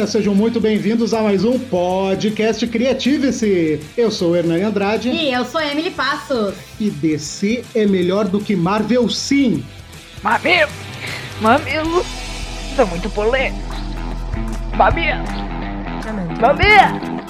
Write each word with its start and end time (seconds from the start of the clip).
galera, 0.00 0.06
sejam 0.06 0.34
muito 0.34 0.60
bem-vindos 0.60 1.12
a 1.12 1.22
mais 1.22 1.44
um 1.44 1.58
podcast 1.58 2.66
Criative-se. 2.66 3.80
Eu 3.96 4.10
sou 4.10 4.32
o 4.32 4.36
Hernani 4.36 4.62
Andrade. 4.62 5.10
E 5.10 5.32
eu 5.32 5.44
sou 5.44 5.60
Emily 5.60 5.90
Passos. 5.90 6.54
E 6.78 6.90
DC 6.90 7.64
é 7.74 7.86
melhor 7.86 8.26
do 8.26 8.40
que 8.40 8.56
Marvel, 8.56 9.08
sim. 9.08 9.64
Mamilo! 10.22 10.70
Mamilo! 11.40 12.04
São 12.76 12.86
muito 12.86 13.10
polêmicos. 13.10 13.76
Mamilo! 14.76 15.24
Mamilo! 16.40 17.20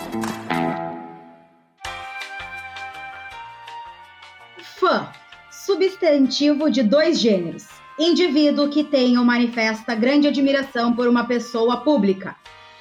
Fã. 4.78 5.08
Substantivo 5.50 6.70
de 6.70 6.82
dois 6.82 7.18
gêneros 7.18 7.80
Indivíduo 8.00 8.70
que 8.70 8.82
tem 8.82 9.18
ou 9.18 9.24
manifesta 9.26 9.94
grande 9.94 10.26
admiração 10.26 10.94
por 10.94 11.06
uma 11.06 11.24
pessoa 11.24 11.82
pública. 11.82 12.34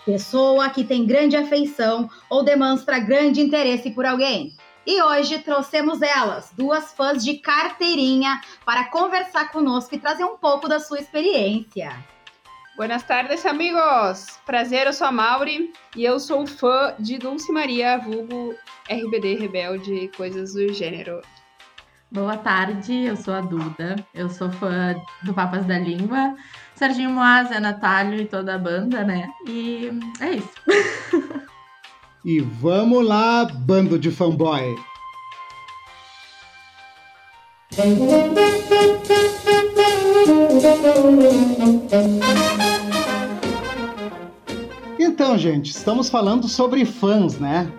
Pessoa 0.09 0.71
que 0.71 0.83
tem 0.83 1.05
grande 1.05 1.37
afeição 1.37 2.09
ou 2.27 2.43
demonstra 2.43 2.97
grande 2.97 3.41
interesse 3.41 3.91
por 3.91 4.07
alguém. 4.07 4.55
E 4.83 4.99
hoje 5.03 5.37
trouxemos 5.37 6.01
elas, 6.01 6.51
duas 6.57 6.91
fãs 6.93 7.23
de 7.23 7.35
carteirinha, 7.35 8.41
para 8.65 8.85
conversar 8.85 9.51
conosco 9.51 9.93
e 9.93 9.99
trazer 9.99 10.23
um 10.23 10.35
pouco 10.35 10.67
da 10.67 10.79
sua 10.79 10.97
experiência. 10.97 11.95
Buenas 12.75 13.03
tardes, 13.03 13.45
amigos! 13.45 14.39
Prazer, 14.47 14.87
eu 14.87 14.93
sou 14.93 15.05
a 15.05 15.11
Mauri 15.11 15.71
e 15.95 16.03
eu 16.03 16.19
sou 16.19 16.47
fã 16.47 16.95
de 16.97 17.19
Dulce 17.19 17.51
Maria, 17.51 17.99
vulgo 17.99 18.55
RBD 18.89 19.35
Rebelde, 19.35 20.09
coisas 20.17 20.53
do 20.53 20.73
gênero. 20.73 21.21
Boa 22.11 22.35
tarde, 22.35 23.05
eu 23.05 23.15
sou 23.15 23.35
a 23.35 23.41
Duda, 23.41 23.95
eu 24.15 24.31
sou 24.31 24.51
fã 24.53 24.95
do 25.21 25.31
Papas 25.31 25.67
da 25.67 25.77
Língua, 25.77 26.35
Serginho 26.79 27.09
Moaz, 27.09 27.51
é 27.51 27.59
Natália 27.59 28.21
e 28.21 28.25
toda 28.25 28.55
a 28.55 28.57
banda, 28.57 29.03
né? 29.03 29.27
E 29.45 29.89
é 30.21 30.35
isso. 30.35 30.49
e 32.23 32.39
vamos 32.39 33.05
lá, 33.05 33.43
bando 33.43 33.99
de 33.99 34.09
fanboy! 34.09 34.77
Então, 44.97 45.37
gente, 45.37 45.71
estamos 45.71 46.09
falando 46.09 46.47
sobre 46.47 46.85
fãs, 46.85 47.37
né? 47.37 47.69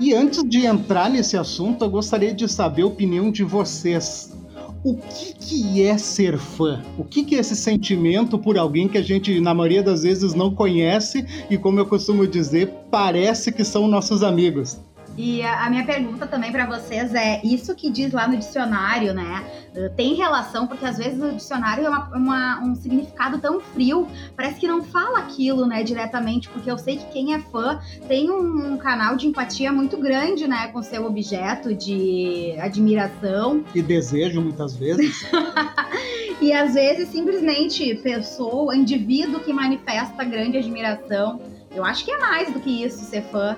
E 0.00 0.14
antes 0.14 0.42
de 0.42 0.64
entrar 0.64 1.10
nesse 1.10 1.36
assunto, 1.36 1.84
eu 1.84 1.90
gostaria 1.90 2.32
de 2.32 2.48
saber 2.48 2.80
a 2.80 2.86
opinião 2.86 3.30
de 3.30 3.44
vocês. 3.44 4.37
O 4.84 4.94
que, 4.94 5.34
que 5.34 5.82
é 5.82 5.98
ser 5.98 6.38
fã? 6.38 6.82
O 6.96 7.04
que, 7.04 7.24
que 7.24 7.34
é 7.34 7.40
esse 7.40 7.56
sentimento 7.56 8.38
por 8.38 8.56
alguém 8.56 8.88
que 8.88 8.96
a 8.96 9.02
gente, 9.02 9.40
na 9.40 9.52
maioria 9.52 9.82
das 9.82 10.02
vezes, 10.02 10.34
não 10.34 10.54
conhece 10.54 11.26
e, 11.50 11.58
como 11.58 11.80
eu 11.80 11.86
costumo 11.86 12.26
dizer, 12.26 12.68
parece 12.90 13.50
que 13.50 13.64
são 13.64 13.88
nossos 13.88 14.22
amigos? 14.22 14.78
E 15.18 15.42
a, 15.42 15.66
a 15.66 15.70
minha 15.70 15.84
pergunta 15.84 16.28
também 16.28 16.52
para 16.52 16.64
vocês 16.64 17.12
é: 17.12 17.40
isso 17.42 17.74
que 17.74 17.90
diz 17.90 18.12
lá 18.12 18.28
no 18.28 18.36
dicionário, 18.36 19.12
né? 19.12 19.44
Eh, 19.74 19.88
tem 19.96 20.14
relação, 20.14 20.64
porque 20.68 20.86
às 20.86 20.96
vezes 20.96 21.20
o 21.20 21.32
dicionário 21.32 21.84
é 21.84 21.88
uma, 21.88 22.08
uma, 22.16 22.60
um 22.60 22.74
significado 22.76 23.38
tão 23.38 23.58
frio, 23.60 24.06
parece 24.36 24.60
que 24.60 24.68
não 24.68 24.84
fala 24.84 25.18
aquilo, 25.18 25.66
né, 25.66 25.82
diretamente, 25.82 26.48
porque 26.48 26.70
eu 26.70 26.78
sei 26.78 26.98
que 26.98 27.06
quem 27.06 27.34
é 27.34 27.40
fã 27.40 27.80
tem 28.06 28.30
um, 28.30 28.74
um 28.74 28.78
canal 28.78 29.16
de 29.16 29.26
empatia 29.26 29.72
muito 29.72 29.96
grande, 29.96 30.46
né, 30.46 30.68
com 30.68 30.80
seu 30.84 31.04
objeto 31.04 31.74
de 31.74 32.54
admiração. 32.60 33.64
E 33.74 33.82
desejo, 33.82 34.40
muitas 34.40 34.76
vezes. 34.76 35.28
e 36.40 36.52
às 36.52 36.74
vezes, 36.74 37.08
simplesmente, 37.08 37.92
pessoa, 37.96 38.76
indivíduo 38.76 39.40
que 39.40 39.52
manifesta 39.52 40.22
grande 40.22 40.58
admiração. 40.58 41.40
Eu 41.74 41.84
acho 41.84 42.04
que 42.04 42.10
é 42.10 42.18
mais 42.18 42.52
do 42.52 42.60
que 42.60 42.84
isso 42.84 43.04
ser 43.04 43.22
fã. 43.24 43.56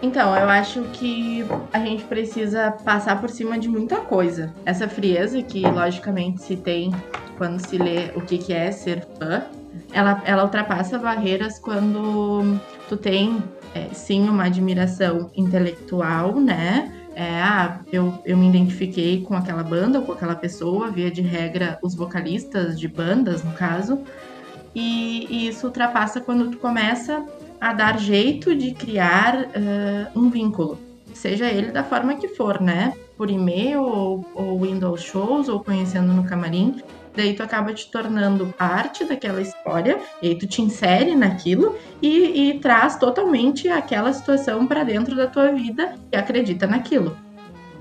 Então, 0.00 0.36
eu 0.36 0.48
acho 0.48 0.82
que 0.92 1.44
a 1.72 1.80
gente 1.80 2.04
precisa 2.04 2.70
passar 2.70 3.20
por 3.20 3.28
cima 3.28 3.58
de 3.58 3.68
muita 3.68 3.96
coisa. 3.96 4.54
Essa 4.64 4.88
frieza 4.88 5.42
que, 5.42 5.60
logicamente, 5.62 6.42
se 6.42 6.56
tem 6.56 6.92
quando 7.36 7.58
se 7.60 7.78
lê 7.78 8.10
o 8.14 8.20
que, 8.20 8.52
é 8.52 8.70
ser 8.70 9.06
fã, 9.18 9.44
ela, 9.92 10.22
ela 10.24 10.44
ultrapassa 10.44 10.98
barreiras 10.98 11.58
quando 11.58 12.58
tu 12.88 12.96
tem, 12.96 13.42
é, 13.74 13.88
sim, 13.92 14.28
uma 14.28 14.44
admiração 14.44 15.30
intelectual, 15.36 16.38
né? 16.38 16.92
É, 17.14 17.40
ah, 17.42 17.80
eu, 17.92 18.16
eu 18.24 18.36
me 18.36 18.48
identifiquei 18.48 19.22
com 19.22 19.34
aquela 19.34 19.64
banda 19.64 19.98
ou 19.98 20.04
com 20.04 20.12
aquela 20.12 20.36
pessoa, 20.36 20.90
via 20.90 21.10
de 21.10 21.22
regra 21.22 21.76
os 21.82 21.92
vocalistas 21.96 22.78
de 22.78 22.86
bandas, 22.86 23.42
no 23.42 23.52
caso. 23.52 24.00
E, 24.72 25.26
e 25.28 25.48
isso 25.48 25.66
ultrapassa 25.66 26.20
quando 26.20 26.50
tu 26.52 26.58
começa 26.58 27.24
a 27.60 27.72
dar 27.72 27.98
jeito 27.98 28.54
de 28.54 28.72
criar 28.72 29.36
uh, 29.36 30.18
um 30.18 30.30
vínculo, 30.30 30.78
seja 31.12 31.46
ele 31.46 31.70
da 31.72 31.84
forma 31.84 32.14
que 32.14 32.28
for, 32.28 32.60
né? 32.60 32.94
Por 33.16 33.30
e-mail 33.30 33.82
ou, 33.82 34.24
ou 34.34 34.64
indo 34.64 34.86
aos 34.86 35.02
shows 35.02 35.48
ou 35.48 35.60
conhecendo 35.60 36.12
no 36.12 36.24
camarim. 36.24 36.76
Daí 37.16 37.34
tu 37.34 37.42
acaba 37.42 37.74
te 37.74 37.90
tornando 37.90 38.46
parte 38.56 39.04
daquela 39.04 39.42
história, 39.42 39.98
e 40.22 40.28
aí 40.28 40.38
tu 40.38 40.46
te 40.46 40.62
insere 40.62 41.16
naquilo 41.16 41.74
e, 42.00 42.50
e 42.50 42.60
traz 42.60 42.96
totalmente 42.96 43.68
aquela 43.68 44.12
situação 44.12 44.66
para 44.68 44.84
dentro 44.84 45.16
da 45.16 45.26
tua 45.26 45.50
vida 45.50 45.96
e 46.12 46.16
acredita 46.16 46.66
naquilo. 46.66 47.16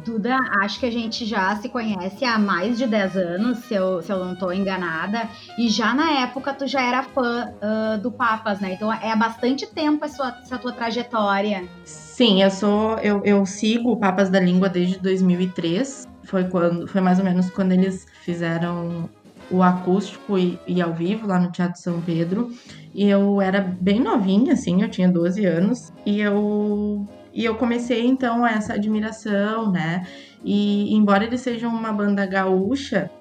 Duda, 0.08 0.38
acho 0.62 0.80
que 0.80 0.86
a 0.86 0.92
gente 0.92 1.26
já 1.26 1.54
se 1.58 1.68
conhece 1.68 2.24
há 2.24 2.40
mais 2.40 2.78
de 2.78 2.88
10 2.88 3.18
anos, 3.18 3.58
se 3.60 3.74
eu, 3.74 4.02
se 4.02 4.10
eu 4.10 4.24
não 4.24 4.32
estou 4.32 4.54
enganada. 4.54 5.28
E 5.60 5.68
já 5.68 5.94
na 5.94 6.22
época 6.22 6.54
tu 6.54 6.66
já 6.66 6.82
era 6.82 7.04
fã 7.04 7.52
uh, 7.52 8.02
do 8.02 8.10
Papas, 8.10 8.62
né? 8.62 8.72
Então 8.72 8.92
é 8.92 9.12
há 9.12 9.16
bastante 9.18 9.68
tempo 9.68 10.06
essa, 10.06 10.40
essa 10.42 10.58
tua 10.58 10.72
trajetória. 10.72 11.68
Sim, 11.84 12.42
eu 12.42 12.50
sou. 12.50 12.98
Eu, 13.00 13.22
eu 13.26 13.46
sigo 13.46 13.92
o 13.92 13.98
Papas 13.98 14.30
da 14.30 14.40
Língua 14.40 14.70
desde 14.70 14.98
2003. 14.98 16.08
Foi, 16.24 16.46
quando, 16.46 16.88
foi 16.88 17.02
mais 17.02 17.20
ou 17.20 17.26
menos 17.26 17.50
quando 17.50 17.74
eles 17.74 18.06
fizeram 18.24 19.10
o 19.52 19.62
acústico 19.62 20.38
e, 20.38 20.58
e, 20.66 20.82
ao 20.82 20.94
vivo 20.94 21.28
lá 21.28 21.38
no 21.38 21.52
Teatro 21.52 21.82
São 21.82 22.00
Pedro. 22.00 22.50
E 22.96 23.10
eu 23.10 23.42
era 23.42 23.60
bem 23.60 24.00
novinha, 24.00 24.54
assim, 24.54 24.82
eu 24.82 24.90
tinha 24.90 25.10
12 25.10 25.46
anos. 25.46 25.92
E 26.06 26.22
eu 26.22 27.06
e 27.38 27.46
eu 27.46 27.54
comecei 27.54 28.04
então 28.04 28.46
essa 28.48 28.74
admiração, 28.74 29.72
né? 29.72 30.08
E 30.44 30.92
embora 30.96 31.24
eles 31.24 31.42
sejam 31.42 31.70
uma 31.70 31.94
banda 31.94 32.26
gaúcha, 32.26 33.12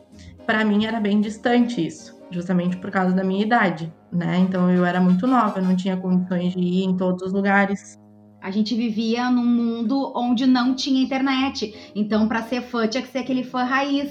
para 0.46 0.64
mim 0.64 0.86
era 0.86 0.98
bem 0.98 1.20
distante 1.20 1.86
isso, 1.86 2.18
justamente 2.30 2.78
por 2.78 2.90
causa 2.90 3.14
da 3.14 3.22
minha 3.22 3.44
idade, 3.44 3.92
né? 4.10 4.38
Então 4.38 4.70
eu 4.70 4.86
era 4.86 5.02
muito 5.02 5.26
nova, 5.26 5.60
não 5.60 5.76
tinha 5.76 5.98
condições 5.98 6.54
de 6.54 6.60
ir 6.60 6.84
em 6.84 6.96
todos 6.96 7.26
os 7.26 7.32
lugares. 7.34 7.98
A 8.40 8.50
gente 8.50 8.74
vivia 8.74 9.28
num 9.28 9.44
mundo 9.44 10.14
onde 10.16 10.46
não 10.46 10.74
tinha 10.74 11.02
internet. 11.02 11.92
Então, 11.94 12.26
para 12.26 12.42
ser 12.42 12.62
fã, 12.62 12.88
tinha 12.88 13.02
que 13.02 13.10
ser 13.10 13.18
aquele 13.18 13.44
fã 13.44 13.64
raiz. 13.64 14.10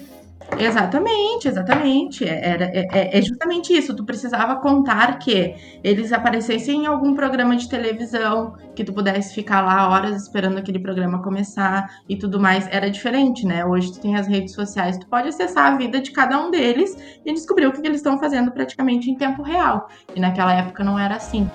Exatamente, 0.57 1.47
exatamente. 1.47 2.23
É, 2.23 2.49
era, 2.49 2.65
é, 2.65 2.87
é, 2.91 3.17
é, 3.17 3.21
justamente 3.21 3.73
isso. 3.73 3.95
Tu 3.95 4.05
precisava 4.05 4.55
contar 4.57 5.17
que 5.19 5.55
eles 5.83 6.13
aparecessem 6.13 6.83
em 6.83 6.85
algum 6.85 7.13
programa 7.13 7.55
de 7.55 7.67
televisão, 7.67 8.53
que 8.75 8.83
tu 8.83 8.93
pudesse 8.93 9.33
ficar 9.33 9.61
lá 9.61 9.89
horas 9.89 10.23
esperando 10.23 10.57
aquele 10.57 10.79
programa 10.79 11.21
começar 11.21 11.87
e 12.07 12.17
tudo 12.17 12.39
mais. 12.39 12.67
Era 12.71 12.89
diferente, 12.89 13.45
né? 13.45 13.65
Hoje 13.65 13.91
tu 13.93 13.99
tem 13.99 14.15
as 14.15 14.27
redes 14.27 14.53
sociais, 14.53 14.97
tu 14.97 15.07
pode 15.07 15.29
acessar 15.29 15.73
a 15.73 15.77
vida 15.77 15.99
de 15.99 16.11
cada 16.11 16.39
um 16.39 16.51
deles 16.51 16.95
e 17.25 17.33
descobrir 17.33 17.67
o 17.67 17.73
que 17.73 17.85
eles 17.85 17.97
estão 17.97 18.17
fazendo 18.19 18.51
praticamente 18.51 19.09
em 19.09 19.17
tempo 19.17 19.41
real. 19.43 19.87
E 20.13 20.19
naquela 20.19 20.53
época 20.53 20.83
não 20.83 20.97
era 20.97 21.15
assim. 21.15 21.51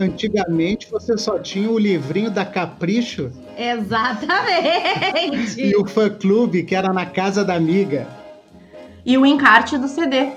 Antigamente 0.00 0.88
você 0.90 1.18
só 1.18 1.38
tinha 1.38 1.70
o 1.70 1.78
livrinho 1.78 2.30
da 2.30 2.44
Capricho. 2.44 3.30
Exatamente. 3.56 5.60
E 5.60 5.76
o 5.76 5.86
fã 5.86 6.08
clube, 6.08 6.62
que 6.62 6.74
era 6.74 6.92
na 6.92 7.06
casa 7.06 7.44
da 7.44 7.54
amiga. 7.54 8.06
E 9.04 9.18
o 9.18 9.26
encarte 9.26 9.76
do 9.76 9.88
CD. 9.88 10.32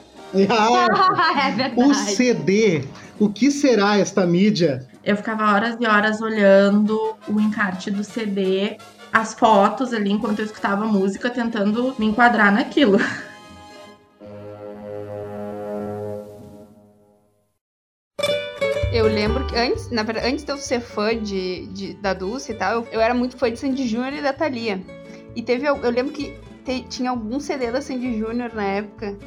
Ah, 0.49 1.43
é 1.47 1.51
verdade. 1.51 1.81
O 1.81 1.93
CD. 1.93 2.83
O 3.19 3.29
que 3.29 3.51
será 3.51 3.99
esta 3.99 4.25
mídia? 4.25 4.87
Eu 5.03 5.15
ficava 5.15 5.53
horas 5.53 5.77
e 5.79 5.85
horas 5.85 6.21
olhando 6.21 7.15
o 7.27 7.39
encarte 7.39 7.91
do 7.91 8.03
CD, 8.03 8.77
as 9.13 9.33
fotos 9.33 9.93
ali 9.93 10.11
enquanto 10.11 10.39
eu 10.39 10.45
escutava 10.45 10.85
música, 10.85 11.29
tentando 11.29 11.93
me 11.99 12.07
enquadrar 12.07 12.51
naquilo. 12.51 12.97
Eu 19.01 19.07
lembro 19.07 19.47
que 19.47 19.55
antes, 19.55 19.89
na 19.89 20.03
verdade, 20.03 20.27
antes 20.27 20.45
de 20.45 20.51
eu 20.51 20.57
ser 20.57 20.79
fã 20.79 21.17
de, 21.17 21.65
de 21.73 21.95
da 21.95 22.13
Dulce 22.13 22.51
e 22.51 22.55
tal, 22.55 22.73
eu, 22.73 22.87
eu, 22.91 23.01
era 23.01 23.15
muito 23.15 23.35
fã 23.35 23.51
de 23.51 23.57
Sandy 23.57 23.87
Júnior 23.87 24.13
e 24.13 24.21
da 24.21 24.31
Thalia. 24.31 24.79
E 25.35 25.41
teve, 25.41 25.67
eu, 25.67 25.75
lembro 25.89 26.13
que 26.13 26.37
te, 26.63 26.83
tinha 26.83 27.09
algum 27.09 27.39
CD 27.39 27.71
da 27.71 27.81
Sandy 27.81 28.19
Júnior 28.19 28.53
na 28.53 28.63
época 28.63 29.17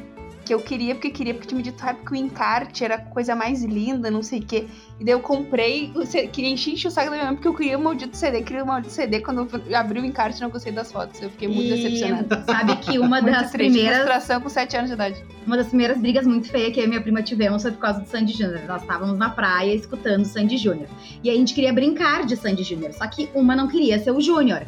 que 0.45 0.53
eu 0.53 0.59
queria, 0.59 0.93
porque 0.93 1.09
queria, 1.09 1.33
porque 1.33 1.47
tinha 1.47 1.57
me 1.57 1.63
dito, 1.63 1.83
ah, 1.83 1.93
porque 1.93 2.13
o 2.13 2.15
encarte 2.15 2.85
era 2.85 2.95
a 2.95 2.97
coisa 2.99 3.35
mais 3.35 3.63
linda, 3.63 4.11
não 4.11 4.21
sei 4.21 4.39
o 4.39 4.45
quê. 4.45 4.67
E 4.99 5.03
daí 5.03 5.13
eu 5.13 5.19
comprei, 5.19 5.91
queria 6.31 6.51
encher 6.51 6.87
o 6.87 6.91
saco 6.91 7.09
da 7.09 7.15
minha 7.15 7.25
mãe, 7.25 7.35
porque 7.35 7.47
eu 7.47 7.53
queria 7.53 7.77
o 7.77 7.83
maldito 7.83 8.15
CD, 8.15 8.43
queria 8.43 8.63
o 8.63 8.67
maldito 8.67 8.93
CD. 8.93 9.19
Quando 9.21 9.49
eu 9.67 9.77
abri 9.77 9.99
o 9.99 10.05
encarte, 10.05 10.39
não 10.39 10.49
gostei 10.49 10.71
das 10.71 10.91
fotos. 10.91 11.21
Eu 11.21 11.29
fiquei 11.31 11.47
muito 11.47 11.73
E 11.73 11.83
decepcionada. 11.83 12.43
Sabe 12.45 12.75
que 12.77 12.99
uma 12.99 13.21
das 13.21 13.51
triste, 13.51 13.73
primeiras 13.73 14.03
frustração 14.03 14.39
com 14.39 14.49
7 14.49 14.77
anos 14.77 14.89
de 14.89 14.93
idade. 14.93 15.25
Uma 15.45 15.57
das 15.57 15.67
primeiras 15.67 15.97
brigas 15.97 16.27
muito 16.27 16.49
feias 16.49 16.73
que 16.73 16.79
eu 16.79 16.85
e 16.85 16.87
minha 16.87 17.01
prima 17.01 17.23
tivemos 17.23 17.63
foi 17.63 17.71
por 17.71 17.79
causa 17.79 17.99
do 18.01 18.07
Sandy 18.07 18.33
Júnior. 18.33 18.61
Nós 18.67 18.81
estávamos 18.81 19.17
na 19.17 19.29
praia 19.29 19.73
escutando 19.73 20.23
Sandy 20.25 20.57
Júnior. 20.57 20.87
E 21.23 21.29
a 21.29 21.33
gente 21.33 21.53
queria 21.53 21.73
brincar 21.73 22.25
de 22.25 22.37
Sandy 22.37 22.63
Júnior, 22.63 22.93
só 22.93 23.07
que 23.07 23.29
uma 23.33 23.55
não 23.55 23.67
queria 23.67 23.97
ser 23.99 24.11
o 24.11 24.21
Júnior. 24.21 24.61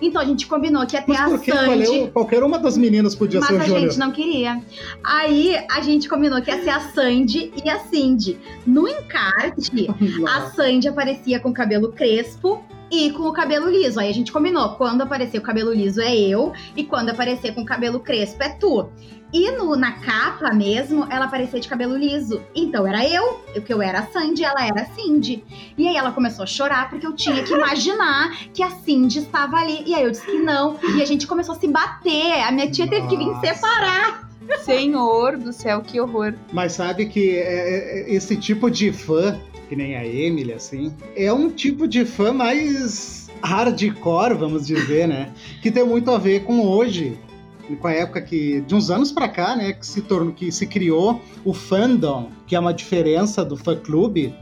Então 0.00 0.20
a 0.20 0.24
gente 0.24 0.46
combinou 0.46 0.86
que 0.86 0.96
ia 0.96 1.02
ter 1.02 1.12
Mas 1.12 1.20
a 1.32 1.34
é 1.34 1.38
Sandy. 1.38 2.00
o- 2.00 2.08
qualquer 2.08 2.42
uma 2.42 2.58
das 2.58 2.76
meninas 2.76 3.14
podia 3.14 3.40
Mas 3.40 3.48
ser 3.48 3.54
o 3.54 3.60
a 3.60 3.64
Júnior? 3.64 3.80
gente 3.82 3.98
não 3.98 4.10
queria. 4.12 4.62
Aí 5.04 5.56
a 5.70 5.80
gente 5.80 6.08
combinou 6.08 6.40
que 6.40 6.50
ia 6.50 6.62
ser 6.62 6.70
a 6.70 6.80
Sandy 6.80 7.52
e 7.64 7.68
a 7.68 7.78
Cindy. 7.80 8.38
No 8.66 8.88
encarte, 8.88 9.88
a 10.28 10.50
Sandy 10.50 10.88
aparecia 10.88 11.38
com 11.40 11.50
o 11.50 11.54
cabelo 11.54 11.92
crespo 11.92 12.62
e 12.90 13.10
com 13.12 13.22
o 13.24 13.32
cabelo 13.32 13.68
liso. 13.68 14.00
Aí 14.00 14.10
a 14.10 14.14
gente 14.14 14.32
combinou: 14.32 14.70
quando 14.70 15.02
aparecer 15.02 15.38
o 15.38 15.42
cabelo 15.42 15.72
liso 15.72 16.00
é 16.00 16.14
eu, 16.16 16.52
e 16.76 16.84
quando 16.84 17.10
aparecer 17.10 17.54
com 17.54 17.62
o 17.62 17.66
cabelo 17.66 18.00
crespo 18.00 18.42
é 18.42 18.48
tu. 18.50 18.90
E 19.32 19.48
no, 19.52 19.76
na 19.76 19.92
capa 19.92 20.52
mesmo, 20.52 21.06
ela 21.08 21.26
aparecia 21.26 21.60
de 21.60 21.68
cabelo 21.68 21.96
liso. 21.96 22.42
Então 22.52 22.84
era 22.84 23.06
eu, 23.06 23.44
que 23.64 23.72
eu 23.72 23.80
era 23.80 24.00
a 24.00 24.06
Sandy, 24.08 24.42
ela 24.42 24.66
era 24.66 24.82
a 24.82 24.86
Cindy. 24.86 25.44
E 25.78 25.86
aí 25.86 25.96
ela 25.96 26.10
começou 26.10 26.42
a 26.42 26.46
chorar 26.46 26.90
porque 26.90 27.06
eu 27.06 27.14
tinha 27.14 27.42
que 27.44 27.54
imaginar 27.54 28.36
que 28.52 28.62
a 28.62 28.70
Cindy 28.70 29.20
estava 29.20 29.56
ali. 29.58 29.84
E 29.86 29.94
aí 29.94 30.02
eu 30.02 30.10
disse 30.10 30.26
que 30.26 30.38
não. 30.38 30.76
E 30.96 31.00
a 31.00 31.04
gente 31.04 31.28
começou 31.28 31.54
a 31.54 31.58
se 31.58 31.68
bater. 31.68 32.42
A 32.42 32.50
minha 32.50 32.68
tia 32.70 32.88
teve 32.88 33.06
que 33.06 33.16
vir 33.16 33.26
Nossa. 33.26 33.54
separar. 33.54 34.29
Senhor 34.58 35.36
do 35.36 35.52
céu, 35.52 35.80
que 35.82 36.00
horror. 36.00 36.34
Mas 36.52 36.72
sabe 36.72 37.06
que 37.06 37.30
é- 37.36 38.02
é- 38.08 38.14
esse 38.14 38.36
tipo 38.36 38.70
de 38.70 38.92
fã, 38.92 39.38
que 39.68 39.76
nem 39.76 39.96
a 39.96 40.06
Emily, 40.06 40.52
assim, 40.52 40.92
é 41.16 41.32
um 41.32 41.48
tipo 41.50 41.86
de 41.86 42.04
fã 42.04 42.32
mais 42.32 43.30
hardcore, 43.42 44.34
vamos 44.34 44.66
dizer, 44.66 45.06
né? 45.08 45.30
Que 45.62 45.70
tem 45.70 45.84
muito 45.84 46.10
a 46.10 46.18
ver 46.18 46.44
com 46.44 46.60
hoje, 46.60 47.18
com 47.80 47.86
a 47.86 47.92
época 47.92 48.20
que, 48.20 48.60
de 48.62 48.74
uns 48.74 48.90
anos 48.90 49.12
pra 49.12 49.28
cá, 49.28 49.54
né, 49.56 49.72
que 49.72 49.86
se 49.86 50.02
tornou, 50.02 50.32
que 50.32 50.50
se 50.50 50.66
criou 50.66 51.20
o 51.44 51.54
fandom, 51.54 52.28
que 52.46 52.56
é 52.56 52.58
uma 52.60 52.74
diferença 52.74 53.44
do 53.44 53.56
fã 53.56 53.76
clube, 53.76 54.34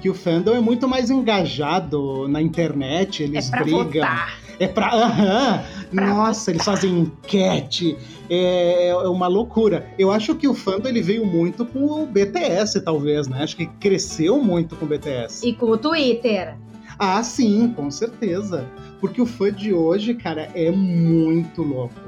que 0.00 0.10
o 0.10 0.14
fandom 0.14 0.52
é 0.52 0.60
muito 0.60 0.88
mais 0.88 1.08
engajado 1.10 2.26
na 2.26 2.42
internet, 2.42 3.22
eles 3.22 3.46
é 3.46 3.50
pra 3.50 3.62
brigam. 3.62 3.84
votar. 3.84 4.38
É 4.62 4.68
pra. 4.68 4.92
Aham! 4.94 5.64
Nossa, 5.92 6.52
eles 6.52 6.64
fazem 6.64 7.00
enquete. 7.00 7.96
É, 8.30 8.90
é 8.90 9.08
uma 9.08 9.26
loucura. 9.26 9.84
Eu 9.98 10.12
acho 10.12 10.36
que 10.36 10.46
o 10.46 10.54
fandom 10.54 10.88
ele 10.88 11.02
veio 11.02 11.26
muito 11.26 11.66
com 11.66 11.80
o 11.80 12.06
BTS, 12.06 12.80
talvez, 12.82 13.26
né? 13.26 13.42
Acho 13.42 13.56
que 13.56 13.66
cresceu 13.66 14.40
muito 14.40 14.76
com 14.76 14.84
o 14.84 14.88
BTS. 14.88 15.44
E 15.48 15.52
com 15.52 15.66
o 15.66 15.76
Twitter. 15.76 16.54
Ah, 16.96 17.20
sim, 17.24 17.72
com 17.74 17.90
certeza. 17.90 18.64
Porque 19.00 19.20
o 19.20 19.26
fã 19.26 19.52
de 19.52 19.74
hoje, 19.74 20.14
cara, 20.14 20.48
é 20.54 20.70
muito 20.70 21.60
louco. 21.60 22.00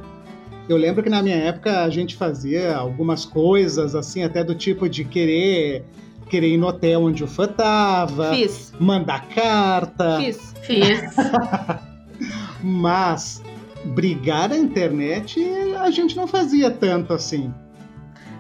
Eu 0.69 0.77
lembro 0.77 1.03
que 1.03 1.11
na 1.11 1.25
minha 1.25 1.37
época 1.37 1.83
a 1.83 1.91
gente 1.91 2.15
fazia 2.15 2.77
algumas 2.77 3.25
coisas, 3.25 3.97
assim, 3.97 4.23
até 4.23 4.45
do 4.45 4.55
tipo 4.55 4.89
de 4.89 5.05
querer, 5.05 5.85
querer 6.31 6.51
ir 6.51 6.57
no 6.57 6.69
hotel 6.69 7.03
onde 7.03 7.25
o 7.25 7.27
fã 7.27 7.49
tava, 7.49 8.33
Fiz, 8.33 8.73
mandar 8.79 9.27
carta. 9.29 10.19
fiz. 10.21 10.55
Fiz. 10.63 11.03
Mas 12.65 13.43
brigar 13.85 14.49
na 14.49 14.57
internet 14.57 15.39
a 15.79 15.91
gente 15.91 16.17
não 16.17 16.27
fazia 16.27 16.71
tanto 16.71 17.13
assim. 17.13 17.53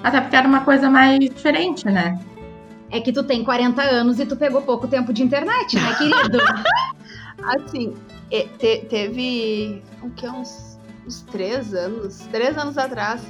Até 0.03 0.21
porque 0.21 0.35
era 0.37 0.49
uma 0.49 0.61
coisa 0.61 0.89
mais 0.89 1.19
diferente, 1.21 1.85
né? 1.85 2.19
É 2.91 3.01
que 3.01 3.13
tu 3.13 3.23
tem 3.23 3.45
40 3.45 3.83
anos 3.83 4.19
e 4.19 4.25
tu 4.27 4.37
pegou 4.37 4.63
pouco 4.63 4.89
tempo 4.89 5.13
de 5.13 5.23
internet, 5.23 5.77
né, 5.77 5.95
querido? 5.97 6.39
Assim, 7.43 7.93
e- 8.31 8.45
te- 8.59 8.87
teve 8.89 9.83
o 10.03 10.09
que 10.11 10.27
uns, 10.29 10.79
uns 11.07 11.23
três 11.23 11.75
anos, 11.75 12.21
três 12.31 12.57
anos 12.57 12.79
atrás, 12.79 13.21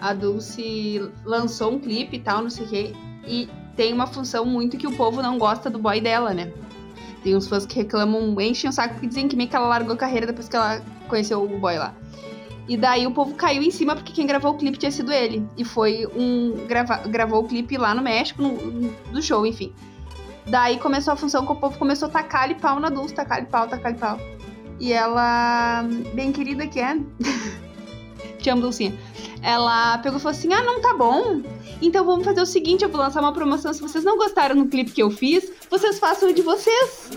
a 0.00 0.12
Dulce 0.12 1.10
lançou 1.24 1.72
um 1.72 1.78
clipe 1.80 2.16
e 2.16 2.20
tal, 2.20 2.42
não 2.42 2.50
sei 2.50 2.64
o 2.66 2.68
quê, 2.68 2.92
e 3.26 3.48
tem 3.74 3.92
uma 3.92 4.06
função 4.06 4.44
muito 4.44 4.76
que 4.76 4.86
o 4.86 4.92
povo 4.92 5.22
não 5.22 5.38
gosta 5.38 5.68
do 5.70 5.78
boy 5.78 6.00
dela, 6.00 6.32
né? 6.34 6.52
Tem 7.24 7.34
uns 7.34 7.48
fãs 7.48 7.64
que 7.66 7.74
reclamam, 7.74 8.38
enchem 8.40 8.68
o 8.70 8.72
saco 8.72 8.94
porque 8.94 9.06
dizem 9.08 9.26
que 9.26 9.34
meio 9.34 9.48
que 9.48 9.56
ela 9.56 9.66
largou 9.66 9.94
a 9.94 9.96
carreira 9.96 10.26
depois 10.26 10.48
que 10.48 10.54
ela 10.54 10.80
conheceu 11.08 11.42
o 11.42 11.58
boy 11.58 11.78
lá. 11.78 11.94
E 12.68 12.76
daí 12.76 13.06
o 13.06 13.10
povo 13.10 13.34
caiu 13.34 13.62
em 13.62 13.70
cima 13.70 13.96
porque 13.96 14.12
quem 14.12 14.26
gravou 14.26 14.52
o 14.52 14.56
clipe 14.56 14.78
tinha 14.78 14.92
sido 14.92 15.10
ele. 15.12 15.46
E 15.56 15.64
foi 15.64 16.06
um. 16.14 16.66
Grava, 16.66 16.96
gravou 17.08 17.42
o 17.42 17.48
clipe 17.48 17.76
lá 17.76 17.94
no 17.94 18.02
México, 18.02 18.40
no, 18.42 18.52
no- 18.52 18.90
do 19.10 19.22
show, 19.22 19.44
enfim. 19.46 19.72
Daí 20.46 20.78
começou 20.78 21.14
a 21.14 21.16
função 21.16 21.44
que 21.46 21.52
o 21.52 21.56
povo 21.56 21.78
começou 21.78 22.08
a 22.08 22.10
tacar-lhe 22.10 22.54
pau 22.54 22.78
na 22.78 22.90
Dulce, 22.90 23.14
tacar-lhe 23.14 23.46
pau, 23.46 23.66
tacar-lhe 23.66 23.98
pau. 23.98 24.20
E 24.78 24.92
ela, 24.92 25.82
bem 26.14 26.30
querida 26.32 26.66
que 26.66 26.78
é, 26.80 26.98
te 28.38 28.50
amo, 28.50 28.60
Dulcinha, 28.60 28.92
ela 29.42 29.96
pegou 29.98 30.18
e 30.18 30.22
falou 30.22 30.36
assim, 30.36 30.52
ah, 30.52 30.62
não 30.62 30.80
tá 30.80 30.94
bom, 30.94 31.40
então 31.80 32.04
vamos 32.04 32.24
fazer 32.24 32.40
o 32.40 32.46
seguinte, 32.46 32.84
eu 32.84 32.88
vou 32.88 33.00
lançar 33.00 33.20
uma 33.20 33.32
promoção, 33.32 33.72
se 33.72 33.80
vocês 33.80 34.04
não 34.04 34.16
gostaram 34.16 34.56
do 34.56 34.66
clipe 34.66 34.92
que 34.92 35.02
eu 35.02 35.10
fiz, 35.10 35.50
vocês 35.70 35.98
façam 35.98 36.30
o 36.30 36.32
de 36.32 36.42
vocês. 36.42 37.10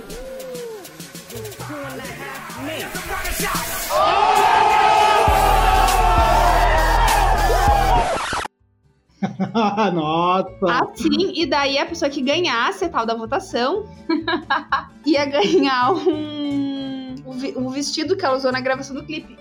Nossa! 9.94 10.84
Assim, 10.84 11.34
e 11.34 11.46
daí 11.46 11.78
a 11.78 11.86
pessoa 11.86 12.10
que 12.10 12.22
ganhasse 12.22 12.86
a 12.86 12.90
tal 12.90 13.06
da 13.06 13.16
votação 13.16 13.86
ia 15.06 15.26
ganhar 15.26 15.92
um, 15.94 17.16
um 17.56 17.70
vestido 17.70 18.16
que 18.16 18.26
ela 18.26 18.38
usou 18.38 18.52
na 18.52 18.62
gravação 18.62 18.96
do 18.96 19.06
clipe. 19.06 19.38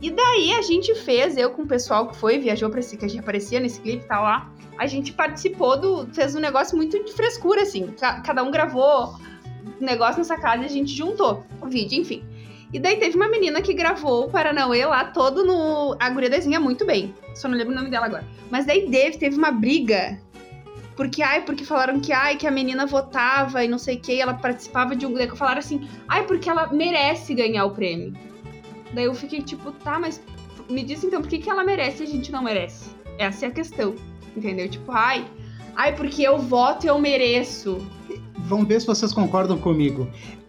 E 0.00 0.10
daí 0.10 0.52
a 0.52 0.62
gente 0.62 0.94
fez, 0.94 1.36
eu 1.36 1.50
com 1.50 1.62
o 1.62 1.66
pessoal 1.66 2.06
que 2.08 2.16
foi, 2.16 2.38
viajou 2.38 2.70
pra 2.70 2.80
esse, 2.80 2.96
que 2.96 3.04
a 3.04 3.08
gente 3.08 3.20
aparecia 3.20 3.58
nesse 3.58 3.80
clipe, 3.80 4.06
tá 4.06 4.20
lá. 4.20 4.50
A 4.78 4.86
gente 4.86 5.12
participou 5.12 5.78
do. 5.78 6.06
fez 6.12 6.34
um 6.36 6.40
negócio 6.40 6.76
muito 6.76 7.02
de 7.04 7.12
frescura, 7.12 7.62
assim. 7.62 7.88
Ca- 7.98 8.20
Cada 8.20 8.42
um 8.44 8.50
gravou 8.50 9.14
um 9.80 9.84
negócio 9.84 10.18
nessa 10.18 10.36
casa 10.36 10.62
e 10.62 10.66
a 10.66 10.68
gente 10.68 10.92
juntou 10.94 11.44
o 11.60 11.66
vídeo, 11.66 12.00
enfim. 12.00 12.22
E 12.72 12.78
daí 12.78 12.96
teve 12.98 13.16
uma 13.16 13.28
menina 13.28 13.60
que 13.60 13.72
gravou 13.74 14.26
o 14.26 14.30
Paranauê 14.30 14.84
lá 14.86 15.06
todo 15.06 15.44
no. 15.44 15.96
A 15.98 16.08
guria 16.10 16.30
desenha 16.30 16.60
muito 16.60 16.84
bem. 16.86 17.12
Só 17.34 17.48
não 17.48 17.56
lembro 17.56 17.72
o 17.72 17.76
nome 17.76 17.90
dela 17.90 18.06
agora. 18.06 18.24
Mas 18.50 18.66
daí 18.66 18.88
teve, 18.88 19.18
teve 19.18 19.36
uma 19.36 19.50
briga. 19.50 20.20
Porque, 20.94 21.22
ai, 21.22 21.42
porque 21.44 21.64
falaram 21.64 21.98
que, 22.00 22.12
ai, 22.12 22.36
que 22.36 22.46
a 22.46 22.50
menina 22.50 22.84
votava 22.84 23.64
e 23.64 23.68
não 23.68 23.78
sei 23.78 23.96
o 23.96 24.00
que, 24.00 24.20
ela 24.20 24.34
participava 24.34 24.94
de 24.94 25.06
um. 25.06 25.16
Falaram 25.36 25.60
assim, 25.60 25.88
ai, 26.08 26.24
porque 26.26 26.48
ela 26.50 26.66
merece 26.72 27.34
ganhar 27.34 27.64
o 27.64 27.70
prêmio. 27.70 28.12
Daí 28.92 29.04
eu 29.04 29.14
fiquei 29.14 29.42
tipo, 29.42 29.70
tá, 29.72 29.98
mas 29.98 30.20
me 30.68 30.82
diz 30.82 31.02
então 31.04 31.20
por 31.20 31.28
que, 31.28 31.38
que 31.38 31.50
ela 31.50 31.64
merece 31.64 32.02
e 32.02 32.06
a 32.06 32.08
gente 32.08 32.30
não 32.32 32.42
merece? 32.42 32.90
Essa 33.18 33.46
é 33.46 33.48
a 33.48 33.52
questão. 33.52 33.94
Entendeu? 34.36 34.68
Tipo, 34.68 34.92
ai, 34.92 35.24
ai, 35.74 35.94
porque 35.94 36.22
eu 36.22 36.38
voto 36.38 36.84
e 36.84 36.88
eu 36.88 36.98
mereço. 36.98 37.78
Vamos 38.38 38.68
ver 38.68 38.80
se 38.80 38.86
vocês 38.86 39.12
concordam 39.12 39.58
comigo. 39.58 40.08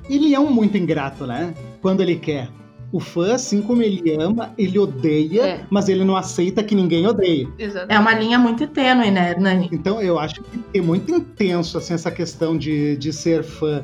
Ele 0.10 0.34
é 0.34 0.39
um 0.39 0.50
muito 0.51 0.77
ingrato, 0.77 1.25
né? 1.25 1.53
Quando 1.81 2.01
ele 2.01 2.15
quer. 2.15 2.50
O 2.91 3.00
fã, 3.00 3.36
assim 3.36 3.62
como 3.62 3.84
ele 3.84 4.15
ama, 4.19 4.51
ele 4.58 4.79
odeia, 4.79 5.46
É. 5.46 5.65
mas 5.69 5.88
ele 5.89 6.03
não 6.03 6.15
aceita 6.15 6.63
que 6.63 6.74
ninguém 6.74 7.05
odeie. 7.05 7.48
Exato. 7.60 7.86
É 7.88 8.00
uma 8.00 8.13
linha 8.15 8.39
muito 8.39 8.65
tênue, 8.67 9.12
né, 9.12 9.36
Nani? 9.36 9.69
Então 9.72 10.01
eu 10.01 10.17
acho 10.17 10.41
que 10.41 10.60
é 10.74 10.81
muito 10.81 11.13
intenso 11.13 11.77
assim, 11.77 11.93
essa 11.93 12.10
questão 12.10 12.58
de, 12.58 12.98
de 12.98 13.13
ser 13.13 13.43
fã. 13.43 13.84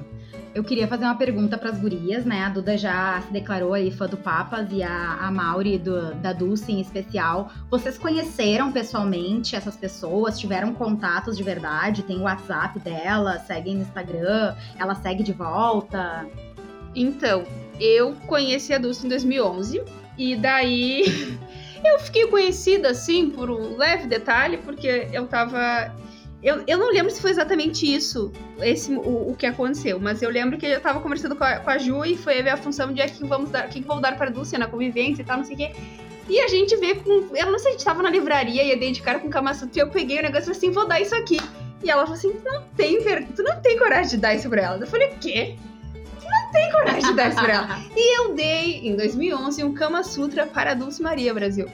Eu 0.56 0.64
queria 0.64 0.88
fazer 0.88 1.04
uma 1.04 1.16
pergunta 1.16 1.58
pras 1.58 1.78
gurias, 1.78 2.24
né? 2.24 2.46
A 2.46 2.50
Duda 2.50 2.78
já 2.78 3.22
se 3.28 3.34
declarou 3.34 3.74
aí 3.74 3.92
fã 3.92 4.08
do 4.08 4.16
Papas 4.16 4.70
e 4.72 4.82
a, 4.82 5.18
a 5.20 5.30
Mauri 5.30 5.78
do, 5.78 6.16
da 6.16 6.32
Dulce 6.32 6.72
em 6.72 6.80
especial. 6.80 7.52
Vocês 7.70 7.98
conheceram 7.98 8.72
pessoalmente 8.72 9.54
essas 9.54 9.76
pessoas? 9.76 10.40
Tiveram 10.40 10.74
contatos 10.74 11.36
de 11.36 11.44
verdade? 11.44 12.04
Tem 12.04 12.18
o 12.18 12.22
WhatsApp 12.22 12.80
dela? 12.80 13.38
Seguem 13.40 13.76
no 13.76 13.82
Instagram? 13.82 14.56
Ela 14.80 14.96
segue 14.96 15.24
de 15.24 15.34
volta? 15.34 16.26
Então, 16.96 17.44
eu 17.78 18.14
conheci 18.26 18.74
a 18.74 18.78
Dulce 18.78 19.06
em 19.06 19.10
2011 19.10 19.84
e 20.18 20.38
daí 20.38 21.38
eu 21.84 22.00
fiquei 22.00 22.28
conhecida 22.28 22.92
assim 22.92 23.30
por 23.30 23.52
um 23.52 23.76
leve 23.76 24.08
detalhe, 24.08 24.56
porque 24.60 25.10
eu 25.12 25.28
tava. 25.28 25.94
Eu, 26.46 26.64
eu 26.68 26.78
não 26.78 26.92
lembro 26.92 27.12
se 27.12 27.20
foi 27.20 27.32
exatamente 27.32 27.92
isso, 27.92 28.32
esse, 28.62 28.94
o, 28.94 29.32
o 29.32 29.36
que 29.36 29.48
aconteceu, 29.48 30.00
mas 30.00 30.22
eu 30.22 30.30
lembro 30.30 30.60
que 30.60 30.68
eu 30.68 30.80
tava 30.80 31.00
conversando 31.00 31.36
com 31.36 31.44
a, 31.44 31.58
com 31.58 31.72
a 31.72 31.80
Ju 31.80 32.06
e 32.06 32.16
foi 32.16 32.44
ver 32.44 32.52
a 32.52 32.58
função 32.58 32.94
de 32.94 33.02
é, 33.02 33.08
que 33.08 33.26
vamos 33.26 33.50
dar, 33.50 33.66
o 33.66 33.70
que 33.70 33.82
que 33.82 33.88
vamos 33.88 34.04
dar 34.04 34.16
para 34.16 34.28
a 34.28 34.30
Dulce 34.30 34.56
na 34.56 34.68
convivência 34.68 35.24
e 35.24 35.26
tal, 35.26 35.38
não 35.38 35.44
sei 35.44 35.56
o 35.56 35.58
quê. 35.58 35.72
E 36.30 36.40
a 36.40 36.48
gente 36.48 36.78
vê 36.78 36.94
com. 36.94 37.36
Eu 37.36 37.52
não 37.52 37.58
sei, 37.58 37.70
a 37.70 37.72
gente 37.72 37.84
tava 37.84 38.04
na 38.04 38.12
livraria 38.12 38.64
e 38.64 38.70
eu 38.70 38.80
dei 38.80 38.92
de 38.92 39.02
cara 39.02 39.20
com 39.20 39.28
o 39.28 39.32
Kama 39.32 39.56
Sutra 39.56 39.80
e 39.80 39.82
eu 39.82 39.90
peguei 39.90 40.20
o 40.20 40.22
negócio 40.22 40.44
e 40.44 40.46
falei 40.46 40.58
assim: 40.58 40.72
vou 40.72 40.88
dar 40.88 41.02
isso 41.02 41.16
aqui. 41.16 41.40
E 41.84 41.90
ela 41.90 42.04
falou 42.04 42.18
assim: 42.18 42.32
tu 42.32 42.44
não 42.44 42.62
tem, 42.78 43.00
tu 43.36 43.42
não 43.44 43.60
tem 43.62 43.80
coragem 43.80 44.12
de 44.12 44.18
dar 44.18 44.36
isso 44.36 44.48
pra 44.48 44.62
ela. 44.62 44.78
Eu 44.78 44.88
falei: 44.88 45.08
o 45.08 45.18
quê? 45.18 45.56
tem 46.52 46.72
coragem 46.72 47.02
de 47.02 47.14
dar 47.14 47.30
isso 47.30 47.42
pra 47.42 47.54
ela. 47.54 47.80
E 47.96 48.20
eu 48.20 48.34
dei, 48.34 48.88
em 48.88 48.96
2011, 48.96 49.64
um 49.64 49.74
Kama 49.74 50.04
Sutra 50.04 50.46
para 50.46 50.72
a 50.72 50.74
Dulce 50.74 51.02
Maria 51.02 51.34
Brasil. 51.34 51.70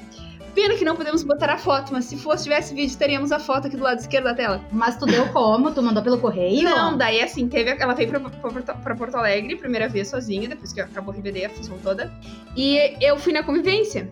Pena 0.53 0.75
que 0.75 0.83
não 0.83 0.95
podemos 0.95 1.23
botar 1.23 1.49
a 1.49 1.57
foto, 1.57 1.93
mas 1.93 2.05
se 2.05 2.17
fosse 2.17 2.43
tivesse 2.43 2.73
vídeo, 2.73 2.97
teríamos 2.97 3.31
a 3.31 3.39
foto 3.39 3.67
aqui 3.67 3.77
do 3.77 3.83
lado 3.83 3.99
esquerdo 3.99 4.25
da 4.25 4.33
tela. 4.33 4.61
Mas 4.71 4.97
tu 4.97 5.05
deu 5.05 5.25
como? 5.29 5.71
Tu 5.71 5.81
mandou 5.81 6.03
pelo 6.03 6.17
correio? 6.17 6.63
Não, 6.63 6.97
daí 6.97 7.21
assim, 7.21 7.47
teve, 7.47 7.69
ela 7.79 7.93
veio 7.93 8.09
pra, 8.09 8.19
pra, 8.19 8.73
pra 8.75 8.95
Porto 8.95 9.15
Alegre, 9.15 9.55
primeira 9.55 9.87
vez 9.87 10.09
sozinha, 10.09 10.49
depois 10.49 10.73
que 10.73 10.81
acabou 10.81 11.13
o 11.13 11.17
RBD, 11.17 11.45
a 11.45 11.49
função 11.49 11.77
toda. 11.81 12.11
E 12.55 12.77
eu 12.99 13.17
fui 13.17 13.31
na 13.31 13.43
convivência. 13.43 14.11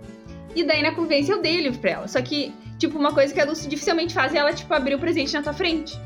E 0.55 0.63
daí 0.63 0.81
na 0.81 0.93
convivência 0.93 1.34
eu 1.34 1.41
dei 1.41 1.60
o 1.60 1.63
livro 1.63 1.79
pra 1.79 1.91
ela. 1.91 2.08
Só 2.08 2.22
que, 2.22 2.53
tipo, 2.77 2.98
uma 2.98 3.13
coisa 3.13 3.34
que 3.34 3.41
a 3.41 3.46
Dulce 3.46 3.67
dificilmente 3.67 4.13
faz 4.13 4.34
é 4.34 4.38
ela, 4.38 4.53
tipo, 4.53 4.74
abrir 4.74 4.96
o 4.96 5.00
presente 5.00 5.34
na 5.34 5.41
tua 5.41 5.53
frente. 5.53 6.00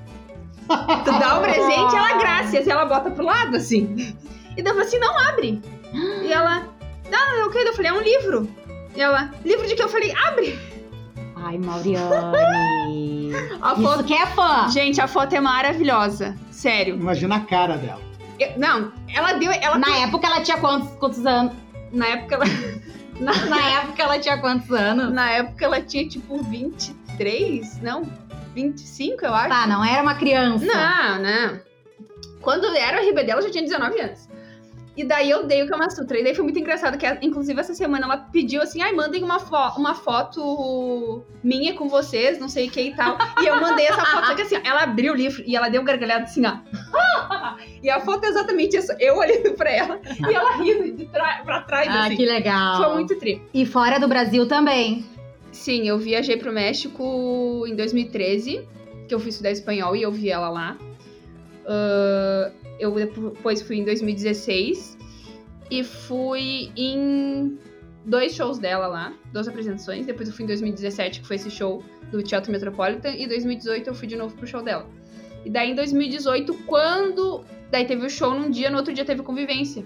Tu 0.68 1.20
dá 1.20 1.38
o 1.38 1.42
presente, 1.42 1.96
ela 1.96 2.18
graças, 2.18 2.66
e 2.66 2.70
ela 2.70 2.86
bota 2.86 3.12
pro 3.12 3.24
lado, 3.24 3.58
assim. 3.58 4.16
E 4.58 4.62
daí 4.62 4.72
eu 4.72 4.76
falei 4.76 4.88
assim, 4.88 5.00
não 5.00 5.20
abre. 5.20 5.62
E 5.94 6.32
ela, 6.32 6.68
não, 7.12 7.48
o 7.48 7.52
que? 7.52 7.58
Eu 7.60 7.74
falei, 7.74 7.92
é 7.92 7.94
um 7.94 8.02
livro. 8.02 8.50
E 8.96 9.02
ela, 9.02 9.32
livro 9.44 9.68
de 9.68 9.76
que? 9.76 9.82
Eu 9.84 9.90
falei, 9.90 10.14
abre. 10.28 10.60
Ai, 11.36 11.58
Mauriane. 11.58 13.32
A 13.62 13.74
Isso 13.74 13.82
foto... 13.82 14.04
que 14.04 14.14
é 14.14 14.26
fã. 14.28 14.70
Gente, 14.70 15.02
a 15.02 15.08
foto 15.08 15.34
é 15.34 15.40
maravilhosa. 15.40 16.36
Sério. 16.52 16.96
Imagina 16.96 17.38
a 17.38 17.40
cara 17.42 17.78
dela. 17.78 18.02
Eu- 18.40 18.58
não, 18.58 18.92
ela 19.14 19.34
deu. 19.34 19.52
Ela 19.52 19.78
Na 19.78 19.96
época 19.98 20.28
ela 20.28 20.42
tinha 20.42 20.58
quantos, 20.58 20.90
quantos 20.98 21.26
anos? 21.26 21.54
Na 21.92 22.08
época 22.08 22.36
ela. 22.36 22.46
Na, 23.20 23.32
Na 23.46 23.62
época 23.82 24.02
ela 24.04 24.20
tinha 24.20 24.38
quantos 24.40 24.72
anos? 24.72 25.14
na 25.14 25.30
época 25.30 25.64
ela 25.64 25.80
tinha 25.82 26.08
tipo 26.08 26.42
23, 26.44 27.80
não? 27.82 28.04
25, 28.56 29.24
eu 29.26 29.34
acho. 29.34 29.50
Tá, 29.50 29.68
não 29.68 29.86
era 29.86 30.02
uma 30.02 30.16
criança. 30.16 30.66
Não, 30.66 31.20
não. 31.22 31.60
Quando 32.42 32.66
era 32.76 32.98
o 33.02 33.04
ela 33.32 33.42
já 33.42 33.50
tinha 33.52 33.64
19 33.64 34.00
anos. 34.02 34.28
E 34.96 35.04
daí 35.04 35.28
eu 35.30 35.48
dei 35.48 35.64
o 35.64 35.68
Kama 35.68 35.90
Sutra. 35.90 36.20
E 36.20 36.24
daí 36.24 36.36
foi 36.36 36.44
muito 36.44 36.60
engraçado 36.60 37.00
que, 37.00 37.08
inclusive, 37.26 37.60
essa 37.60 37.74
semana 37.74 38.06
ela 38.06 38.18
pediu 38.18 38.62
assim: 38.62 38.80
ai, 38.82 38.94
mandem 38.94 39.24
uma, 39.24 39.40
fo- 39.40 39.80
uma 39.80 39.96
foto 39.96 41.24
minha 41.44 41.74
com 41.74 41.90
vocês, 41.90 42.38
não 42.40 42.48
sei 42.48 42.68
o 42.68 42.72
que 42.72 42.80
e 42.82 42.96
tal. 42.96 43.18
E 43.42 43.48
eu 43.48 43.60
mandei 43.60 43.88
essa 43.88 44.06
foto, 44.06 44.28
só 44.28 44.36
que 44.36 44.44
assim, 44.44 44.56
ela 44.64 44.84
abriu 44.84 45.14
o 45.14 45.16
livro 45.16 45.44
e 45.48 45.56
ela 45.56 45.68
deu 45.70 45.82
um 45.82 45.86
gargalhado 45.86 46.26
assim, 46.26 46.44
ó. 46.46 46.58
e 47.82 47.90
a 47.90 48.00
foto 48.02 48.24
é 48.26 48.28
exatamente 48.30 48.78
isso. 48.78 48.92
Eu 49.00 49.18
olhando 49.18 49.54
pra 49.56 49.72
ela 49.72 50.00
e 50.30 50.34
ela 50.34 50.58
rindo 50.58 50.96
de 50.96 51.06
pra 51.06 51.62
trás, 51.68 51.88
Ah, 51.88 52.06
assim. 52.06 52.16
que 52.18 52.26
legal. 52.26 52.84
Foi 52.84 52.94
muito 52.94 53.18
tri. 53.18 53.42
E 53.52 53.66
fora 53.66 54.00
do 54.00 54.08
Brasil 54.08 54.48
também. 54.48 55.04
Sim, 55.52 55.88
eu 55.88 55.98
viajei 55.98 56.38
pro 56.38 56.52
México 56.54 57.66
em 57.68 57.76
2013, 57.76 58.68
que 59.08 59.14
eu 59.16 59.20
fui 59.20 59.30
estudar 59.30 59.50
espanhol 59.52 59.96
e 59.96 60.04
eu 60.04 60.12
vi 60.12 60.30
ela 60.30 60.50
lá. 60.50 60.78
Ah, 61.66 62.52
eu 62.80 62.94
depois 62.94 63.62
fui 63.62 63.78
em 63.78 63.84
2016 63.84 64.98
e 65.70 65.84
fui 65.84 66.72
em 66.76 67.58
dois 68.06 68.36
shows 68.36 68.60
dela 68.60 68.88
lá, 68.88 69.14
duas 69.32 69.48
apresentações. 69.48 70.06
Depois 70.06 70.28
eu 70.28 70.36
fui 70.36 70.44
em 70.44 70.48
2017, 70.48 71.22
que 71.22 71.28
foi 71.28 71.36
esse 71.36 71.50
show 71.50 71.84
do 72.12 72.22
Teatro 72.22 72.52
Metropolitan, 72.52 73.10
e 73.10 73.24
em 73.24 73.28
2018 73.28 73.88
eu 73.88 73.96
fui 73.96 74.08
de 74.08 74.16
novo 74.16 74.36
pro 74.36 74.46
show 74.46 74.62
dela. 74.62 74.88
E 75.46 75.50
daí 75.50 75.72
em 75.72 75.76
2018, 75.76 76.54
quando. 76.66 77.44
Daí 77.70 77.86
teve 77.86 78.06
o 78.06 78.10
show 78.10 78.38
num 78.38 78.50
dia, 78.50 78.70
no 78.70 78.78
outro 78.78 78.94
dia 78.94 79.04
teve 79.04 79.24
convivência. 79.24 79.84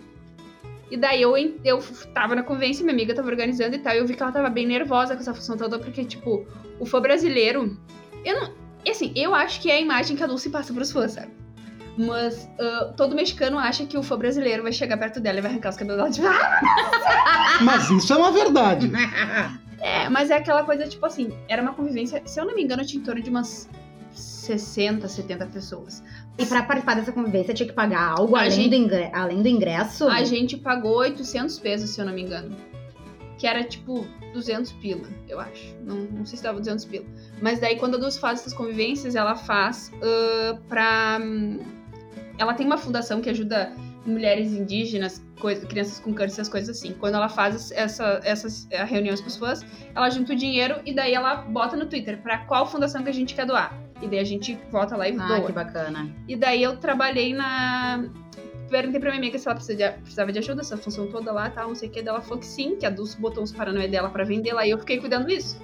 E 0.90 0.98
daí 0.98 1.22
eu, 1.22 1.36
eu 1.38 1.80
tava 2.14 2.36
na 2.36 2.44
convivência, 2.44 2.84
minha 2.84 2.94
amiga 2.94 3.14
tava 3.14 3.28
organizando 3.28 3.76
e 3.76 3.80
tal, 3.80 3.94
e 3.94 3.98
eu 3.98 4.06
vi 4.06 4.16
que 4.16 4.24
ela 4.24 4.32
tava 4.32 4.50
bem 4.50 4.66
nervosa 4.66 5.16
com 5.16 5.22
essa 5.22 5.34
função 5.34 5.58
toda, 5.58 5.80
porque, 5.80 6.04
tipo, 6.06 6.46
o 6.80 6.86
fã 6.86 7.02
brasileiro. 7.02 7.78
Eu 8.24 8.42
não. 8.42 8.54
e 8.86 8.92
assim, 8.92 9.12
eu 9.16 9.34
acho 9.34 9.62
que 9.62 9.70
é 9.70 9.76
a 9.76 9.82
imagem 9.82 10.16
que 10.16 10.24
a 10.24 10.28
Dulce 10.28 10.50
passa 10.50 10.74
pros 10.74 10.92
fãs, 10.92 11.14
sabe? 11.14 11.32
Mas 11.98 12.48
ah, 12.60 12.94
todo 12.96 13.16
mexicano 13.16 13.58
acha 13.58 13.86
que 13.86 13.98
o 13.98 14.04
fã 14.04 14.18
brasileiro 14.18 14.62
vai 14.64 14.72
chegar 14.72 14.98
perto 14.98 15.20
dela 15.20 15.40
e 15.40 15.42
vai 15.42 15.52
arrancar 15.52 15.70
os 15.72 15.78
cabelos 15.78 15.98
dela. 15.98 16.12
Tipo, 16.12 16.28
"Ah!" 16.28 17.60
Mas 17.64 17.90
isso 17.90 18.14
é 18.14 18.16
uma 18.18 18.32
verdade. 18.32 18.92
É, 19.80 20.10
mas 20.10 20.32
é 20.32 20.36
aquela 20.38 20.64
coisa, 20.64 20.88
tipo 20.88 21.06
assim, 21.06 21.32
era 21.48 21.62
uma 21.62 21.72
convivência, 21.72 22.20
se 22.26 22.40
eu 22.40 22.46
não 22.46 22.56
me 22.56 22.64
engano, 22.64 22.84
tinha 22.84 23.00
em 23.00 23.06
torno 23.06 23.22
de 23.22 23.30
umas 23.30 23.70
60, 24.12 25.08
70 25.08 25.46
pessoas. 25.46 26.04
E 26.36 26.46
pra 26.48 26.64
participar 26.64 26.96
dessa 26.96 27.12
convivência 27.12 27.54
tinha 27.54 27.68
que 27.70 27.76
pagar 27.76 28.02
algo 28.18 28.36
além, 28.36 28.50
gente- 28.50 28.70
do 28.70 28.76
ingre- 28.76 29.12
além 29.14 29.42
do 29.44 29.48
ingresso? 29.48 30.08
A 30.08 30.24
gente 30.24 30.58
pagou 30.58 30.98
800 30.98 31.60
pesos, 31.60 31.92
se 31.92 32.02
eu 32.02 32.06
não 32.08 32.14
me 32.14 32.24
engano. 32.24 32.56
Que 33.38 33.46
era 33.46 33.64
tipo 33.64 34.04
200 34.34 34.72
pila, 34.74 35.08
eu 35.30 35.40
acho. 35.40 35.76
Não, 35.84 35.96
não 35.96 36.26
sei 36.26 36.38
se 36.38 36.44
dava 36.44 36.58
200 36.60 36.84
pila. 36.86 37.06
Mas 37.40 37.60
daí, 37.60 37.76
quando 37.78 37.98
a 37.98 38.00
Dulce 38.00 38.20
faz 38.20 38.40
essas 38.40 38.54
convivências, 38.54 39.14
ela 39.16 39.36
faz 39.36 39.92
ah, 40.02 40.58
pra. 40.68 41.20
hum, 41.22 41.60
Ela 42.38 42.54
tem 42.54 42.66
uma 42.66 42.78
fundação 42.78 43.22
que 43.22 43.30
ajuda 43.30 43.72
mulheres 44.06 44.52
indígenas, 44.54 45.22
coisa- 45.40 45.66
crianças 45.66 46.00
com 46.00 46.14
câncer, 46.14 46.36
essas 46.42 46.50
coisas 46.50 46.78
assim. 46.78 46.94
Quando 46.94 47.16
ela 47.16 47.28
faz 47.30 47.72
essa- 47.72 48.22
essas 48.24 48.68
eh, 48.72 48.84
reuniões 48.84 49.20
com 49.20 49.28
os 49.28 49.36
fãs, 49.38 49.66
ela 49.94 50.10
junta 50.10 50.34
o 50.34 50.36
dinheiro 50.36 50.76
e 50.86 50.94
daí 50.94 51.14
ela 51.14 51.36
bota 51.36 51.76
no 51.76 51.86
Twitter 51.88 52.18
pra 52.22 52.40
qual 52.40 52.66
fundação 52.66 53.04
que 53.04 53.10
a 53.10 53.14
gente 53.14 53.34
quer 53.36 53.46
doar. 53.46 53.74
E 54.02 54.08
daí 54.08 54.20
a 54.20 54.24
gente 54.24 54.58
volta 54.72 54.96
lá 54.96 55.10
e 55.10 55.18
Ah, 55.20 55.28
doa. 55.28 55.42
que 55.48 55.52
bacana. 55.52 56.10
E 56.28 56.36
daí 56.36 56.62
eu 56.64 56.78
trabalhei 56.78 57.34
na. 57.34 58.06
Perguntei 58.70 59.00
pra 59.00 59.10
minha 59.12 59.20
amiga 59.22 59.40
se 59.40 59.48
ela 59.48 59.58
de- 59.58 59.92
precisava 60.02 60.32
de 60.32 60.40
ajuda, 60.40 60.62
essa 60.62 60.78
função 60.78 61.08
toda 61.08 61.32
lá, 61.32 61.50
tal, 61.50 61.70
não 61.70 61.76
sei 61.76 61.88
o 61.88 61.92
que. 61.92 62.02
Daí 62.02 62.10
Ela 62.14 62.22
falou 62.22 62.38
que 62.40 62.46
sim, 62.46 62.76
que 62.76 62.86
a 62.86 62.90
Dulce 62.90 63.20
botou 63.20 63.42
uns 63.44 63.52
paranoia 63.52 63.88
dela 63.88 64.10
pra 64.10 64.24
vender 64.26 64.54
lá 64.54 64.66
e 64.68 64.72
eu 64.72 64.78
fiquei 64.78 65.00
cuidando 65.00 65.26
disso. 65.28 65.60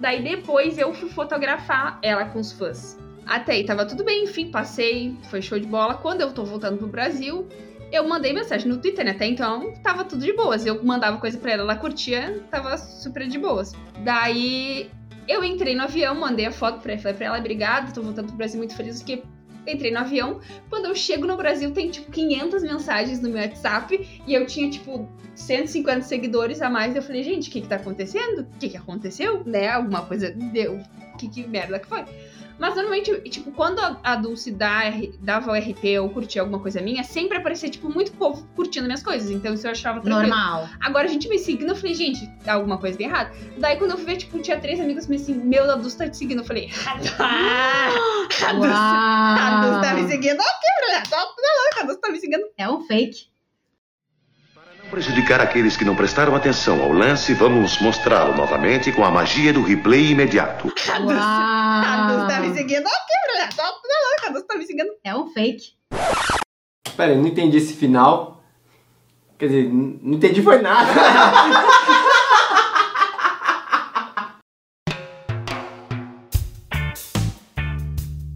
Daí 0.00 0.22
depois 0.22 0.76
eu 0.78 0.92
fui 0.92 1.08
fotografar 1.10 1.98
ela 2.02 2.24
com 2.26 2.40
os 2.40 2.50
fãs. 2.52 2.98
Até 3.26 3.52
aí 3.52 3.64
tava 3.64 3.86
tudo 3.86 4.04
bem, 4.04 4.24
enfim, 4.24 4.50
passei, 4.50 5.16
foi 5.30 5.40
show 5.40 5.58
de 5.58 5.66
bola. 5.66 5.94
Quando 5.94 6.20
eu 6.20 6.32
tô 6.32 6.44
voltando 6.44 6.78
pro 6.78 6.86
Brasil, 6.86 7.48
eu 7.90 8.06
mandei 8.08 8.32
mensagem 8.32 8.68
no 8.68 8.78
Twitter, 8.78 9.04
né? 9.04 9.12
Até 9.12 9.26
então 9.26 9.72
tava 9.82 10.04
tudo 10.04 10.24
de 10.24 10.32
boas. 10.32 10.66
Eu 10.66 10.82
mandava 10.84 11.18
coisa 11.18 11.38
pra 11.38 11.52
ela, 11.52 11.62
ela 11.62 11.76
curtia, 11.76 12.42
tava 12.50 12.76
super 12.76 13.26
de 13.26 13.38
boas. 13.38 13.72
Daí 14.02 14.90
eu 15.26 15.42
entrei 15.42 15.74
no 15.74 15.82
avião, 15.82 16.14
mandei 16.14 16.46
a 16.46 16.52
foto 16.52 16.80
pra 16.80 16.92
ela, 16.92 17.00
falei 17.00 17.16
pra 17.16 17.26
ela, 17.26 17.38
obrigada, 17.38 17.92
tô 17.92 18.02
voltando 18.02 18.26
pro 18.26 18.36
Brasil 18.36 18.58
muito 18.58 18.76
feliz, 18.76 18.98
porque 18.98 19.22
entrei 19.66 19.90
no 19.90 19.98
avião. 19.98 20.40
Quando 20.68 20.86
eu 20.86 20.94
chego 20.94 21.26
no 21.26 21.36
Brasil, 21.36 21.72
tem 21.72 21.90
tipo 21.90 22.10
500 22.10 22.62
mensagens 22.62 23.20
no 23.20 23.30
meu 23.30 23.42
WhatsApp 23.42 24.22
e 24.26 24.34
eu 24.34 24.46
tinha 24.46 24.68
tipo 24.70 25.08
150 25.34 26.02
seguidores 26.02 26.60
a 26.62 26.68
mais. 26.68 26.94
Eu 26.94 27.02
falei, 27.02 27.22
gente, 27.22 27.48
o 27.48 27.52
que 27.52 27.62
que 27.62 27.68
tá 27.68 27.76
acontecendo? 27.76 28.40
O 28.40 28.58
que 28.58 28.68
que 28.68 28.76
aconteceu? 28.76 29.42
Né? 29.44 29.68
Alguma 29.68 30.02
coisa 30.02 30.30
deu. 30.30 30.80
Que, 31.18 31.28
que 31.28 31.46
merda 31.46 31.78
que 31.78 31.86
foi? 31.86 32.04
Mas 32.58 32.74
normalmente, 32.74 33.12
tipo, 33.28 33.50
quando 33.52 33.80
a 33.80 34.16
Dulce 34.16 34.50
dá, 34.50 34.82
dava 35.20 35.52
o 35.52 35.54
RP 35.54 35.98
ou 36.00 36.08
curtia 36.10 36.42
alguma 36.42 36.60
coisa 36.60 36.80
minha, 36.80 37.02
sempre 37.02 37.36
aparecia, 37.38 37.68
tipo, 37.68 37.88
muito 37.88 38.12
povo 38.12 38.46
curtindo 38.54 38.86
minhas 38.86 39.02
coisas. 39.02 39.30
Então 39.30 39.52
isso 39.54 39.66
eu 39.66 39.72
achava 39.72 40.00
tranquilo. 40.00 40.28
Normal. 40.28 40.68
Agora 40.80 41.06
a 41.06 41.08
gente 41.08 41.28
me 41.28 41.38
seguindo, 41.38 41.70
eu 41.70 41.76
falei, 41.76 41.94
gente, 41.94 42.26
tá 42.44 42.54
alguma 42.54 42.78
coisa 42.78 42.96
de 42.96 43.04
errado. 43.04 43.36
Daí 43.58 43.76
quando 43.76 43.92
eu 43.92 43.96
fui 43.96 44.06
ver, 44.06 44.16
tipo, 44.16 44.38
tinha 44.38 44.58
três 44.58 44.80
amigos 44.80 45.06
me 45.06 45.16
assim, 45.16 45.34
meu, 45.34 45.70
a 45.70 45.76
Dulce 45.76 45.98
tá 45.98 46.08
te 46.08 46.16
seguindo. 46.16 46.38
Eu 46.40 46.44
falei, 46.44 46.70
ah, 46.86 46.98
tá. 47.16 48.48
a 48.48 48.52
Dulce, 48.52 48.70
a 48.70 49.60
Dulce 49.62 49.80
tá 49.80 49.94
me 49.94 50.08
seguindo. 50.08 50.38
Que 50.38 50.86
mulher, 50.86 51.06
tá 51.08 51.16
louca, 51.18 51.80
a 51.80 51.82
Dulce 51.84 52.00
tá 52.00 52.10
me 52.10 52.20
seguindo. 52.20 52.44
É 52.56 52.68
um 52.68 52.80
fake. 52.82 53.33
Prejudicar 54.94 55.40
aqueles 55.40 55.76
que 55.76 55.84
não 55.84 55.96
prestaram 55.96 56.36
atenção 56.36 56.80
ao 56.80 56.92
lance, 56.92 57.34
vamos 57.34 57.80
mostrá-lo 57.80 58.36
novamente 58.36 58.92
com 58.92 59.04
a 59.04 59.10
magia 59.10 59.52
do 59.52 59.60
replay 59.60 60.12
imediato. 60.12 60.72
A 60.86 62.06
Dulce 62.06 62.28
tá 62.28 62.40
me 62.40 62.54
seguindo. 62.54 62.86
Ó, 62.86 62.90
que 62.90 63.32
mulher, 63.32 63.52
tá 63.52 64.28
Dulce 64.30 64.46
tá 64.46 64.56
me 64.56 64.64
seguindo. 64.64 64.90
É 65.02 65.12
um 65.16 65.26
fake. 65.32 65.72
Pera, 66.96 67.10
eu 67.10 67.18
não 67.18 67.26
entendi 67.26 67.56
esse 67.56 67.74
final. 67.74 68.40
Quer 69.36 69.46
dizer, 69.48 69.68
não 69.68 70.14
entendi 70.14 70.40
foi 70.40 70.62
nada. 70.62 70.88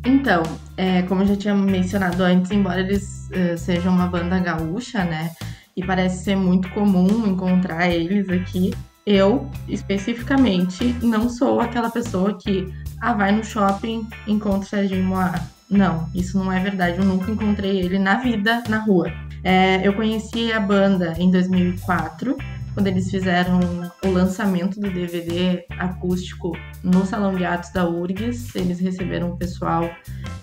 Então, 0.04 0.42
é, 0.76 1.02
como 1.02 1.22
eu 1.22 1.26
já 1.26 1.36
tinha 1.36 1.54
mencionado 1.54 2.22
antes, 2.22 2.50
embora 2.50 2.80
eles 2.80 3.30
eh, 3.30 3.56
sejam 3.56 3.92
uma 3.92 4.08
banda 4.08 4.38
gaúcha, 4.38 5.04
né? 5.04 5.30
E 5.78 5.86
parece 5.86 6.24
ser 6.24 6.34
muito 6.34 6.68
comum 6.70 7.24
encontrar 7.24 7.88
eles 7.88 8.28
aqui. 8.28 8.74
Eu, 9.06 9.48
especificamente, 9.68 10.92
não 11.00 11.28
sou 11.28 11.60
aquela 11.60 11.88
pessoa 11.88 12.36
que 12.36 12.66
ah, 13.00 13.14
vai 13.14 13.30
no 13.30 13.44
shopping, 13.44 14.04
encontra 14.26 14.58
o 14.58 14.64
Serginho 14.64 15.04
Moá. 15.04 15.40
Não, 15.70 16.08
isso 16.12 16.36
não 16.36 16.50
é 16.50 16.58
verdade. 16.58 16.98
Eu 16.98 17.04
nunca 17.04 17.30
encontrei 17.30 17.78
ele 17.78 17.96
na 17.96 18.16
vida, 18.16 18.64
na 18.68 18.78
rua. 18.78 19.12
É, 19.44 19.86
eu 19.86 19.92
conheci 19.92 20.52
a 20.52 20.58
banda 20.58 21.14
em 21.16 21.30
2004, 21.30 22.36
quando 22.78 22.86
eles 22.86 23.10
fizeram 23.10 23.58
o 24.04 24.08
lançamento 24.08 24.78
do 24.78 24.88
DVD 24.88 25.64
acústico 25.80 26.56
no 26.80 27.04
Salão 27.04 27.34
de 27.34 27.44
Atos 27.44 27.72
da 27.72 27.88
URGS. 27.88 28.54
Eles 28.54 28.78
receberam 28.78 29.30
o 29.30 29.36
pessoal 29.36 29.90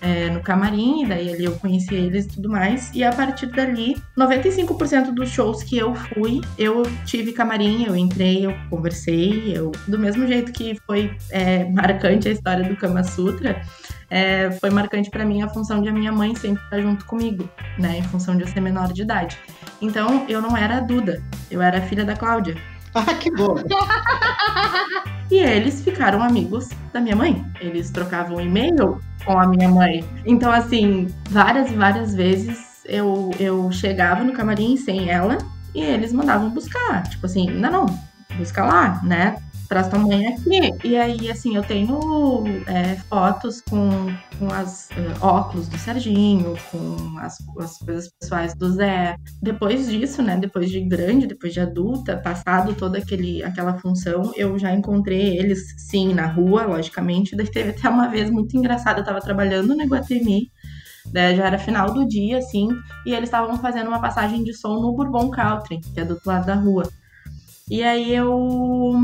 é, 0.02 0.30
no 0.30 0.42
camarim, 0.42 1.04
e 1.04 1.06
daí 1.08 1.34
ali 1.34 1.46
eu 1.46 1.54
conheci 1.54 1.96
eles 1.96 2.26
e 2.26 2.28
tudo 2.28 2.50
mais. 2.50 2.92
E 2.94 3.06
a 3.06 3.14
partir 3.14 3.46
dali, 3.46 3.96
95% 4.18 5.14
dos 5.14 5.30
shows 5.30 5.64
que 5.64 5.78
eu 5.78 5.96
fui, 5.96 6.42
eu 6.58 6.84
tive 7.06 7.32
camarim, 7.32 7.86
eu 7.86 7.96
entrei, 7.96 8.46
eu 8.46 8.54
conversei, 8.70 9.58
eu 9.58 9.72
do 9.88 9.98
mesmo 9.98 10.28
jeito 10.28 10.52
que 10.52 10.78
foi 10.86 11.16
é, 11.32 11.64
marcante 11.72 12.28
a 12.28 12.32
história 12.34 12.68
do 12.68 12.76
Kama 12.76 13.06
Sutra, 13.06 13.62
é, 14.10 14.52
foi 14.60 14.70
marcante 14.72 15.10
pra 15.10 15.24
mim 15.24 15.42
a 15.42 15.48
função 15.48 15.82
de 15.82 15.88
a 15.88 15.94
minha 15.94 16.12
mãe 16.12 16.36
sempre 16.36 16.62
estar 16.66 16.82
junto 16.82 17.06
comigo, 17.06 17.50
né, 17.80 18.00
em 18.00 18.04
função 18.04 18.36
de 18.36 18.44
eu 18.44 18.48
ser 18.50 18.60
menor 18.60 18.92
de 18.92 19.04
idade. 19.04 19.38
Então 19.82 20.26
eu 20.28 20.42
não 20.42 20.56
era 20.56 20.78
a 20.78 20.80
Duda, 20.80 21.22
eu 21.50 21.62
era 21.62 21.80
a 21.80 21.82
filha 21.82 22.06
da 22.06 22.16
Cláudia. 22.16 22.56
Ah, 22.98 23.14
que 23.14 23.30
bom. 23.30 23.56
E 25.30 25.36
eles 25.36 25.84
ficaram 25.84 26.24
amigos 26.24 26.70
da 26.94 27.02
minha 27.02 27.14
mãe. 27.16 27.46
Eles 27.60 27.90
trocavam 27.90 28.40
e-mail 28.40 29.02
com 29.26 29.38
a 29.38 29.46
minha 29.46 29.68
mãe. 29.68 30.08
Então, 30.26 30.50
assim, 30.50 31.14
várias 31.30 31.70
e 31.72 31.74
várias 31.74 32.16
vezes 32.16 32.84
eu, 32.86 33.32
eu 33.40 33.72
chegava 33.72 34.24
no 34.24 34.32
camarim 34.32 34.78
sem 34.78 35.10
ela 35.10 35.38
e 35.74 35.82
eles 35.82 36.14
mandavam 36.14 36.50
buscar. 36.50 37.04
Tipo 37.10 37.26
assim, 37.26 37.50
não, 37.50 37.70
não, 37.70 37.86
busca 38.38 38.64
lá, 38.64 39.02
né? 39.04 39.36
Traz 39.68 39.88
tua 39.88 40.00
mãe 40.00 40.28
aqui. 40.28 40.72
E 40.84 40.98
aí, 40.98 41.30
assim, 41.30 41.56
eu 41.56 41.64
tenho 41.64 42.44
é, 42.68 42.96
fotos 43.10 43.62
com, 43.62 44.14
com 44.38 44.52
as 44.52 44.90
uh, 44.92 45.26
óculos 45.26 45.68
do 45.68 45.78
Serginho, 45.78 46.56
com 46.72 47.18
as, 47.20 47.38
as 47.60 47.78
coisas 47.78 48.10
pessoais 48.20 48.56
do 48.56 48.72
Zé. 48.72 49.16
Depois 49.42 49.90
disso, 49.90 50.22
né, 50.22 50.38
depois 50.38 50.70
de 50.70 50.82
grande, 50.82 51.28
depois 51.28 51.54
de 51.54 51.60
adulta, 51.60 52.18
passado 52.18 52.74
toda 52.74 52.98
aquele, 52.98 53.44
aquela 53.44 53.78
função, 53.78 54.32
eu 54.36 54.58
já 54.58 54.74
encontrei 54.74 55.38
eles, 55.38 55.76
sim, 55.78 56.14
na 56.14 56.28
rua, 56.28 56.66
logicamente. 56.66 57.36
Daí 57.36 57.50
teve 57.50 57.72
até 57.72 57.90
uma 57.90 58.08
vez 58.08 58.30
muito 58.30 58.56
engraçada, 58.56 59.00
eu 59.00 59.06
tava 59.06 59.20
trabalhando 59.20 59.76
no 59.76 59.82
Iguatemi, 59.82 60.52
né, 61.14 61.36
já 61.36 61.46
era 61.46 61.58
final 61.58 61.94
do 61.94 62.08
dia, 62.08 62.40
assim, 62.40 62.68
e 63.06 63.14
eles 63.14 63.30
estavam 63.30 63.58
fazendo 63.60 63.88
uma 63.88 64.02
passagem 64.02 64.44
de 64.44 64.54
som 64.54 64.80
no 64.82 64.94
Bourbon 64.94 65.30
Country, 65.30 65.80
que 65.80 66.00
é 66.00 66.06
do 66.06 66.16
outro 66.16 66.30
lado 66.30 66.46
da 66.46 66.56
rua. 66.56 66.90
E 67.70 67.82
aí 67.82 68.14
eu 68.14 69.00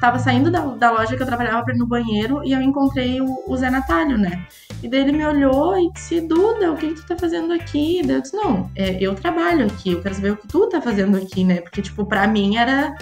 tava 0.00 0.18
saindo 0.18 0.50
da, 0.50 0.60
da 0.60 0.90
loja 0.90 1.16
que 1.16 1.22
eu 1.22 1.26
trabalhava 1.26 1.64
pra 1.64 1.74
ir 1.74 1.78
no 1.78 1.86
banheiro 1.86 2.42
e 2.44 2.52
eu 2.52 2.60
encontrei 2.60 3.20
o, 3.20 3.44
o 3.46 3.56
Zé 3.56 3.70
Natalio, 3.70 4.18
né? 4.18 4.46
E 4.82 4.88
daí 4.88 5.00
ele 5.00 5.12
me 5.12 5.24
olhou 5.24 5.78
e 5.78 5.90
disse, 5.92 6.20
Duda, 6.20 6.72
o 6.72 6.76
que, 6.76 6.88
que 6.88 6.94
tu 6.94 7.06
tá 7.06 7.16
fazendo 7.16 7.52
aqui? 7.52 8.02
Daí 8.04 8.16
eu 8.16 8.20
disse, 8.20 8.36
não, 8.36 8.70
é, 8.74 8.96
eu 9.00 9.14
trabalho 9.14 9.66
aqui, 9.66 9.92
eu 9.92 10.02
quero 10.02 10.14
saber 10.14 10.32
o 10.32 10.36
que 10.36 10.48
tu 10.48 10.68
tá 10.68 10.80
fazendo 10.80 11.16
aqui, 11.16 11.44
né? 11.44 11.60
Porque, 11.60 11.80
tipo, 11.80 12.04
pra 12.04 12.26
mim 12.26 12.56
era, 12.56 12.94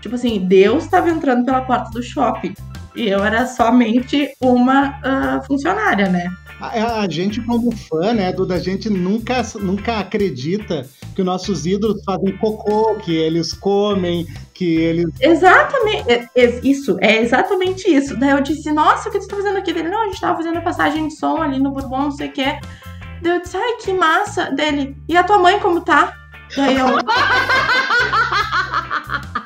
tipo 0.00 0.14
assim, 0.14 0.40
Deus 0.40 0.86
tava 0.88 1.10
entrando 1.10 1.44
pela 1.44 1.62
porta 1.62 1.90
do 1.90 2.02
shopping. 2.02 2.54
E 2.94 3.08
eu 3.08 3.24
era 3.24 3.46
somente 3.46 4.34
uma 4.40 4.90
uh, 4.90 5.46
funcionária, 5.46 6.08
né? 6.08 6.28
A, 6.62 7.00
a, 7.00 7.10
gente, 7.10 7.40
como 7.40 7.76
fã, 7.76 8.14
né, 8.14 8.32
Duda, 8.32 8.54
a 8.54 8.60
gente 8.60 8.88
nunca, 8.88 9.42
nunca 9.60 9.98
acredita 9.98 10.86
que 11.12 11.20
os 11.20 11.26
nossos 11.26 11.66
ídolos 11.66 12.04
fazem 12.04 12.38
cocô, 12.38 12.94
que 12.96 13.16
eles 13.16 13.52
comem, 13.52 14.28
que 14.54 14.76
eles. 14.76 15.06
Exatamente, 15.20 16.08
é, 16.08 16.28
é, 16.36 16.60
isso, 16.62 16.96
é 17.00 17.20
exatamente 17.20 17.92
isso. 17.92 18.16
Daí 18.16 18.30
eu 18.30 18.40
disse, 18.40 18.70
nossa, 18.70 19.08
o 19.08 19.12
que 19.12 19.20
você 19.20 19.26
tá 19.26 19.34
fazendo 19.34 19.58
aqui? 19.58 19.72
Dele, 19.72 19.88
não, 19.88 20.02
a 20.02 20.06
gente 20.06 20.20
tava 20.20 20.36
fazendo 20.36 20.58
a 20.58 20.62
passagem 20.62 21.08
de 21.08 21.16
som 21.16 21.42
ali 21.42 21.58
no 21.58 21.72
Bourbon, 21.72 22.02
não 22.02 22.12
sei 22.12 22.28
o 22.28 22.32
que. 22.32 22.44
Daí 22.44 23.36
eu 23.36 23.40
disse, 23.40 23.56
ai, 23.56 23.76
que 23.82 23.92
massa. 23.92 24.52
Dele, 24.52 24.96
e 25.08 25.16
a 25.16 25.24
tua 25.24 25.38
mãe 25.38 25.58
como 25.58 25.80
tá? 25.80 26.16
Daí 26.56 26.78
eu. 26.78 26.86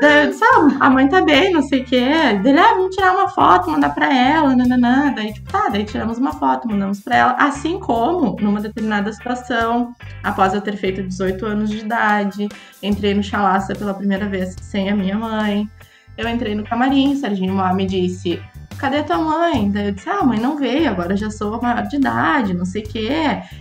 Daí 0.00 0.24
eu 0.24 0.30
disse, 0.30 0.44
ah, 0.44 0.76
a 0.80 0.90
mãe 0.90 1.08
tá 1.08 1.22
bem, 1.22 1.52
não 1.52 1.62
sei 1.62 1.82
o 1.82 1.84
quê. 1.84 2.08
Dele, 2.42 2.58
ah, 2.58 2.74
vamos 2.74 2.94
tirar 2.94 3.12
uma 3.12 3.28
foto, 3.28 3.70
mandar 3.70 3.94
pra 3.94 4.12
ela, 4.12 4.54
nananã. 4.54 5.12
Daí, 5.14 5.32
tipo, 5.32 5.50
tá, 5.50 5.68
daí 5.68 5.84
tiramos 5.84 6.18
uma 6.18 6.32
foto, 6.32 6.68
mandamos 6.68 7.00
pra 7.00 7.16
ela. 7.16 7.32
Assim 7.38 7.78
como, 7.78 8.36
numa 8.40 8.60
determinada 8.60 9.12
situação, 9.12 9.94
após 10.22 10.52
eu 10.52 10.60
ter 10.60 10.76
feito 10.76 11.02
18 11.02 11.46
anos 11.46 11.70
de 11.70 11.78
idade, 11.78 12.48
entrei 12.82 13.14
no 13.14 13.22
Chalaça 13.22 13.74
pela 13.74 13.94
primeira 13.94 14.26
vez 14.26 14.56
sem 14.60 14.90
a 14.90 14.96
minha 14.96 15.16
mãe. 15.16 15.68
Eu 16.16 16.28
entrei 16.28 16.54
no 16.54 16.64
camarim, 16.64 17.16
Serginho 17.16 17.54
Moá 17.54 17.72
me 17.74 17.86
disse, 17.86 18.40
cadê 18.78 19.02
tua 19.02 19.18
mãe? 19.18 19.70
Daí 19.70 19.88
eu 19.88 19.92
disse, 19.92 20.08
ah, 20.08 20.24
mãe 20.24 20.38
não 20.38 20.56
veio, 20.56 20.88
agora 20.88 21.12
eu 21.12 21.16
já 21.16 21.30
sou 21.30 21.60
maior 21.60 21.82
de 21.86 21.96
idade, 21.96 22.54
não 22.54 22.64
sei 22.64 22.82
o 22.82 22.88
quê. 22.88 23.10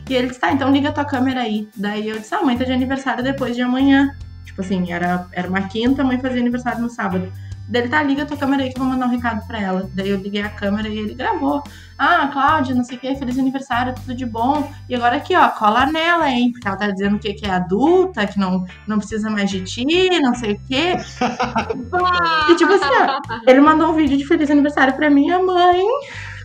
E 0.09 0.13
ele 0.13 0.27
disse, 0.27 0.39
tá, 0.39 0.51
então 0.51 0.71
liga 0.71 0.91
tua 0.91 1.05
câmera 1.05 1.41
aí. 1.41 1.67
Daí 1.75 2.09
eu 2.09 2.19
disse, 2.19 2.33
ah, 2.33 2.41
mãe 2.41 2.57
tá 2.57 2.63
de 2.63 2.71
aniversário 2.71 3.23
depois 3.23 3.55
de 3.55 3.61
amanhã. 3.61 4.15
Tipo 4.53 4.61
assim, 4.61 4.91
era, 4.91 5.27
era 5.31 5.49
uma 5.49 5.63
quinta, 5.63 6.03
a 6.03 6.05
mãe 6.05 6.19
fazia 6.19 6.39
aniversário 6.39 6.79
no 6.79 6.89
sábado. 6.89 7.31
Daí 7.67 7.81
ele 7.81 7.89
tá, 7.89 8.03
liga 8.03 8.21
a 8.21 8.25
tua 8.25 8.37
câmera 8.37 8.61
aí 8.61 8.71
que 8.71 8.77
eu 8.77 8.83
vou 8.83 8.93
mandar 8.93 9.07
um 9.07 9.09
recado 9.09 9.47
pra 9.47 9.59
ela. 9.59 9.89
Daí 9.95 10.09
eu 10.09 10.17
liguei 10.17 10.43
a 10.43 10.49
câmera 10.49 10.87
e 10.87 10.99
ele 10.99 11.15
gravou. 11.15 11.63
Ah, 11.97 12.29
Cláudia, 12.31 12.75
não 12.75 12.83
sei 12.83 12.97
o 12.97 12.99
que, 12.99 13.15
feliz 13.15 13.39
aniversário, 13.39 13.95
tudo 13.95 14.13
de 14.13 14.27
bom. 14.27 14.69
E 14.87 14.93
agora 14.93 15.15
aqui, 15.15 15.35
ó, 15.35 15.47
cola 15.49 15.87
nela, 15.87 16.29
hein? 16.29 16.51
Porque 16.51 16.67
ela 16.67 16.77
tá 16.77 16.91
dizendo 16.91 17.17
que, 17.17 17.33
que 17.33 17.47
é 17.47 17.49
adulta, 17.49 18.27
que 18.27 18.37
não, 18.37 18.63
não 18.85 18.99
precisa 18.99 19.27
mais 19.27 19.49
de 19.49 19.63
ti, 19.63 19.85
não 20.21 20.35
sei 20.35 20.53
o 20.53 20.61
quê. 20.67 20.97
e 22.51 22.55
tipo 22.55 22.73
assim, 22.73 22.85
ó, 22.85 23.39
ele 23.49 23.59
mandou 23.59 23.89
um 23.89 23.95
vídeo 23.95 24.17
de 24.17 24.25
feliz 24.27 24.51
aniversário 24.51 24.93
pra 24.93 25.09
minha 25.09 25.41
mãe, 25.41 25.83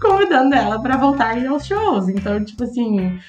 convidando 0.01 0.55
ela 0.55 0.81
pra 0.81 0.97
voltar 0.97 1.37
aos 1.47 1.67
shows. 1.67 2.09
Então, 2.09 2.43
tipo 2.43 2.65
assim 2.65 3.21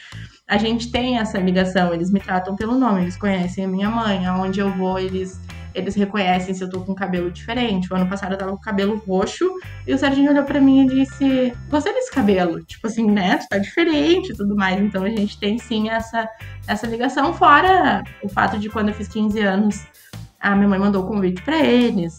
a 0.50 0.58
gente 0.58 0.92
tem 0.92 1.20
essa 1.20 1.38
ligação, 1.38 1.94
eles 1.94 2.10
me 2.10 2.20
tratam 2.20 2.56
pelo 2.56 2.74
nome, 2.74 3.04
eles 3.04 3.16
conhecem 3.16 3.64
a 3.64 3.68
minha 3.68 3.88
mãe, 3.88 4.26
aonde 4.26 4.60
eu 4.60 4.72
vou, 4.72 4.98
eles 4.98 5.40
eles 5.76 5.94
reconhecem 5.94 6.52
se 6.52 6.64
eu 6.64 6.70
tô 6.70 6.82
com 6.82 6.96
cabelo 6.96 7.30
diferente. 7.30 7.94
O 7.94 7.96
ano 7.96 8.10
passado 8.10 8.32
eu 8.32 8.38
tava 8.40 8.52
com 8.52 8.58
cabelo 8.58 8.98
roxo 9.08 9.48
e 9.86 9.94
o 9.94 10.00
Serginho 10.00 10.32
olhou 10.32 10.44
para 10.44 10.60
mim 10.60 10.82
e 10.82 10.88
disse: 10.88 11.54
Gostei 11.70 11.94
desse 11.94 12.12
cabelo. 12.12 12.64
Tipo 12.64 12.88
assim, 12.88 13.10
né? 13.10 13.38
Tu 13.38 13.48
tá 13.48 13.60
diferente 13.60 14.32
e 14.32 14.36
tudo 14.36 14.56
mais. 14.56 14.82
Então 14.82 15.04
a 15.04 15.10
gente 15.10 15.40
tem 15.40 15.60
sim 15.60 15.88
essa, 15.88 16.28
essa 16.68 16.88
ligação. 16.88 17.36
Fora 17.36 18.04
o 18.24 18.28
fato 18.28 18.58
de 18.58 18.68
quando 18.68 18.90
eu 18.90 18.96
fiz 18.96 19.08
15 19.08 19.40
anos, 19.42 19.86
a 20.40 20.56
minha 20.56 20.68
mãe 20.68 20.80
mandou 20.80 21.04
o 21.04 21.08
convite 21.08 21.44
para 21.44 21.64
eles. 21.64 22.18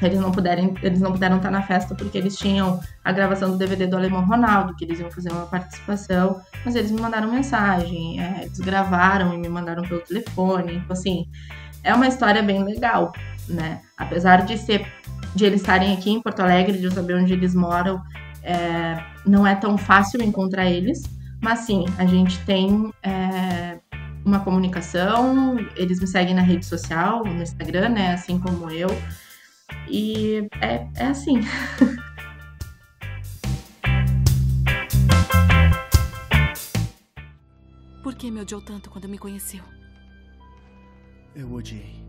Eles 0.00 0.20
não, 0.20 0.30
puderem, 0.30 0.74
eles 0.82 1.00
não 1.00 1.12
puderam 1.12 1.36
estar 1.36 1.50
na 1.50 1.62
festa 1.62 1.94
porque 1.94 2.16
eles 2.16 2.36
tinham 2.36 2.80
a 3.04 3.12
gravação 3.12 3.50
do 3.50 3.58
DVD 3.58 3.86
do 3.86 3.96
Alemão 3.96 4.24
Ronaldo, 4.24 4.74
que 4.76 4.84
eles 4.84 5.00
iam 5.00 5.10
fazer 5.10 5.32
uma 5.32 5.46
participação, 5.46 6.40
mas 6.64 6.74
eles 6.74 6.90
me 6.90 7.00
mandaram 7.00 7.30
mensagem, 7.30 8.20
é, 8.22 8.44
eles 8.44 8.60
gravaram 8.60 9.34
e 9.34 9.38
me 9.38 9.48
mandaram 9.48 9.82
pelo 9.82 10.00
telefone. 10.00 10.76
Então, 10.76 10.92
assim, 10.92 11.26
é 11.82 11.94
uma 11.94 12.06
história 12.06 12.42
bem 12.42 12.62
legal, 12.62 13.12
né? 13.48 13.80
Apesar 13.96 14.44
de 14.44 14.56
ser 14.56 14.86
de 15.34 15.44
eles 15.44 15.60
estarem 15.60 15.92
aqui 15.92 16.10
em 16.10 16.22
Porto 16.22 16.40
Alegre, 16.40 16.78
de 16.78 16.84
eu 16.84 16.90
saber 16.90 17.14
onde 17.14 17.32
eles 17.32 17.54
moram, 17.54 18.02
é, 18.42 19.02
não 19.26 19.46
é 19.46 19.54
tão 19.54 19.76
fácil 19.76 20.22
encontrar 20.22 20.66
eles, 20.66 21.02
mas 21.40 21.60
sim, 21.60 21.84
a 21.98 22.06
gente 22.06 22.38
tem 22.40 22.92
é, 23.02 23.78
uma 24.24 24.40
comunicação, 24.40 25.56
eles 25.76 26.00
me 26.00 26.06
seguem 26.06 26.34
na 26.34 26.42
rede 26.42 26.66
social, 26.66 27.24
no 27.24 27.42
Instagram, 27.42 27.90
né? 27.90 28.12
Assim 28.12 28.38
como 28.38 28.70
eu. 28.70 28.88
E 29.90 30.48
é, 30.60 30.88
é 30.96 31.06
assim. 31.06 31.40
Por 38.02 38.14
que 38.14 38.30
me 38.30 38.40
odiou 38.40 38.60
tanto 38.60 38.90
quando 38.90 39.08
me 39.08 39.18
conheceu? 39.18 39.62
Eu 41.34 41.52
odiei. 41.52 42.02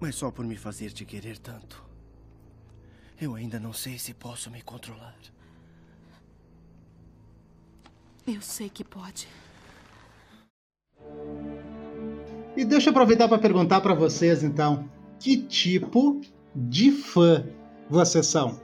Mas 0.00 0.14
só 0.14 0.30
por 0.30 0.44
me 0.44 0.56
fazer 0.56 0.92
te 0.92 1.04
querer 1.04 1.38
tanto. 1.38 1.84
Eu 3.20 3.34
ainda 3.34 3.58
não 3.58 3.72
sei 3.72 3.98
se 3.98 4.14
posso 4.14 4.50
me 4.50 4.62
controlar. 4.62 5.16
Eu 8.26 8.40
sei 8.40 8.68
que 8.68 8.84
pode. 8.84 9.26
E 12.56 12.64
deixa 12.64 12.88
eu 12.88 12.90
aproveitar 12.90 13.28
para 13.28 13.38
perguntar 13.38 13.80
para 13.80 13.94
vocês, 13.94 14.42
então, 14.42 14.90
que 15.18 15.36
tipo 15.36 16.20
de 16.66 16.90
fã 16.90 17.44
vocês 17.88 18.26
são. 18.26 18.60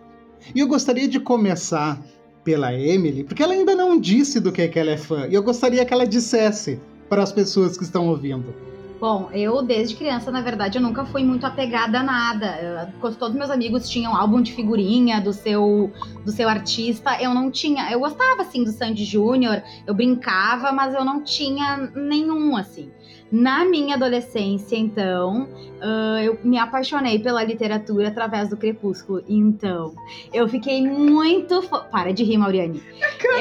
E 0.55 0.61
eu 0.61 0.67
gostaria 0.67 1.07
de 1.07 1.21
começar 1.21 2.03
pela 2.43 2.75
Emily, 2.75 3.25
porque 3.25 3.43
ela 3.43 3.55
ainda 3.55 3.75
não 3.75 3.99
disse 3.99 4.41
do 4.41 4.53
que, 4.53 4.63
é 4.63 4.69
que 4.69 4.79
ela 4.79 4.91
é 4.91 4.97
fã, 4.97 5.27
e 5.27 5.35
eu 5.35 5.43
gostaria 5.43 5.85
que 5.85 5.95
ela 5.95 6.07
dissesse 6.07 6.81
para 7.09 7.23
as 7.23 7.33
pessoas 7.33 7.79
que 7.79 7.85
estão 7.85 8.09
ouvindo. 8.09 8.55
Bom, 9.01 9.29
eu 9.33 9.63
desde 9.63 9.97
criança, 9.97 10.31
na 10.31 10.41
verdade, 10.41 10.79
eu 10.79 10.83
nunca 10.83 11.05
fui 11.05 11.23
muito 11.23 11.45
apegada 11.45 12.01
a 12.01 12.03
nada. 12.03 12.93
Quando 13.01 13.17
todos 13.17 13.37
meus 13.37 13.51
amigos 13.51 13.89
tinham 13.89 14.17
álbum 14.17 14.41
de 14.41 14.53
figurinha 14.53 15.21
do 15.21 15.33
seu 15.33 15.91
do 16.25 16.33
seu 16.33 16.49
artista, 16.49 17.21
eu 17.21 17.35
não 17.35 17.51
tinha. 17.51 17.91
Eu 17.91 18.01
gostava 18.01 18.43
assim 18.43 18.65
do 18.65 18.71
Sandy 18.71 19.05
Júnior, 19.05 19.63
eu 19.87 19.95
brincava, 19.95 20.73
mas 20.73 20.95
eu 20.95 21.05
não 21.05 21.23
tinha 21.23 21.91
nenhum 21.95 22.57
assim. 22.57 22.91
Na 23.35 23.65
minha 23.65 23.97
adolescência, 23.97 24.77
então, 24.77 25.49
uh, 25.83 26.19
eu 26.23 26.39
me 26.45 26.57
apaixonei 26.57 27.19
pela 27.19 27.43
literatura 27.43 28.07
através 28.07 28.49
do 28.49 28.57
Crepúsculo. 28.57 29.25
Então, 29.29 29.93
eu 30.33 30.49
fiquei 30.49 30.87
muito 30.87 31.61
fã. 31.63 31.81
Para 31.91 32.13
de 32.13 32.23
rir, 32.23 32.39
Mauriane. 32.39 32.81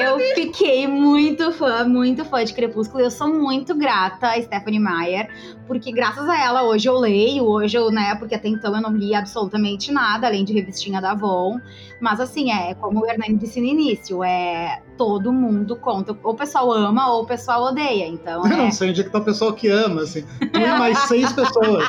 Eu 0.00 0.18
fiquei 0.34 0.88
muito 0.88 1.52
fã, 1.52 1.84
muito 1.84 2.24
fã 2.24 2.44
de 2.44 2.52
Crepúsculo. 2.52 3.04
Eu 3.04 3.10
sou 3.10 3.32
muito 3.32 3.72
grata 3.72 4.30
a 4.30 4.42
Stephanie 4.42 4.80
Meyer, 4.80 5.28
porque 5.66 5.92
graças 5.92 6.28
a 6.28 6.40
ela 6.40 6.62
hoje 6.62 6.88
eu 6.88 6.94
leio, 6.98 7.44
hoje 7.44 7.76
eu, 7.76 7.90
né, 7.90 8.14
porque 8.16 8.34
até 8.34 8.48
então 8.48 8.74
eu 8.74 8.80
não 8.80 8.92
li 8.92 9.14
absolutamente 9.14 9.90
nada, 9.92 10.26
além 10.26 10.44
de 10.44 10.52
revistinha 10.52 11.00
da 11.00 11.12
Avon. 11.12 11.58
Mas 12.00 12.20
assim, 12.20 12.50
é 12.50 12.74
como 12.74 13.00
o 13.00 13.06
Hernani 13.06 13.36
disse 13.36 13.60
no 13.60 13.66
início, 13.66 14.22
é 14.22 14.82
todo 14.96 15.32
mundo 15.32 15.76
conta. 15.76 16.16
Ou 16.22 16.32
o 16.32 16.36
pessoal 16.36 16.72
ama 16.72 17.12
ou 17.12 17.22
o 17.22 17.26
pessoal 17.26 17.64
odeia. 17.64 18.06
Então. 18.06 18.46
Eu 18.46 18.52
é... 18.52 18.56
não 18.56 18.70
sei 18.70 18.90
onde 18.90 19.00
é 19.00 19.04
que 19.04 19.10
tá 19.10 19.18
o 19.18 19.24
pessoal 19.24 19.52
que 19.52 19.68
ama, 19.68 20.02
assim. 20.02 20.24
Tem 20.52 20.68
mais 20.78 20.98
seis 21.08 21.32
pessoas. 21.32 21.88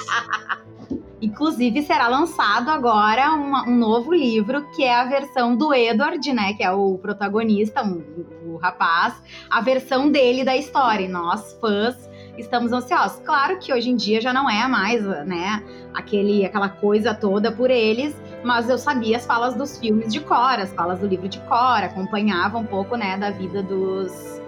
Inclusive, 1.22 1.82
será 1.82 2.08
lançado 2.08 2.70
agora 2.70 3.32
uma, 3.32 3.68
um 3.68 3.76
novo 3.76 4.14
livro, 4.14 4.68
que 4.76 4.84
é 4.84 4.94
a 4.94 5.06
versão 5.06 5.56
do 5.56 5.74
Edward, 5.74 6.32
né? 6.34 6.54
Que 6.54 6.64
é 6.64 6.72
o 6.72 6.98
protagonista, 6.98 7.84
um, 7.84 8.04
o 8.46 8.58
rapaz, 8.58 9.16
a 9.50 9.62
versão 9.62 10.12
dele 10.12 10.44
da 10.44 10.56
história. 10.56 11.06
E 11.06 11.08
nós, 11.08 11.58
fãs, 11.60 11.96
estamos 12.38 12.72
ansiosos. 12.72 13.20
Claro 13.26 13.58
que 13.60 13.74
hoje 13.74 13.90
em 13.90 13.96
dia 13.96 14.22
já 14.22 14.34
não 14.34 14.50
é 14.50 14.68
mais, 14.68 15.04
né, 15.26 15.64
aquele, 15.94 16.46
aquela 16.46 16.70
coisa 16.70 17.14
toda 17.14 17.52
por 17.52 17.70
eles, 17.70 18.16
mas 18.44 18.70
eu 18.70 18.78
sabia 18.78 19.18
as 19.18 19.26
falas 19.26 19.56
dos 19.56 19.78
filmes 19.78 20.12
de 20.12 20.20
cor, 20.20 20.60
as 20.60 20.74
falas 20.74 21.00
do 21.00 21.08
livro 21.08 21.28
de 21.28 21.40
cor, 21.42 21.84
acompanhava 21.84 22.58
um 22.58 22.66
pouco, 22.66 22.96
né, 22.96 23.18
da 23.18 23.32
vida 23.32 23.64
dos, 23.64 24.42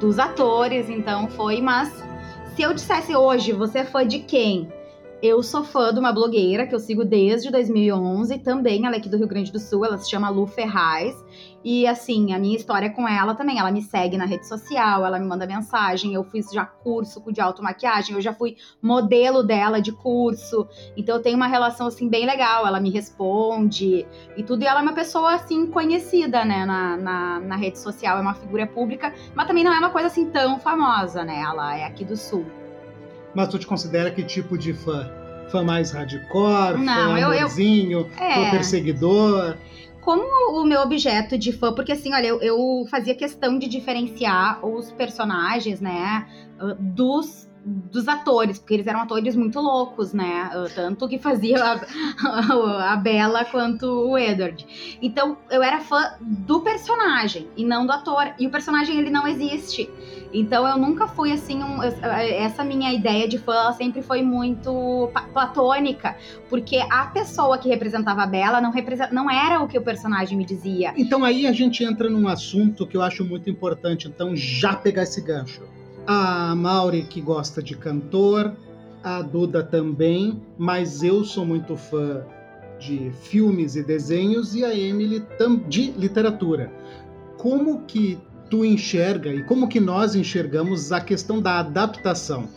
dos 0.00 0.18
atores, 0.18 0.88
então 0.88 1.28
foi, 1.28 1.60
mas 1.60 1.90
se 2.54 2.62
eu 2.62 2.72
dissesse 2.72 3.14
hoje, 3.14 3.52
você 3.52 3.80
é 3.80 3.84
fã 3.84 4.06
de 4.06 4.20
quem? 4.20 4.72
Eu 5.22 5.42
sou 5.42 5.64
fã 5.64 5.94
de 5.94 5.98
uma 5.98 6.12
blogueira 6.12 6.66
que 6.66 6.74
eu 6.74 6.78
sigo 6.78 7.02
desde 7.02 7.50
2011, 7.50 8.38
também 8.40 8.84
ela 8.84 8.96
é 8.96 8.98
aqui 8.98 9.08
do 9.08 9.16
Rio 9.16 9.26
Grande 9.26 9.50
do 9.50 9.58
Sul, 9.58 9.82
ela 9.82 9.96
se 9.96 10.10
chama 10.10 10.28
Lu 10.28 10.46
Ferraz. 10.46 11.16
E 11.64 11.86
assim, 11.86 12.34
a 12.34 12.38
minha 12.38 12.54
história 12.54 12.90
com 12.90 13.08
ela 13.08 13.34
também, 13.34 13.58
ela 13.58 13.72
me 13.72 13.80
segue 13.80 14.18
na 14.18 14.26
rede 14.26 14.46
social, 14.46 15.06
ela 15.06 15.18
me 15.18 15.26
manda 15.26 15.46
mensagem, 15.46 16.12
eu 16.12 16.22
fiz 16.22 16.50
já 16.52 16.66
curso 16.66 17.22
de 17.32 17.40
automaquiagem, 17.40 18.14
eu 18.14 18.20
já 18.20 18.34
fui 18.34 18.56
modelo 18.80 19.42
dela 19.42 19.80
de 19.80 19.90
curso. 19.90 20.68
Então 20.94 21.16
eu 21.16 21.22
tenho 21.22 21.36
uma 21.36 21.46
relação 21.46 21.86
assim 21.86 22.10
bem 22.10 22.26
legal, 22.26 22.66
ela 22.66 22.78
me 22.78 22.90
responde 22.90 24.06
e 24.36 24.42
tudo. 24.42 24.64
E 24.64 24.66
ela 24.66 24.80
é 24.80 24.82
uma 24.82 24.92
pessoa 24.92 25.34
assim 25.34 25.66
conhecida, 25.66 26.44
né, 26.44 26.66
na, 26.66 26.96
na, 26.98 27.40
na 27.40 27.56
rede 27.56 27.78
social, 27.78 28.18
é 28.18 28.20
uma 28.20 28.34
figura 28.34 28.66
pública, 28.66 29.14
mas 29.34 29.46
também 29.46 29.64
não 29.64 29.72
é 29.72 29.78
uma 29.78 29.90
coisa 29.90 30.08
assim 30.08 30.30
tão 30.30 30.60
famosa, 30.60 31.24
né? 31.24 31.40
Ela 31.40 31.78
é 31.78 31.84
aqui 31.84 32.04
do 32.04 32.18
sul. 32.18 32.44
Mas 33.36 33.48
tu 33.48 33.58
te 33.58 33.66
considera 33.66 34.10
que 34.10 34.22
tipo 34.24 34.56
de 34.56 34.72
fã? 34.72 35.06
Fã 35.50 35.62
mais 35.62 35.92
hardcore, 35.92 36.78
Não, 36.78 36.94
fã 37.12 37.18
eu- 37.20 37.32
eu- 37.34 37.48
É. 38.18 38.34
fã 38.46 38.50
perseguidor? 38.50 39.56
Como 40.00 40.60
o 40.60 40.64
meu 40.64 40.80
objeto 40.80 41.36
de 41.36 41.52
fã, 41.52 41.72
porque 41.72 41.92
assim, 41.92 42.14
olha, 42.14 42.26
eu, 42.28 42.40
eu 42.40 42.86
fazia 42.90 43.14
questão 43.14 43.58
de 43.58 43.68
diferenciar 43.68 44.64
os 44.64 44.90
personagens, 44.92 45.80
né, 45.80 46.26
dos 46.80 47.46
dos 47.68 48.06
atores, 48.06 48.60
porque 48.60 48.74
eles 48.74 48.86
eram 48.86 49.00
atores 49.00 49.34
muito 49.34 49.58
loucos, 49.60 50.12
né? 50.12 50.48
Tanto 50.72 51.08
que 51.08 51.18
fazia 51.18 51.58
a, 52.24 52.92
a 52.92 52.96
Bella 52.96 53.44
quanto 53.44 53.86
o 53.86 54.16
Edward. 54.16 54.64
Então, 55.02 55.36
eu 55.50 55.60
era 55.64 55.80
fã 55.80 56.12
do 56.20 56.60
personagem 56.60 57.48
e 57.56 57.64
não 57.64 57.84
do 57.84 57.90
ator. 57.90 58.34
E 58.38 58.46
o 58.46 58.50
personagem, 58.50 58.96
ele 58.96 59.10
não 59.10 59.26
existe. 59.26 59.90
Então, 60.32 60.66
eu 60.66 60.78
nunca 60.78 61.06
fui 61.06 61.32
assim. 61.32 61.62
um- 61.62 61.82
essa 61.82 62.62
minha 62.64 62.92
ideia 62.92 63.26
de 63.28 63.38
fã 63.38 63.52
ela 63.54 63.72
sempre 63.72 64.02
foi 64.02 64.22
muito 64.22 65.10
platônica, 65.32 66.16
porque 66.48 66.76
a 66.90 67.06
pessoa 67.06 67.58
que 67.58 67.68
representava 67.68 68.22
a 68.22 68.26
Bella 68.26 68.60
não, 68.60 68.72
não 69.12 69.30
era 69.30 69.60
o 69.62 69.68
que 69.68 69.78
o 69.78 69.82
personagem 69.82 70.36
me 70.36 70.44
dizia. 70.44 70.92
Então 70.96 71.24
aí 71.24 71.46
a 71.46 71.52
gente 71.52 71.84
entra 71.84 72.08
num 72.10 72.28
assunto 72.28 72.86
que 72.86 72.96
eu 72.96 73.02
acho 73.02 73.24
muito 73.24 73.48
importante, 73.50 74.08
então 74.08 74.34
já 74.36 74.74
pegar 74.74 75.02
esse 75.04 75.20
gancho. 75.20 75.62
A 76.06 76.54
Mauri 76.54 77.02
que 77.04 77.20
gosta 77.20 77.62
de 77.62 77.76
cantor, 77.76 78.54
a 79.02 79.22
Duda 79.22 79.62
também, 79.62 80.42
mas 80.58 81.02
eu 81.02 81.24
sou 81.24 81.44
muito 81.44 81.76
fã 81.76 82.22
de 82.78 83.10
filmes 83.22 83.76
e 83.76 83.82
desenhos 83.82 84.54
e 84.54 84.64
a 84.64 84.74
Emily 84.74 85.24
de 85.68 85.90
literatura. 85.92 86.72
Como 87.38 87.82
que 87.82 88.18
tu 88.50 88.64
enxerga 88.64 89.32
e 89.32 89.42
como 89.42 89.68
que 89.68 89.80
nós 89.80 90.14
enxergamos 90.14 90.92
a 90.92 91.00
questão 91.00 91.40
da 91.40 91.58
adaptação? 91.60 92.48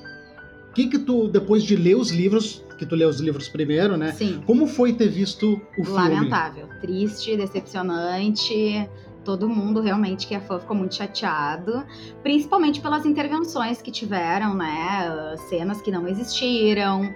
O 0.69 0.73
que 0.73 0.87
que 0.87 0.99
tu, 0.99 1.27
depois 1.27 1.63
de 1.63 1.75
ler 1.75 1.95
os 1.95 2.11
livros, 2.11 2.63
que 2.77 2.85
tu 2.85 2.95
leu 2.95 3.09
os 3.09 3.19
livros 3.19 3.49
primeiro, 3.49 3.97
né? 3.97 4.11
Sim. 4.13 4.41
Como 4.45 4.67
foi 4.67 4.93
ter 4.93 5.07
visto 5.09 5.59
o 5.77 5.83
filme? 5.83 5.91
Lamentável, 6.15 6.67
triste, 6.79 7.35
decepcionante. 7.35 8.87
Todo 9.25 9.49
mundo 9.49 9.81
realmente 9.81 10.25
que 10.27 10.33
é 10.33 10.39
fã 10.39 10.59
ficou 10.59 10.75
muito 10.77 10.95
chateado, 10.95 11.83
principalmente 12.23 12.79
pelas 12.81 13.05
intervenções 13.05 13.81
que 13.81 13.91
tiveram, 13.91 14.55
né? 14.55 15.35
Cenas 15.49 15.81
que 15.81 15.91
não 15.91 16.07
existiram. 16.07 17.13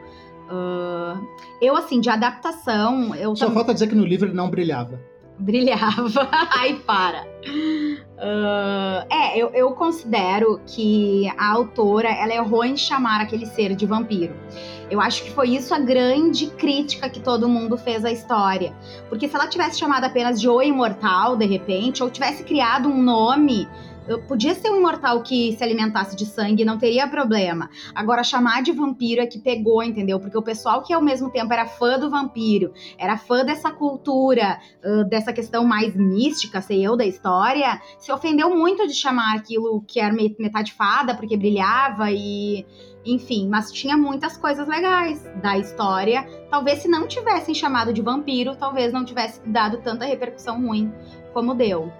ah, 0.50 1.20
eu, 1.62 1.76
assim, 1.78 2.02
de 2.02 2.10
adaptação, 2.10 3.16
eu 3.16 3.36
Só 3.36 3.46
tam- 3.46 3.54
falta 3.54 3.74
dizer 3.74 3.88
que 3.88 3.96
no 3.96 4.04
livro 4.06 4.28
ele 4.28 4.36
não 4.36 4.50
brilhava. 4.50 5.00
brilhava. 5.40 6.28
Ai, 6.58 6.74
para. 6.86 7.24
Ah, 8.26 9.06
é, 9.10 9.38
eu, 9.38 9.50
eu 9.50 9.72
considero 9.72 10.62
que 10.66 11.30
a 11.38 11.52
autora 11.52 12.08
ela 12.10 12.34
errou 12.34 12.64
em 12.64 12.78
chamar 12.78 13.20
aquele 13.20 13.46
ser 13.46 13.76
de 13.76 13.86
vampiro. 13.86 14.34
Eu 14.90 15.02
acho 15.02 15.24
que 15.24 15.32
foi 15.32 15.50
isso 15.50 15.74
a 15.74 15.80
grande 15.80 16.48
crítica 16.48 17.10
que 17.10 17.20
todo 17.20 17.50
mundo 17.50 17.78
fez 17.78 18.06
à 18.06 18.12
história. 18.12 18.74
Porque 19.10 19.28
se 19.28 19.36
ela 19.36 19.48
tivesse 19.48 19.80
chamado 19.80 20.06
apenas 20.06 20.40
de 20.40 20.48
O 20.48 20.62
Imortal, 20.62 21.36
de 21.36 21.46
repente, 21.46 22.02
ou 22.02 22.10
tivesse 22.10 22.44
criado 22.44 22.88
um 22.88 23.02
nome. 23.02 23.68
Eu- 24.08 24.22
Podia 24.24 24.54
ser 24.56 24.70
um 24.72 24.78
imortal 24.78 25.22
que 25.22 25.54
se 25.58 25.64
alimentasse 25.64 26.16
de 26.16 26.26
sangue, 26.26 26.66
não 26.66 26.78
teria 26.78 27.08
problema. 27.08 27.70
Agora, 27.94 28.24
chamar 28.24 28.62
de 28.64 28.72
vampiro 28.72 29.22
é 29.22 29.26
que 29.28 29.40
pegou, 29.40 29.84
entendeu? 29.84 30.20
Porque 30.20 30.38
o 30.38 30.42
pessoal 30.42 30.82
que 30.82 30.94
ao 30.94 31.02
mesmo 31.02 31.30
tempo 31.30 31.52
era 31.54 31.66
fã 31.66 32.00
do 32.00 32.10
vampiro, 32.10 32.74
era 32.98 33.18
fã 33.18 33.44
dessa 33.46 33.72
cultura, 33.72 34.60
ah, 34.84 35.04
dessa 35.04 35.32
questão 35.32 35.64
mais 35.66 35.96
mística, 35.96 36.62
sei 36.62 36.86
eu, 36.86 36.96
da 36.98 37.06
história, 37.06 37.82
se 38.00 38.12
ofendeu 38.12 38.50
muito 38.56 38.88
de 38.88 38.94
chamar 38.94 39.36
aquilo 39.36 39.82
que 39.88 40.00
era 40.00 40.14
me- 40.14 40.36
metade 40.40 40.74
fada, 40.74 41.16
porque 41.16 41.38
brilhava 41.38 42.12
e. 42.12 42.66
Enfim, 43.06 43.50
mas 43.50 43.70
tinha 43.70 43.98
muitas 43.98 44.38
coisas 44.38 44.66
legais 44.66 45.22
da 45.42 45.58
história. 45.58 46.26
Talvez 46.50 46.80
se 46.80 46.88
não 46.88 47.06
tivessem 47.06 47.54
chamado 47.54 47.92
de 47.92 48.02
vampiro, 48.02 48.56
talvez 48.56 48.94
não 48.94 49.04
tivesse 49.04 49.42
dado 49.46 49.80
tanta 49.82 50.06
repercussão 50.06 50.66
ruim 50.66 50.90
como 51.34 51.54
deu. 51.54 51.92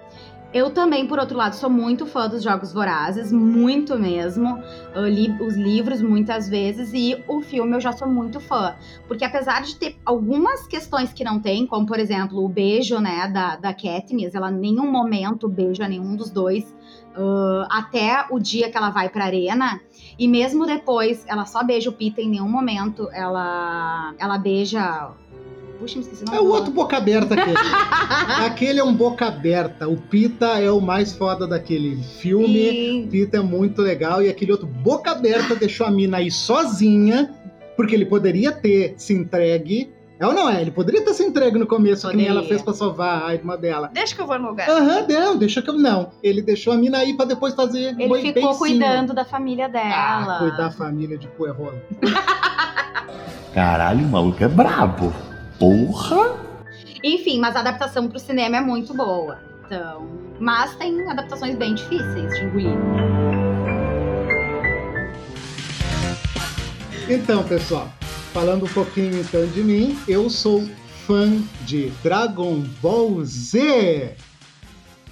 Eu 0.54 0.70
também, 0.70 1.04
por 1.04 1.18
outro 1.18 1.36
lado, 1.36 1.56
sou 1.56 1.68
muito 1.68 2.06
fã 2.06 2.28
dos 2.28 2.40
Jogos 2.40 2.72
Vorazes, 2.72 3.32
muito 3.32 3.98
mesmo. 3.98 4.62
Eu 4.94 5.04
li 5.08 5.28
os 5.42 5.56
livros 5.56 6.00
muitas 6.00 6.48
vezes 6.48 6.92
e 6.94 7.20
o 7.26 7.42
filme 7.42 7.74
eu 7.74 7.80
já 7.80 7.92
sou 7.92 8.06
muito 8.06 8.38
fã. 8.38 8.76
Porque 9.08 9.24
apesar 9.24 9.62
de 9.62 9.74
ter 9.74 9.96
algumas 10.06 10.64
questões 10.68 11.12
que 11.12 11.24
não 11.24 11.40
tem, 11.40 11.66
como 11.66 11.84
por 11.84 11.98
exemplo 11.98 12.44
o 12.44 12.48
beijo, 12.48 13.00
né, 13.00 13.26
da, 13.26 13.56
da 13.56 13.74
Katniss, 13.74 14.32
ela 14.32 14.48
em 14.52 14.54
nenhum 14.54 14.88
momento 14.88 15.48
beija 15.48 15.88
nenhum 15.88 16.14
dos 16.14 16.30
dois, 16.30 16.72
ah, 17.16 17.66
até 17.68 18.24
o 18.30 18.38
dia 18.38 18.70
que 18.70 18.76
ela 18.76 18.90
vai 18.90 19.08
pra 19.08 19.24
arena, 19.24 19.80
e 20.16 20.28
mesmo 20.28 20.66
depois 20.66 21.24
ela 21.26 21.46
só 21.46 21.64
beija 21.64 21.90
o 21.90 21.92
Peter, 21.92 22.24
em 22.24 22.30
nenhum 22.30 22.48
momento 22.48 23.08
ela, 23.12 24.14
ela 24.18 24.38
beija... 24.38 25.10
Puxa, 25.78 25.96
me 25.98 26.02
esqueci 26.02 26.22
o 26.22 26.26
nome 26.26 26.38
É 26.38 26.40
o 26.40 26.46
outro 26.48 26.70
boca 26.72 26.96
aberta 26.96 27.34
aquele. 27.34 27.56
aquele 28.46 28.80
é 28.80 28.84
um 28.84 28.94
boca 28.94 29.26
aberta. 29.26 29.88
O 29.88 29.96
Pita 29.96 30.58
é 30.60 30.70
o 30.70 30.80
mais 30.80 31.12
foda 31.14 31.46
daquele 31.46 31.96
filme. 32.20 32.54
E- 32.56 33.04
O 33.04 33.08
Pita 33.08 33.36
é 33.38 33.40
muito 33.40 33.82
legal. 33.82 34.22
E 34.22 34.28
aquele 34.28 34.52
outro 34.52 34.66
boca 34.66 35.10
aberta 35.10 35.54
deixou 35.54 35.86
a 35.86 35.90
mina 35.90 36.18
aí 36.18 36.30
sozinha. 36.30 37.30
Porque 37.76 37.94
ele 37.94 38.06
poderia 38.06 38.52
ter 38.52 38.94
se 38.96 39.12
entregue. 39.12 39.92
É 40.20 40.24
ou 40.24 40.32
não 40.32 40.48
é? 40.48 40.60
Ele 40.62 40.70
poderia 40.70 41.04
ter 41.04 41.12
se 41.12 41.24
entregue 41.24 41.58
no 41.58 41.66
começo, 41.66 42.08
que 42.08 42.16
nem 42.16 42.26
ela 42.26 42.36
Poderia. 42.36 42.48
fez 42.50 42.62
pra 42.62 42.72
salvar 42.72 43.24
a 43.28 43.34
irmã 43.34 43.56
dela. 43.58 43.90
Deixa 43.92 44.14
que 44.14 44.20
eu 44.22 44.26
vou 44.28 44.38
no 44.38 44.50
lugar. 44.50 44.70
Aham, 44.70 45.04
não, 45.08 45.36
deixa 45.36 45.60
que 45.60 45.68
eu. 45.68 45.74
Não. 45.74 46.12
Ele 46.22 46.40
deixou 46.40 46.72
a 46.72 46.76
mina 46.76 46.98
aí 46.98 47.14
pra 47.16 47.26
depois 47.26 47.52
fazer. 47.52 47.96
Ele 47.98 48.06
boi- 48.06 48.20
ficou 48.22 48.32
beicinho. 48.42 48.58
cuidando 48.58 49.12
da 49.12 49.24
família 49.24 49.68
dela. 49.68 49.90
Ah, 49.92 50.36
cuidar 50.38 50.56
da 50.56 50.70
família 50.70 51.18
de 51.18 51.26
Puerrola. 51.26 51.82
Caralho, 53.52 54.04
o 54.06 54.08
maluco 54.08 54.42
é 54.42 54.48
brabo. 54.48 55.12
Porra! 55.58 56.40
Enfim, 57.02 57.38
mas 57.38 57.54
a 57.56 57.60
adaptação 57.60 58.08
pro 58.08 58.18
cinema 58.18 58.56
é 58.56 58.60
muito 58.60 58.94
boa. 58.94 59.38
Então, 59.66 60.08
mas 60.38 60.74
tem 60.76 61.08
adaptações 61.08 61.56
bem 61.56 61.74
difíceis 61.74 62.34
de 62.34 62.44
engolir. 62.44 62.78
Então, 67.08 67.44
pessoal, 67.44 67.92
falando 68.32 68.64
um 68.64 68.68
pouquinho 68.68 69.20
então 69.20 69.46
de 69.46 69.62
mim, 69.62 69.98
eu 70.08 70.30
sou 70.30 70.66
fã 71.06 71.30
de 71.62 71.90
Dragon 72.02 72.60
Ball 72.80 73.22
Z, 73.24 74.16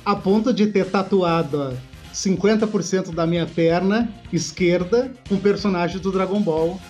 a 0.05 0.17
ponto 0.17 0.53
de 0.53 0.67
ter 0.69 0.87
tatuado 0.87 1.79
50% 2.13 3.15
da 3.15 3.27
minha 3.27 3.47
perna 3.47 4.11
esquerda 4.33 5.13
com 5.29 5.37
personagens 5.37 6.01
do 6.01 6.11
Dragon 6.11 6.41
Ball. 6.41 6.81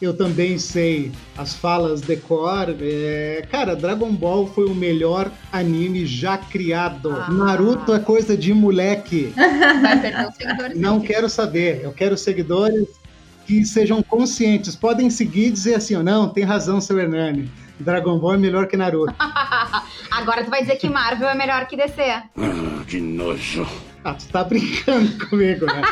Eu 0.00 0.16
também 0.16 0.58
sei 0.58 1.10
as 1.36 1.54
falas 1.54 2.00
de 2.00 2.16
cor. 2.16 2.76
É... 2.80 3.44
Cara, 3.50 3.74
Dragon 3.74 4.12
Ball 4.12 4.46
foi 4.46 4.66
o 4.66 4.74
melhor 4.74 5.30
anime 5.52 6.06
já 6.06 6.38
criado. 6.38 7.10
Ah. 7.10 7.30
Naruto 7.30 7.92
é 7.92 7.98
coisa 7.98 8.36
de 8.36 8.54
moleque. 8.54 9.32
Vai 9.82 10.00
perder 10.00 10.28
os 10.28 10.34
seguidores. 10.36 10.78
Não 10.78 11.00
quero 11.00 11.28
saber. 11.28 11.80
Eu 11.82 11.92
quero 11.92 12.16
seguidores 12.16 12.86
que 13.44 13.64
sejam 13.64 14.00
conscientes. 14.02 14.76
Podem 14.76 15.10
seguir 15.10 15.46
e 15.46 15.50
dizer 15.50 15.74
assim: 15.74 15.96
ó, 15.96 16.02
não, 16.02 16.28
tem 16.28 16.44
razão, 16.44 16.80
seu 16.80 16.98
Hernani. 16.98 17.50
Dragon 17.80 18.18
Ball 18.18 18.34
é 18.34 18.38
melhor 18.38 18.66
que 18.68 18.76
Naruto. 18.76 19.14
Agora 20.10 20.44
tu 20.44 20.50
vai 20.50 20.60
dizer 20.60 20.76
que 20.76 20.88
Marvel 20.88 21.28
é 21.28 21.34
melhor 21.34 21.66
que 21.66 21.76
DC. 21.76 22.02
Que 22.86 23.00
nojo. 23.00 23.66
Ah, 24.04 24.14
tu 24.14 24.26
tá 24.28 24.44
brincando 24.44 25.10
comigo, 25.28 25.66
né? 25.66 25.82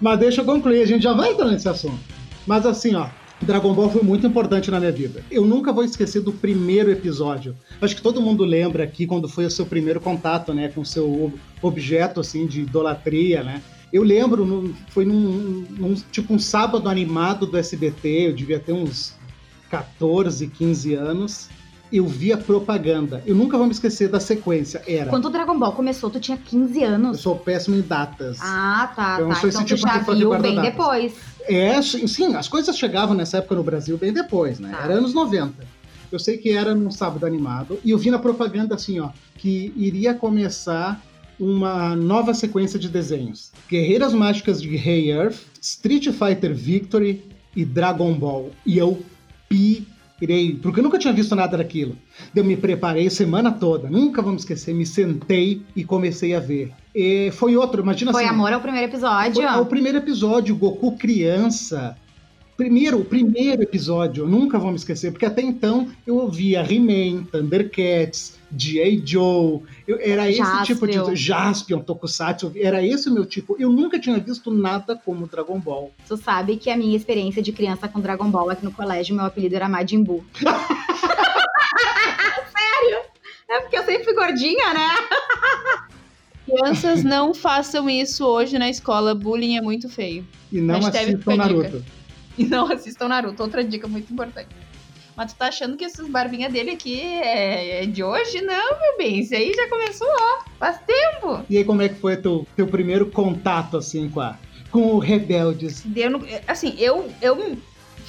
Mas 0.00 0.18
deixa 0.20 0.40
eu 0.40 0.44
concluir, 0.44 0.82
a 0.82 0.86
gente 0.86 1.02
já 1.02 1.12
vai 1.12 1.32
entrar 1.32 1.46
nesse 1.46 1.68
assunto. 1.68 2.19
Mas 2.50 2.66
assim, 2.66 2.96
ó, 2.96 3.06
Dragon 3.40 3.72
Ball 3.72 3.88
foi 3.88 4.02
muito 4.02 4.26
importante 4.26 4.72
na 4.72 4.80
minha 4.80 4.90
vida. 4.90 5.22
Eu 5.30 5.44
nunca 5.46 5.72
vou 5.72 5.84
esquecer 5.84 6.20
do 6.20 6.32
primeiro 6.32 6.90
episódio. 6.90 7.54
Acho 7.80 7.94
que 7.94 8.02
todo 8.02 8.20
mundo 8.20 8.44
lembra 8.44 8.82
aqui 8.82 9.06
quando 9.06 9.28
foi 9.28 9.44
o 9.44 9.50
seu 9.50 9.64
primeiro 9.64 10.00
contato, 10.00 10.52
né, 10.52 10.66
com 10.68 10.80
o 10.80 10.84
seu 10.84 11.26
ob- 11.26 11.34
objeto 11.62 12.18
assim 12.18 12.48
de 12.48 12.62
idolatria, 12.62 13.44
né? 13.44 13.62
Eu 13.92 14.02
lembro, 14.02 14.44
no- 14.44 14.74
foi 14.88 15.04
num, 15.04 15.64
num- 15.70 15.94
tipo 16.10 16.34
um 16.34 16.40
sábado 16.40 16.88
animado 16.88 17.46
do 17.46 17.56
SBT, 17.56 18.08
eu 18.30 18.32
devia 18.34 18.58
ter 18.58 18.72
uns 18.72 19.14
14, 19.70 20.48
15 20.48 20.94
anos. 20.94 21.48
Eu 21.92 22.06
vi 22.06 22.32
a 22.32 22.36
propaganda. 22.38 23.20
Eu 23.26 23.34
nunca 23.36 23.56
vou 23.58 23.66
me 23.66 23.72
esquecer 23.72 24.08
da 24.08 24.18
sequência. 24.20 24.80
Era. 24.88 25.10
Quando 25.10 25.24
o 25.26 25.30
Dragon 25.30 25.56
Ball 25.58 25.72
começou, 25.72 26.08
tu 26.10 26.18
tinha 26.20 26.36
15 26.36 26.80
Eu 26.82 26.88
anos. 26.88 27.20
sou 27.20 27.34
péssimo 27.36 27.74
em 27.76 27.80
datas. 27.80 28.38
Ah, 28.40 28.92
tá, 28.94 29.16
Eu 29.20 29.26
não 29.26 29.34
tá. 29.34 29.40
sou 29.40 29.48
Então 29.50 29.62
esse 29.62 29.74
tu 29.74 29.76
tipo 29.76 29.88
já 29.88 29.98
viu 30.14 30.30
bem 30.38 30.54
datas. 30.56 30.70
depois. 30.72 31.29
É, 31.50 31.82
sim, 31.82 32.34
as 32.36 32.48
coisas 32.48 32.78
chegavam 32.78 33.14
nessa 33.14 33.38
época 33.38 33.56
no 33.56 33.62
Brasil 33.62 33.98
bem 33.98 34.12
depois, 34.12 34.60
né? 34.60 34.70
Tá. 34.70 34.84
Era 34.84 34.94
anos 34.94 35.12
90. 35.12 35.66
Eu 36.12 36.18
sei 36.18 36.38
que 36.38 36.50
era 36.50 36.74
num 36.74 36.90
sábado 36.90 37.24
animado, 37.26 37.78
e 37.84 37.90
eu 37.90 37.98
vi 37.98 38.10
na 38.10 38.18
propaganda 38.18 38.74
assim, 38.74 38.98
ó, 39.00 39.10
que 39.36 39.72
iria 39.76 40.12
começar 40.12 41.00
uma 41.38 41.96
nova 41.96 42.34
sequência 42.34 42.78
de 42.78 42.88
desenhos. 42.88 43.50
Guerreiras 43.68 44.12
Mágicas 44.12 44.60
de 44.60 44.76
Rei 44.76 45.10
Earth, 45.10 45.38
Street 45.60 46.08
Fighter 46.10 46.54
Victory 46.54 47.24
e 47.56 47.64
Dragon 47.64 48.12
Ball. 48.12 48.50
E 48.66 48.76
eu 48.76 49.02
pirei, 49.48 49.86
porque 50.60 50.80
eu 50.80 50.84
nunca 50.84 50.98
tinha 50.98 51.12
visto 51.12 51.34
nada 51.34 51.56
daquilo. 51.56 51.96
Eu 52.34 52.44
me 52.44 52.56
preparei 52.56 53.06
a 53.06 53.10
semana 53.10 53.50
toda, 53.50 53.88
nunca 53.88 54.20
vamos 54.20 54.42
esquecer, 54.42 54.74
me 54.74 54.84
sentei 54.84 55.62
e 55.74 55.82
comecei 55.84 56.34
a 56.34 56.40
ver. 56.40 56.72
E 56.94 57.30
foi 57.32 57.56
outro, 57.56 57.82
imagina 57.82 58.12
Foi 58.12 58.24
assim. 58.24 58.34
amor 58.34 58.52
ao 58.52 58.60
primeiro 58.60 58.90
episódio. 58.90 59.34
Foi 59.34 59.44
ao 59.44 59.66
primeiro 59.66 59.98
episódio, 59.98 60.56
Goku 60.56 60.96
criança. 60.96 61.96
Primeiro, 62.56 62.98
o 62.98 63.04
primeiro 63.04 63.62
episódio, 63.62 64.24
eu 64.24 64.28
nunca 64.28 64.58
vou 64.58 64.70
me 64.70 64.76
esquecer, 64.76 65.10
porque 65.12 65.24
até 65.24 65.40
então 65.40 65.88
eu 66.06 66.16
ouvia 66.16 66.60
He-Man, 66.60 67.24
Thundercats, 67.32 68.38
G.I. 68.56 69.02
Joe, 69.04 69.60
eu- 69.86 69.98
era 70.00 70.28
esse 70.28 70.38
Jaspion. 70.38 70.64
tipo 70.64 70.86
de. 70.86 71.16
Jaspion, 71.16 71.80
Tokusatsu, 71.80 72.52
era 72.56 72.84
esse 72.84 73.08
o 73.08 73.12
meu 73.14 73.24
tipo. 73.24 73.56
Eu 73.58 73.70
nunca 73.70 73.98
tinha 73.98 74.18
visto 74.18 74.50
nada 74.50 74.96
como 74.96 75.26
Dragon 75.26 75.58
Ball. 75.60 75.92
Tu 76.08 76.16
sabe 76.16 76.56
que 76.56 76.68
a 76.70 76.76
minha 76.76 76.96
experiência 76.96 77.40
de 77.42 77.52
criança 77.52 77.86
com 77.88 78.00
Dragon 78.00 78.30
Ball 78.30 78.50
aqui 78.50 78.64
no 78.64 78.72
colégio, 78.72 79.14
meu 79.14 79.24
apelido 79.24 79.54
era 79.56 79.68
Majin 79.68 80.02
Buu. 80.02 80.24
Sério? 82.50 82.98
É 83.48 83.60
porque 83.60 83.76
eu 83.78 83.84
sempre 83.84 84.04
fui 84.04 84.14
gordinha, 84.14 84.74
né? 84.74 84.88
Crianças 86.46 87.04
não 87.04 87.32
façam 87.34 87.88
isso 87.88 88.24
hoje 88.26 88.58
na 88.58 88.68
escola. 88.68 89.14
Bullying 89.14 89.56
é 89.56 89.60
muito 89.60 89.88
feio. 89.88 90.26
E 90.50 90.60
não 90.60 90.74
Hashtag 90.80 91.14
assistam 91.14 91.32
a 91.32 91.36
dica. 91.36 91.46
Naruto. 91.46 91.84
E 92.38 92.44
não 92.46 92.72
assistam 92.72 93.08
Naruto. 93.08 93.42
Outra 93.42 93.62
dica 93.62 93.86
muito 93.86 94.12
importante. 94.12 94.48
Mas 95.20 95.34
tu 95.34 95.36
tá 95.36 95.48
achando 95.48 95.76
que 95.76 95.84
essas 95.84 96.08
barbinhas 96.08 96.50
dele 96.50 96.70
aqui 96.70 96.98
é, 96.98 97.82
é 97.82 97.86
de 97.86 98.02
hoje? 98.02 98.40
Não, 98.40 98.80
meu 98.80 98.96
bem. 98.96 99.20
Isso 99.20 99.34
aí 99.34 99.52
já 99.52 99.68
começou, 99.68 100.08
ó. 100.08 100.44
Faz 100.58 100.80
tempo. 100.86 101.44
E 101.50 101.58
aí, 101.58 101.64
como 101.64 101.82
é 101.82 101.90
que 101.90 101.96
foi 101.96 102.16
teu, 102.16 102.46
teu 102.56 102.66
primeiro 102.66 103.04
contato, 103.10 103.76
assim, 103.76 104.08
com, 104.08 104.20
a, 104.22 104.38
com 104.70 104.94
o 104.94 104.98
Rebeldes? 104.98 105.84
Eu 105.94 106.22
assim, 106.48 106.74
eu, 106.78 107.12
eu 107.20 107.54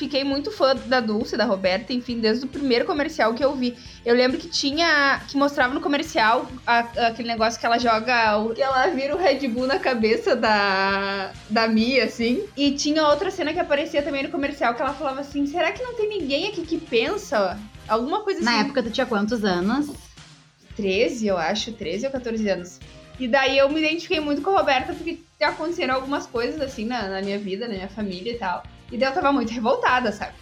fiquei 0.01 0.23
muito 0.23 0.51
fã 0.51 0.75
da 0.75 0.99
Dulce, 0.99 1.37
da 1.37 1.45
Roberta, 1.45 1.93
enfim, 1.93 2.19
desde 2.19 2.45
o 2.45 2.47
primeiro 2.47 2.85
comercial 2.85 3.33
que 3.33 3.45
eu 3.45 3.55
vi. 3.55 3.77
Eu 4.05 4.15
lembro 4.15 4.37
que 4.39 4.47
tinha. 4.47 5.21
que 5.27 5.37
mostrava 5.37 5.73
no 5.73 5.79
comercial 5.81 6.49
a- 6.65 6.79
aquele 7.07 7.27
negócio 7.27 7.59
que 7.59 7.65
ela 7.65 7.77
joga. 7.77 8.37
o- 8.39 8.53
que 8.53 8.61
ela 8.61 8.87
vira 8.87 9.15
o 9.15 9.19
Red 9.19 9.47
Bull 9.47 9.67
na 9.67 9.77
cabeça 9.79 10.35
da. 10.35 11.31
da 11.49 11.67
Mia, 11.67 12.05
assim. 12.05 12.43
E 12.57 12.71
tinha 12.71 13.07
outra 13.07 13.29
cena 13.31 13.53
que 13.53 13.59
aparecia 13.59 14.01
também 14.01 14.23
no 14.23 14.29
comercial 14.29 14.73
que 14.73 14.81
ela 14.81 14.93
falava 14.93 15.21
assim: 15.21 15.45
será 15.45 15.71
que 15.71 15.83
não 15.83 15.93
tem 15.95 16.09
ninguém 16.09 16.47
aqui 16.47 16.63
que 16.63 16.77
pensa? 16.79 17.59
Alguma 17.87 18.21
coisa 18.21 18.39
assim. 18.39 18.49
Na 18.49 18.59
época 18.61 18.81
tu 18.83 18.89
tinha 18.91 19.05
quantos 19.05 19.43
anos? 19.45 19.89
13, 20.75 21.27
eu 21.27 21.37
acho, 21.37 21.71
13 21.73 22.05
ou 22.05 22.11
14 22.11 22.47
anos. 22.49 22.79
E 23.19 23.27
daí 23.27 23.57
eu 23.57 23.69
me 23.69 23.79
identifiquei 23.79 24.19
muito 24.19 24.41
com 24.41 24.49
a 24.51 24.59
Roberta 24.59 24.93
porque 24.93 25.19
aconteceram 25.41 25.93
algumas 25.95 26.25
coisas 26.25 26.59
assim 26.61 26.85
na, 26.85 27.07
na 27.07 27.21
minha 27.21 27.37
vida, 27.37 27.67
na 27.67 27.73
minha 27.75 27.89
família 27.89 28.31
e 28.31 28.37
tal. 28.37 28.63
E 28.91 28.97
daí 28.97 29.09
eu 29.09 29.13
tava 29.13 29.31
muito 29.31 29.51
revoltada, 29.51 30.11
sabe? 30.11 30.33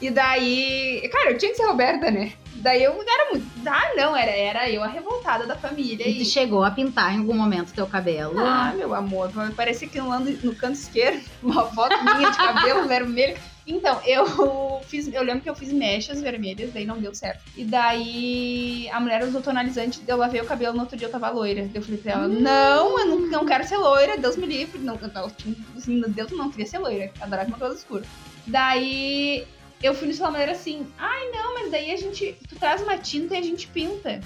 E 0.00 0.10
daí, 0.10 1.08
cara, 1.10 1.30
eu 1.30 1.38
tinha 1.38 1.50
que 1.50 1.56
ser 1.56 1.64
Roberta, 1.64 2.10
né? 2.10 2.32
Daí 2.56 2.82
eu 2.82 2.92
era 2.92 3.30
muito. 3.30 3.46
Ah, 3.66 3.92
não, 3.96 4.16
era, 4.16 4.30
era 4.30 4.70
eu 4.70 4.82
a 4.82 4.86
revoltada 4.86 5.46
da 5.46 5.56
família. 5.56 6.06
E 6.06 6.18
tu 6.18 6.24
chegou 6.24 6.62
a 6.62 6.70
pintar 6.70 7.14
em 7.14 7.18
algum 7.18 7.34
momento 7.34 7.72
teu 7.72 7.86
cabelo? 7.86 8.38
Ah, 8.38 8.72
meu 8.76 8.94
amor, 8.94 9.30
vai 9.30 9.50
parecer 9.50 9.88
que 9.88 10.00
no 10.00 10.54
canto 10.54 10.74
esquerdo, 10.74 11.24
uma 11.42 11.66
foto 11.66 11.96
minha 12.02 12.30
de 12.30 12.36
cabelo 12.36 12.86
vermelho. 12.88 13.36
Então, 13.66 14.00
eu 14.06 14.80
fiz, 14.86 15.12
eu 15.12 15.22
lembro 15.22 15.42
que 15.42 15.50
eu 15.50 15.54
fiz 15.54 15.72
mechas 15.72 16.20
vermelhas, 16.20 16.72
daí 16.72 16.86
não 16.86 16.98
deu 16.98 17.14
certo. 17.14 17.42
E 17.56 17.64
daí 17.64 18.88
a 18.90 19.00
mulher 19.00 19.24
usou 19.24 19.42
tonalizante, 19.42 20.00
eu 20.06 20.16
lavei 20.16 20.40
o 20.40 20.46
cabelo, 20.46 20.74
no 20.74 20.82
outro 20.82 20.96
dia 20.96 21.08
eu 21.08 21.12
tava 21.12 21.28
loira. 21.30 21.68
Eu 21.74 21.82
falei 21.82 21.98
pra 21.98 22.12
ela, 22.12 22.28
não, 22.28 22.98
eu 22.98 23.06
não, 23.06 23.18
não 23.26 23.46
quero 23.46 23.66
ser 23.66 23.76
loira, 23.76 24.16
Deus 24.16 24.36
me 24.36 24.46
livre. 24.46 24.78
Não, 24.78 24.96
tava, 24.96 25.30
tipo, 25.30 25.56
assim, 25.76 26.00
Deus 26.08 26.30
não 26.30 26.50
queria 26.50 26.66
ser 26.66 26.78
loira, 26.78 27.12
adorava 27.20 27.48
uma 27.48 27.58
coisa 27.58 27.74
escura. 27.74 28.04
Daí 28.46 29.46
eu 29.82 29.94
fui 29.94 30.08
no 30.08 30.14
salão 30.14 30.40
assim, 30.40 30.86
ai 30.98 31.30
não, 31.30 31.54
mas 31.54 31.70
daí 31.70 31.90
a 31.90 31.96
gente, 31.96 32.36
tu 32.48 32.56
traz 32.56 32.82
uma 32.82 32.96
tinta 32.96 33.34
e 33.34 33.38
a 33.38 33.42
gente 33.42 33.66
pinta. 33.66 34.20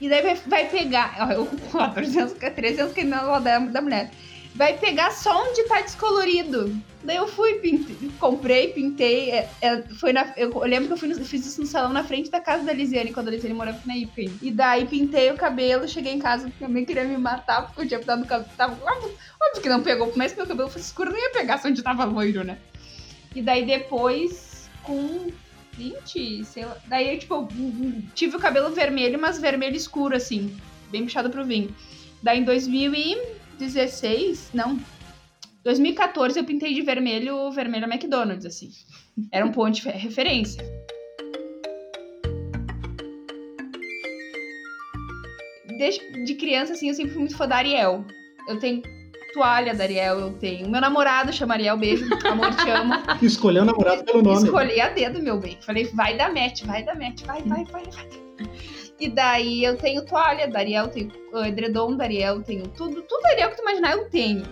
E 0.00 0.08
daí 0.08 0.20
vai, 0.20 0.34
vai 0.34 0.68
pegar, 0.68 1.16
ó, 1.20 1.32
eu 1.32 1.46
com 1.46 1.78
14 1.78 2.18
anos, 2.18 2.32
13 2.32 2.80
anos 2.80 2.92
que 2.92 3.04
não 3.04 3.40
da, 3.40 3.58
da 3.58 3.80
mulher. 3.80 4.10
Vai 4.54 4.76
pegar 4.76 5.10
só 5.12 5.48
onde 5.48 5.64
tá 5.64 5.80
descolorido. 5.80 6.76
Daí 7.02 7.16
eu 7.16 7.26
fui, 7.26 7.54
pintei, 7.54 7.96
comprei, 8.20 8.68
pintei. 8.68 9.30
é, 9.30 9.50
é, 9.62 9.82
foi 9.98 10.12
na, 10.12 10.32
eu, 10.36 10.50
eu 10.52 10.60
lembro 10.60 10.88
que 10.88 10.92
eu 10.92 10.96
fui 10.98 11.08
no- 11.08 11.24
fiz 11.24 11.46
isso 11.46 11.60
no 11.62 11.66
salão 11.66 11.90
na 11.92 12.04
frente 12.04 12.30
da 12.30 12.38
casa 12.38 12.62
da 12.62 12.72
Lisiane, 12.72 13.12
quando 13.12 13.28
a 13.28 13.30
Lisiane 13.30 13.54
morava 13.54 13.80
na 13.86 13.94
ainda. 13.94 14.32
E 14.42 14.50
daí 14.50 14.86
pintei 14.86 15.30
o 15.30 15.36
cabelo, 15.36 15.88
cheguei 15.88 16.12
em 16.12 16.18
casa, 16.18 16.44
porque 16.48 16.64
minha 16.64 16.72
mãe 16.74 16.84
queria 16.84 17.04
me 17.04 17.16
matar, 17.16 17.66
porque 17.66 17.80
eu 17.82 17.88
tinha 17.88 18.00
pintado 18.00 18.22
o 18.22 18.26
cabelo. 18.26 18.50
Tava, 18.56 18.72
óbvio, 18.74 19.14
óbvio 19.40 19.62
que 19.62 19.68
não 19.70 19.82
pegou, 19.82 20.12
mas 20.16 20.36
meu 20.36 20.46
cabelo 20.46 20.68
fosse 20.68 20.84
escuro, 20.86 21.10
não 21.10 21.18
ia 21.18 21.30
pegar 21.30 21.58
só 21.58 21.68
onde 21.68 21.82
tava 21.82 22.04
loiro, 22.04 22.44
né? 22.44 22.58
E 23.34 23.40
daí 23.40 23.64
depois, 23.64 24.68
com 24.82 25.28
20, 25.78 26.44
sei 26.44 26.66
lá. 26.66 26.76
Daí, 26.86 27.16
tipo, 27.16 27.34
eu, 27.34 28.02
tive 28.14 28.36
o 28.36 28.40
cabelo 28.40 28.70
vermelho, 28.70 29.18
mas 29.18 29.40
vermelho 29.40 29.76
escuro, 29.76 30.14
assim. 30.14 30.54
Bem 30.90 31.04
puxado 31.04 31.30
pro 31.30 31.44
vinho. 31.44 31.74
Daí 32.22 32.38
em 32.94 33.18
2016, 33.66 34.50
não. 34.52 34.78
2014 35.64 36.38
eu 36.38 36.44
pintei 36.44 36.74
de 36.74 36.82
vermelho, 36.82 37.50
vermelho 37.52 37.84
McDonald's, 37.86 38.44
assim. 38.44 38.70
Era 39.30 39.46
um 39.46 39.52
ponto 39.52 39.72
de 39.74 39.82
fe- 39.82 39.90
referência. 39.90 40.64
Desde 45.78 46.24
de 46.24 46.34
criança, 46.34 46.72
assim, 46.72 46.88
eu 46.88 46.94
sempre 46.94 47.12
fui 47.12 47.20
muito 47.20 47.36
fã 47.36 47.46
da 47.46 47.56
Ariel. 47.56 48.04
Eu 48.48 48.58
tenho 48.58 48.82
toalha 49.32 49.74
da 49.74 49.84
Ariel, 49.84 50.18
eu 50.18 50.32
tenho. 50.34 50.68
Meu 50.68 50.80
namorado 50.80 51.32
chama 51.32 51.54
Ariel, 51.54 51.76
beijo, 51.78 52.04
amor, 52.26 52.54
te 52.56 52.68
amo. 52.68 52.94
Escolheu 53.22 53.62
o 53.62 53.66
namorado 53.66 54.04
pelo 54.04 54.22
nome. 54.22 54.44
Escolhi 54.44 54.80
a 54.80 54.88
dedo, 54.88 55.22
meu 55.22 55.38
bem. 55.38 55.56
Falei, 55.62 55.84
vai 55.94 56.16
dar 56.16 56.32
match, 56.34 56.64
vai 56.64 56.82
dar 56.84 56.96
match, 56.98 57.22
vai, 57.24 57.40
vai, 57.42 57.64
vai, 57.64 57.82
vai. 57.84 58.08
E 59.02 59.08
daí 59.08 59.64
eu 59.64 59.76
tenho 59.76 60.04
toalha 60.04 60.46
da 60.46 60.60
Ariel, 60.60 60.86
tenho 60.86 61.10
uh, 61.32 61.44
edredom 61.44 61.96
da 61.96 62.04
Ariel, 62.04 62.40
tenho 62.40 62.68
tudo, 62.68 63.02
tudo 63.02 63.26
Ariel 63.26 63.50
que 63.50 63.56
tu 63.56 63.62
imaginar 63.62 63.96
eu 63.96 64.08
tenho. 64.08 64.44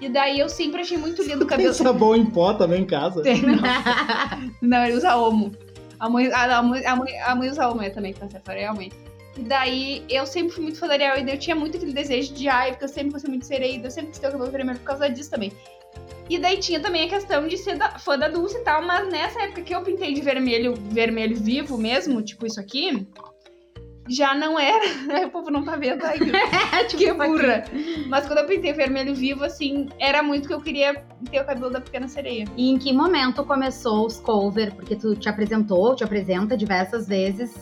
E 0.00 0.08
daí 0.08 0.38
eu 0.38 0.48
sempre 0.48 0.82
achei 0.82 0.96
muito 0.96 1.20
lindo 1.22 1.38
o 1.44 1.48
Tem 1.48 1.48
cabelo. 1.48 1.74
sabão 1.74 2.14
em 2.14 2.24
pó 2.24 2.54
também 2.54 2.82
em 2.82 2.86
casa. 2.86 3.20
Tem, 3.20 3.42
não. 3.42 3.58
não, 4.62 4.84
ele 4.84 4.96
usa 4.96 5.16
homo. 5.16 5.50
A 5.98 6.08
mãe, 6.08 6.30
a, 6.32 6.58
a 6.58 6.62
mãe, 6.62 6.86
a 6.86 6.94
mãe, 6.94 7.18
a 7.20 7.34
mãe 7.34 7.50
usa 7.50 7.68
homo 7.68 7.82
é, 7.82 7.90
também, 7.90 8.12
tá 8.14 8.28
certo? 8.28 8.48
A 8.48 8.52
Ariel 8.52 8.76
mãe. 8.76 8.92
E 9.36 9.42
daí 9.42 10.04
eu 10.08 10.24
sempre 10.24 10.54
fui 10.54 10.62
muito 10.62 10.78
fã 10.78 10.86
da 10.86 10.94
Ariel 10.94 11.18
e 11.18 11.24
daí 11.24 11.34
eu 11.34 11.40
tinha 11.40 11.56
muito 11.56 11.76
aquele 11.76 11.92
desejo 11.92 12.32
de 12.32 12.48
ai, 12.48 12.70
porque 12.70 12.84
eu 12.84 12.88
sempre 12.88 13.10
gostei 13.10 13.28
muito 13.28 13.42
de 13.42 13.48
sereia, 13.48 13.80
eu 13.82 13.90
sempre 13.90 14.10
quis 14.10 14.20
ter 14.20 14.28
o 14.28 14.30
cabelo 14.30 14.52
vermelho 14.52 14.78
por 14.78 14.84
causa 14.84 15.10
disso 15.10 15.32
também. 15.32 15.52
E 16.30 16.38
daí 16.38 16.58
tinha 16.58 16.78
também 16.78 17.06
a 17.06 17.08
questão 17.08 17.48
de 17.48 17.58
ser 17.58 17.76
da, 17.76 17.98
fã 17.98 18.16
da 18.16 18.28
Dulce 18.28 18.56
e 18.56 18.60
tal, 18.60 18.82
mas 18.82 19.08
nessa 19.08 19.42
época 19.42 19.62
que 19.62 19.74
eu 19.74 19.82
pintei 19.82 20.14
de 20.14 20.20
vermelho, 20.20 20.74
vermelho 20.76 21.36
vivo 21.36 21.76
mesmo, 21.76 22.22
tipo 22.22 22.46
isso 22.46 22.60
aqui, 22.60 23.04
já 24.08 24.34
não 24.34 24.58
era. 24.58 24.84
o 25.26 25.30
povo 25.30 25.50
não 25.50 25.64
tá 25.64 25.76
vendo 25.76 26.04
aí. 26.04 26.18
que 26.90 27.12
burra. 27.12 27.64
Mas 28.08 28.26
quando 28.26 28.38
eu 28.38 28.46
pintei 28.46 28.72
vermelho 28.72 29.14
vivo, 29.14 29.44
assim, 29.44 29.88
era 29.98 30.22
muito 30.22 30.48
que 30.48 30.54
eu 30.54 30.60
queria 30.60 31.04
ter 31.30 31.40
o 31.40 31.44
cabelo 31.44 31.70
da 31.70 31.80
pequena 31.80 32.08
sereia. 32.08 32.44
E 32.56 32.70
em 32.70 32.78
que 32.78 32.92
momento 32.92 33.44
começou 33.44 34.06
os 34.06 34.18
cover? 34.20 34.74
Porque 34.74 34.96
tu 34.96 35.14
te 35.16 35.28
apresentou, 35.28 35.94
te 35.94 36.04
apresenta 36.04 36.56
diversas 36.56 37.06
vezes. 37.06 37.54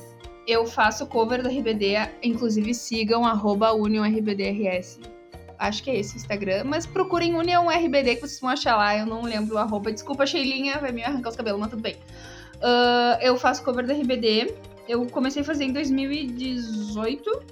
Eu 0.46 0.66
faço 0.66 1.06
cover 1.06 1.42
da 1.42 1.48
RBD, 1.48 1.94
inclusive 2.22 2.74
sigam 2.74 3.22
UnionRBDRS. 3.24 5.00
Acho 5.56 5.84
que 5.84 5.90
é 5.90 6.00
esse 6.00 6.16
o 6.16 6.16
Instagram, 6.16 6.64
mas 6.64 6.86
procurem 6.86 7.36
Union 7.36 7.70
RBD 7.70 8.16
que 8.16 8.22
vocês 8.22 8.40
vão 8.40 8.50
achar 8.50 8.76
lá. 8.76 8.98
Eu 8.98 9.06
não 9.06 9.22
lembro 9.22 9.54
o 9.54 9.58
arroba. 9.58 9.92
Desculpa, 9.92 10.26
Sheilinha, 10.26 10.78
vai 10.78 10.90
me 10.90 11.04
arrancar 11.04 11.30
os 11.30 11.36
cabelos, 11.36 11.60
mas 11.60 11.70
tudo 11.70 11.82
bem. 11.82 11.96
Ah, 12.62 13.18
eu 13.20 13.36
faço 13.36 13.62
cover 13.64 13.86
da 13.86 13.92
RBD. 13.92 14.54
Eu 14.88 15.06
comecei 15.06 15.42
a 15.42 15.44
fazer 15.44 15.64
em 15.64 15.72
2018. 15.72 17.42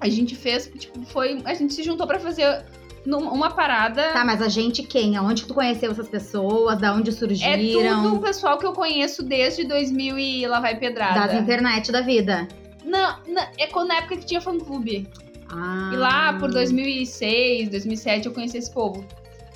A 0.00 0.08
gente 0.08 0.34
fez, 0.36 0.70
tipo, 0.78 1.04
foi. 1.06 1.40
A 1.44 1.54
gente 1.54 1.74
se 1.74 1.82
juntou 1.82 2.06
pra 2.06 2.18
fazer 2.18 2.64
uma 3.06 3.50
parada. 3.50 4.12
Tá, 4.12 4.24
mas 4.24 4.42
a 4.42 4.48
gente 4.48 4.82
quem? 4.82 5.16
Aonde 5.16 5.42
que 5.42 5.48
tu 5.48 5.54
conheceu 5.54 5.90
essas 5.90 6.08
pessoas? 6.08 6.78
Da 6.78 6.94
onde 6.94 7.10
É 7.10 7.12
surgiram? 7.12 8.02
tudo 8.02 8.16
um 8.16 8.20
pessoal 8.20 8.58
que 8.58 8.66
eu 8.66 8.72
conheço 8.72 9.22
desde 9.22 9.64
2000 9.64 10.18
e 10.18 10.46
lá 10.46 10.60
vai 10.60 10.76
pedrada. 10.78 11.26
Das 11.26 11.34
internet 11.34 11.90
da 11.90 12.00
vida. 12.00 12.46
Não, 12.84 13.18
não, 13.26 13.42
é 13.58 13.66
quando 13.66 13.88
na 13.88 13.96
época 13.98 14.16
que 14.16 14.26
tinha 14.26 14.40
fã 14.40 14.56
clube. 14.58 15.08
Ah. 15.50 15.90
E 15.92 15.96
lá 15.96 16.32
por 16.34 16.50
2006, 16.50 17.70
2007 17.70 18.26
eu 18.26 18.32
conheci 18.32 18.58
esse 18.58 18.70
povo. 18.70 19.04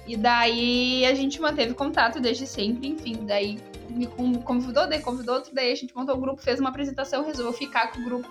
E 0.06 0.16
daí 0.16 1.04
a 1.06 1.14
gente 1.14 1.40
manteve 1.40 1.74
contato 1.74 2.20
desde 2.20 2.46
sempre, 2.46 2.88
enfim. 2.88 3.20
Daí 3.26 3.58
me 3.92 4.06
con- 4.06 4.40
convidou, 4.42 4.88
daí 4.88 5.00
convidou 5.00 5.36
outro, 5.36 5.54
daí 5.54 5.72
a 5.72 5.74
gente 5.74 5.94
montou 5.94 6.16
o 6.16 6.20
grupo, 6.20 6.42
fez 6.42 6.58
uma 6.60 6.70
apresentação, 6.70 7.24
resolveu 7.24 7.52
ficar 7.52 7.92
com 7.92 8.00
o 8.00 8.04
grupo 8.04 8.28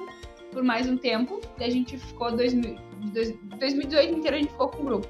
por 0.51 0.63
mais 0.63 0.87
um 0.89 0.97
tempo. 0.97 1.39
Daí 1.57 1.69
a 1.69 1.71
gente 1.71 1.97
ficou 1.97 2.31
2000, 2.35 2.75
dois- 3.13 3.33
2018 3.59 4.13
inteiro 4.13 4.37
a 4.37 4.39
gente 4.39 4.51
ficou 4.51 4.67
com 4.69 4.81
o 4.81 4.85
grupo. 4.85 5.07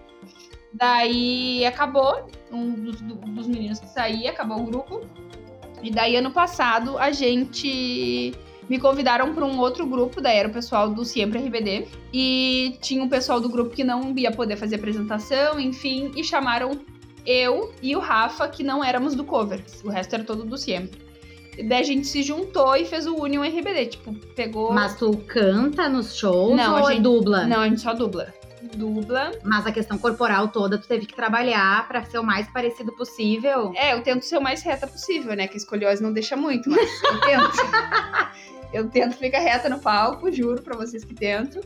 Daí 0.74 1.66
acabou, 1.66 2.28
um 2.52 2.72
dos, 2.72 3.02
do- 3.02 3.16
dos 3.16 3.48
meninos 3.48 3.80
que 3.80 3.88
saía, 3.90 4.32
acabou 4.32 4.60
o 4.62 4.66
grupo. 4.66 5.02
E 5.84 5.90
daí 5.92 6.16
ano 6.16 6.32
passado 6.32 6.98
a 6.98 7.12
gente 7.12 8.34
me 8.70 8.80
convidaram 8.80 9.34
para 9.34 9.44
um 9.46 9.60
outro 9.60 9.86
grupo, 9.86 10.22
daí 10.22 10.38
era 10.38 10.48
o 10.48 10.52
pessoal 10.54 10.90
do 10.90 11.04
Sempre 11.04 11.40
RBD. 11.40 11.88
E 12.14 12.78
tinha 12.82 13.04
um 13.04 13.10
pessoal 13.10 13.42
do 13.42 13.50
grupo 13.50 13.72
que 13.76 13.84
não 13.84 14.18
ia 14.18 14.32
poder 14.32 14.56
fazer 14.56 14.76
apresentação, 14.76 15.60
enfim, 15.60 16.12
e 16.16 16.24
chamaram 16.24 16.80
eu 17.26 17.74
e 17.82 17.96
o 17.96 18.00
Rafa, 18.00 18.48
que 18.48 18.64
não 18.64 18.84
éramos 18.84 19.16
do 19.16 19.24
cover. 19.24 19.64
O 19.84 19.90
resto 19.90 20.14
era 20.16 20.24
todo 20.24 20.44
do. 20.44 20.56
E 21.58 21.64
daí 21.64 21.82
a 21.82 21.84
gente 21.84 22.08
se 22.08 22.24
juntou 22.24 22.76
e 22.76 22.86
fez 22.86 23.06
o 23.06 23.16
Union 23.16 23.44
RBD, 23.44 23.86
tipo, 23.88 24.14
pegou. 24.36 24.72
Mas 24.74 24.96
tu 24.96 25.16
canta 25.28 25.90
nos 25.90 26.16
shows 26.16 26.56
Não, 26.56 26.80
ou 26.80 26.88
a 26.88 26.92
gente- 26.94 27.02
dubla? 27.04 27.46
Não, 27.46 27.60
a 27.60 27.68
gente 27.68 27.82
só 27.82 27.94
dubla. 27.94 28.34
Dubla. 28.76 29.32
Mas 29.44 29.66
a 29.68 29.72
questão 29.72 29.98
corporal 29.98 30.48
toda 30.48 30.78
tu 30.78 30.88
teve 30.88 31.06
que 31.06 31.14
trabalhar 31.14 31.88
pra 31.88 32.06
ser 32.06 32.20
o 32.20 32.24
mais 32.24 32.48
parecido 32.52 32.94
possível. 32.94 33.74
É, 33.76 33.94
eu 33.94 34.02
tento 34.02 34.24
ser 34.24 34.38
o 34.38 34.42
mais 34.42 34.62
reta 34.62 34.88
possível, 34.88 35.36
né? 35.36 35.48
Que 35.48 35.56
a 35.56 35.58
escoliose 35.58 36.02
não 36.02 36.14
deixa 36.14 36.38
muito, 36.38 36.70
mas 36.70 36.90
eu 37.04 37.20
tento. 37.22 37.52
eu 38.74 38.90
tento 38.90 39.18
ficar 39.18 39.40
reta 39.40 39.68
no 39.68 39.80
palco, 39.80 40.32
juro 40.32 40.62
pra 40.62 40.78
vocês 40.78 41.04
que 41.04 41.14
tento. 41.14 41.60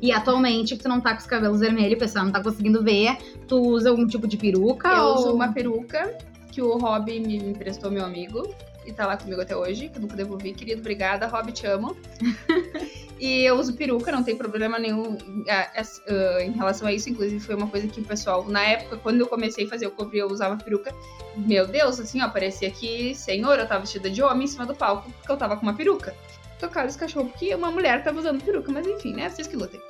E 0.00 0.12
atualmente 0.12 0.76
que 0.76 0.82
tu 0.82 0.88
não 0.88 1.00
tá 1.00 1.12
com 1.12 1.20
os 1.20 1.26
cabelos 1.26 1.60
vermelhos, 1.60 1.94
o 1.94 1.98
pessoal 1.98 2.24
não 2.24 2.32
tá 2.32 2.42
conseguindo 2.42 2.82
ver, 2.82 3.16
tu 3.46 3.60
usa 3.60 3.90
algum 3.90 4.06
tipo 4.06 4.26
de 4.28 4.36
peruca? 4.36 4.88
Eu 4.88 5.02
ou... 5.02 5.14
uso 5.16 5.32
uma 5.34 5.52
peruca 5.52 6.16
que 6.52 6.62
o 6.62 6.76
Rob 6.76 7.18
me 7.20 7.36
emprestou, 7.36 7.90
meu 7.90 8.04
amigo. 8.04 8.54
E 8.86 8.92
tá 8.92 9.06
lá 9.06 9.18
comigo 9.18 9.38
até 9.38 9.54
hoje, 9.54 9.90
que 9.90 9.98
eu 9.98 10.02
nunca 10.02 10.16
devolvi. 10.16 10.54
Querido, 10.54 10.80
obrigada. 10.80 11.26
Rob, 11.26 11.52
te 11.52 11.66
amo. 11.66 11.94
e 13.20 13.42
eu 13.44 13.56
uso 13.58 13.74
peruca, 13.74 14.10
não 14.10 14.22
tem 14.22 14.34
problema 14.34 14.78
nenhum 14.78 15.18
ah, 15.46 15.70
es- 15.78 16.00
ah, 16.08 16.42
em 16.42 16.52
relação 16.52 16.88
a 16.88 16.92
isso. 16.92 17.10
Inclusive, 17.10 17.38
foi 17.38 17.54
uma 17.54 17.66
coisa 17.66 17.86
que 17.86 18.00
o 18.00 18.04
pessoal, 18.04 18.46
na 18.48 18.64
época, 18.64 18.96
quando 18.96 19.20
eu 19.20 19.26
comecei 19.26 19.66
a 19.66 19.68
fazer 19.68 19.86
o 19.86 19.90
cover, 19.90 20.20
eu 20.20 20.28
usava 20.28 20.56
peruca. 20.56 20.94
Meu 21.36 21.66
Deus, 21.66 22.00
assim, 22.00 22.22
ó, 22.22 22.28
parecia 22.30 22.70
que, 22.70 23.14
senhor, 23.14 23.58
eu 23.58 23.68
tava 23.68 23.80
vestida 23.80 24.08
de 24.08 24.22
homem 24.22 24.44
em 24.44 24.46
cima 24.48 24.64
do 24.64 24.74
palco, 24.74 25.10
porque 25.12 25.30
eu 25.30 25.36
tava 25.36 25.56
com 25.56 25.62
uma 25.64 25.74
peruca. 25.74 26.14
Tocaram 26.58 26.88
esse 26.88 26.98
cachorro 26.98 27.28
porque 27.28 27.54
uma 27.54 27.70
mulher 27.70 28.02
tava 28.02 28.18
usando 28.18 28.42
peruca, 28.42 28.72
mas 28.72 28.86
enfim, 28.86 29.14
né? 29.14 29.28
Vocês 29.28 29.46
que 29.46 29.56
lutem. 29.56 29.80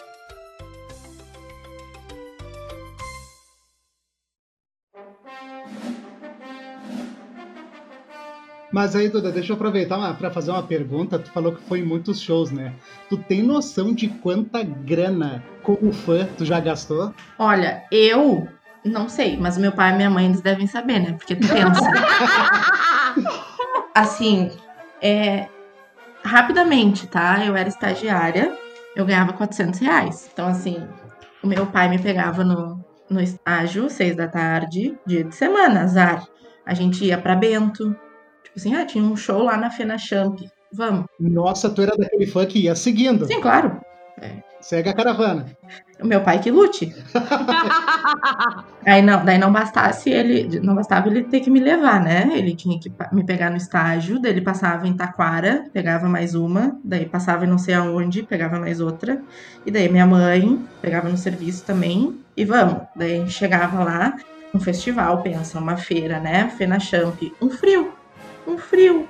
Mas 8.71 8.95
aí, 8.95 9.09
Duda, 9.09 9.33
deixa 9.33 9.53
eu 9.53 9.57
aproveitar 9.57 10.15
para 10.19 10.31
fazer 10.31 10.51
uma 10.51 10.63
pergunta. 10.63 11.19
Tu 11.19 11.31
falou 11.33 11.55
que 11.55 11.63
foi 11.63 11.81
em 11.81 11.85
muitos 11.85 12.21
shows, 12.21 12.51
né? 12.51 12.75
Tu 13.09 13.17
tem 13.17 13.43
noção 13.43 13.95
de 13.95 14.09
quanta 14.09 14.63
grana 14.63 15.43
como 15.63 15.91
fã 15.91 16.29
tu 16.37 16.45
já 16.45 16.61
gastou? 16.61 17.15
Olha, 17.39 17.83
eu 17.91 18.47
não 18.85 19.09
sei, 19.09 19.39
mas 19.39 19.57
meu 19.57 19.73
pai 19.73 19.93
e 19.93 19.97
minha 19.97 20.11
mãe 20.11 20.27
eles 20.27 20.43
devem 20.43 20.67
saber, 20.67 21.01
né? 21.01 21.13
Porque 21.13 21.35
tu 21.35 21.49
pensa. 21.49 21.91
assim, 23.95 24.51
é, 25.01 25.49
rapidamente, 26.29 27.07
tá? 27.07 27.45
Eu 27.45 27.57
era 27.57 27.69
estagiária, 27.69 28.57
eu 28.95 29.05
ganhava 29.05 29.33
400 29.33 29.81
reais. 29.81 30.29
Então, 30.33 30.47
assim, 30.47 30.87
o 31.43 31.47
meu 31.47 31.67
pai 31.67 31.89
me 31.89 31.99
pegava 31.99 32.45
no, 32.45 32.85
no 33.09 33.21
estágio, 33.21 33.89
seis 33.89 34.15
da 34.15 34.29
tarde, 34.29 34.97
dia 35.07 35.25
de 35.25 35.35
semana, 35.35 35.83
azar. 35.83 36.27
A 36.67 36.75
gente 36.75 37.05
ia 37.05 37.17
pra 37.17 37.35
Bento. 37.35 37.97
Tipo 38.45 38.59
assim, 38.59 38.75
ah, 38.75 38.85
tinha 38.85 39.03
um 39.03 39.17
show 39.17 39.43
lá 39.43 39.57
na 39.57 39.71
Fena 39.71 39.97
Champ. 39.97 40.39
Vamos. 40.73 41.07
Nossa, 41.19 41.71
tu 41.71 41.81
era 41.81 41.97
daquele 41.97 42.27
fã 42.27 42.45
que 42.45 42.61
ia 42.61 42.75
seguindo. 42.75 43.25
Sim, 43.27 43.41
claro. 43.41 43.81
Segue 44.61 44.89
a 44.89 44.93
caravana. 44.93 45.47
O 46.01 46.07
meu 46.07 46.21
pai 46.21 46.41
que 46.41 46.51
lute. 46.51 46.95
Aí 48.85 49.03
não, 49.03 49.25
daí 49.25 49.39
não 49.39 49.53
bastasse 49.53 50.11
ele, 50.11 50.61
não 50.61 50.75
bastava 50.75 51.09
ele 51.09 51.25
ter 51.25 51.41
que 51.41 51.51
me 51.51 51.61
levar, 51.61 52.01
né? 52.01 52.31
Ele 52.35 52.55
tinha 52.55 52.79
que 52.79 52.93
me 53.13 53.25
pegar 53.25 53.51
no 53.51 53.57
estágio, 53.57 54.21
daí 54.21 54.33
ele 54.33 54.41
passava 54.41 54.87
em 54.87 54.95
Taquara, 54.95 55.67
pegava 55.73 56.09
mais 56.09 56.35
uma, 56.35 56.79
daí 56.85 57.07
passava 57.07 57.45
em 57.45 57.49
não 57.49 57.59
sei 57.59 57.75
aonde, 57.75 58.23
pegava 58.23 58.59
mais 58.59 58.81
outra, 58.81 59.21
e 59.67 59.71
daí 59.71 59.89
minha 59.89 60.07
mãe 60.07 60.65
pegava 60.81 61.09
no 61.09 61.17
serviço 61.17 61.65
também, 61.65 62.19
e 62.37 62.45
vamos. 62.45 62.83
Daí 62.95 63.15
a 63.15 63.17
gente 63.19 63.33
chegava 63.33 63.83
lá, 63.83 64.17
um 64.55 64.61
festival, 64.61 65.23
pensa, 65.23 65.59
uma 65.59 65.77
feira, 65.77 66.21
né? 66.21 66.49
Fena 66.57 66.81
Champ, 66.81 67.21
um 67.41 67.51
frio, 67.51 67.93
um 68.47 68.57
frio 68.57 69.09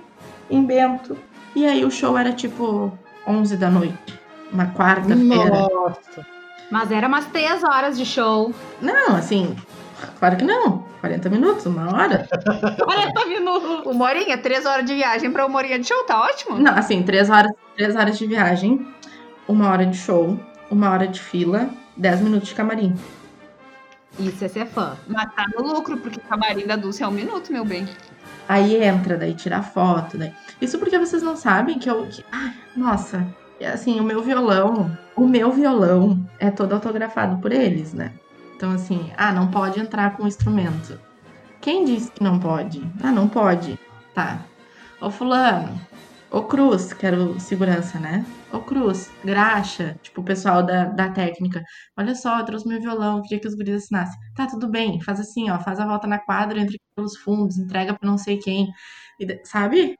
em 0.50 0.64
Bento. 0.64 1.16
E 1.54 1.66
aí 1.66 1.84
o 1.84 1.90
show 1.90 2.16
era 2.16 2.32
tipo 2.32 2.96
11 3.26 3.56
da 3.56 3.70
noite, 3.70 4.18
uma 4.52 4.66
quarta-feira. 4.66 5.68
Nossa. 5.68 6.26
Mas 6.70 6.90
era 6.90 7.08
umas 7.08 7.26
três 7.26 7.64
horas 7.64 7.96
de 7.96 8.04
show. 8.04 8.54
Não, 8.80 9.16
assim, 9.16 9.56
claro 10.18 10.36
que 10.36 10.44
não. 10.44 10.86
40 11.00 11.30
minutos, 11.30 11.66
uma 11.66 11.94
hora. 11.94 12.28
40 12.84 13.26
minutos. 13.26 13.86
Uma 13.86 14.06
horinha, 14.06 14.36
três 14.36 14.66
horas 14.66 14.84
de 14.84 14.94
viagem 14.94 15.30
pra 15.30 15.46
uma 15.46 15.58
horinha 15.58 15.78
de 15.78 15.86
show, 15.86 16.04
tá 16.04 16.20
ótimo? 16.20 16.58
Não, 16.58 16.74
assim, 16.74 17.02
três 17.02 17.30
horas, 17.30 17.52
três 17.76 17.94
horas 17.96 18.18
de 18.18 18.26
viagem, 18.26 18.86
uma 19.46 19.70
hora 19.70 19.86
de 19.86 19.96
show, 19.96 20.38
uma 20.70 20.90
hora 20.90 21.06
de 21.06 21.20
fila, 21.20 21.70
10 21.96 22.20
minutos 22.20 22.48
de 22.48 22.54
camarim. 22.54 22.94
Isso 24.18 24.44
é 24.44 24.48
ser 24.48 24.66
fã. 24.66 24.96
Mas 25.06 25.32
tá 25.34 25.46
no 25.56 25.62
lucro, 25.62 25.96
porque 25.96 26.18
o 26.18 26.22
camarim 26.22 26.66
da 26.66 26.76
Dulce 26.76 27.02
é 27.02 27.08
um 27.08 27.12
minuto, 27.12 27.52
meu 27.52 27.64
bem. 27.64 27.88
Aí 28.48 28.82
entra, 28.82 29.16
daí 29.16 29.34
tira 29.34 29.62
foto, 29.62 30.18
daí. 30.18 30.32
Isso 30.60 30.78
porque 30.78 30.98
vocês 30.98 31.22
não 31.22 31.36
sabem 31.36 31.78
que 31.78 31.88
eu. 31.88 32.06
Que... 32.06 32.24
Ai, 32.32 32.52
nossa, 32.76 33.26
assim, 33.66 33.98
o 34.00 34.04
meu 34.04 34.22
violão, 34.22 34.96
o 35.16 35.26
meu 35.26 35.52
violão 35.52 36.24
é 36.38 36.50
todo 36.50 36.72
autografado 36.72 37.40
por 37.40 37.52
eles, 37.52 37.92
né? 37.92 38.12
Então, 38.56 38.72
assim, 38.72 39.12
ah, 39.16 39.32
não 39.32 39.50
pode 39.50 39.80
entrar 39.80 40.16
com 40.16 40.24
o 40.24 40.28
instrumento. 40.28 40.98
Quem 41.60 41.84
disse 41.84 42.10
que 42.10 42.22
não 42.22 42.38
pode? 42.38 42.82
Ah, 43.02 43.12
não 43.12 43.28
pode. 43.28 43.78
Tá. 44.14 44.44
Ô 45.00 45.10
fulano, 45.10 45.80
ô 46.30 46.42
Cruz, 46.42 46.92
que 46.92 47.06
era 47.06 47.16
o 47.16 47.38
segurança, 47.38 47.98
né? 47.98 48.24
Ô 48.52 48.60
Cruz, 48.60 49.10
graxa, 49.24 49.96
tipo 50.02 50.20
o 50.20 50.24
pessoal 50.24 50.62
da, 50.62 50.86
da 50.86 51.08
técnica. 51.10 51.62
Olha 51.96 52.14
só, 52.14 52.38
eu 52.38 52.44
trouxe 52.44 52.66
meu 52.66 52.80
violão, 52.80 53.22
queria 53.22 53.40
que 53.40 53.48
os 53.48 53.54
guris 53.54 53.84
assinassem. 53.84 54.18
Tá, 54.34 54.46
tudo 54.46 54.68
bem, 54.68 55.00
faz 55.02 55.20
assim, 55.20 55.50
ó, 55.50 55.58
faz 55.60 55.78
a 55.78 55.86
volta 55.86 56.06
na 56.06 56.18
quadra, 56.18 56.60
entra 56.60 56.76
pelos 56.96 57.16
fundos, 57.18 57.58
entrega 57.58 57.94
pra 57.94 58.08
não 58.08 58.18
sei 58.18 58.38
quem. 58.38 58.68
E 59.20 59.40
sabe? 59.44 59.96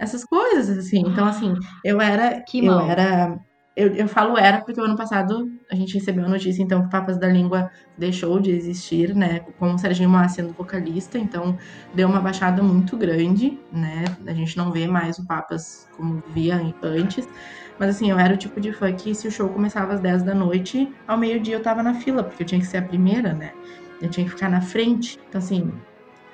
Essas 0.00 0.24
coisas, 0.24 0.78
assim. 0.78 1.00
Então, 1.00 1.26
assim, 1.26 1.54
eu 1.84 2.00
era. 2.00 2.40
Que 2.40 2.64
eu 2.64 2.72
mão. 2.72 2.90
era. 2.90 3.38
Eu, 3.76 3.88
eu 3.94 4.06
falo 4.06 4.38
era 4.38 4.58
porque 4.58 4.80
o 4.80 4.84
ano 4.84 4.96
passado 4.96 5.50
a 5.68 5.74
gente 5.74 5.94
recebeu 5.94 6.24
a 6.24 6.28
notícia, 6.28 6.62
então, 6.62 6.82
que 6.82 6.86
o 6.86 6.90
Papas 6.90 7.18
da 7.18 7.26
Língua 7.26 7.68
deixou 7.98 8.38
de 8.38 8.52
existir, 8.52 9.16
né? 9.16 9.40
Com 9.58 9.74
o 9.74 9.78
Serginho 9.78 10.08
Moá 10.08 10.28
sendo 10.28 10.52
vocalista, 10.52 11.18
então 11.18 11.58
deu 11.92 12.08
uma 12.08 12.20
baixada 12.20 12.62
muito 12.62 12.96
grande, 12.96 13.58
né? 13.72 14.04
A 14.28 14.32
gente 14.32 14.56
não 14.56 14.70
vê 14.70 14.86
mais 14.86 15.18
o 15.18 15.26
Papas 15.26 15.88
como 15.96 16.22
via 16.32 16.60
antes. 16.82 17.28
Mas 17.76 17.96
assim, 17.96 18.10
eu 18.10 18.18
era 18.18 18.34
o 18.34 18.36
tipo 18.36 18.60
de 18.60 18.72
fã 18.72 18.92
que 18.92 19.12
se 19.12 19.26
o 19.26 19.30
show 19.30 19.48
começava 19.48 19.94
às 19.94 20.00
10 20.00 20.22
da 20.22 20.34
noite, 20.34 20.88
ao 21.08 21.18
meio-dia 21.18 21.56
eu 21.56 21.62
tava 21.62 21.82
na 21.82 21.94
fila, 21.94 22.22
porque 22.22 22.44
eu 22.44 22.46
tinha 22.46 22.60
que 22.60 22.66
ser 22.68 22.76
a 22.76 22.82
primeira, 22.82 23.32
né? 23.32 23.52
Eu 24.00 24.08
tinha 24.08 24.24
que 24.24 24.30
ficar 24.30 24.48
na 24.48 24.60
frente. 24.60 25.18
Então, 25.28 25.40
assim, 25.40 25.72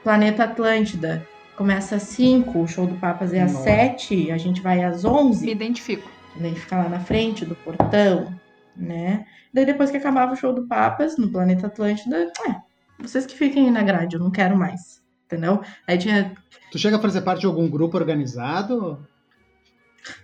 Planeta 0.03 0.45
Atlântida 0.45 1.27
começa 1.57 1.97
às 1.97 2.03
5, 2.03 2.59
o 2.59 2.67
show 2.67 2.87
do 2.87 2.97
Papas 2.97 3.33
é 3.33 3.43
às 3.43 3.53
Nossa. 3.53 3.65
7, 3.65 4.31
a 4.31 4.39
gente 4.39 4.61
vai 4.61 4.83
às 4.83 5.05
11. 5.05 5.47
Me 5.47 5.53
identifico. 5.53 6.11
Daí 6.37 6.55
fica 6.55 6.77
lá 6.77 6.89
na 6.89 7.01
frente 7.01 7.45
do 7.45 7.55
portão, 7.55 8.35
né? 8.77 9.27
Daí 9.53 9.67
depois 9.67 9.91
que 9.91 9.97
acabava 9.97 10.33
o 10.33 10.37
show 10.37 10.53
do 10.53 10.67
Papas 10.67 11.19
no 11.19 11.31
Planeta 11.31 11.67
Atlântida, 11.67 12.33
é, 12.47 12.57
vocês 12.99 13.27
que 13.27 13.37
fiquem 13.37 13.67
aí 13.67 13.71
na 13.71 13.83
grade, 13.83 14.17
eu 14.17 14.21
não 14.21 14.31
quero 14.31 14.57
mais. 14.57 15.01
Entendeu? 15.27 15.61
Aí 15.87 15.97
tinha. 15.97 16.35
Tu 16.73 16.79
chega 16.79 16.97
a 16.97 17.01
fazer 17.01 17.23
parte 17.23 17.41
de 17.41 17.47
algum 17.47 17.69
grupo 17.69 17.97
organizado? 17.97 19.07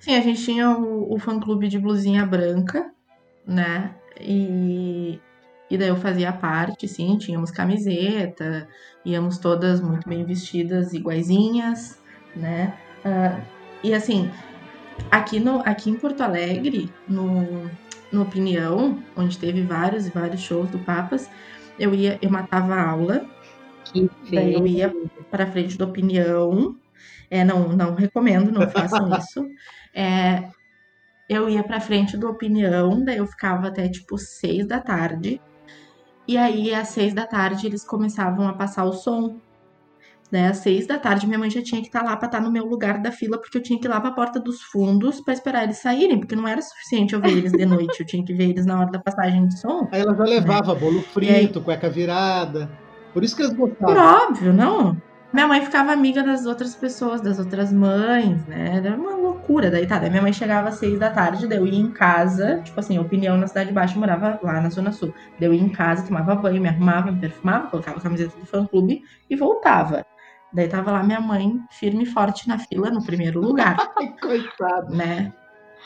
Sim, 0.00 0.16
a 0.16 0.20
gente 0.20 0.42
tinha 0.42 0.70
o, 0.70 1.14
o 1.14 1.18
fã 1.18 1.38
clube 1.38 1.68
de 1.68 1.78
blusinha 1.78 2.26
branca, 2.26 2.90
né? 3.46 3.94
E, 4.20 5.20
e 5.70 5.76
daí 5.76 5.88
eu 5.88 5.96
fazia 5.96 6.32
parte, 6.32 6.86
sim, 6.86 7.18
tínhamos 7.18 7.50
camiseta, 7.50 8.68
íamos 9.04 9.38
todas 9.38 9.80
muito 9.80 10.08
bem 10.08 10.24
vestidas, 10.24 10.92
iguaizinhas, 10.92 12.00
né? 12.34 12.76
Ah, 13.04 13.40
e 13.82 13.92
assim, 13.92 14.30
aqui, 15.10 15.40
no, 15.40 15.60
aqui 15.60 15.90
em 15.90 15.96
Porto 15.96 16.22
Alegre, 16.22 16.92
no, 17.08 17.70
no 18.12 18.22
Opinião, 18.22 19.02
onde 19.16 19.38
teve 19.38 19.62
vários 19.62 20.06
e 20.06 20.10
vários 20.10 20.40
shows 20.40 20.70
do 20.70 20.78
Papas, 20.78 21.28
eu 21.78 21.94
ia, 21.94 22.18
eu 22.22 22.30
matava 22.30 22.74
aula, 22.76 23.26
Que 23.84 24.10
daí 24.30 24.54
eu 24.54 24.66
ia 24.66 24.92
para 25.30 25.46
frente 25.46 25.76
da 25.76 25.84
Opinião, 25.84 26.76
é, 27.30 27.44
não, 27.44 27.68
não 27.70 27.94
recomendo, 27.94 28.52
não 28.52 28.68
façam 28.70 29.08
isso. 29.18 29.46
É, 29.94 30.48
eu 31.28 31.48
ia 31.48 31.62
pra 31.62 31.80
frente 31.80 32.16
do 32.16 32.28
Opinião, 32.28 33.04
daí 33.04 33.18
eu 33.18 33.26
ficava 33.26 33.68
até 33.68 33.88
tipo 33.88 34.16
seis 34.16 34.66
da 34.66 34.80
tarde. 34.80 35.40
E 36.28 36.36
aí, 36.36 36.74
às 36.74 36.88
seis 36.88 37.14
da 37.14 37.26
tarde, 37.26 37.66
eles 37.66 37.84
começavam 37.84 38.48
a 38.48 38.54
passar 38.54 38.84
o 38.84 38.92
som. 38.92 39.38
Né, 40.30 40.48
às 40.48 40.56
seis 40.56 40.88
da 40.88 40.98
tarde, 40.98 41.24
minha 41.24 41.38
mãe 41.38 41.48
já 41.48 41.62
tinha 41.62 41.80
que 41.80 41.86
estar 41.86 42.02
lá 42.02 42.16
pra 42.16 42.26
estar 42.26 42.40
no 42.40 42.50
meu 42.50 42.64
lugar 42.64 43.00
da 43.00 43.12
fila, 43.12 43.38
porque 43.40 43.58
eu 43.58 43.62
tinha 43.62 43.78
que 43.78 43.86
ir 43.86 43.88
lá 43.88 44.00
pra 44.00 44.10
porta 44.10 44.40
dos 44.40 44.60
fundos 44.60 45.20
pra 45.20 45.32
esperar 45.32 45.62
eles 45.62 45.78
saírem, 45.78 46.18
porque 46.18 46.34
não 46.34 46.48
era 46.48 46.60
suficiente 46.60 47.14
eu 47.14 47.20
ver 47.20 47.30
eles 47.30 47.52
de 47.52 47.64
noite, 47.64 48.00
eu 48.00 48.06
tinha 48.06 48.24
que 48.24 48.34
ver 48.34 48.50
eles 48.50 48.66
na 48.66 48.80
hora 48.80 48.90
da 48.90 48.98
passagem 48.98 49.46
de 49.46 49.60
som. 49.60 49.88
Aí 49.92 50.00
ela 50.00 50.16
já 50.16 50.24
levava 50.24 50.74
bolo 50.74 51.00
frito, 51.14 51.62
cueca 51.62 51.88
virada. 51.88 52.68
Por 53.14 53.22
isso 53.22 53.36
que 53.36 53.42
eles 53.42 53.54
Por 53.56 53.68
gostavam. 53.68 54.26
óbvio, 54.28 54.52
não. 54.52 54.96
Minha 55.36 55.48
mãe 55.48 55.60
ficava 55.60 55.92
amiga 55.92 56.22
das 56.22 56.46
outras 56.46 56.74
pessoas, 56.74 57.20
das 57.20 57.38
outras 57.38 57.70
mães, 57.70 58.42
né? 58.46 58.78
Era 58.78 58.96
uma 58.96 59.14
loucura. 59.16 59.70
Daí 59.70 59.86
tá, 59.86 59.98
daí 59.98 60.08
minha 60.08 60.22
mãe 60.22 60.32
chegava 60.32 60.70
às 60.70 60.76
seis 60.76 60.98
da 60.98 61.10
tarde, 61.10 61.46
daí 61.46 61.58
eu 61.58 61.66
ia 61.66 61.78
em 61.78 61.90
casa, 61.90 62.62
tipo 62.64 62.80
assim, 62.80 62.98
opinião 62.98 63.36
na 63.36 63.46
Cidade 63.46 63.70
Baixa, 63.70 63.96
eu 63.96 64.00
morava 64.00 64.40
lá 64.42 64.62
na 64.62 64.70
Zona 64.70 64.92
Sul. 64.92 65.12
Daí 65.38 65.46
eu 65.46 65.52
ia 65.52 65.60
em 65.60 65.68
casa, 65.68 66.06
tomava 66.06 66.34
banho, 66.36 66.62
me 66.62 66.70
arrumava, 66.70 67.12
me 67.12 67.20
perfumava, 67.20 67.66
colocava 67.66 67.98
a 67.98 68.00
camiseta 68.00 68.34
do 68.34 68.46
fã-clube 68.46 69.02
e 69.28 69.36
voltava. 69.36 70.06
Daí 70.54 70.68
tava 70.68 70.90
lá 70.90 71.02
minha 71.02 71.20
mãe, 71.20 71.60
firme 71.70 72.04
e 72.04 72.06
forte 72.06 72.48
na 72.48 72.58
fila, 72.58 72.88
no 72.88 73.04
primeiro 73.04 73.38
lugar. 73.38 73.76
Coitado. 74.18 74.96
né? 74.96 75.34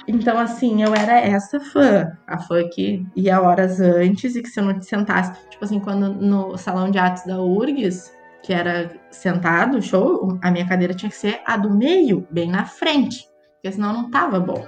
Então, 0.06 0.38
assim, 0.38 0.80
eu 0.84 0.94
era 0.94 1.18
essa 1.18 1.58
fã. 1.58 2.16
A 2.24 2.38
fã 2.38 2.62
que 2.68 3.04
ia 3.16 3.42
horas 3.42 3.80
antes 3.80 4.36
e 4.36 4.42
que 4.42 4.48
se 4.48 4.60
eu 4.60 4.64
não 4.64 4.78
te 4.78 4.86
sentasse, 4.86 5.32
tipo 5.48 5.64
assim, 5.64 5.80
quando 5.80 6.08
no 6.14 6.56
salão 6.56 6.88
de 6.88 7.00
atos 7.00 7.24
da 7.26 7.42
URGS, 7.42 8.19
que 8.42 8.52
era 8.52 8.90
sentado, 9.10 9.82
show, 9.82 10.38
a 10.42 10.50
minha 10.50 10.66
cadeira 10.66 10.94
tinha 10.94 11.10
que 11.10 11.16
ser 11.16 11.40
a 11.44 11.56
do 11.56 11.70
meio, 11.70 12.26
bem 12.30 12.50
na 12.50 12.64
frente. 12.64 13.28
Porque 13.54 13.72
senão 13.72 13.92
não 13.92 14.10
tava 14.10 14.40
bom. 14.40 14.66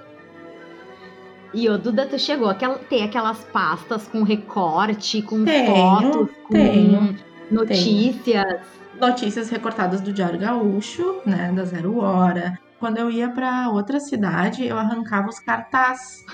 E 1.54 1.68
o 1.68 1.78
Duda, 1.78 2.06
tu 2.06 2.18
chegou 2.18 2.48
a 2.48 2.54
ter 2.54 3.02
aquelas 3.02 3.44
pastas 3.44 4.08
com 4.08 4.22
recorte, 4.22 5.20
com 5.22 5.44
Tenho, 5.44 5.74
fotos, 5.74 6.28
com 6.46 6.54
tenho, 6.54 7.16
notícias. 7.50 8.60
Notícias 8.98 9.50
recortadas 9.50 10.00
do 10.00 10.12
Diário 10.12 10.38
Gaúcho, 10.38 11.20
né, 11.26 11.52
da 11.54 11.64
Zero 11.64 11.98
Hora. 11.98 12.58
Quando 12.78 12.98
eu 12.98 13.10
ia 13.10 13.28
pra 13.28 13.68
outra 13.70 14.00
cidade, 14.00 14.66
eu 14.66 14.78
arrancava 14.78 15.28
os 15.28 15.38
cartazes. 15.38 16.24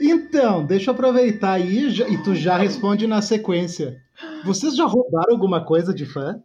Então, 0.00 0.64
deixa 0.64 0.90
eu 0.90 0.94
aproveitar 0.94 1.52
aí 1.52 1.90
já- 1.90 2.08
e 2.08 2.22
tu 2.22 2.34
já 2.34 2.56
responde 2.56 3.06
na 3.06 3.22
sequência. 3.22 4.00
Vocês 4.44 4.76
já 4.76 4.84
roubaram 4.84 5.32
alguma 5.32 5.64
coisa 5.64 5.92
de 5.94 6.04
fã? 6.06 6.40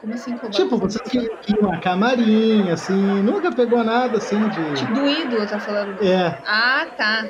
Como 0.00 0.14
assim, 0.14 0.32
roubar? 0.32 0.50
Tipo, 0.50 0.76
vocês 0.78 1.00
que 1.08 1.18
que 1.40 1.54
iam 1.60 1.72
a 1.72 1.80
camarim, 1.80 2.68
assim, 2.70 3.22
nunca 3.22 3.52
pegou 3.52 3.84
nada 3.84 4.18
assim 4.18 4.48
de. 4.48 4.86
Do 4.92 5.08
ídolo, 5.08 5.46
tá 5.46 5.60
falando? 5.60 6.02
É. 6.02 6.40
Ah, 6.44 6.86
tá. 6.96 7.28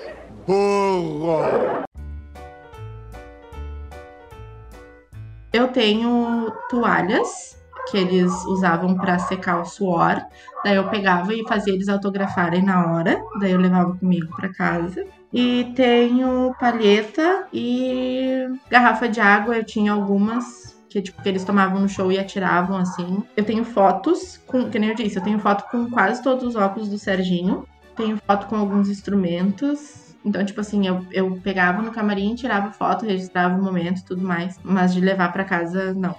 Eu 5.53 5.68
tenho 5.68 6.51
toalhas 6.70 7.61
que 7.90 7.96
eles 7.96 8.32
usavam 8.46 8.96
pra 8.96 9.18
secar 9.18 9.60
o 9.60 9.64
suor. 9.64 10.22
Daí 10.64 10.76
eu 10.76 10.88
pegava 10.88 11.34
e 11.34 11.46
fazia 11.46 11.74
eles 11.74 11.88
autografarem 11.88 12.62
na 12.62 12.92
hora. 12.92 13.22
Daí 13.40 13.52
eu 13.52 13.60
levava 13.60 13.96
comigo 13.96 14.34
pra 14.36 14.52
casa. 14.52 15.04
E 15.32 15.72
tenho 15.74 16.54
palheta 16.60 17.46
e 17.52 18.46
garrafa 18.70 19.08
de 19.08 19.20
água. 19.20 19.56
Eu 19.56 19.64
tinha 19.64 19.92
algumas 19.92 20.72
que 20.88 21.00
tipo 21.00 21.22
que 21.22 21.28
eles 21.28 21.44
tomavam 21.44 21.80
no 21.80 21.88
show 21.88 22.12
e 22.12 22.18
atiravam 22.18 22.76
assim. 22.76 23.22
Eu 23.36 23.44
tenho 23.44 23.64
fotos 23.64 24.38
com, 24.46 24.68
que 24.68 24.78
nem 24.78 24.90
eu 24.90 24.94
disse, 24.94 25.16
eu 25.16 25.22
tenho 25.22 25.38
foto 25.38 25.64
com 25.70 25.90
quase 25.90 26.22
todos 26.22 26.44
os 26.44 26.54
óculos 26.54 26.88
do 26.88 26.98
Serginho. 26.98 27.66
Tenho 27.96 28.18
foto 28.26 28.46
com 28.46 28.56
alguns 28.56 28.88
instrumentos. 28.88 30.14
Então, 30.24 30.44
tipo 30.44 30.60
assim, 30.60 30.86
eu, 30.86 31.04
eu 31.10 31.40
pegava 31.42 31.82
no 31.82 31.90
camarim, 31.90 32.34
tirava 32.34 32.72
foto, 32.72 33.04
registrava 33.04 33.58
o 33.58 33.62
momento 33.62 34.00
e 34.00 34.04
tudo 34.04 34.22
mais. 34.22 34.58
Mas 34.62 34.94
de 34.94 35.00
levar 35.00 35.32
pra 35.32 35.44
casa, 35.44 35.92
não. 35.94 36.14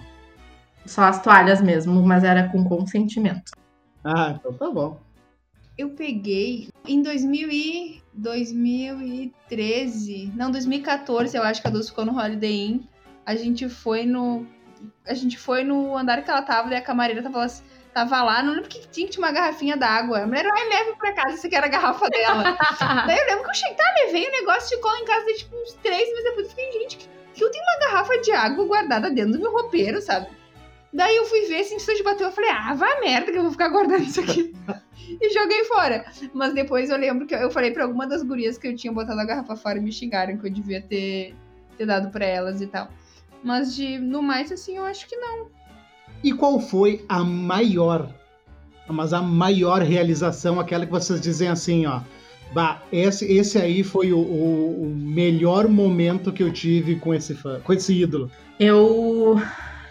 Só 0.86 1.04
as 1.04 1.22
toalhas 1.22 1.62
mesmo, 1.62 2.02
mas 2.02 2.24
era 2.24 2.50
com 2.50 2.64
consentimento. 2.64 3.52
Ah, 4.04 4.36
então 4.38 4.54
tá 4.54 4.70
bom. 4.70 5.00
Eu 5.78 5.92
peguei 5.92 6.70
em 6.88 7.02
2000 7.02 7.52
e 7.52 8.04
2013, 8.14 10.32
não, 10.36 10.52
2014, 10.52 11.36
eu 11.36 11.42
acho 11.42 11.62
que 11.62 11.68
a 11.68 11.72
Dulce 11.72 11.90
ficou 11.90 12.06
no 12.06 12.18
Holiday 12.18 12.68
Inn. 12.68 12.82
A 13.26 13.36
gente 13.36 13.68
foi 13.68 14.06
no 14.06 14.46
a 15.08 15.14
gente 15.14 15.40
foi 15.40 15.64
no 15.64 15.98
andar 15.98 16.22
que 16.22 16.30
ela 16.30 16.42
tava, 16.42 16.70
daí 16.70 16.78
a 16.78 16.82
camareira 16.82 17.24
tava 17.24 17.40
lá, 17.40 17.48
tava 17.94 18.22
lá 18.22 18.44
não 18.44 18.54
lembro 18.54 18.70
que 18.70 18.86
tinha 18.90 19.08
que 19.08 19.14
tinha 19.14 19.26
uma 19.26 19.32
garrafinha 19.32 19.78
d'água. 19.78 20.20
A 20.20 20.28
mulher, 20.28 20.46
ai, 20.46 20.70
leve 20.70 20.96
pra 20.98 21.14
casa, 21.14 21.36
isso 21.36 21.48
aqui 21.48 21.56
era 21.56 21.66
a 21.66 21.70
garrafa 21.70 22.10
dela. 22.10 22.44
daí 23.08 23.18
eu 23.18 23.26
lembro 23.28 23.46
que 23.46 23.50
eu 23.50 23.56
cheguei, 23.56 23.76
tá, 23.76 23.84
levei 24.06 24.28
o 24.28 24.32
negócio, 24.32 24.76
ficou 24.76 24.92
lá 24.92 25.00
em 25.00 25.06
casa, 25.06 25.26
daí, 25.26 25.36
tipo, 25.36 25.56
uns 25.56 25.74
três 25.82 26.10
meses 26.10 26.24
depois, 26.24 26.46
eu 26.46 26.50
fiquei, 26.50 26.72
gente, 26.82 26.98
que, 26.98 27.10
que 27.34 27.44
eu 27.44 27.50
tenho 27.50 27.64
uma 27.64 27.88
garrafa 27.88 28.18
de 28.20 28.32
água 28.32 28.66
guardada 28.66 29.10
dentro 29.10 29.34
do 29.34 29.40
meu 29.40 29.52
roupeiro, 29.52 30.02
sabe? 30.02 30.28
Daí 30.94 31.16
eu 31.16 31.26
fui 31.26 31.42
ver, 31.48 31.62
isso 31.62 31.94
de 31.96 32.04
bateu, 32.04 32.28
eu 32.28 32.32
falei, 32.34 32.52
ah, 32.52 32.74
vai 32.76 33.00
merda 33.00 33.32
que 33.32 33.38
eu 33.38 33.42
vou 33.44 33.52
ficar 33.52 33.70
guardando 33.70 34.04
isso 34.04 34.22
aqui. 34.22 34.54
e 35.22 35.34
joguei 35.34 35.64
fora. 35.66 36.06
Mas 36.34 36.54
depois 36.54 36.90
eu 36.90 36.98
lembro 36.98 37.26
que 37.26 37.34
eu 37.34 37.50
falei 37.50 37.72
pra 37.72 37.84
alguma 37.84 38.06
das 38.08 38.22
gurias 38.22 38.58
que 38.58 38.68
eu 38.68 38.76
tinha 38.76 38.94
botado 38.94 39.20
a 39.20 39.26
garrafa 39.26 39.56
fora 39.56 39.80
e 39.80 39.82
me 39.82 39.92
xingaram 39.92 40.38
que 40.38 40.46
eu 40.48 40.52
devia 40.52 40.82
ter, 40.82 41.34
ter 41.78 41.86
dado 41.86 42.10
pra 42.12 42.26
elas 42.26 42.62
e 42.62 42.68
tal. 42.68 42.90
Mas 43.44 43.76
de 43.76 43.98
no 43.98 44.22
mais, 44.22 44.52
assim, 44.52 44.78
eu 44.78 44.86
acho 44.86 45.08
que 45.08 45.16
não. 45.18 45.48
E 46.24 46.32
qual 46.32 46.60
foi 46.60 47.04
a 47.10 47.24
maior, 47.24 48.10
mas 48.88 49.14
a 49.14 49.22
maior 49.22 49.82
realização, 49.82 50.60
aquela 50.60 50.86
que 50.86 50.92
vocês 50.92 51.20
dizem 51.20 51.48
assim, 51.50 51.86
ó. 51.86 52.02
Bah, 52.54 52.84
esse, 52.92 53.26
esse 53.26 53.58
aí 53.58 53.84
foi 53.84 54.14
o, 54.14 54.20
o- 54.20 54.84
o 54.84 54.96
melhor 54.96 55.68
momento 55.68 56.32
que 56.32 56.44
eu 56.44 56.54
tive 56.54 56.98
com 56.98 57.12
esse 57.14 57.34
fã, 57.34 57.60
com 57.62 57.74
esse 57.74 58.00
ídolo. 58.00 58.30
Eu, 58.60 59.42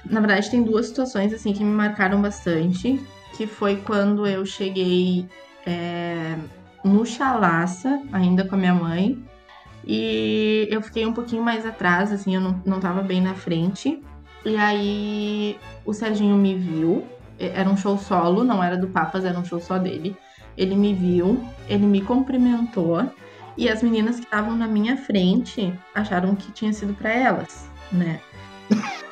na 0.04 0.20
verdade, 0.20 0.50
tem 0.50 0.62
duas 0.62 0.86
situações 0.86 1.32
assim 1.32 1.52
que 1.52 1.64
me 1.64 1.72
marcaram 1.72 2.20
bastante, 2.20 3.00
que 3.36 3.46
foi 3.46 3.76
quando 3.76 4.26
eu 4.26 4.44
cheguei 4.44 5.26
é, 5.66 6.36
no 6.84 7.06
Chalaça, 7.06 8.02
ainda 8.12 8.44
com 8.44 8.54
a 8.54 8.58
minha 8.58 8.74
mãe, 8.74 9.22
e 9.86 10.68
eu 10.70 10.80
fiquei 10.80 11.04
um 11.06 11.12
pouquinho 11.12 11.42
mais 11.42 11.66
atrás, 11.66 12.12
assim, 12.12 12.34
eu 12.34 12.40
não, 12.40 12.62
não 12.64 12.80
tava 12.80 13.02
bem 13.02 13.20
na 13.20 13.34
frente. 13.34 14.00
E 14.44 14.56
aí 14.56 15.58
o 15.84 15.92
Serginho 15.92 16.36
me 16.36 16.54
viu, 16.54 17.04
era 17.38 17.68
um 17.68 17.76
show 17.76 17.98
solo, 17.98 18.44
não 18.44 18.62
era 18.62 18.76
do 18.76 18.88
Papas, 18.88 19.24
era 19.24 19.38
um 19.38 19.44
show 19.44 19.60
só 19.60 19.78
dele. 19.78 20.16
Ele 20.56 20.76
me 20.76 20.94
viu, 20.94 21.44
ele 21.68 21.86
me 21.86 22.00
cumprimentou, 22.00 23.08
e 23.56 23.68
as 23.68 23.82
meninas 23.82 24.16
que 24.16 24.24
estavam 24.24 24.56
na 24.56 24.66
minha 24.66 24.96
frente 24.96 25.72
acharam 25.94 26.34
que 26.34 26.50
tinha 26.52 26.72
sido 26.72 26.94
pra 26.94 27.10
elas, 27.10 27.68
né? 27.90 28.20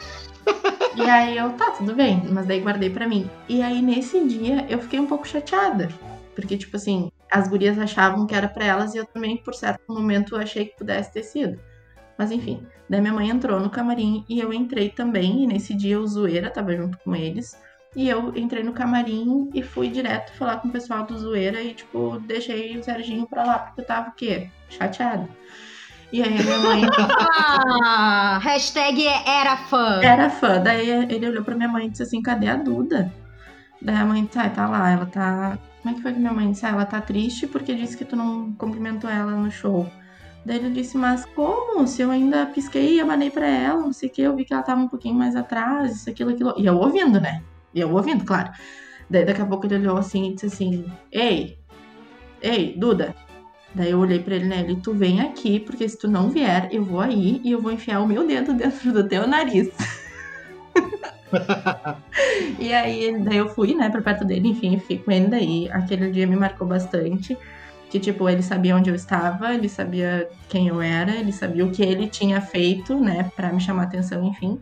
E 0.96 1.02
aí 1.02 1.36
eu, 1.36 1.50
tá, 1.52 1.70
tudo 1.70 1.94
bem, 1.94 2.22
mas 2.30 2.46
daí 2.46 2.60
guardei 2.60 2.90
pra 2.90 3.08
mim. 3.08 3.30
E 3.48 3.62
aí 3.62 3.80
nesse 3.80 4.24
dia 4.26 4.66
eu 4.68 4.78
fiquei 4.80 4.98
um 4.98 5.06
pouco 5.06 5.26
chateada, 5.26 5.88
porque 6.34 6.56
tipo 6.56 6.76
assim, 6.76 7.10
as 7.30 7.48
gurias 7.48 7.78
achavam 7.78 8.26
que 8.26 8.34
era 8.34 8.48
pra 8.48 8.64
elas 8.64 8.94
e 8.94 8.98
eu 8.98 9.06
também 9.06 9.36
por 9.36 9.54
certo 9.54 9.80
momento 9.88 10.36
achei 10.36 10.66
que 10.66 10.76
pudesse 10.76 11.12
ter 11.12 11.22
sido. 11.22 11.60
Mas 12.18 12.30
enfim, 12.30 12.66
daí 12.88 13.00
minha 13.00 13.14
mãe 13.14 13.30
entrou 13.30 13.58
no 13.60 13.70
camarim 13.70 14.24
e 14.28 14.40
eu 14.40 14.52
entrei 14.52 14.90
também, 14.90 15.44
e 15.44 15.46
nesse 15.46 15.72
dia 15.74 15.98
o 15.98 16.06
Zoeira 16.06 16.50
tava 16.50 16.76
junto 16.76 16.98
com 16.98 17.16
eles. 17.16 17.56
E 17.96 18.08
eu 18.08 18.32
entrei 18.36 18.62
no 18.62 18.72
camarim 18.72 19.50
e 19.52 19.62
fui 19.62 19.88
direto 19.88 20.32
falar 20.34 20.58
com 20.58 20.68
o 20.68 20.70
pessoal 20.70 21.04
do 21.04 21.18
Zoeira 21.18 21.60
e, 21.60 21.74
tipo, 21.74 22.20
deixei 22.20 22.76
o 22.76 22.84
Serginho 22.84 23.26
pra 23.26 23.44
lá, 23.44 23.58
porque 23.58 23.80
eu 23.80 23.84
tava 23.86 24.10
o 24.10 24.14
quê? 24.14 24.48
Chateada. 24.68 25.28
E 26.12 26.22
aí 26.22 26.38
a 26.38 26.42
minha 26.42 26.58
mãe 26.58 26.82
Ah, 27.84 28.38
hashtag 28.42 29.06
era 29.06 29.56
fã. 29.56 30.00
era 30.02 30.28
fã. 30.30 30.60
Daí 30.60 30.88
ele 30.90 31.28
olhou 31.28 31.44
pra 31.44 31.54
minha 31.54 31.68
mãe 31.68 31.86
e 31.86 31.90
disse 31.90 32.02
assim: 32.02 32.20
cadê 32.22 32.48
a 32.48 32.56
Duda? 32.56 33.12
Daí 33.80 33.96
a 33.96 34.04
mãe 34.04 34.24
disse: 34.24 34.38
ah, 34.38 34.50
tá 34.50 34.68
lá, 34.68 34.90
ela 34.90 35.06
tá. 35.06 35.58
Como 35.82 35.94
é 35.94 35.96
que 35.96 36.02
foi 36.02 36.12
que 36.12 36.18
minha 36.18 36.32
mãe 36.32 36.50
disse? 36.50 36.66
Ah, 36.66 36.70
ela 36.70 36.84
tá 36.84 37.00
triste 37.00 37.46
porque 37.46 37.74
disse 37.74 37.96
que 37.96 38.04
tu 38.04 38.16
não 38.16 38.52
cumprimentou 38.54 39.08
ela 39.08 39.32
no 39.32 39.50
show. 39.50 39.86
Daí 40.44 40.56
ele 40.56 40.70
disse: 40.70 40.96
mas 40.98 41.24
como? 41.26 41.86
Se 41.86 42.02
eu 42.02 42.10
ainda 42.10 42.46
pisquei 42.46 42.96
e 42.96 43.00
abanei 43.00 43.30
pra 43.30 43.46
ela, 43.46 43.80
não 43.80 43.92
sei 43.92 44.08
o 44.08 44.12
que, 44.12 44.22
eu 44.22 44.34
vi 44.34 44.44
que 44.44 44.52
ela 44.52 44.62
tava 44.62 44.80
um 44.80 44.88
pouquinho 44.88 45.14
mais 45.14 45.36
atrás, 45.36 45.94
isso, 45.96 46.10
aquilo, 46.10 46.30
aquilo. 46.30 46.54
E 46.58 46.66
eu 46.66 46.76
ouvindo, 46.76 47.20
né? 47.20 47.42
E 47.74 47.80
eu 47.80 47.92
ouvindo, 47.94 48.24
claro. 48.24 48.50
Daí 49.08 49.24
daqui 49.24 49.40
a 49.42 49.46
pouco 49.46 49.66
ele 49.66 49.76
olhou 49.76 49.96
assim 49.96 50.30
e 50.30 50.34
disse 50.34 50.46
assim: 50.46 50.92
Ei, 51.12 51.58
ei, 52.42 52.74
Duda. 52.76 53.14
Daí 53.74 53.90
eu 53.90 53.98
olhei 53.98 54.18
pra 54.18 54.34
ele, 54.34 54.46
né? 54.46 54.60
Ele, 54.60 54.76
tu 54.76 54.92
vem 54.94 55.20
aqui, 55.20 55.60
porque 55.60 55.88
se 55.88 55.98
tu 55.98 56.08
não 56.08 56.30
vier, 56.30 56.68
eu 56.72 56.84
vou 56.84 57.00
aí 57.00 57.40
e 57.44 57.52
eu 57.52 57.60
vou 57.60 57.70
enfiar 57.70 58.00
o 58.00 58.06
meu 58.06 58.26
dedo 58.26 58.52
dentro 58.52 58.92
do 58.92 59.08
teu 59.08 59.26
nariz. 59.26 59.68
e 62.58 62.72
aí, 62.72 63.16
daí 63.22 63.36
eu 63.36 63.48
fui, 63.48 63.74
né, 63.74 63.88
pra 63.88 64.02
perto 64.02 64.24
dele, 64.24 64.48
enfim, 64.48 64.78
fiquei 64.78 64.98
com 64.98 65.12
ele 65.12 65.28
daí. 65.28 65.70
Aquele 65.70 66.10
dia 66.10 66.26
me 66.26 66.36
marcou 66.36 66.66
bastante. 66.66 67.38
Que, 67.88 67.98
tipo, 67.98 68.28
ele 68.28 68.42
sabia 68.42 68.76
onde 68.76 68.88
eu 68.88 68.94
estava, 68.94 69.52
ele 69.52 69.68
sabia 69.68 70.28
quem 70.48 70.68
eu 70.68 70.80
era, 70.80 71.10
ele 71.16 71.32
sabia 71.32 71.64
o 71.64 71.72
que 71.72 71.82
ele 71.82 72.08
tinha 72.08 72.40
feito, 72.40 72.98
né, 73.00 73.30
pra 73.34 73.52
me 73.52 73.60
chamar 73.60 73.84
atenção, 73.84 74.24
enfim. 74.24 74.60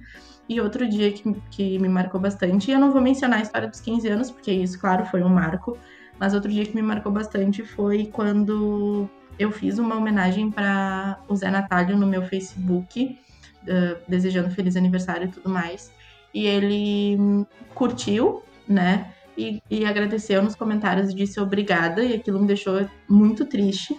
E 0.48 0.60
outro 0.62 0.88
dia 0.88 1.12
que, 1.12 1.34
que 1.50 1.78
me 1.78 1.88
marcou 1.88 2.18
bastante, 2.18 2.70
e 2.70 2.74
eu 2.74 2.80
não 2.80 2.90
vou 2.90 3.02
mencionar 3.02 3.40
a 3.40 3.42
história 3.42 3.68
dos 3.68 3.80
15 3.80 4.08
anos, 4.08 4.30
porque 4.30 4.50
isso, 4.50 4.80
claro, 4.80 5.04
foi 5.04 5.22
um 5.22 5.28
marco, 5.28 5.76
Mas 6.18 6.34
outro 6.34 6.50
dia 6.50 6.64
que 6.64 6.74
me 6.74 6.82
marcou 6.82 7.12
bastante 7.12 7.62
foi 7.62 8.06
quando 8.06 9.08
eu 9.38 9.52
fiz 9.52 9.78
uma 9.78 9.96
homenagem 9.96 10.50
para 10.50 11.20
o 11.28 11.36
Zé 11.36 11.50
Natalio 11.50 11.96
no 11.96 12.06
meu 12.06 12.22
Facebook, 12.22 13.18
uh, 13.62 13.98
desejando 14.08 14.50
feliz 14.50 14.76
aniversário 14.76 15.28
e 15.28 15.30
tudo 15.30 15.48
mais. 15.48 15.92
E 16.34 16.46
ele 16.46 17.46
curtiu, 17.74 18.42
né? 18.66 19.12
E, 19.36 19.62
e 19.70 19.84
agradeceu 19.84 20.42
nos 20.42 20.56
comentários 20.56 21.10
e 21.10 21.14
disse 21.14 21.38
obrigada, 21.38 22.02
e 22.02 22.14
aquilo 22.14 22.40
me 22.40 22.46
deixou 22.46 22.88
muito 23.08 23.46
triste. 23.46 23.96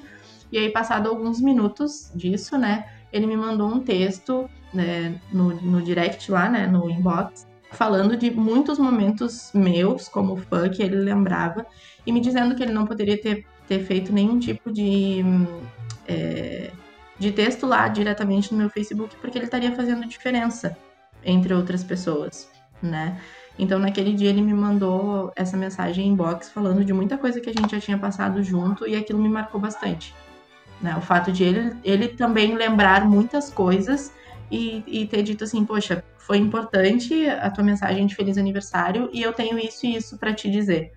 E 0.51 0.57
aí, 0.57 0.69
passado 0.69 1.07
alguns 1.07 1.39
minutos 1.39 2.11
disso, 2.13 2.57
né? 2.57 2.85
Ele 3.13 3.25
me 3.25 3.37
mandou 3.37 3.67
um 3.67 3.79
texto 3.79 4.49
né, 4.73 5.19
no, 5.31 5.53
no 5.61 5.81
direct 5.81 6.29
lá, 6.29 6.49
né? 6.49 6.67
No 6.67 6.89
inbox, 6.89 7.47
falando 7.71 8.17
de 8.17 8.31
muitos 8.31 8.79
momentos 8.79 9.51
meus 9.53 10.07
como 10.07 10.37
fã 10.37 10.69
que 10.69 10.81
ele 10.81 10.95
lembrava 10.95 11.65
e 12.05 12.11
me 12.11 12.19
dizendo 12.19 12.55
que 12.55 12.63
ele 12.63 12.73
não 12.73 12.85
poderia 12.85 13.19
ter, 13.19 13.45
ter 13.67 13.79
feito 13.83 14.11
nenhum 14.11 14.39
tipo 14.39 14.71
de, 14.71 15.23
é, 16.07 16.71
de 17.17 17.31
texto 17.31 17.67
lá 17.67 17.87
diretamente 17.87 18.51
no 18.51 18.57
meu 18.57 18.69
Facebook 18.69 19.15
porque 19.21 19.37
ele 19.37 19.45
estaria 19.45 19.75
fazendo 19.75 20.07
diferença 20.07 20.75
entre 21.23 21.53
outras 21.53 21.83
pessoas, 21.83 22.49
né? 22.81 23.19
Então 23.57 23.77
naquele 23.77 24.13
dia 24.13 24.29
ele 24.29 24.41
me 24.41 24.53
mandou 24.53 25.31
essa 25.35 25.57
mensagem 25.57 26.07
em 26.07 26.11
inbox 26.11 26.49
falando 26.49 26.83
de 26.83 26.93
muita 26.93 27.17
coisa 27.17 27.41
que 27.41 27.49
a 27.49 27.53
gente 27.53 27.71
já 27.71 27.79
tinha 27.79 27.97
passado 27.97 28.41
junto 28.41 28.87
e 28.87 28.95
aquilo 28.95 29.19
me 29.19 29.29
marcou 29.29 29.59
bastante. 29.59 30.15
Né? 30.81 30.95
O 30.97 31.01
fato 31.01 31.31
de 31.31 31.43
ele, 31.43 31.75
ele 31.83 32.07
também 32.07 32.55
lembrar 32.55 33.05
muitas 33.05 33.49
coisas 33.49 34.13
e, 34.49 34.83
e 34.87 35.05
ter 35.07 35.23
dito 35.23 35.43
assim, 35.43 35.65
poxa, 35.65 36.03
foi 36.29 36.37
importante 36.37 37.27
a 37.27 37.49
tua 37.49 37.63
mensagem 37.63 38.05
de 38.05 38.13
feliz 38.13 38.37
aniversário 38.37 39.09
e 39.11 39.19
eu 39.19 39.33
tenho 39.33 39.57
isso 39.57 39.87
e 39.87 39.95
isso 39.95 40.15
para 40.19 40.31
te 40.31 40.49
dizer 40.49 40.91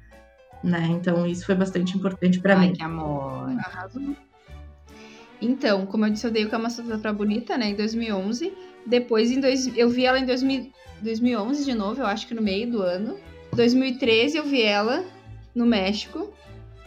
né? 0.62 0.86
Então 0.90 1.26
isso 1.26 1.44
foi 1.44 1.54
bastante 1.54 1.96
importante 1.96 2.40
para 2.40 2.56
mim. 2.56 2.72
que 2.72 2.82
amor. 2.82 3.48
Arrasou. 3.58 4.16
Então, 5.40 5.86
como 5.86 6.06
eu 6.06 6.10
disse, 6.10 6.26
eu 6.26 6.30
dei 6.30 6.44
o 6.44 6.48
Kama 6.48 6.70
Sutra 6.70 6.98
pra 6.98 7.12
Bonita, 7.12 7.58
né, 7.58 7.70
em 7.70 7.74
2011. 7.74 8.52
Depois, 8.86 9.30
em 9.30 9.40
dois, 9.40 9.76
eu 9.76 9.90
vi 9.90 10.04
ela 10.04 10.18
em 10.18 10.24
2000, 10.24 10.72
2011 11.00 11.64
de 11.64 11.74
novo, 11.74 12.00
eu 12.00 12.06
acho 12.06 12.28
que 12.28 12.34
no 12.34 12.42
meio 12.42 12.70
do 12.70 12.80
ano. 12.80 13.16
2013 13.54 14.36
eu 14.36 14.44
vi 14.44 14.62
ela 14.62 15.04
no 15.52 15.66
México. 15.66 16.32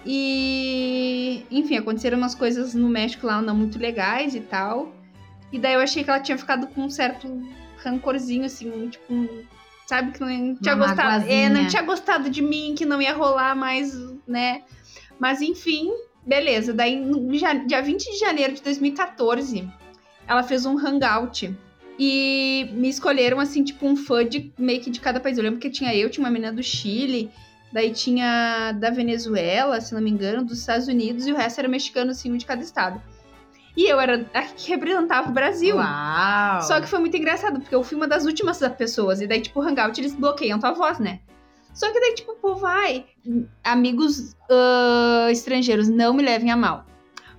E, 0.05 1.43
enfim, 1.51 1.77
aconteceram 1.77 2.17
umas 2.17 2.35
coisas 2.35 2.73
no 2.73 2.87
México 2.87 3.27
lá 3.27 3.41
não 3.41 3.55
muito 3.55 3.77
legais 3.77 4.35
e 4.35 4.39
tal. 4.39 4.93
E 5.51 5.59
daí 5.59 5.73
eu 5.73 5.79
achei 5.81 6.03
que 6.03 6.09
ela 6.09 6.19
tinha 6.19 6.37
ficado 6.37 6.67
com 6.67 6.81
um 6.81 6.89
certo 6.89 7.27
rancorzinho, 7.89 8.45
assim, 8.45 8.89
tipo, 8.89 9.13
um 9.13 9.43
sabe? 9.85 10.11
Que 10.11 10.19
não 10.19 10.55
tinha 10.55 10.75
Uma 10.75 10.87
gostado. 10.87 11.25
É, 11.27 11.49
não 11.49 11.67
tinha 11.67 11.81
gostado 11.81 12.29
de 12.29 12.41
mim, 12.41 12.75
que 12.75 12.85
não 12.85 13.01
ia 13.01 13.13
rolar 13.13 13.55
mais, 13.55 13.95
né? 14.27 14.63
Mas 15.19 15.41
enfim, 15.41 15.91
beleza. 16.25 16.73
Daí, 16.73 16.95
no 16.95 17.31
dia 17.67 17.81
20 17.81 18.11
de 18.11 18.17
janeiro 18.17 18.53
de 18.53 18.61
2014, 18.61 19.67
ela 20.27 20.43
fez 20.43 20.65
um 20.65 20.77
hangout. 20.77 21.55
E 21.97 22.69
me 22.73 22.89
escolheram, 22.89 23.39
assim, 23.39 23.63
tipo, 23.63 23.87
um 23.87 23.95
fã 23.95 24.27
de 24.27 24.51
meio 24.57 24.81
que 24.81 24.89
de 24.89 24.99
cada 24.99 25.19
país. 25.19 25.37
Eu 25.37 25.45
lembro 25.45 25.59
que 25.61 25.69
tinha 25.69 25.95
eu, 25.95 26.09
tinha 26.09 26.25
uma 26.25 26.31
menina 26.31 26.51
do 26.51 26.61
Chile, 26.61 27.31
daí 27.71 27.91
tinha 27.91 28.73
da 28.73 28.89
Venezuela, 28.89 29.79
se 29.79 29.93
não 29.93 30.01
me 30.01 30.09
engano, 30.09 30.43
dos 30.43 30.59
Estados 30.59 30.89
Unidos, 30.89 31.25
e 31.25 31.31
o 31.31 31.37
resto 31.37 31.59
era 31.59 31.69
mexicano, 31.69 32.11
assim, 32.11 32.33
um 32.33 32.37
de 32.37 32.45
cada 32.45 32.61
estado. 32.61 33.01
E 33.75 33.85
eu 33.87 33.99
era 33.99 34.25
a 34.33 34.41
que 34.43 34.69
representava 34.69 35.29
o 35.29 35.33
Brasil. 35.33 35.75
Uau! 35.75 36.61
Só 36.61 36.79
que 36.79 36.87
foi 36.87 36.99
muito 36.99 37.17
engraçado, 37.17 37.59
porque 37.59 37.75
eu 37.75 37.83
fui 37.83 37.97
uma 37.97 38.07
das 38.07 38.25
últimas 38.25 38.57
das 38.59 38.73
pessoas. 38.73 39.19
E 39.19 39.27
daí, 39.27 39.41
tipo, 39.41 39.59
o 39.59 39.63
Hangout, 39.63 39.99
eles 39.99 40.15
bloqueiam 40.15 40.59
tua 40.59 40.71
voz, 40.71 40.97
né? 40.99 41.19
Só 41.73 41.91
que 41.91 41.99
daí, 41.99 42.15
tipo, 42.15 42.35
pô, 42.35 42.55
vai. 42.55 43.05
Amigos 43.63 44.33
ah, 44.49 45.27
estrangeiros, 45.29 45.89
não 45.89 46.13
me 46.13 46.23
levem 46.23 46.49
a 46.49 46.55
mal. 46.55 46.85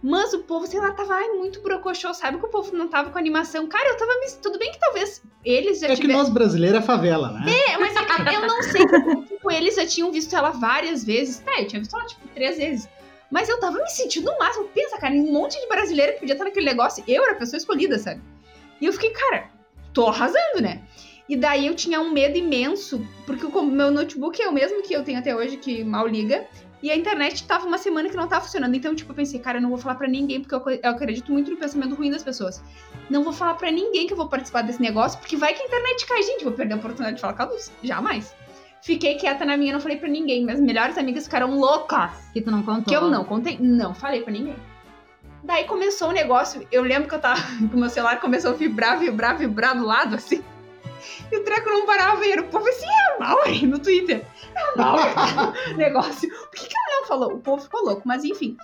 Mas 0.02 0.34
o 0.34 0.40
povo, 0.40 0.66
sei 0.66 0.78
lá, 0.78 0.92
tava 0.92 1.14
ai, 1.14 1.28
muito 1.30 1.60
brocochô. 1.62 2.12
Sabe 2.12 2.38
que 2.38 2.44
o 2.44 2.48
povo 2.48 2.76
não 2.76 2.86
tava 2.86 3.10
com 3.10 3.18
animação? 3.18 3.66
Cara, 3.66 3.88
eu 3.88 3.96
tava 3.96 4.12
me... 4.20 4.30
Tudo 4.42 4.58
bem 4.58 4.70
que 4.70 4.78
talvez 4.78 5.22
eles 5.44 5.80
já 5.80 5.86
É 5.86 5.90
que 5.90 6.02
tivessem... 6.02 6.22
nós 6.22 6.28
brasileiros 6.28 6.80
é 6.80 6.82
favela, 6.82 7.32
né? 7.32 7.44
É, 7.50 7.78
mas 7.78 7.96
é 7.96 8.04
que 8.04 8.34
eu 8.34 8.46
não 8.46 8.62
sei. 8.62 8.86
Tipo, 9.26 9.50
eles 9.50 9.74
já 9.74 9.86
tinham 9.86 10.12
visto 10.12 10.36
ela 10.36 10.50
várias 10.50 11.02
vezes. 11.02 11.38
Tá, 11.38 11.60
eu 11.60 11.66
tinha 11.66 11.80
visto 11.80 11.96
ela, 11.96 12.06
tipo, 12.06 12.28
três 12.28 12.58
vezes. 12.58 12.88
Mas 13.30 13.48
eu 13.48 13.58
tava 13.58 13.78
me 13.78 13.88
sentindo 13.88 14.30
no 14.30 14.38
máximo. 14.38 14.68
Pensa, 14.68 14.98
cara, 14.98 15.14
um 15.14 15.32
monte 15.32 15.60
de 15.60 15.66
brasileiro 15.66 16.12
que 16.14 16.20
podia 16.20 16.34
estar 16.34 16.44
naquele 16.44 16.66
negócio. 16.66 17.02
Eu 17.06 17.22
era 17.22 17.32
a 17.32 17.36
pessoa 17.36 17.58
escolhida, 17.58 17.98
sabe? 17.98 18.20
E 18.80 18.86
eu 18.86 18.92
fiquei, 18.92 19.10
cara, 19.10 19.50
tô 19.92 20.06
arrasando, 20.06 20.60
né? 20.60 20.82
E 21.28 21.36
daí 21.36 21.66
eu 21.66 21.74
tinha 21.74 22.00
um 22.00 22.12
medo 22.12 22.38
imenso, 22.38 23.04
porque 23.26 23.44
o 23.44 23.62
meu 23.62 23.90
notebook 23.90 24.40
é 24.40 24.48
o 24.48 24.52
mesmo 24.52 24.82
que 24.82 24.94
eu 24.94 25.02
tenho 25.02 25.18
até 25.18 25.34
hoje, 25.34 25.56
que 25.56 25.82
mal 25.82 26.06
liga. 26.06 26.46
E 26.82 26.90
a 26.90 26.96
internet 26.96 27.44
tava 27.46 27.66
uma 27.66 27.78
semana 27.78 28.08
que 28.08 28.16
não 28.16 28.28
tava 28.28 28.44
funcionando. 28.44 28.76
Então, 28.76 28.94
tipo, 28.94 29.10
eu 29.10 29.16
pensei, 29.16 29.40
cara, 29.40 29.58
eu 29.58 29.62
não 29.62 29.70
vou 29.70 29.78
falar 29.78 29.96
pra 29.96 30.06
ninguém, 30.06 30.40
porque 30.40 30.54
eu, 30.54 30.90
acredito 30.90 31.32
muito 31.32 31.50
no 31.50 31.56
pensamento 31.56 31.96
ruim 31.96 32.10
das 32.10 32.22
pessoas. 32.22 32.62
Não 33.10 33.24
vou 33.24 33.32
falar 33.32 33.54
pra 33.54 33.72
ninguém 33.72 34.06
que 34.06 34.12
eu 34.12 34.16
vou 34.16 34.28
participar 34.28 34.62
desse 34.62 34.80
negócio, 34.80 35.18
porque 35.18 35.36
vai 35.36 35.52
que 35.52 35.62
a 35.62 35.66
internet 35.66 36.06
cai, 36.06 36.22
gente. 36.22 36.44
Vou 36.44 36.52
perder 36.52 36.74
a 36.74 36.76
oportunidade 36.76 37.16
de 37.16 37.20
falar 37.20 37.32
com 37.32 37.42
a 37.42 37.46
Luz. 37.46 37.72
Jamais. 37.82 38.36
Fiquei 38.82 39.16
quieta 39.16 39.44
na 39.44 39.56
minha, 39.56 39.72
não 39.72 39.80
falei 39.80 39.96
pra 39.96 40.08
ninguém. 40.08 40.44
Minhas 40.44 40.60
melhores 40.60 40.96
amigas 40.96 41.24
ficaram 41.24 41.50
loucas. 41.58 42.10
Que 42.32 42.40
tu 42.40 42.50
não 42.50 42.62
contou. 42.62 42.84
Que 42.84 42.94
eu 42.94 43.10
não 43.10 43.24
contei. 43.24 43.58
Não 43.58 43.94
falei 43.94 44.22
pra 44.22 44.32
ninguém. 44.32 44.56
Daí 45.42 45.64
começou 45.64 46.08
o 46.08 46.12
negócio. 46.12 46.66
Eu 46.70 46.82
lembro 46.82 47.08
que 47.08 47.14
eu 47.14 47.20
tava. 47.20 47.40
Que 47.68 47.74
o 47.74 47.78
meu 47.78 47.90
celular 47.90 48.20
começou 48.20 48.52
a 48.52 48.54
vibrar, 48.54 48.98
vibrar, 48.98 49.36
vibrar 49.36 49.76
do 49.76 49.84
lado, 49.84 50.14
assim. 50.16 50.42
E 51.30 51.36
o 51.36 51.44
treco 51.44 51.68
não 51.68 51.86
parava. 51.86 52.24
E 52.24 52.32
era 52.32 52.42
o 52.42 52.48
povo 52.48 52.68
assim, 52.68 52.86
é 52.86 53.18
mal 53.18 53.42
aí 53.44 53.66
no 53.66 53.78
Twitter. 53.78 54.24
É 54.54 54.78
mal 54.78 54.96
negócio. 55.76 56.28
Por 56.28 56.50
que, 56.50 56.66
que 56.66 56.74
ela 56.74 57.00
não 57.00 57.06
falou? 57.06 57.34
O 57.34 57.40
povo 57.40 57.62
ficou 57.62 57.84
louco, 57.84 58.02
mas 58.04 58.24
enfim. 58.24 58.56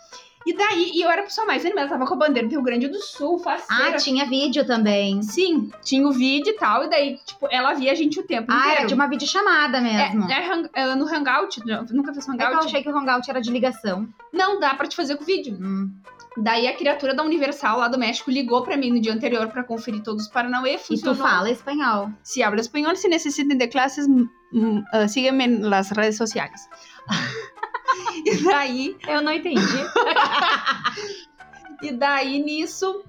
E 0.46 0.52
daí, 0.54 0.90
e 0.94 1.02
eu 1.02 1.10
era 1.10 1.22
a 1.22 1.24
pessoa 1.24 1.46
mais 1.46 1.64
animada, 1.64 1.88
tava 1.90 2.06
com 2.06 2.14
a 2.14 2.16
bandeira 2.16 2.48
do 2.48 2.52
Rio 2.52 2.62
Grande 2.62 2.88
do 2.88 3.00
Sul, 3.00 3.38
faceira. 3.38 3.94
Ah, 3.94 3.96
tinha 3.96 4.24
vídeo 4.26 4.66
também. 4.66 5.22
Sim, 5.22 5.70
tinha 5.84 6.06
o 6.06 6.12
vídeo 6.12 6.50
e 6.50 6.56
tal, 6.56 6.84
e 6.84 6.90
daí, 6.90 7.18
tipo, 7.24 7.46
ela 7.50 7.74
via 7.74 7.92
a 7.92 7.94
gente 7.94 8.18
o 8.18 8.22
tempo 8.24 8.50
Ah, 8.50 8.58
inteiro. 8.58 8.78
era 8.78 8.86
de 8.86 8.94
uma 8.94 9.06
videochamada 9.06 9.80
mesmo. 9.80 10.30
É, 10.30 10.40
é 10.40 10.52
hang- 10.52 10.70
é 10.74 10.94
no 10.94 11.06
Hangout, 11.06 11.60
eu 11.66 11.84
nunca 11.94 12.12
fiz 12.12 12.28
É 12.28 12.32
que 12.36 12.42
eu 12.42 12.46
Hangout. 12.48 12.66
achei 12.66 12.82
que 12.82 12.88
o 12.90 12.96
Hangout 12.98 13.30
era 13.30 13.40
de 13.40 13.50
ligação. 13.50 14.08
Não 14.32 14.58
dá 14.58 14.74
pra 14.74 14.86
te 14.88 14.96
fazer 14.96 15.16
com 15.16 15.24
vídeo. 15.24 15.56
Hum. 15.60 15.92
Daí 16.36 16.66
a 16.66 16.74
criatura 16.74 17.14
da 17.14 17.22
Universal 17.22 17.78
lá 17.78 17.88
do 17.88 17.98
México 17.98 18.30
ligou 18.30 18.62
pra 18.62 18.76
mim 18.76 18.90
no 18.90 19.00
dia 19.00 19.12
anterior 19.12 19.48
pra 19.48 19.62
conferir 19.62 20.02
todos 20.02 20.24
os 20.24 20.30
Paranauê. 20.30 20.74
E 20.74 20.78
tu 20.78 20.86
Funcionou. 20.86 21.14
fala 21.16 21.50
espanhol. 21.50 22.10
Se 22.22 22.42
habla 22.42 22.58
espanhol, 22.60 22.96
se 22.96 23.06
necessitem 23.06 23.56
de 23.58 23.68
classes, 23.68 24.06
uh, 24.06 25.08
sígueme 25.08 25.46
nas 25.46 25.90
redes 25.90 26.16
sociais. 26.16 26.68
e 28.24 28.44
daí, 28.44 28.96
Eu 29.08 29.22
não 29.22 29.32
entendi. 29.32 29.60
e 31.82 31.92
daí 31.92 32.42
nisso, 32.42 33.04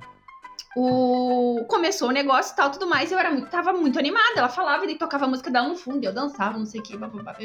o... 0.76 1.66
começou 1.68 2.10
o 2.10 2.12
negócio 2.12 2.54
e 2.54 2.56
tal, 2.56 2.72
tudo 2.72 2.88
mais. 2.88 3.12
Eu 3.12 3.20
era 3.20 3.32
muito, 3.32 3.50
tava 3.50 3.74
muito 3.74 4.00
animada. 4.00 4.38
Ela 4.38 4.50
falava 4.50 4.86
e 4.86 4.98
tocava 4.98 5.26
a 5.26 5.28
música 5.28 5.52
fundo, 5.76 6.04
e 6.04 6.08
eu 6.08 6.14
dançava, 6.14 6.58
não 6.58 6.66
sei 6.66 6.82
o 6.82 6.84
que, 6.84 6.98
bababá. 6.98 7.36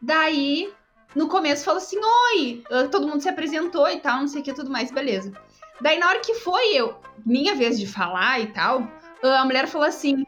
Daí, 0.00 0.72
no 1.14 1.28
começo, 1.28 1.64
falou 1.64 1.78
assim: 1.78 1.98
Oi, 2.34 2.64
todo 2.90 3.06
mundo 3.06 3.20
se 3.20 3.28
apresentou 3.28 3.88
e 3.88 4.00
tal, 4.00 4.20
não 4.20 4.28
sei 4.28 4.40
o 4.40 4.44
que, 4.44 4.52
tudo 4.52 4.70
mais, 4.70 4.90
beleza. 4.90 5.32
Daí, 5.80 5.98
na 5.98 6.08
hora 6.08 6.20
que 6.20 6.34
foi 6.34 6.74
eu, 6.74 6.96
minha 7.24 7.54
vez 7.54 7.78
de 7.78 7.86
falar 7.86 8.40
e 8.40 8.46
tal, 8.48 8.88
a 9.22 9.44
mulher 9.44 9.66
falou 9.66 9.86
assim: 9.86 10.24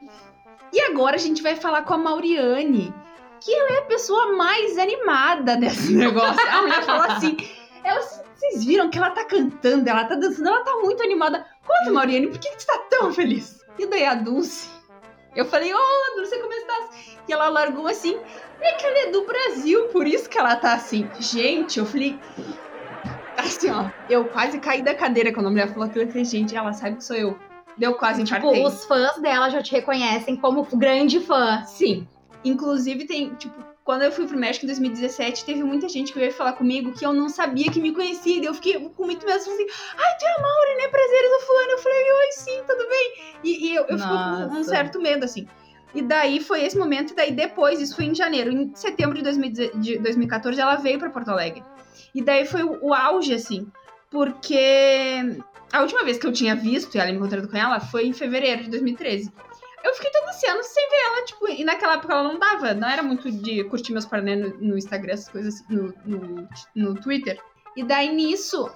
E 0.72 0.80
agora 0.80 1.16
a 1.16 1.18
gente 1.18 1.42
vai 1.42 1.56
falar 1.56 1.82
com 1.82 1.94
a 1.94 1.98
Mauriane, 1.98 2.92
que 3.44 3.54
ela 3.54 3.70
é 3.72 3.78
a 3.78 3.82
pessoa 3.82 4.32
mais 4.36 4.78
animada 4.78 5.56
desse 5.56 5.92
negócio. 5.94 6.48
A 6.48 6.62
mulher 6.62 6.82
falou 6.84 7.02
assim: 7.10 7.36
ela, 7.82 8.00
Vocês 8.00 8.64
viram 8.64 8.88
que 8.90 8.98
ela 8.98 9.10
tá 9.10 9.24
cantando, 9.24 9.88
ela 9.88 10.04
tá 10.04 10.14
dançando, 10.14 10.48
ela 10.48 10.64
tá 10.64 10.74
muito 10.76 11.02
animada. 11.02 11.44
Conta, 11.66 11.92
Mauriane, 11.92 12.28
por 12.28 12.38
que, 12.38 12.48
que 12.50 12.60
você 12.62 12.66
tá 12.66 12.78
tão 12.90 13.12
feliz? 13.12 13.60
E 13.78 13.86
daí 13.86 14.04
a 14.04 14.14
Dulce, 14.14 14.68
eu 15.34 15.44
falei: 15.44 15.72
Ô, 15.74 15.78
Dulce, 16.16 16.38
como 16.40 16.52
estás? 16.52 17.16
E 17.28 17.32
ela 17.32 17.48
largou 17.48 17.86
assim: 17.86 18.18
É 18.60 18.72
que 18.72 18.86
ela 18.86 18.98
é 19.00 19.10
do 19.10 19.24
Brasil, 19.26 19.88
por 19.88 20.06
isso 20.06 20.28
que 20.28 20.38
ela 20.38 20.56
tá 20.56 20.74
assim. 20.74 21.08
Gente, 21.20 21.78
eu 21.78 21.86
falei. 21.86 22.18
Assim, 23.36 23.68
ó, 23.68 23.90
eu 24.08 24.26
quase 24.26 24.58
caí 24.60 24.80
da 24.80 24.94
cadeira 24.94 25.32
quando 25.32 25.46
a 25.46 25.50
mulher 25.50 25.68
falou 25.68 25.84
aquilo. 25.84 26.04
Eu 26.04 26.08
falei, 26.08 26.24
gente, 26.24 26.56
ela 26.56 26.72
sabe 26.72 26.96
que 26.96 27.04
sou 27.04 27.16
eu. 27.16 27.36
Deu 27.76 27.94
quase 27.94 28.22
Tipo, 28.22 28.38
infartei. 28.38 28.64
os 28.64 28.84
fãs 28.84 29.16
dela 29.20 29.50
já 29.50 29.60
te 29.60 29.72
reconhecem 29.72 30.36
como 30.36 30.62
grande 30.74 31.18
fã. 31.18 31.62
Sim. 31.66 32.06
Inclusive, 32.44 33.06
tem, 33.06 33.34
tipo, 33.34 33.54
quando 33.84 34.02
eu 34.02 34.12
fui 34.12 34.26
pro 34.26 34.38
México 34.38 34.64
em 34.64 34.68
2017, 34.68 35.44
teve 35.44 35.62
muita 35.62 35.88
gente 35.88 36.12
que 36.12 36.18
veio 36.18 36.32
falar 36.32 36.52
comigo 36.54 36.92
que 36.92 37.04
eu 37.04 37.12
não 37.12 37.28
sabia 37.28 37.70
que 37.70 37.80
me 37.80 37.92
conhecia. 37.92 38.40
E 38.40 38.44
eu 38.44 38.54
fiquei 38.54 38.78
com 38.78 39.04
muito 39.04 39.24
medo, 39.26 39.36
assim, 39.36 39.50
ai, 39.50 40.18
tu 40.18 40.24
é 40.24 40.32
a 40.32 40.42
Mauri, 40.42 40.74
né? 40.76 40.88
Prazer, 40.88 41.24
eu 41.24 41.30
sou 41.30 41.40
fulano. 41.40 41.70
Eu 41.70 41.78
falei, 41.78 42.12
oi, 42.12 42.32
sim, 42.32 42.62
tudo 42.66 42.88
bem. 42.88 43.12
E, 43.44 43.66
e 43.66 43.74
eu, 43.74 43.84
eu 43.84 43.98
fico 43.98 44.48
com 44.48 44.60
um 44.60 44.64
certo 44.64 45.00
medo, 45.00 45.24
assim. 45.24 45.46
E 45.94 46.02
daí 46.02 46.40
foi 46.40 46.64
esse 46.64 46.76
momento, 46.76 47.12
e 47.12 47.16
daí 47.16 47.30
depois, 47.30 47.80
isso 47.80 47.94
foi 47.94 48.06
em 48.06 48.14
janeiro. 48.14 48.50
Em 48.50 48.74
setembro 48.74 49.14
de, 49.14 49.22
2010 49.22 49.80
de 49.80 49.98
2014, 49.98 50.60
ela 50.60 50.76
veio 50.76 50.98
pra 50.98 51.10
Porto 51.10 51.28
Alegre. 51.28 51.62
E 52.14 52.22
daí 52.22 52.44
foi 52.46 52.64
o, 52.64 52.78
o 52.86 52.94
auge, 52.94 53.32
assim, 53.32 53.66
porque 54.10 55.20
a 55.72 55.82
última 55.82 56.04
vez 56.04 56.18
que 56.18 56.26
eu 56.26 56.32
tinha 56.32 56.54
visto 56.54 56.96
ela 56.96 57.10
me 57.10 57.16
encontrando 57.16 57.48
com 57.48 57.56
ela 57.56 57.80
foi 57.80 58.06
em 58.06 58.12
fevereiro 58.12 58.64
de 58.64 58.70
2013. 58.70 59.32
Eu 59.84 59.94
fiquei 59.94 60.10
todo 60.10 60.28
esse 60.30 60.46
ano 60.46 60.62
sem 60.64 60.88
ver 60.88 60.96
ela, 61.06 61.24
tipo, 61.24 61.48
e 61.48 61.64
naquela 61.64 61.94
época 61.94 62.12
ela 62.12 62.22
não 62.24 62.38
dava, 62.38 62.74
não 62.74 62.88
era 62.88 63.02
muito 63.02 63.30
de 63.30 63.62
curtir 63.64 63.92
meus 63.92 64.06
parnê 64.06 64.34
no, 64.34 64.48
no 64.58 64.78
Instagram, 64.78 65.12
essas 65.12 65.28
coisas 65.28 65.62
no, 65.68 65.94
no, 66.04 66.48
no 66.74 66.94
Twitter. 66.94 67.40
E 67.76 67.84
daí 67.84 68.12
nisso, 68.12 68.70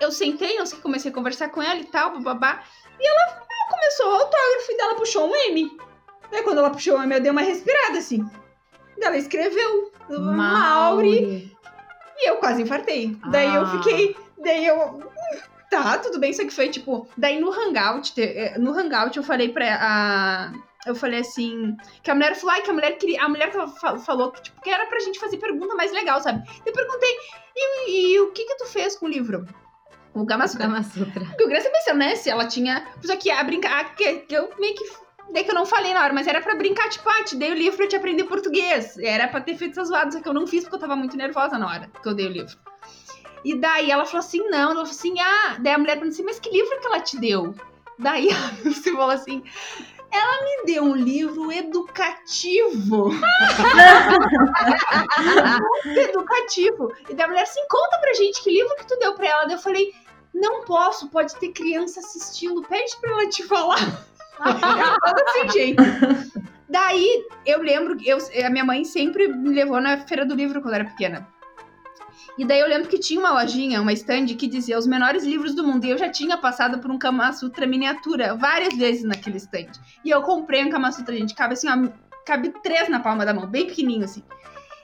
eu 0.00 0.10
sentei, 0.12 0.56
não 0.56 0.64
sei, 0.66 0.78
comecei 0.80 1.10
a 1.10 1.14
conversar 1.14 1.48
com 1.50 1.62
ela 1.62 1.80
e 1.80 1.84
tal, 1.84 2.20
babá. 2.20 2.62
E 2.98 3.06
ela, 3.06 3.20
ela 3.22 3.70
começou, 3.70 4.06
o 4.06 4.14
autógrafo 4.14 4.70
e 4.72 4.76
dela 4.76 4.94
puxou 4.94 5.28
um 5.28 5.34
M. 5.34 5.76
Daí 6.30 6.42
quando 6.42 6.58
ela 6.58 6.70
puxou 6.70 6.98
o 6.98 7.02
M, 7.02 7.14
eu 7.14 7.20
dei 7.20 7.30
uma 7.30 7.42
respirada 7.42 7.98
assim. 7.98 8.22
Daí 8.98 9.08
ela 9.08 9.18
escreveu 9.18 9.92
Mauri. 10.08 11.52
E 12.18 12.28
eu 12.30 12.36
quase 12.36 12.62
infartei. 12.62 13.16
Daí 13.30 13.52
eu 13.54 13.62
Ah. 13.62 13.66
fiquei. 13.66 14.16
Daí 14.38 14.66
eu. 14.66 15.11
Tá, 15.72 15.96
tudo 15.96 16.20
bem, 16.20 16.34
só 16.34 16.42
que 16.42 16.50
foi 16.50 16.68
tipo. 16.68 17.08
Daí 17.16 17.40
no 17.40 17.50
Hangout, 17.50 18.12
eh, 18.20 18.58
no 18.58 18.78
Hangout 18.78 19.16
eu 19.16 19.22
falei 19.22 19.48
pra 19.48 19.78
a. 19.80 20.52
Eu 20.86 20.94
falei 20.94 21.20
assim. 21.20 21.74
Que 22.02 22.10
a 22.10 22.14
mulher 22.14 22.36
falou, 22.36 22.54
ai, 22.54 22.60
que 22.60 22.70
a 22.70 22.74
mulher 22.74 22.98
queria. 22.98 23.24
A 23.24 23.28
mulher 23.28 23.50
falou 24.04 24.30
que, 24.32 24.42
tipo, 24.42 24.60
que 24.60 24.68
era 24.68 24.84
pra 24.84 24.98
gente 24.98 25.18
fazer 25.18 25.38
pergunta 25.38 25.74
mais 25.74 25.90
legal, 25.90 26.20
sabe? 26.20 26.46
Eu 26.66 26.74
perguntei, 26.74 27.10
e, 27.56 28.12
e 28.12 28.20
o 28.20 28.32
que 28.32 28.44
que 28.44 28.56
tu 28.58 28.66
fez 28.66 28.96
com 28.96 29.06
o 29.06 29.08
livro? 29.08 29.46
O 30.12 30.26
Gama 30.26 30.46
Sutra. 30.46 30.66
Gama 30.66 30.82
Sutra. 30.82 31.24
Porque 31.24 31.44
queria 31.46 31.62
saber 31.62 31.80
se, 31.80 31.92
né, 31.94 32.16
se 32.16 32.28
ela 32.28 32.46
tinha. 32.46 32.86
Só 33.02 33.16
que 33.16 33.30
a 33.30 33.42
brincar. 33.42 33.94
Que, 33.94 34.16
que 34.18 34.34
eu 34.34 34.50
meio 34.58 34.74
que. 34.74 34.84
Daí 35.32 35.42
que 35.42 35.52
eu 35.52 35.54
não 35.54 35.64
falei 35.64 35.94
na 35.94 36.02
hora, 36.02 36.12
mas 36.12 36.26
era 36.26 36.42
pra 36.42 36.54
brincar, 36.54 36.90
tipo, 36.90 37.08
ah, 37.08 37.24
te 37.24 37.34
dei 37.34 37.50
o 37.50 37.54
livro 37.54 37.78
pra 37.78 37.88
te 37.88 37.96
aprender 37.96 38.24
português. 38.24 38.98
Era 38.98 39.26
pra 39.26 39.40
ter 39.40 39.56
feito 39.56 39.72
essas 39.72 39.88
zoadas, 39.88 40.12
só 40.12 40.20
que 40.20 40.28
eu 40.28 40.34
não 40.34 40.46
fiz 40.46 40.64
porque 40.64 40.76
eu 40.76 40.80
tava 40.80 40.96
muito 40.96 41.16
nervosa 41.16 41.56
na 41.56 41.66
hora 41.66 41.90
que 42.02 42.06
eu 42.06 42.12
dei 42.12 42.26
o 42.26 42.30
livro. 42.30 42.58
E 43.44 43.56
daí 43.56 43.90
ela 43.90 44.04
falou 44.04 44.20
assim, 44.20 44.38
não, 44.48 44.70
ela 44.70 44.74
falou 44.74 44.90
assim, 44.90 45.18
ah, 45.20 45.56
daí 45.58 45.74
a 45.74 45.78
mulher 45.78 45.94
perguntou 45.94 46.14
assim, 46.14 46.24
mas 46.24 46.38
que 46.38 46.50
livro 46.50 46.78
que 46.80 46.86
ela 46.86 47.00
te 47.00 47.18
deu? 47.18 47.54
Daí 47.98 48.28
você 48.64 48.92
falou 48.92 49.10
assim, 49.10 49.42
ela 50.10 50.44
me 50.44 50.66
deu 50.66 50.84
um 50.84 50.94
livro 50.94 51.50
educativo. 51.50 53.10
Educativo. 55.84 56.92
E 57.08 57.14
daí 57.14 57.24
a 57.24 57.28
mulher 57.28 57.42
assim, 57.42 57.62
conta 57.68 57.98
pra 57.98 58.12
gente 58.14 58.42
que 58.42 58.50
livro 58.50 58.76
que 58.76 58.86
tu 58.86 58.98
deu 58.98 59.14
pra 59.14 59.26
ela. 59.26 59.44
Daí 59.44 59.54
eu 59.54 59.58
falei, 59.58 59.92
não 60.34 60.64
posso, 60.64 61.08
pode 61.08 61.34
ter 61.36 61.52
criança 61.52 62.00
assistindo, 62.00 62.62
pede 62.62 62.96
pra 63.00 63.10
ela 63.10 63.28
te 63.28 63.42
falar. 63.44 63.78
Falou 64.38 65.24
assim. 65.46 65.76
Daí 66.68 67.26
eu 67.44 67.60
lembro, 67.60 67.96
eu, 68.04 68.18
a 68.44 68.50
minha 68.50 68.64
mãe 68.64 68.84
sempre 68.84 69.28
me 69.28 69.54
levou 69.54 69.80
na 69.80 69.98
feira 70.06 70.24
do 70.24 70.34
livro 70.34 70.60
quando 70.60 70.74
eu 70.74 70.80
era 70.80 70.90
pequena. 70.90 71.28
E 72.38 72.44
daí 72.44 72.60
eu 72.60 72.66
lembro 72.66 72.88
que 72.88 72.98
tinha 72.98 73.20
uma 73.20 73.32
lojinha, 73.32 73.82
uma 73.82 73.92
stand 73.92 74.26
que 74.26 74.46
dizia 74.46 74.78
os 74.78 74.86
menores 74.86 75.24
livros 75.24 75.54
do 75.54 75.62
mundo. 75.62 75.84
E 75.84 75.90
eu 75.90 75.98
já 75.98 76.08
tinha 76.08 76.36
passado 76.38 76.78
por 76.78 76.90
um 76.90 76.98
Kama 76.98 77.32
Sutra 77.32 77.66
miniatura 77.66 78.34
várias 78.34 78.74
vezes 78.74 79.04
naquele 79.04 79.36
stand. 79.36 79.72
E 80.04 80.10
eu 80.10 80.22
comprei 80.22 80.64
um 80.64 80.70
Kama 80.70 80.90
Sutra, 80.92 81.16
gente. 81.16 81.34
Cabe 81.34 81.54
assim, 81.54 81.68
ó, 81.68 81.88
cabe 82.24 82.50
três 82.62 82.88
na 82.88 83.00
palma 83.00 83.26
da 83.26 83.34
mão, 83.34 83.46
bem 83.46 83.66
pequenininho 83.66 84.04
assim. 84.04 84.22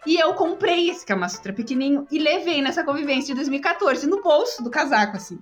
E 0.07 0.17
eu 0.17 0.35
comprei 0.35 0.91
esse 0.91 1.07
Kama 1.07 1.29
Sutra 1.29 1.53
pequenininho 1.53 2.07
e 2.11 2.19
levei 2.19 2.61
nessa 2.61 2.85
convivência 2.85 3.29
de 3.29 3.35
2014 3.35 4.07
no 4.07 4.23
bolso 4.23 4.63
do 4.63 4.71
casaco, 4.71 5.17
assim. 5.17 5.39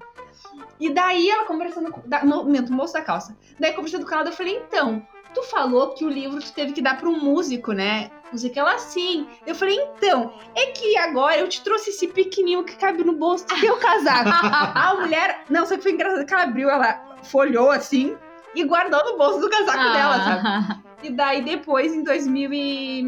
E 0.78 0.90
daí 0.92 1.28
ela 1.28 1.44
conversando. 1.44 1.92
Da, 2.06 2.24
no, 2.24 2.44
no 2.44 2.76
bolso 2.76 2.92
da 2.94 3.02
calça. 3.02 3.36
Daí 3.58 3.72
conversando 3.72 4.06
com 4.06 4.14
ela, 4.14 4.28
eu 4.28 4.32
falei, 4.32 4.56
então, 4.56 5.06
tu 5.36 5.42
falou 5.42 5.90
que 5.90 6.02
o 6.02 6.08
livro 6.08 6.40
tu 6.40 6.50
teve 6.50 6.72
que 6.72 6.80
dar 6.80 6.96
pra 6.96 7.06
um 7.10 7.20
músico, 7.20 7.72
né? 7.72 8.10
Música 8.32 8.58
ela 8.58 8.78
sim. 8.78 9.28
Eu 9.46 9.54
falei, 9.54 9.76
então, 9.78 10.32
é 10.54 10.66
que 10.68 10.96
agora 10.96 11.36
eu 11.36 11.46
te 11.46 11.62
trouxe 11.62 11.90
esse 11.90 12.08
pequenininho 12.08 12.64
que 12.64 12.74
cabe 12.76 13.04
no 13.04 13.12
bolso 13.12 13.46
do 13.46 13.60
teu 13.60 13.76
casaco. 13.76 14.30
a 14.32 14.94
mulher. 14.98 15.44
Não, 15.50 15.66
só 15.66 15.76
que 15.76 15.82
foi 15.82 15.92
engraçado 15.92 16.24
que 16.24 16.32
ela 16.32 16.44
abriu, 16.44 16.70
ela 16.70 17.18
folhou 17.24 17.70
assim 17.70 18.16
e 18.54 18.64
guardou 18.64 19.04
no 19.04 19.18
bolso 19.18 19.40
do 19.40 19.50
casaco 19.50 19.78
Ah. 19.78 19.92
dela, 19.92 20.24
sabe? 20.24 20.82
E 21.02 21.10
daí 21.10 21.42
depois, 21.44 21.92
em 21.94 22.02
2000 22.02 22.52
e... 22.54 23.02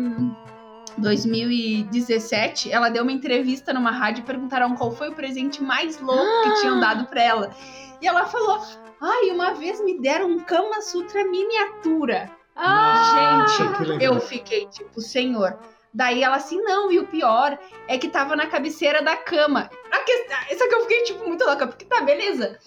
2017, 0.98 2.70
ela 2.70 2.88
deu 2.90 3.04
uma 3.04 3.12
entrevista 3.12 3.72
numa 3.72 3.90
rádio 3.90 4.20
e 4.22 4.26
perguntaram 4.26 4.74
qual 4.74 4.90
foi 4.90 5.08
o 5.08 5.14
presente 5.14 5.62
mais 5.62 5.98
louco 6.00 6.42
que 6.42 6.60
tinham 6.60 6.78
dado 6.80 7.06
pra 7.06 7.22
ela. 7.22 7.50
E 8.02 8.06
ela 8.06 8.26
falou: 8.26 8.60
Ai, 9.00 9.30
uma 9.30 9.52
vez 9.54 9.80
me 9.80 10.00
deram 10.00 10.26
um 10.26 10.40
Kama 10.40 10.80
Sutra 10.80 11.24
miniatura. 11.24 12.30
Ah, 12.56 13.46
Gente, 13.46 13.76
que 13.76 13.84
legal. 13.84 14.14
eu 14.14 14.20
fiquei 14.20 14.66
tipo, 14.66 15.00
senhor. 15.00 15.56
Daí 15.94 16.22
ela 16.22 16.36
assim, 16.36 16.60
não, 16.62 16.90
e 16.92 16.98
o 16.98 17.06
pior 17.06 17.56
é 17.86 17.96
que 17.96 18.08
tava 18.08 18.34
na 18.36 18.46
cabeceira 18.46 19.00
da 19.02 19.16
cama. 19.16 19.70
A 19.90 19.98
questão, 20.00 20.36
só 20.58 20.68
que 20.68 20.74
eu 20.74 20.80
fiquei, 20.82 21.02
tipo, 21.04 21.26
muito 21.26 21.44
louca, 21.44 21.66
porque 21.66 21.84
tá, 21.84 22.00
beleza. 22.00 22.58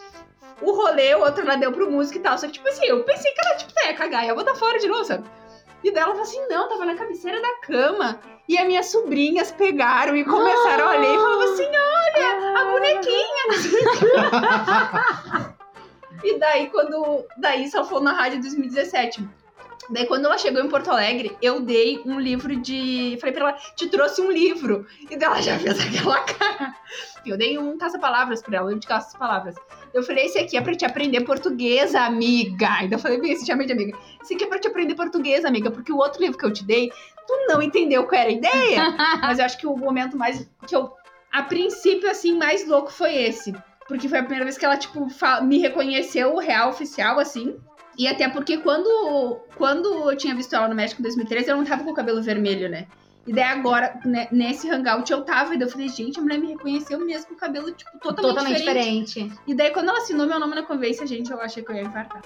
O 0.61 0.71
rolê, 0.71 1.13
o 1.15 1.21
outro 1.21 1.41
ela 1.43 1.55
deu 1.55 1.71
pro 1.71 1.91
músico 1.91 2.17
e 2.17 2.21
tal. 2.21 2.37
Só 2.37 2.47
que, 2.47 2.53
tipo 2.53 2.67
assim, 2.67 2.85
eu 2.85 3.03
pensei 3.03 3.31
que 3.31 3.41
ela, 3.45 3.57
tipo, 3.57 3.73
tá, 3.73 3.87
ia 3.87 3.93
cagar, 3.93 4.25
ia 4.25 4.33
botar 4.35 4.55
fora 4.55 4.79
de 4.79 4.87
novo, 4.87 5.03
sabe? 5.03 5.23
E 5.83 5.91
daí 5.91 6.03
ela 6.03 6.11
falou 6.11 6.27
assim, 6.27 6.47
não, 6.47 6.69
tava 6.69 6.85
na 6.85 6.95
cabeceira 6.95 7.41
da 7.41 7.55
cama. 7.61 8.19
E 8.47 8.57
as 8.57 8.65
minhas 8.65 8.87
sobrinhas 8.87 9.51
pegaram 9.51 10.15
e 10.15 10.23
começaram 10.23 10.87
a 10.87 10.91
olhar 10.91 11.13
e 11.13 11.17
falavam 11.17 11.53
assim, 11.53 11.67
olha, 11.67 12.59
a 12.59 12.65
bonequinha. 12.71 13.45
e 16.23 16.37
daí, 16.37 16.67
quando... 16.69 17.25
Daí 17.37 17.69
só 17.69 17.83
foi 17.83 18.01
na 18.01 18.13
rádio 18.13 18.41
2017. 18.41 19.27
Daí, 19.89 20.05
quando 20.05 20.25
ela 20.25 20.37
chegou 20.37 20.63
em 20.63 20.69
Porto 20.69 20.89
Alegre, 20.91 21.35
eu 21.41 21.59
dei 21.59 22.01
um 22.05 22.19
livro 22.19 22.55
de. 22.55 23.17
Falei 23.19 23.33
pra 23.33 23.49
ela, 23.49 23.57
te 23.75 23.89
trouxe 23.89 24.21
um 24.21 24.31
livro. 24.31 24.85
E 25.09 25.17
daí 25.17 25.27
ela 25.27 25.41
já 25.41 25.57
fez 25.57 25.79
aquela 25.79 26.19
cara. 26.23 26.75
Eu 27.25 27.37
dei 27.37 27.57
um 27.57 27.77
caça-palavras 27.77 28.41
pra 28.41 28.57
ela, 28.57 28.65
um 28.65 28.69
livro 28.69 28.81
de 28.81 28.87
caça-palavras. 28.87 29.55
Eu 29.93 30.03
falei, 30.03 30.25
esse 30.25 30.39
aqui 30.39 30.55
é 30.55 30.61
pra 30.61 30.73
te 30.75 30.85
aprender 30.85 31.21
português, 31.21 31.95
amiga. 31.95 32.69
Ainda 32.79 32.97
falei 32.97 33.19
bem, 33.19 33.31
esse 33.31 33.45
chamei 33.45 33.65
de 33.65 33.73
amiga. 33.73 33.97
Esse 34.21 34.35
aqui 34.35 34.43
é 34.43 34.47
pra 34.47 34.59
te 34.59 34.67
aprender 34.67 34.95
português, 34.95 35.43
amiga, 35.43 35.71
porque 35.71 35.91
o 35.91 35.97
outro 35.97 36.21
livro 36.21 36.37
que 36.37 36.45
eu 36.45 36.53
te 36.53 36.63
dei, 36.63 36.91
tu 37.27 37.45
não 37.47 37.61
entendeu 37.61 38.05
qual 38.05 38.21
era 38.21 38.29
a 38.29 38.33
ideia. 38.33 38.91
Mas 39.21 39.39
eu 39.39 39.45
acho 39.45 39.57
que 39.57 39.67
o 39.67 39.75
momento 39.75 40.15
mais. 40.15 40.49
que 40.67 40.75
eu. 40.75 40.93
A 41.31 41.43
princípio, 41.43 42.09
assim, 42.09 42.37
mais 42.37 42.67
louco 42.67 42.91
foi 42.91 43.15
esse. 43.15 43.53
Porque 43.91 44.07
foi 44.07 44.19
a 44.19 44.21
primeira 44.21 44.45
vez 44.45 44.57
que 44.57 44.63
ela, 44.63 44.77
tipo, 44.77 45.05
me 45.43 45.57
reconheceu 45.57 46.33
o 46.33 46.39
real 46.39 46.69
oficial, 46.69 47.19
assim. 47.19 47.57
E 47.97 48.07
até 48.07 48.29
porque 48.29 48.57
quando, 48.59 49.41
quando 49.57 50.09
eu 50.09 50.15
tinha 50.15 50.33
visto 50.33 50.55
ela 50.55 50.69
no 50.69 50.73
México 50.73 51.01
em 51.01 51.03
2013, 51.03 51.49
eu 51.49 51.57
não 51.57 51.65
tava 51.65 51.83
com 51.83 51.91
o 51.91 51.93
cabelo 51.93 52.23
vermelho, 52.23 52.69
né? 52.69 52.87
E 53.27 53.33
daí 53.33 53.43
agora, 53.43 53.99
né, 54.05 54.29
nesse 54.31 54.71
hangout 54.71 55.11
eu 55.11 55.23
tava, 55.23 55.53
e 55.53 55.57
daí 55.57 55.67
eu 55.67 55.71
falei, 55.71 55.89
gente, 55.89 56.17
a 56.17 56.21
mulher 56.21 56.39
me 56.39 56.47
reconheceu 56.47 57.05
mesmo 57.05 57.27
com 57.27 57.33
o 57.33 57.37
cabelo, 57.37 57.69
tipo, 57.73 57.91
totalmente, 57.99 58.33
Totalmente 58.33 58.57
diferente. 58.59 59.07
diferente. 59.07 59.39
E 59.45 59.53
daí 59.53 59.71
quando 59.71 59.89
ela 59.89 59.97
assinou 59.97 60.25
meu 60.25 60.39
nome 60.39 60.55
na 60.55 60.63
convivência, 60.63 61.05
gente, 61.05 61.29
eu 61.29 61.41
achei 61.41 61.61
que 61.61 61.69
eu 61.69 61.75
ia 61.75 61.81
infartar. 61.81 62.21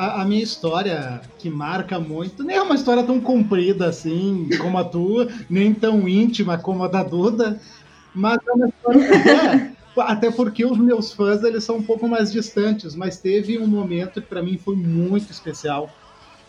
A, 0.00 0.22
a 0.22 0.24
minha 0.24 0.42
história, 0.42 1.20
que 1.38 1.50
marca 1.50 2.00
muito, 2.00 2.42
nem 2.42 2.56
é 2.56 2.62
uma 2.62 2.74
história 2.74 3.02
tão 3.02 3.20
comprida 3.20 3.86
assim 3.86 4.48
como 4.58 4.78
a 4.78 4.84
tua, 4.84 5.28
nem 5.50 5.74
tão 5.74 6.08
íntima 6.08 6.56
como 6.56 6.82
a 6.82 6.88
da 6.88 7.02
Duda, 7.02 7.60
mas 8.14 8.38
é 8.48 8.50
uma 8.50 8.68
história. 8.68 9.74
É, 9.94 10.00
até 10.00 10.30
porque 10.30 10.64
os 10.64 10.78
meus 10.78 11.12
fãs 11.12 11.44
eles 11.44 11.64
são 11.64 11.76
um 11.76 11.82
pouco 11.82 12.08
mais 12.08 12.32
distantes, 12.32 12.94
mas 12.94 13.18
teve 13.18 13.58
um 13.58 13.66
momento 13.66 14.22
que 14.22 14.26
para 14.26 14.42
mim 14.42 14.56
foi 14.56 14.74
muito 14.74 15.30
especial, 15.30 15.94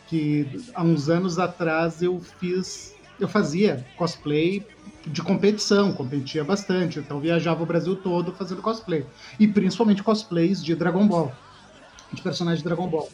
que 0.08 0.48
há 0.74 0.82
uns 0.82 1.10
anos 1.10 1.38
atrás 1.38 2.02
eu 2.02 2.22
fiz, 2.40 2.96
eu 3.20 3.28
fazia 3.28 3.86
cosplay 3.98 4.66
de 5.06 5.22
competição, 5.22 5.92
competia 5.92 6.46
bastante, 6.46 7.00
então 7.00 7.20
viajava 7.20 7.64
o 7.64 7.66
Brasil 7.66 7.98
todo 7.98 8.32
fazendo 8.32 8.62
cosplay, 8.62 9.06
e 9.38 9.46
principalmente 9.46 10.02
cosplays 10.02 10.64
de 10.64 10.74
Dragon 10.74 11.06
Ball, 11.06 11.34
de 12.14 12.22
personagens 12.22 12.60
de 12.60 12.64
Dragon 12.64 12.88
Ball. 12.88 13.10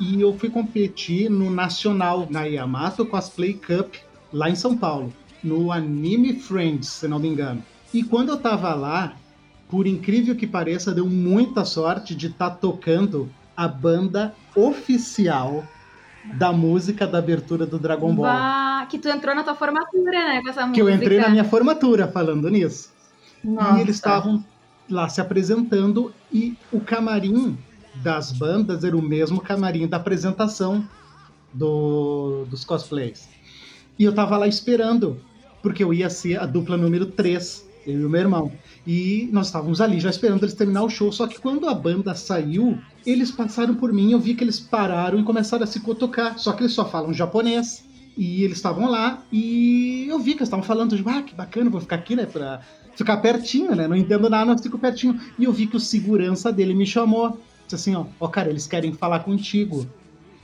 E 0.00 0.20
eu 0.20 0.36
fui 0.38 0.48
competir 0.48 1.28
no 1.28 1.50
Nacional, 1.50 2.26
na 2.30 2.44
Yamato 2.44 3.04
Cosplay 3.04 3.54
Cup, 3.54 3.94
lá 4.32 4.48
em 4.48 4.54
São 4.54 4.76
Paulo, 4.76 5.12
no 5.42 5.72
Anime 5.72 6.34
Friends, 6.34 6.88
se 6.88 7.08
não 7.08 7.18
me 7.18 7.28
engano. 7.28 7.62
E 7.92 8.02
quando 8.02 8.28
eu 8.28 8.36
tava 8.36 8.74
lá, 8.74 9.14
por 9.68 9.86
incrível 9.86 10.36
que 10.36 10.46
pareça, 10.46 10.94
deu 10.94 11.06
muita 11.06 11.64
sorte 11.64 12.14
de 12.14 12.28
estar 12.28 12.50
tocando 12.50 13.28
a 13.56 13.66
banda 13.66 14.34
oficial 14.54 15.64
da 16.34 16.52
música 16.52 17.06
da 17.06 17.18
abertura 17.18 17.66
do 17.66 17.78
Dragon 17.78 18.14
Ball. 18.14 18.26
Bah, 18.26 18.86
que 18.88 18.98
tu 18.98 19.08
entrou 19.08 19.34
na 19.34 19.42
tua 19.42 19.54
formatura, 19.54 20.10
né, 20.10 20.42
com 20.42 20.50
essa 20.50 20.66
música. 20.66 20.74
Que 20.74 20.82
eu 20.82 20.90
entrei 20.90 21.18
na 21.18 21.28
minha 21.28 21.44
formatura 21.44 22.06
falando 22.06 22.48
nisso. 22.50 22.92
Nossa. 23.42 23.78
E 23.78 23.80
eles 23.80 23.96
estavam 23.96 24.44
lá 24.88 25.08
se 25.08 25.20
apresentando 25.20 26.12
e 26.32 26.56
o 26.72 26.80
camarim 26.80 27.56
das 27.98 28.32
bandas 28.32 28.84
era 28.84 28.96
o 28.96 29.02
mesmo 29.02 29.42
camarim 29.42 29.88
da 29.88 29.96
apresentação 29.98 30.90
do- 31.52 32.46
dos 32.46 32.64
cosplays. 32.64 33.30
E 33.98 34.04
eu 34.04 34.14
tava 34.14 34.36
lá 34.38 34.46
esperando, 34.48 35.24
porque 35.62 35.82
eu 35.82 35.92
ia 35.92 36.10
ser 36.10 36.40
a 36.40 36.46
dupla 36.46 36.76
número 36.76 37.12
3, 37.12 37.64
eu 37.84 38.00
e 38.00 38.04
o 38.04 38.10
meu 38.10 38.20
irmão. 38.20 38.60
E 38.86 39.28
nós 39.32 39.46
estávamos 39.46 39.80
ali 39.80 39.98
já 40.00 40.10
esperando 40.10 40.42
eles 40.44 40.54
terminar 40.54 40.82
o 40.84 40.90
show. 40.90 41.10
Só 41.12 41.26
que 41.26 41.38
quando 41.40 41.68
a 41.68 41.74
banda 41.74 42.14
saiu, 42.14 42.82
eles 43.04 43.30
passaram 43.32 43.74
por 43.76 43.92
mim, 43.92 44.12
eu 44.12 44.20
vi 44.20 44.34
que 44.34 44.44
eles 44.44 44.60
pararam 44.60 45.18
e 45.20 45.24
começaram 45.24 45.64
a 45.64 45.66
se 45.66 45.80
cotocar. 45.80 46.38
Só 46.38 46.52
que 46.52 46.62
eles 46.62 46.74
só 46.74 46.88
falam 46.88 47.12
japonês. 47.12 47.86
E 48.16 48.42
eles 48.42 48.58
estavam 48.58 48.90
lá 48.90 49.24
e 49.30 50.06
eu 50.08 50.18
vi 50.18 50.32
que 50.32 50.38
eles 50.38 50.48
estavam 50.48 50.64
falando 50.64 50.96
de, 50.96 51.04
ah, 51.08 51.22
que 51.22 51.36
bacana, 51.36 51.70
vou 51.70 51.80
ficar 51.80 51.94
aqui, 51.96 52.16
né, 52.16 52.26
pra 52.26 52.60
ficar 52.96 53.18
pertinho, 53.18 53.76
né? 53.76 53.86
Não 53.86 53.94
entendo 53.94 54.28
nada, 54.28 54.46
mas 54.52 54.60
fico 54.60 54.76
pertinho. 54.78 55.14
E 55.38 55.44
eu 55.44 55.52
vi 55.52 55.68
que 55.68 55.76
o 55.76 55.80
segurança 55.80 56.52
dele 56.52 56.74
me 56.74 56.84
chamou. 56.84 57.47
Disse 57.68 57.74
assim, 57.74 57.94
ó, 57.94 58.06
ó, 58.18 58.28
cara, 58.28 58.48
eles 58.48 58.66
querem 58.66 58.94
falar 58.94 59.20
contigo. 59.20 59.86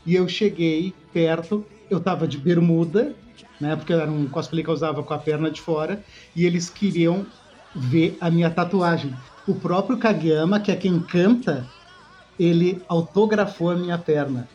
E 0.04 0.14
eu 0.14 0.28
cheguei 0.28 0.94
perto, 1.10 1.64
eu 1.88 1.98
tava 1.98 2.28
de 2.28 2.36
bermuda, 2.36 3.16
né? 3.58 3.74
Porque 3.74 3.94
era 3.94 4.10
um 4.10 4.28
cosplay 4.28 4.62
que 4.62 4.68
eu 4.68 4.74
usava 4.74 5.02
com 5.02 5.14
a 5.14 5.18
perna 5.18 5.50
de 5.50 5.62
fora, 5.62 6.04
e 6.36 6.44
eles 6.44 6.68
queriam 6.68 7.24
ver 7.74 8.18
a 8.20 8.30
minha 8.30 8.50
tatuagem. 8.50 9.16
O 9.46 9.54
próprio 9.54 9.96
Kageyama, 9.96 10.60
que 10.60 10.70
é 10.70 10.76
quem 10.76 11.00
canta, 11.00 11.66
ele 12.38 12.82
autografou 12.88 13.70
a 13.70 13.74
minha 13.74 13.96
perna. 13.96 14.46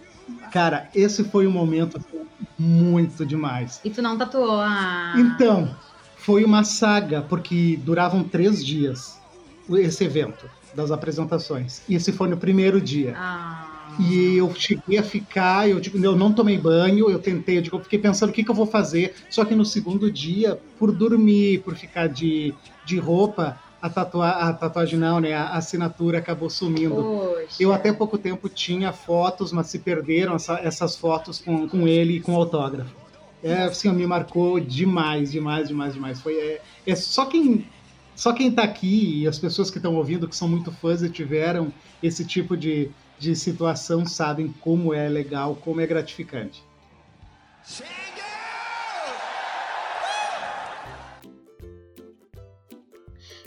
Cara, 0.51 0.87
esse 0.93 1.23
foi 1.23 1.47
um 1.47 1.51
momento 1.51 1.97
assim, 1.97 2.27
muito 2.55 3.25
demais. 3.25 3.81
E 3.83 3.89
tu 3.89 3.99
não 3.99 4.15
tatuou 4.15 4.61
a. 4.61 5.15
Então, 5.17 5.75
foi 6.17 6.43
uma 6.45 6.63
saga, 6.63 7.23
porque 7.23 7.77
duravam 7.83 8.23
três 8.23 8.63
dias 8.63 9.17
esse 9.71 10.03
evento 10.03 10.58
das 10.73 10.91
apresentações. 10.91 11.81
E 11.87 11.95
esse 11.95 12.11
foi 12.11 12.27
no 12.27 12.37
primeiro 12.37 12.79
dia. 12.79 13.13
Ah. 13.17 13.79
E 13.99 14.37
eu 14.37 14.53
cheguei 14.55 14.97
a 14.97 15.03
ficar, 15.03 15.69
eu, 15.69 15.81
tipo, 15.81 15.97
eu 15.97 16.15
não 16.15 16.31
tomei 16.31 16.57
banho, 16.57 17.09
eu 17.09 17.19
tentei, 17.19 17.57
eu, 17.57 17.61
digo, 17.61 17.77
eu 17.77 17.83
fiquei 17.83 17.99
pensando 17.99 18.29
o 18.29 18.33
que, 18.33 18.43
que 18.43 18.51
eu 18.51 18.55
vou 18.55 18.65
fazer. 18.65 19.13
Só 19.29 19.43
que 19.43 19.55
no 19.55 19.65
segundo 19.65 20.11
dia, 20.11 20.59
por 20.77 20.91
dormir, 20.91 21.61
por 21.63 21.75
ficar 21.75 22.07
de, 22.07 22.53
de 22.85 22.97
roupa, 22.97 23.59
a, 23.81 23.89
tatua 23.89 24.29
a 24.29 24.53
tatuagem 24.53 24.99
não, 24.99 25.19
né? 25.19 25.33
A 25.33 25.49
assinatura 25.51 26.19
acabou 26.19 26.49
sumindo. 26.49 26.95
Poxa. 26.95 27.57
Eu 27.59 27.73
até 27.73 27.91
pouco 27.91 28.17
tempo 28.17 28.47
tinha 28.47 28.93
fotos, 28.93 29.51
mas 29.51 29.67
se 29.67 29.79
perderam 29.79 30.35
essa, 30.35 30.59
essas 30.59 30.95
fotos 30.95 31.39
com, 31.39 31.67
com 31.67 31.87
ele 31.87 32.17
e 32.17 32.19
com 32.21 32.35
autógrafo. 32.35 32.95
É, 33.41 33.63
assim, 33.63 33.89
me 33.91 34.05
marcou 34.05 34.59
demais, 34.59 35.31
demais, 35.31 35.69
demais, 35.69 35.93
demais. 35.93 36.21
Foi, 36.21 36.35
é, 36.35 36.61
é 36.85 36.95
só 36.95 37.25
quem 37.25 37.65
só 38.19 38.33
quem 38.33 38.51
tá 38.51 38.63
aqui 38.63 39.21
e 39.21 39.27
as 39.29 39.39
pessoas 39.39 39.71
que 39.71 39.77
estão 39.77 39.95
ouvindo, 39.95 40.27
que 40.27 40.35
são 40.35 40.49
muito 40.49 40.73
fãs 40.73 41.01
e 41.01 41.09
tiveram 41.09 41.71
esse 42.03 42.25
tipo 42.25 42.57
de, 42.57 42.91
de 43.17 43.33
situação, 43.33 44.05
sabem 44.05 44.53
como 44.59 44.93
é 44.93 45.07
legal, 45.07 45.55
como 45.55 45.79
é 45.79 45.87
gratificante. 45.87 46.61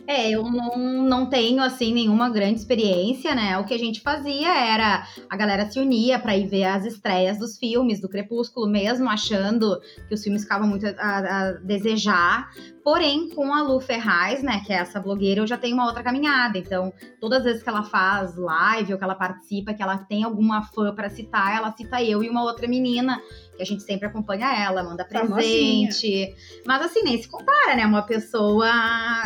É, 0.06 0.30
eu 0.30 0.42
não, 0.44 1.04
não 1.04 1.26
tenho, 1.26 1.62
assim, 1.62 1.92
nenhuma 1.92 2.30
grande 2.30 2.58
experiência, 2.58 3.34
né? 3.34 3.58
O 3.58 3.64
que 3.64 3.74
a 3.74 3.78
gente 3.78 4.00
fazia 4.00 4.52
era 4.52 5.06
a 5.28 5.36
galera 5.36 5.70
se 5.70 5.78
unia 5.78 6.18
para 6.18 6.36
ir 6.36 6.48
ver 6.48 6.64
as 6.64 6.84
estreias 6.84 7.38
dos 7.38 7.58
filmes, 7.58 8.00
do 8.00 8.08
Crepúsculo, 8.08 8.66
mesmo 8.66 9.08
achando 9.08 9.80
que 10.08 10.14
os 10.14 10.22
filmes 10.22 10.42
ficavam 10.42 10.66
muito 10.66 10.86
a, 10.86 11.18
a 11.18 11.52
desejar. 11.52 12.50
Porém, 12.84 13.28
com 13.30 13.54
a 13.54 13.62
Lu 13.62 13.80
Ferraz, 13.80 14.42
né, 14.42 14.60
que 14.66 14.72
é 14.72 14.76
essa 14.76 14.98
blogueira, 14.98 15.40
eu 15.40 15.46
já 15.46 15.56
tenho 15.56 15.74
uma 15.74 15.86
outra 15.86 16.02
caminhada. 16.02 16.58
Então, 16.58 16.92
todas 17.20 17.38
as 17.38 17.44
vezes 17.44 17.62
que 17.62 17.68
ela 17.68 17.84
faz 17.84 18.36
live 18.36 18.92
ou 18.92 18.98
que 18.98 19.04
ela 19.04 19.14
participa, 19.14 19.72
que 19.72 19.82
ela 19.82 19.98
tem 19.98 20.24
alguma 20.24 20.62
fã 20.62 20.92
para 20.92 21.08
citar, 21.08 21.56
ela 21.56 21.72
cita 21.76 22.02
eu 22.02 22.24
e 22.24 22.28
uma 22.28 22.42
outra 22.42 22.66
menina, 22.66 23.20
que 23.56 23.62
a 23.62 23.66
gente 23.66 23.82
sempre 23.82 24.06
acompanha 24.06 24.52
ela, 24.52 24.82
manda 24.82 25.04
presente. 25.04 26.34
Mas 26.66 26.82
assim, 26.82 27.02
nem 27.02 27.20
se 27.20 27.28
compara, 27.28 27.76
né? 27.76 27.86
Uma 27.86 28.02
pessoa. 28.02 28.66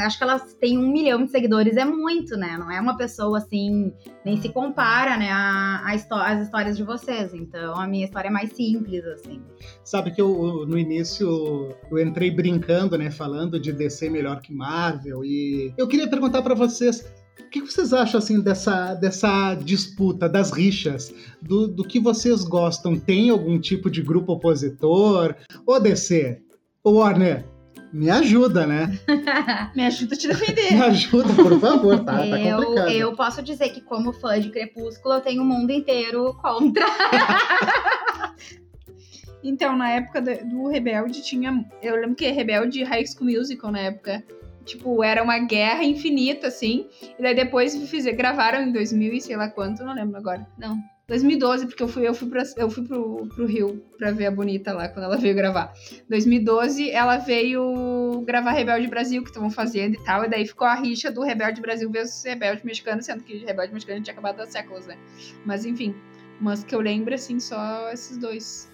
Acho 0.00 0.18
que 0.18 0.24
ela 0.24 0.38
tem 0.38 0.76
um 0.76 0.88
milhão 0.88 1.24
de 1.24 1.30
seguidores, 1.30 1.76
é 1.76 1.84
muito, 1.84 2.36
né? 2.36 2.56
Não 2.58 2.70
é 2.70 2.80
uma 2.80 2.96
pessoa 2.96 3.38
assim, 3.38 3.92
nem 4.24 4.36
se 4.36 4.50
compara, 4.50 5.16
né? 5.16 5.30
A, 5.30 5.82
a 5.86 5.94
histó 5.94 6.16
as 6.16 6.42
histórias 6.42 6.76
de 6.76 6.82
vocês. 6.82 7.32
Então, 7.32 7.74
a 7.74 7.86
minha 7.86 8.04
história 8.04 8.28
é 8.28 8.30
mais 8.30 8.52
simples, 8.52 9.04
assim. 9.06 9.40
Sabe 9.84 10.10
que 10.10 10.20
eu, 10.20 10.66
no 10.66 10.78
início, 10.78 11.74
eu 11.90 11.98
entrei 11.98 12.30
brincando, 12.30 12.98
né? 12.98 13.10
Falando 13.10 13.45
de 13.50 13.72
DC 13.72 14.10
melhor 14.10 14.40
que 14.40 14.52
Marvel. 14.52 15.24
E 15.24 15.72
eu 15.76 15.86
queria 15.86 16.08
perguntar 16.08 16.42
para 16.42 16.54
vocês. 16.54 17.06
O 17.38 17.48
que 17.50 17.60
vocês 17.60 17.92
acham 17.92 18.18
assim 18.18 18.40
dessa, 18.40 18.94
dessa 18.94 19.54
disputa, 19.54 20.28
das 20.28 20.50
rixas, 20.50 21.14
do, 21.40 21.68
do 21.68 21.84
que 21.84 22.00
vocês 22.00 22.42
gostam? 22.42 22.98
Tem 22.98 23.30
algum 23.30 23.58
tipo 23.58 23.90
de 23.90 24.02
grupo 24.02 24.32
opositor? 24.32 25.34
Ô 25.66 25.78
DC, 25.78 26.42
ô 26.82 26.92
Warner, 26.92 27.44
me 27.92 28.10
ajuda, 28.10 28.66
né? 28.66 28.98
Me 29.74 29.86
ajuda 29.86 30.14
a 30.14 30.18
te 30.18 30.28
defender. 30.28 30.72
Me 30.72 30.82
ajuda, 30.82 31.32
por 31.34 31.60
favor, 31.60 31.98
tá, 32.00 32.18
tá 32.18 32.26
eu, 32.26 32.58
complicado. 32.58 32.90
eu 32.90 33.16
posso 33.16 33.42
dizer 33.42 33.70
que, 33.70 33.80
como 33.80 34.12
fã 34.12 34.40
de 34.40 34.50
Crepúsculo, 34.50 35.14
eu 35.14 35.20
tenho 35.20 35.42
o 35.42 35.44
mundo 35.44 35.70
inteiro 35.70 36.34
contra. 36.42 36.84
Então, 39.42 39.76
na 39.76 39.90
época 39.90 40.20
do, 40.20 40.68
Rebelde, 40.68 41.22
tinha. 41.22 41.64
Eu 41.82 41.96
lembro 41.96 42.16
que 42.16 42.30
Rebelde 42.30 42.82
High 42.82 43.06
School 43.06 43.30
Musical 43.30 43.70
na 43.70 43.80
época. 43.80 44.24
Tipo, 44.64 45.04
era 45.04 45.22
uma 45.22 45.38
guerra 45.38 45.84
infinita, 45.84 46.48
assim. 46.48 46.88
E 47.16 47.22
daí 47.22 47.34
depois 47.34 47.76
fiz, 47.88 48.04
gravaram 48.16 48.62
em 48.62 48.72
2000 48.72 49.14
e 49.14 49.20
sei 49.20 49.36
lá 49.36 49.48
quanto, 49.48 49.84
não 49.84 49.94
lembro 49.94 50.16
agora. 50.16 50.44
Não. 50.58 50.76
2012, 51.08 51.66
porque 51.66 51.82
eu 51.82 51.88
fui, 51.88 52.08
eu 52.08 52.12
fui, 52.12 52.28
pra, 52.28 52.42
eu 52.56 52.68
fui 52.68 52.84
pro, 52.84 53.28
pro 53.28 53.46
Rio 53.46 53.80
pra 53.96 54.10
ver 54.10 54.26
a 54.26 54.30
Bonita 54.30 54.72
lá, 54.72 54.88
quando 54.88 55.04
ela 55.04 55.16
veio 55.16 55.36
gravar. 55.36 55.72
2012, 56.08 56.90
ela 56.90 57.18
veio 57.18 58.24
gravar 58.26 58.50
Rebelde 58.50 58.88
Brasil, 58.88 59.22
que 59.22 59.28
estavam 59.28 59.48
fazendo 59.48 59.94
e 59.94 60.04
tal, 60.04 60.24
e 60.24 60.28
daí 60.28 60.44
ficou 60.44 60.66
a 60.66 60.74
rixa 60.74 61.08
do 61.08 61.22
Rebelde 61.22 61.60
Brasil 61.60 61.88
versus 61.90 62.24
Rebelde 62.24 62.66
Mexicano, 62.66 63.00
sendo 63.02 63.22
que 63.22 63.44
Rebelde 63.44 63.72
Mexicano 63.72 64.02
tinha 64.02 64.12
acabado 64.12 64.40
há 64.40 64.46
séculos, 64.46 64.84
né? 64.86 64.98
Mas 65.44 65.64
enfim, 65.64 65.94
mas 66.40 66.64
que 66.64 66.74
eu 66.74 66.80
lembro, 66.80 67.14
assim, 67.14 67.38
só 67.38 67.90
esses 67.92 68.16
dois. 68.18 68.68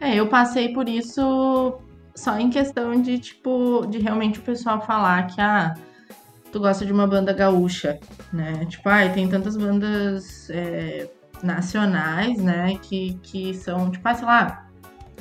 É, 0.00 0.16
eu 0.16 0.26
passei 0.26 0.72
por 0.72 0.88
isso 0.88 1.78
só 2.14 2.38
em 2.38 2.50
questão 2.50 3.00
de, 3.00 3.18
tipo, 3.18 3.86
de 3.86 3.98
realmente 3.98 4.38
o 4.40 4.42
pessoal 4.42 4.84
falar 4.84 5.26
que, 5.28 5.40
ah, 5.40 5.74
tu 6.50 6.60
gosta 6.60 6.84
de 6.84 6.92
uma 6.92 7.06
banda 7.06 7.32
gaúcha, 7.32 7.98
né? 8.32 8.66
Tipo, 8.66 8.88
ah, 8.88 9.08
tem 9.08 9.28
tantas 9.28 9.56
bandas 9.56 10.50
é, 10.50 11.08
nacionais, 11.42 12.38
né, 12.38 12.78
que, 12.82 13.14
que 13.22 13.54
são, 13.54 13.90
tipo, 13.90 14.06
ah, 14.08 14.14
sei 14.14 14.26
lá, 14.26 14.61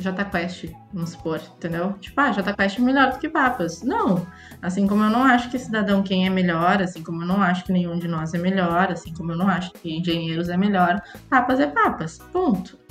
Jota 0.02 0.26
Quest, 0.26 0.70
vamos 0.93 1.12
supor, 1.12 1.41
entendeu? 1.58 1.93
Tipo, 1.93 2.20
ah, 2.20 2.32
Jota 2.32 2.54
Quest 2.54 2.80
é 2.80 2.82
melhor 2.82 3.12
do 3.12 3.20
que 3.20 3.30
Papas. 3.30 3.82
Não. 3.82 4.26
Assim 4.62 4.88
como 4.88 5.04
eu 5.04 5.10
não 5.10 5.24
acho 5.24 5.49
que 5.49 5.60
Cidadão 5.60 6.04
Quem 6.04 6.26
é 6.26 6.30
melhor, 6.30 6.82
assim 6.82 7.04
como 7.04 7.22
eu 7.22 7.28
não 7.28 7.41
acho 7.41 7.64
que 7.64 7.72
nenhum 7.72 7.97
de 7.97 8.08
nós 8.08 8.34
é 8.34 8.38
melhor, 8.38 8.91
assim 8.91 9.14
como 9.14 9.32
eu 9.32 9.38
não 9.38 9.47
acho 9.47 9.72
que 9.74 9.97
Engenheiros 9.97 10.49
é 10.49 10.58
melhor, 10.58 11.02
Papas 11.30 11.60
é 11.60 11.68
Papas. 11.68 12.18
Ponto 12.32 12.82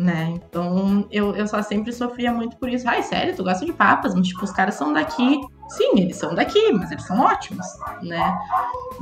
né? 0.00 0.34
Então 0.34 1.06
eu, 1.12 1.36
eu 1.36 1.46
só 1.46 1.60
sempre 1.60 1.92
sofria 1.92 2.32
muito 2.32 2.56
por 2.56 2.70
isso. 2.70 2.88
Ai, 2.88 3.02
sério, 3.02 3.36
tu 3.36 3.44
gosta 3.44 3.66
de 3.66 3.72
papas? 3.72 4.14
Mas, 4.14 4.28
tipo, 4.28 4.42
os 4.42 4.50
caras 4.50 4.74
são 4.74 4.94
daqui. 4.94 5.38
Sim, 5.68 5.90
eles 5.98 6.16
são 6.16 6.34
daqui, 6.34 6.72
mas 6.72 6.90
eles 6.90 7.04
são 7.04 7.20
ótimos, 7.20 7.66
né? 8.02 8.38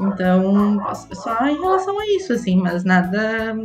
Então, 0.00 0.76
só 1.12 1.46
em 1.46 1.54
relação 1.54 1.98
a 1.98 2.06
isso, 2.16 2.32
assim, 2.32 2.60
mas 2.60 2.84
nada. 2.84 3.56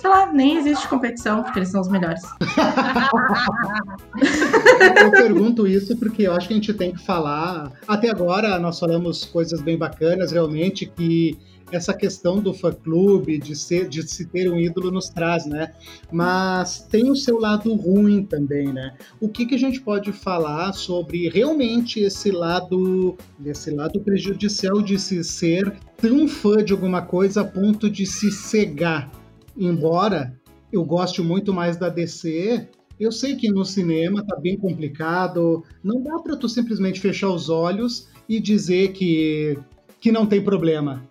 Sei 0.00 0.10
lá, 0.10 0.30
nem 0.30 0.58
existe 0.58 0.88
competição, 0.88 1.44
porque 1.44 1.60
eles 1.60 1.70
são 1.70 1.80
os 1.80 1.88
melhores. 1.88 2.20
eu 5.00 5.10
pergunto 5.12 5.66
isso 5.66 5.96
porque 5.96 6.24
eu 6.24 6.34
acho 6.34 6.48
que 6.48 6.52
a 6.52 6.56
gente 6.56 6.74
tem 6.74 6.92
que 6.92 7.02
falar. 7.02 7.72
Até 7.88 8.10
agora 8.10 8.58
nós 8.58 8.78
falamos 8.78 9.24
coisas 9.24 9.62
bem 9.62 9.78
bacanas, 9.78 10.32
realmente, 10.32 10.84
que 10.84 11.38
essa 11.70 11.94
questão 11.94 12.40
do 12.40 12.52
fã-clube, 12.52 13.38
de, 13.38 13.52
de 13.88 14.08
se 14.08 14.26
ter 14.26 14.50
um 14.50 14.58
ídolo 14.58 14.90
nos 14.90 15.08
traz, 15.08 15.46
né? 15.46 15.72
Mas 16.12 16.80
tem 16.80 17.10
o 17.10 17.16
seu 17.16 17.38
lado 17.38 17.74
ruim 17.74 18.24
também, 18.24 18.72
né? 18.72 18.94
O 19.20 19.28
que, 19.28 19.46
que 19.46 19.54
a 19.54 19.58
gente 19.58 19.80
pode 19.80 20.12
falar 20.12 20.72
sobre 20.72 21.28
realmente 21.28 22.00
esse 22.00 22.30
lado, 22.30 23.16
esse 23.44 23.70
lado 23.70 24.00
prejudicial 24.00 24.82
de 24.82 24.98
se 24.98 25.22
ser 25.24 25.76
tão 25.96 26.28
fã 26.28 26.62
de 26.62 26.72
alguma 26.72 27.02
coisa 27.02 27.40
a 27.40 27.44
ponto 27.44 27.90
de 27.90 28.06
se 28.06 28.30
cegar? 28.30 29.10
Embora 29.56 30.38
eu 30.72 30.84
goste 30.84 31.22
muito 31.22 31.52
mais 31.52 31.76
da 31.76 31.88
DC, 31.88 32.68
eu 32.98 33.10
sei 33.10 33.36
que 33.36 33.50
no 33.50 33.64
cinema 33.64 34.24
tá 34.24 34.36
bem 34.36 34.56
complicado, 34.56 35.64
não 35.82 36.02
dá 36.02 36.18
para 36.18 36.36
tu 36.36 36.48
simplesmente 36.48 37.00
fechar 37.00 37.28
os 37.30 37.48
olhos 37.48 38.08
e 38.28 38.40
dizer 38.40 38.92
que, 38.92 39.58
que 40.00 40.12
não 40.12 40.26
tem 40.26 40.42
problema. 40.42 41.06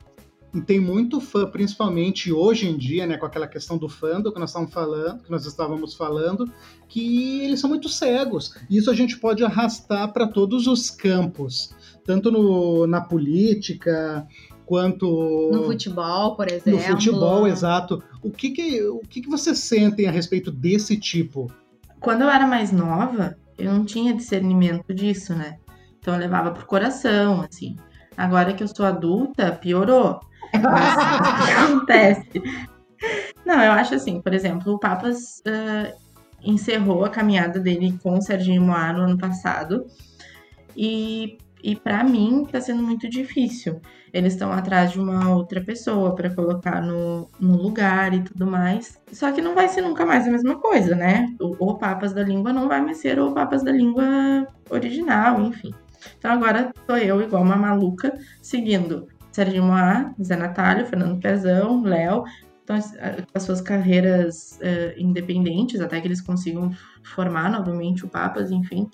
E 0.53 0.61
tem 0.61 0.79
muito 0.79 1.19
fã, 1.19 1.47
principalmente 1.47 2.31
hoje 2.31 2.69
em 2.69 2.77
dia, 2.77 3.07
né, 3.07 3.17
com 3.17 3.25
aquela 3.25 3.47
questão 3.47 3.75
do 3.77 3.89
fandom 3.89 4.31
que 4.31 4.39
nós 4.39 4.51
estávamos 4.51 4.73
falando, 4.73 5.23
que 5.23 5.31
nós 5.31 5.45
estávamos 5.45 5.95
falando, 5.95 6.51
que 6.87 7.41
eles 7.41 7.59
são 7.59 7.69
muito 7.69 7.89
cegos. 7.89 8.55
E 8.69 8.77
isso 8.77 8.91
a 8.91 8.93
gente 8.93 9.17
pode 9.17 9.43
arrastar 9.43 10.13
para 10.13 10.27
todos 10.27 10.67
os 10.67 10.91
campos, 10.91 11.73
tanto 12.05 12.29
no, 12.29 12.85
na 12.85 13.01
política, 13.01 14.27
quanto 14.63 15.49
no 15.51 15.63
futebol, 15.63 16.35
por 16.35 16.47
exemplo. 16.47 16.73
No 16.73 16.79
futebol, 16.79 17.47
exato. 17.47 18.03
O 18.21 18.29
que 18.29 18.51
que, 18.51 18.81
o 18.83 18.99
que 18.99 19.21
que 19.21 19.29
vocês 19.29 19.57
sentem 19.57 20.07
a 20.07 20.11
respeito 20.11 20.51
desse 20.51 20.97
tipo? 20.97 21.51
Quando 21.99 22.21
eu 22.21 22.29
era 22.29 22.45
mais 22.45 22.71
nova, 22.71 23.35
eu 23.57 23.73
não 23.73 23.85
tinha 23.85 24.13
discernimento 24.13 24.93
disso, 24.93 25.33
né? 25.33 25.57
Então 25.99 26.13
eu 26.13 26.19
levava 26.19 26.51
pro 26.51 26.65
coração, 26.65 27.41
assim. 27.41 27.75
Agora 28.15 28.53
que 28.53 28.63
eu 28.63 28.67
sou 28.67 28.85
adulta, 28.85 29.51
piorou. 29.51 30.19
Acontece? 31.65 32.41
Não, 33.45 33.61
eu 33.61 33.71
acho 33.71 33.95
assim, 33.95 34.21
por 34.21 34.33
exemplo, 34.33 34.73
o 34.73 34.79
Papas 34.79 35.41
uh, 35.47 35.93
encerrou 36.43 37.03
a 37.03 37.09
caminhada 37.09 37.59
dele 37.59 37.97
com 38.01 38.17
o 38.17 38.21
Serginho 38.21 38.61
Moá 38.61 38.93
no 38.93 39.01
ano 39.01 39.17
passado. 39.17 39.85
E, 40.75 41.37
e 41.63 41.75
para 41.75 42.03
mim 42.03 42.47
tá 42.51 42.61
sendo 42.61 42.83
muito 42.83 43.09
difícil. 43.09 43.81
Eles 44.13 44.33
estão 44.33 44.51
atrás 44.51 44.91
de 44.91 44.99
uma 44.99 45.35
outra 45.35 45.59
pessoa 45.59 46.15
para 46.15 46.29
colocar 46.29 46.81
no, 46.81 47.27
no 47.39 47.57
lugar 47.57 48.13
e 48.13 48.21
tudo 48.21 48.45
mais. 48.45 49.01
Só 49.11 49.31
que 49.31 49.41
não 49.41 49.55
vai 49.55 49.67
ser 49.67 49.81
nunca 49.81 50.05
mais 50.05 50.27
a 50.27 50.31
mesma 50.31 50.59
coisa, 50.59 50.95
né? 50.95 51.27
O, 51.41 51.71
o 51.71 51.77
Papas 51.77 52.13
da 52.13 52.23
Língua 52.23 52.53
não 52.53 52.67
vai 52.67 52.79
mais 52.79 52.97
ser 52.97 53.19
o 53.19 53.33
Papas 53.33 53.63
da 53.63 53.71
Língua 53.71 54.47
original, 54.69 55.41
enfim. 55.41 55.73
Então 56.17 56.31
agora 56.31 56.71
sou 56.85 56.97
eu, 56.97 57.21
igual 57.21 57.41
uma 57.41 57.55
maluca, 57.55 58.13
seguindo 58.41 59.07
Serginho 59.33 59.63
Moá, 59.63 60.13
Zé 60.21 60.37
Natália, 60.37 60.85
Fernando 60.85 61.19
Pezão, 61.19 61.83
Léo, 61.83 62.23
então, 62.63 62.77
as 63.33 63.43
suas 63.43 63.59
carreiras 63.59 64.57
uh, 64.61 64.97
independentes, 64.97 65.81
até 65.81 65.99
que 65.99 66.07
eles 66.07 66.21
consigam 66.21 66.71
formar 67.03 67.51
novamente 67.51 68.05
o 68.05 68.07
Papas, 68.07 68.51
enfim. 68.51 68.89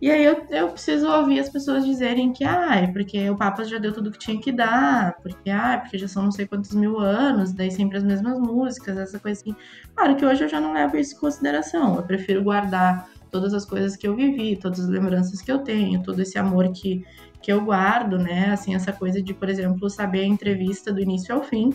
E 0.00 0.10
aí 0.10 0.24
eu, 0.24 0.46
eu 0.50 0.68
preciso 0.68 1.08
ouvir 1.08 1.40
as 1.40 1.48
pessoas 1.48 1.84
dizerem 1.84 2.32
que, 2.32 2.44
ah, 2.44 2.76
é 2.76 2.86
porque 2.88 3.30
o 3.30 3.36
Papa 3.36 3.64
já 3.64 3.78
deu 3.78 3.92
tudo 3.92 4.10
que 4.10 4.18
tinha 4.18 4.40
que 4.40 4.52
dar, 4.52 5.16
porque, 5.22 5.50
ah, 5.50 5.78
porque 5.80 5.98
já 5.98 6.06
são 6.06 6.24
não 6.24 6.30
sei 6.30 6.46
quantos 6.46 6.74
mil 6.74 6.98
anos, 6.98 7.52
daí 7.52 7.70
sempre 7.70 7.96
as 7.96 8.04
mesmas 8.04 8.38
músicas, 8.38 8.98
essa 8.98 9.18
coisa 9.18 9.40
assim. 9.40 9.56
Claro 9.94 10.14
que 10.16 10.26
hoje 10.26 10.44
eu 10.44 10.48
já 10.48 10.60
não 10.60 10.72
levo 10.72 10.96
isso 10.96 11.16
em 11.16 11.20
consideração, 11.20 11.96
eu 11.96 12.02
prefiro 12.02 12.42
guardar 12.42 13.08
todas 13.34 13.52
as 13.52 13.64
coisas 13.64 13.96
que 13.96 14.06
eu 14.06 14.14
vivi, 14.14 14.54
todas 14.54 14.78
as 14.78 14.88
lembranças 14.88 15.42
que 15.42 15.50
eu 15.50 15.58
tenho, 15.58 16.00
todo 16.04 16.22
esse 16.22 16.38
amor 16.38 16.70
que, 16.70 17.04
que 17.42 17.52
eu 17.52 17.64
guardo, 17.64 18.16
né? 18.16 18.50
Assim, 18.52 18.76
essa 18.76 18.92
coisa 18.92 19.20
de, 19.20 19.34
por 19.34 19.48
exemplo, 19.48 19.90
saber 19.90 20.20
a 20.20 20.26
entrevista 20.26 20.92
do 20.92 21.00
início 21.00 21.34
ao 21.34 21.42
fim 21.42 21.72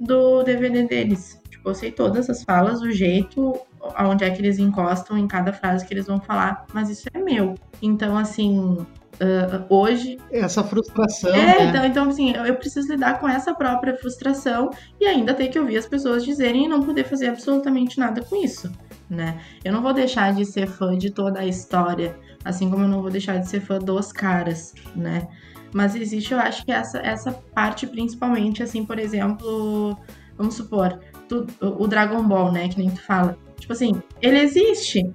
do 0.00 0.42
DVD 0.42 0.82
deles. 0.82 1.40
Tipo, 1.48 1.68
eu 1.68 1.74
sei 1.76 1.92
todas 1.92 2.28
as 2.28 2.42
falas, 2.42 2.82
o 2.82 2.90
jeito, 2.90 3.60
aonde 3.94 4.24
é 4.24 4.30
que 4.30 4.40
eles 4.40 4.58
encostam 4.58 5.16
em 5.16 5.28
cada 5.28 5.52
frase 5.52 5.86
que 5.86 5.94
eles 5.94 6.08
vão 6.08 6.20
falar, 6.20 6.66
mas 6.74 6.90
isso 6.90 7.08
é 7.14 7.18
meu. 7.20 7.54
Então, 7.80 8.16
assim, 8.16 8.76
Uh, 9.20 9.64
hoje. 9.68 10.16
Essa 10.30 10.62
frustração. 10.62 11.34
É, 11.34 11.34
né? 11.34 11.64
então, 11.64 11.84
então, 11.84 12.08
assim, 12.08 12.30
eu, 12.30 12.46
eu, 12.46 12.54
preciso 12.54 12.92
lidar 12.92 13.18
com 13.18 13.28
essa 13.28 13.52
própria 13.52 13.96
frustração 13.96 14.70
e 15.00 15.06
ainda 15.06 15.34
ter 15.34 15.48
que 15.48 15.58
ouvir 15.58 15.76
as 15.76 15.86
pessoas 15.86 16.24
dizerem 16.24 16.66
e 16.66 16.68
não 16.68 16.84
poder 16.84 17.02
fazer 17.02 17.26
absolutamente 17.26 17.98
nada 17.98 18.22
com 18.22 18.36
isso, 18.36 18.70
né? 19.08 19.40
Eu 19.64 19.72
não 19.72 19.82
vou 19.82 19.92
deixar 19.92 20.32
de 20.34 20.44
ser 20.44 20.66
fã 20.66 20.96
de 20.96 21.10
toda 21.10 21.40
a 21.40 21.46
história, 21.46 22.16
assim 22.44 22.70
como 22.70 22.84
eu 22.84 22.88
não 22.88 23.00
vou 23.00 23.10
deixar 23.10 23.38
de 23.38 23.48
ser 23.48 23.60
fã 23.60 23.78
dos 23.78 24.12
caras, 24.12 24.74
né? 24.94 25.28
Mas 25.72 25.94
existe, 25.94 26.32
eu 26.32 26.38
acho 26.38 26.64
que 26.64 26.72
essa, 26.72 26.98
essa 26.98 27.32
parte 27.54 27.86
principalmente, 27.86 28.62
assim, 28.62 28.84
por 28.84 28.98
exemplo, 28.98 29.96
vamos 30.36 30.54
supor, 30.54 30.98
tu, 31.28 31.46
o 31.60 31.86
Dragon 31.86 32.22
Ball, 32.22 32.50
né, 32.50 32.68
que 32.68 32.78
nem 32.78 32.90
tu 32.90 33.02
fala. 33.02 33.36
Tipo 33.58 33.72
assim, 33.72 34.00
ele 34.22 34.38
existe. 34.38 35.12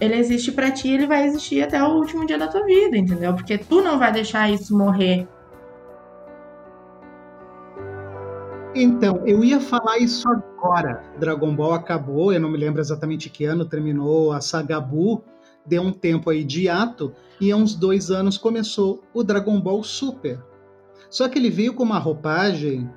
Ele 0.00 0.14
existe 0.14 0.50
para 0.50 0.70
ti, 0.70 0.88
ele 0.88 1.06
vai 1.06 1.26
existir 1.26 1.62
até 1.62 1.82
o 1.82 1.96
último 1.96 2.24
dia 2.24 2.38
da 2.38 2.48
tua 2.48 2.64
vida, 2.64 2.96
entendeu? 2.96 3.34
Porque 3.34 3.58
tu 3.58 3.82
não 3.82 3.98
vai 3.98 4.10
deixar 4.10 4.50
isso 4.50 4.76
morrer. 4.76 5.28
Então, 8.74 9.26
eu 9.26 9.42
ia 9.42 9.60
falar 9.60 9.98
isso 9.98 10.28
agora. 10.28 11.02
Dragon 11.18 11.54
Ball 11.54 11.74
acabou, 11.74 12.32
eu 12.32 12.40
não 12.40 12.48
me 12.48 12.56
lembro 12.56 12.80
exatamente 12.80 13.28
que 13.28 13.44
ano 13.44 13.64
terminou 13.64 14.32
a 14.32 14.40
saga 14.40 14.80
Buu, 14.80 15.24
deu 15.66 15.82
um 15.82 15.92
tempo 15.92 16.30
aí 16.30 16.44
de 16.44 16.68
ato, 16.68 17.12
e 17.40 17.50
há 17.50 17.56
uns 17.56 17.74
dois 17.74 18.10
anos 18.10 18.38
começou 18.38 19.02
o 19.12 19.24
Dragon 19.24 19.60
Ball 19.60 19.82
Super. 19.82 20.40
Só 21.10 21.28
que 21.28 21.38
ele 21.38 21.50
veio 21.50 21.74
com 21.74 21.82
uma 21.82 21.98
roupagem 21.98 22.88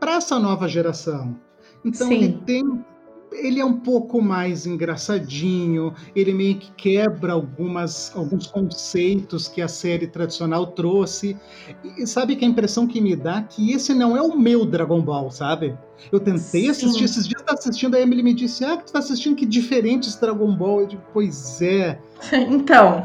para 0.00 0.16
essa 0.16 0.38
nova 0.38 0.66
geração. 0.66 1.36
Então 1.84 2.08
Sim. 2.08 2.14
ele 2.14 2.40
tem 2.46 2.84
ele 3.32 3.60
é 3.60 3.64
um 3.64 3.78
pouco 3.80 4.20
mais 4.20 4.66
engraçadinho, 4.66 5.94
ele 6.14 6.32
meio 6.32 6.56
que 6.56 6.70
quebra 6.72 7.32
algumas, 7.32 8.12
alguns 8.14 8.46
conceitos 8.46 9.48
que 9.48 9.60
a 9.60 9.68
série 9.68 10.06
tradicional 10.06 10.66
trouxe. 10.68 11.36
E 11.96 12.06
sabe 12.06 12.36
que 12.36 12.44
a 12.44 12.48
impressão 12.48 12.86
que 12.86 13.00
me 13.00 13.14
dá 13.14 13.42
que 13.42 13.72
esse 13.72 13.94
não 13.94 14.16
é 14.16 14.22
o 14.22 14.36
meu 14.36 14.64
Dragon 14.64 15.00
Ball, 15.00 15.30
sabe? 15.30 15.76
Eu 16.12 16.20
tentei 16.20 16.62
Sim. 16.62 16.70
assistir, 16.70 17.04
esses 17.04 17.26
dias 17.26 17.42
tá 17.42 17.54
assistindo, 17.54 17.96
a 17.96 18.00
Emily 18.00 18.22
me 18.22 18.34
disse, 18.34 18.64
ah, 18.64 18.76
que 18.76 18.86
tu 18.86 18.92
tá 18.92 18.98
assistindo 19.00 19.36
que 19.36 19.46
diferente 19.46 20.08
esse 20.08 20.20
Dragon 20.20 20.54
Ball. 20.54 20.82
Eu 20.82 20.86
digo, 20.86 21.02
pois 21.12 21.60
é. 21.60 21.98
então... 22.32 23.04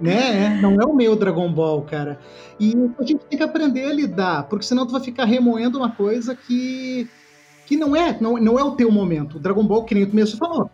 né? 0.00 0.46
É, 0.46 0.60
não 0.60 0.80
é 0.80 0.84
o 0.86 0.94
meu 0.94 1.14
Dragon 1.14 1.52
Ball, 1.52 1.82
cara. 1.82 2.18
E 2.58 2.74
a 2.98 3.02
gente 3.02 3.24
tem 3.26 3.38
que 3.38 3.44
aprender 3.44 3.84
a 3.84 3.92
lidar, 3.92 4.48
porque 4.48 4.64
senão 4.64 4.86
tu 4.86 4.92
vai 4.92 5.00
ficar 5.00 5.24
remoendo 5.24 5.78
uma 5.78 5.90
coisa 5.90 6.34
que 6.34 7.08
que 7.70 7.76
não 7.76 7.94
é, 7.94 8.20
não, 8.20 8.36
não 8.36 8.58
é 8.58 8.64
o 8.64 8.72
teu 8.72 8.90
momento. 8.90 9.36
O 9.36 9.38
Dragon 9.38 9.64
Ball, 9.64 9.84
que 9.84 9.94
nem 9.94 10.04
tu 10.04 10.16
mesmo 10.16 10.36
falou, 10.36 10.68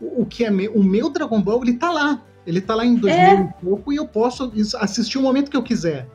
o, 0.00 0.22
o 0.22 0.24
que 0.24 0.46
é 0.46 0.50
meu, 0.50 0.72
o 0.72 0.82
meu 0.82 1.10
Dragon 1.10 1.42
Ball, 1.42 1.62
ele 1.62 1.74
tá 1.74 1.92
lá. 1.92 2.22
Ele 2.46 2.58
tá 2.58 2.74
lá 2.74 2.86
em 2.86 2.94
2000 2.94 3.22
é. 3.22 3.34
e 3.34 3.62
pouco 3.62 3.92
e 3.92 3.96
eu 3.96 4.08
posso 4.08 4.50
assistir 4.80 5.18
o 5.18 5.22
momento 5.22 5.50
que 5.50 5.56
eu 5.58 5.62
quiser. 5.62 6.08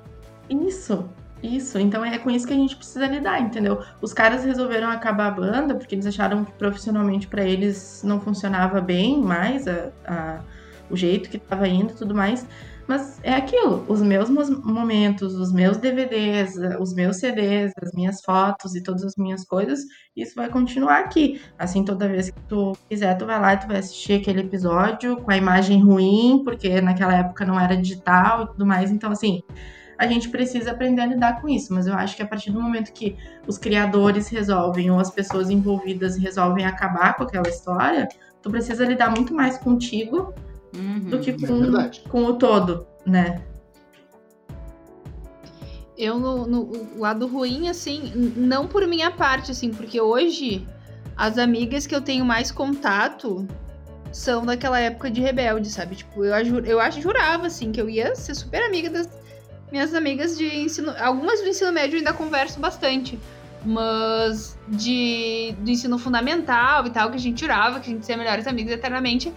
Isso, 0.49 1.07
isso. 1.43 1.77
Então 1.77 2.03
é 2.03 2.17
com 2.17 2.31
isso 2.31 2.47
que 2.47 2.53
a 2.53 2.55
gente 2.55 2.75
precisa 2.75 3.05
lidar, 3.05 3.41
entendeu? 3.41 3.83
Os 4.01 4.11
caras 4.11 4.43
resolveram 4.43 4.89
acabar 4.89 5.27
a 5.27 5.31
banda 5.31 5.75
porque 5.75 5.93
eles 5.93 6.07
acharam 6.07 6.43
que 6.43 6.51
profissionalmente 6.53 7.27
para 7.27 7.43
eles 7.43 8.01
não 8.03 8.19
funcionava 8.19 8.81
bem 8.81 9.21
mais 9.21 9.67
a, 9.67 9.91
a, 10.03 10.39
o 10.89 10.97
jeito 10.97 11.29
que 11.29 11.37
tava 11.37 11.67
indo 11.67 11.91
e 11.91 11.95
tudo 11.95 12.15
mais. 12.15 12.43
Mas 12.87 13.19
é 13.23 13.33
aquilo, 13.33 13.85
os 13.87 14.01
meus 14.01 14.29
momentos, 14.29 15.35
os 15.35 15.53
meus 15.53 15.77
DVDs, 15.77 16.55
os 16.79 16.93
meus 16.93 17.17
CDs, 17.17 17.71
as 17.81 17.93
minhas 17.93 18.21
fotos 18.21 18.75
e 18.75 18.83
todas 18.83 19.03
as 19.03 19.15
minhas 19.15 19.45
coisas, 19.45 19.79
isso 20.15 20.35
vai 20.35 20.49
continuar 20.49 20.99
aqui. 20.99 21.41
Assim, 21.57 21.85
toda 21.85 22.09
vez 22.09 22.29
que 22.29 22.39
tu 22.41 22.73
quiser, 22.89 23.17
tu 23.17 23.25
vai 23.25 23.39
lá 23.39 23.53
e 23.53 23.57
tu 23.57 23.67
vai 23.67 23.77
assistir 23.77 24.13
aquele 24.13 24.41
episódio 24.41 25.15
com 25.17 25.31
a 25.31 25.37
imagem 25.37 25.81
ruim, 25.81 26.41
porque 26.43 26.81
naquela 26.81 27.15
época 27.15 27.45
não 27.45 27.57
era 27.57 27.77
digital 27.77 28.43
e 28.43 28.47
tudo 28.47 28.65
mais. 28.65 28.91
Então, 28.91 29.11
assim, 29.11 29.41
a 29.97 30.05
gente 30.05 30.27
precisa 30.27 30.71
aprender 30.71 31.01
a 31.01 31.05
lidar 31.05 31.41
com 31.41 31.47
isso. 31.47 31.73
Mas 31.73 31.87
eu 31.87 31.93
acho 31.93 32.17
que 32.17 32.21
a 32.21 32.27
partir 32.27 32.51
do 32.51 32.61
momento 32.61 32.91
que 32.91 33.15
os 33.47 33.57
criadores 33.57 34.27
resolvem 34.27 34.91
ou 34.91 34.99
as 34.99 35.09
pessoas 35.09 35.49
envolvidas 35.49 36.17
resolvem 36.17 36.65
acabar 36.65 37.15
com 37.15 37.23
aquela 37.23 37.47
história, 37.47 38.09
tu 38.41 38.49
precisa 38.49 38.85
lidar 38.85 39.09
muito 39.09 39.33
mais 39.33 39.57
contigo 39.57 40.33
uhum, 40.75 41.09
do 41.09 41.19
que 41.19 41.33
com, 41.33 41.79
é 41.79 41.91
com 42.09 42.25
o 42.25 42.33
todo, 42.33 42.87
né? 43.05 43.41
Eu, 45.97 46.19
no, 46.19 46.47
no 46.47 46.99
lado 46.99 47.27
ruim, 47.27 47.69
assim, 47.69 48.11
não 48.35 48.67
por 48.67 48.87
minha 48.87 49.11
parte, 49.11 49.51
assim, 49.51 49.71
porque 49.71 50.01
hoje 50.01 50.67
as 51.15 51.37
amigas 51.37 51.85
que 51.85 51.93
eu 51.93 52.01
tenho 52.01 52.25
mais 52.25 52.51
contato 52.51 53.47
são 54.11 54.45
daquela 54.45 54.79
época 54.79 55.09
de 55.09 55.21
rebelde, 55.21 55.69
sabe? 55.69 55.95
Tipo, 55.95 56.23
eu, 56.23 56.35
eu 56.65 56.91
jurava, 56.91 57.47
assim, 57.47 57.71
que 57.71 57.81
eu 57.81 57.89
ia 57.89 58.15
ser 58.15 58.35
super 58.35 58.63
amiga 58.63 58.89
das 58.89 59.09
minhas 59.71 59.93
amigas 59.93 60.37
de 60.37 60.45
ensino. 60.45 60.93
Algumas 60.99 61.41
do 61.41 61.47
ensino 61.47 61.71
médio 61.71 61.95
eu 61.95 61.99
ainda 61.99 62.13
converso 62.13 62.59
bastante. 62.59 63.19
Mas 63.65 64.57
de, 64.67 65.55
do 65.59 65.71
ensino 65.71 65.97
fundamental 65.97 66.85
e 66.85 66.89
tal, 66.89 67.09
que 67.09 67.15
a 67.15 67.19
gente 67.19 67.39
jurava 67.39 67.79
que 67.79 67.89
a 67.89 67.93
gente 67.93 68.01
ia 68.01 68.05
ser 68.05 68.17
melhores 68.17 68.45
amigas 68.45 68.73
eternamente. 68.73 69.33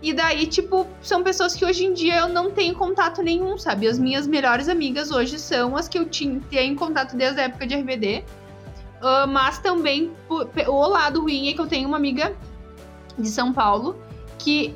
E 0.00 0.12
daí, 0.12 0.46
tipo, 0.46 0.86
são 1.02 1.24
pessoas 1.24 1.54
que 1.56 1.64
hoje 1.64 1.84
em 1.84 1.92
dia 1.92 2.18
eu 2.18 2.28
não 2.28 2.50
tenho 2.50 2.74
contato 2.74 3.20
nenhum, 3.20 3.58
sabe? 3.58 3.88
As 3.88 3.98
minhas 3.98 4.26
melhores 4.26 4.68
amigas 4.68 5.10
hoje 5.10 5.38
são 5.38 5.76
as 5.76 5.88
que 5.88 5.98
eu 5.98 6.08
tinha, 6.08 6.40
tenho 6.48 6.76
contato 6.76 7.16
desde 7.16 7.40
a 7.40 7.44
época 7.44 7.66
de 7.66 7.74
RBD. 7.74 8.24
Uh, 9.00 9.06
ah, 9.06 9.26
mas 9.26 9.58
também 9.58 10.12
o 10.28 10.86
lado 10.86 11.20
ruim 11.22 11.48
é 11.48 11.52
que 11.52 11.60
eu 11.60 11.66
tenho 11.66 11.88
uma 11.88 11.96
amiga 11.96 12.34
de 13.18 13.28
São 13.28 13.52
Paulo 13.52 13.96
que, 14.38 14.74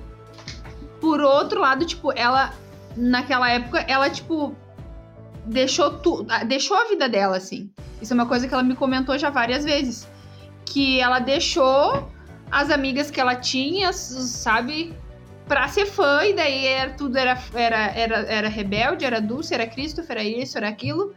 por 1.01 1.20
outro 1.20 1.61
lado, 1.61 1.85
tipo, 1.87 2.12
ela, 2.12 2.53
naquela 2.97 3.49
época, 3.49 3.79
ela, 3.89 4.11
tipo, 4.11 4.57
deixou 5.47 5.99
tudo, 5.99 6.27
deixou 6.47 6.77
a 6.77 6.85
vida 6.87 7.09
dela, 7.09 7.37
assim. 7.37 7.70
Isso 8.01 8.12
é 8.12 8.14
uma 8.14 8.27
coisa 8.27 8.49
que 8.49 8.55
ela 8.55 8.62
me 8.64 8.75
comentou 8.75 9.16
já 9.16 9.31
várias 9.31 9.64
vezes. 9.64 10.09
Que 10.64 11.01
ela 11.01 11.20
deixou 11.20 12.11
as 12.51 12.70
amigas 12.70 13.11
que 13.11 13.20
ela 13.20 13.37
tinha, 13.37 13.93
sabe, 13.93 14.95
pra 15.53 15.68
ser 15.68 15.84
fã, 15.84 16.24
e 16.24 16.32
daí 16.32 16.64
era, 16.64 16.94
tudo 16.94 17.18
era, 17.18 17.38
era, 17.53 17.76
era, 17.94 18.16
era 18.20 18.48
rebelde, 18.48 19.05
era 19.05 19.20
Dulce, 19.20 19.53
era 19.53 19.66
Christopher, 19.66 20.16
era 20.16 20.24
isso, 20.24 20.57
era 20.57 20.66
aquilo. 20.66 21.14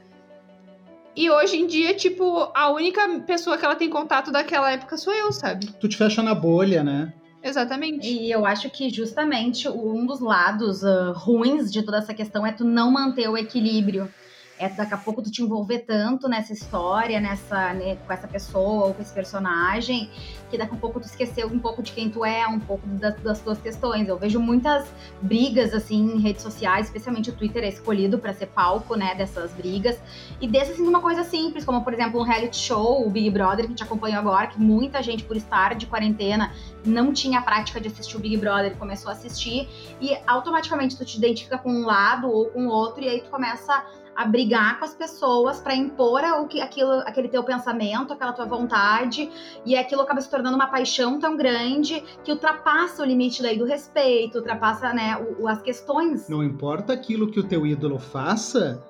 E 1.16 1.30
hoje 1.30 1.56
em 1.56 1.66
dia, 1.66 1.94
tipo, 1.94 2.52
a 2.54 2.70
única 2.70 3.08
pessoa 3.26 3.58
que 3.58 3.64
ela 3.64 3.78
tem 3.78 3.90
contato 3.90 4.34
daquela 4.34 4.70
época 4.70 4.98
sou 4.98 5.14
eu, 5.14 5.32
sabe? 5.32 5.68
Tu 5.80 5.88
te 5.88 5.96
fecha 5.96 6.22
na 6.22 6.36
bolha, 6.36 6.84
né? 6.84 7.14
Exatamente. 7.42 8.06
E 8.10 8.30
eu 8.30 8.46
acho 8.46 8.70
que 8.70 8.90
justamente 8.90 9.70
um 9.70 10.06
dos 10.06 10.20
lados 10.20 10.84
uh, 10.84 11.14
ruins 11.14 11.72
de 11.72 11.82
toda 11.82 12.00
essa 12.00 12.14
questão 12.14 12.46
é 12.46 12.52
tu 12.52 12.66
não 12.66 12.92
manter 12.92 13.30
o 13.30 13.38
equilíbrio. 13.38 14.12
É 14.58 14.70
daqui 14.70 14.94
a 14.94 14.98
pouco 14.98 15.22
tu 15.22 15.30
te 15.30 15.42
envolver 15.42 15.80
tanto 15.80 16.30
nessa 16.30 16.54
história, 16.54 17.20
nessa, 17.20 17.74
né, 17.74 17.98
com 18.08 18.14
essa 18.14 18.28
pessoa 18.28 18.88
ou 18.88 18.94
com 18.94 19.02
esse 19.02 19.14
personagem, 19.14 20.10
que 20.50 20.58
daqui 20.58 20.74
a 20.74 20.78
pouco 20.78 21.00
tu 21.00 21.06
esqueceu 21.06 21.48
um 21.48 21.60
pouco 21.60 21.84
de 21.84 21.92
quem 21.92 22.10
tu 22.10 22.24
é, 22.24 22.48
um 22.48 22.60
pouco 22.60 22.88
das, 22.88 23.20
das 23.22 23.40
tuas 23.42 23.60
questões. 23.60 24.08
Eu 24.08 24.18
vejo 24.18 24.40
muitas 24.40 24.88
brigas 25.22 25.74
assim 25.74 26.16
em 26.16 26.20
redes 26.22 26.42
sociais, 26.42 26.88
especialmente 26.88 27.30
o 27.30 27.34
Twitter 27.34 27.64
é 27.64 27.70
escolhido 27.70 28.18
para 28.18 28.34
ser 28.34 28.48
palco, 28.48 28.96
né, 28.96 29.14
dessas 29.16 29.52
brigas. 29.52 30.00
E 30.40 30.48
desse 30.48 30.72
assim 30.72 30.84
uma 30.84 31.02
coisa 31.02 31.24
simples, 31.24 31.66
como 31.66 31.84
por 31.84 31.94
exemplo 31.94 32.20
um 32.20 32.24
reality 32.24 32.58
show, 32.58 33.06
o 33.06 33.10
Big 33.10 33.30
Brother 33.30 33.68
que 33.68 33.74
te 33.74 33.84
acompanhou 33.84 34.20
agora, 34.20 34.48
que 34.48 34.60
muita 34.60 35.04
gente 35.04 35.24
por 35.24 35.36
estar 35.36 35.76
de 35.76 35.86
quarentena 35.86 36.54
não 36.86 37.12
tinha 37.12 37.40
a 37.40 37.42
prática 37.42 37.82
de 37.82 37.88
assistir 37.88 38.16
o 38.16 38.20
Big 38.20 38.38
Brother 38.38 38.76
começou 38.78 39.10
a 39.10 39.14
assistir 39.14 39.68
e 40.00 40.16
automaticamente 40.26 40.96
tu 40.96 41.04
te 41.04 41.18
identifica 41.18 41.58
com 41.58 41.70
um 41.70 41.86
lado 41.86 42.30
ou 42.30 42.46
com 42.48 42.68
o 42.68 42.70
outro 42.70 43.04
e 43.04 43.10
aí 43.10 43.22
tu 43.22 43.30
começa 43.30 43.84
a 44.16 44.26
brigar 44.26 44.80
com 44.80 44.86
as 44.86 44.94
pessoas 44.94 45.60
para 45.60 45.76
impor 45.76 46.24
o 46.42 46.48
que, 46.48 46.62
aquilo, 46.62 46.92
aquele 47.00 47.28
teu 47.28 47.44
pensamento, 47.44 48.14
aquela 48.14 48.32
tua 48.32 48.46
vontade, 48.46 49.30
e 49.66 49.76
aquilo 49.76 50.02
acaba 50.02 50.22
se 50.22 50.30
tornando 50.30 50.56
uma 50.56 50.68
paixão 50.68 51.20
tão 51.20 51.36
grande 51.36 52.04
que 52.24 52.32
ultrapassa 52.32 53.04
o 53.04 53.06
limite 53.06 53.42
daí 53.42 53.58
do 53.58 53.66
respeito, 53.66 54.38
ultrapassa 54.38 54.94
né, 54.94 55.18
o, 55.40 55.48
as 55.48 55.62
questões. 55.62 56.30
Não 56.30 56.44
importa 56.44 56.94
aquilo 56.94 57.30
que 57.30 57.40
o 57.40 57.44
teu 57.44 57.66
ídolo 57.66 58.00
faça, 58.00 58.82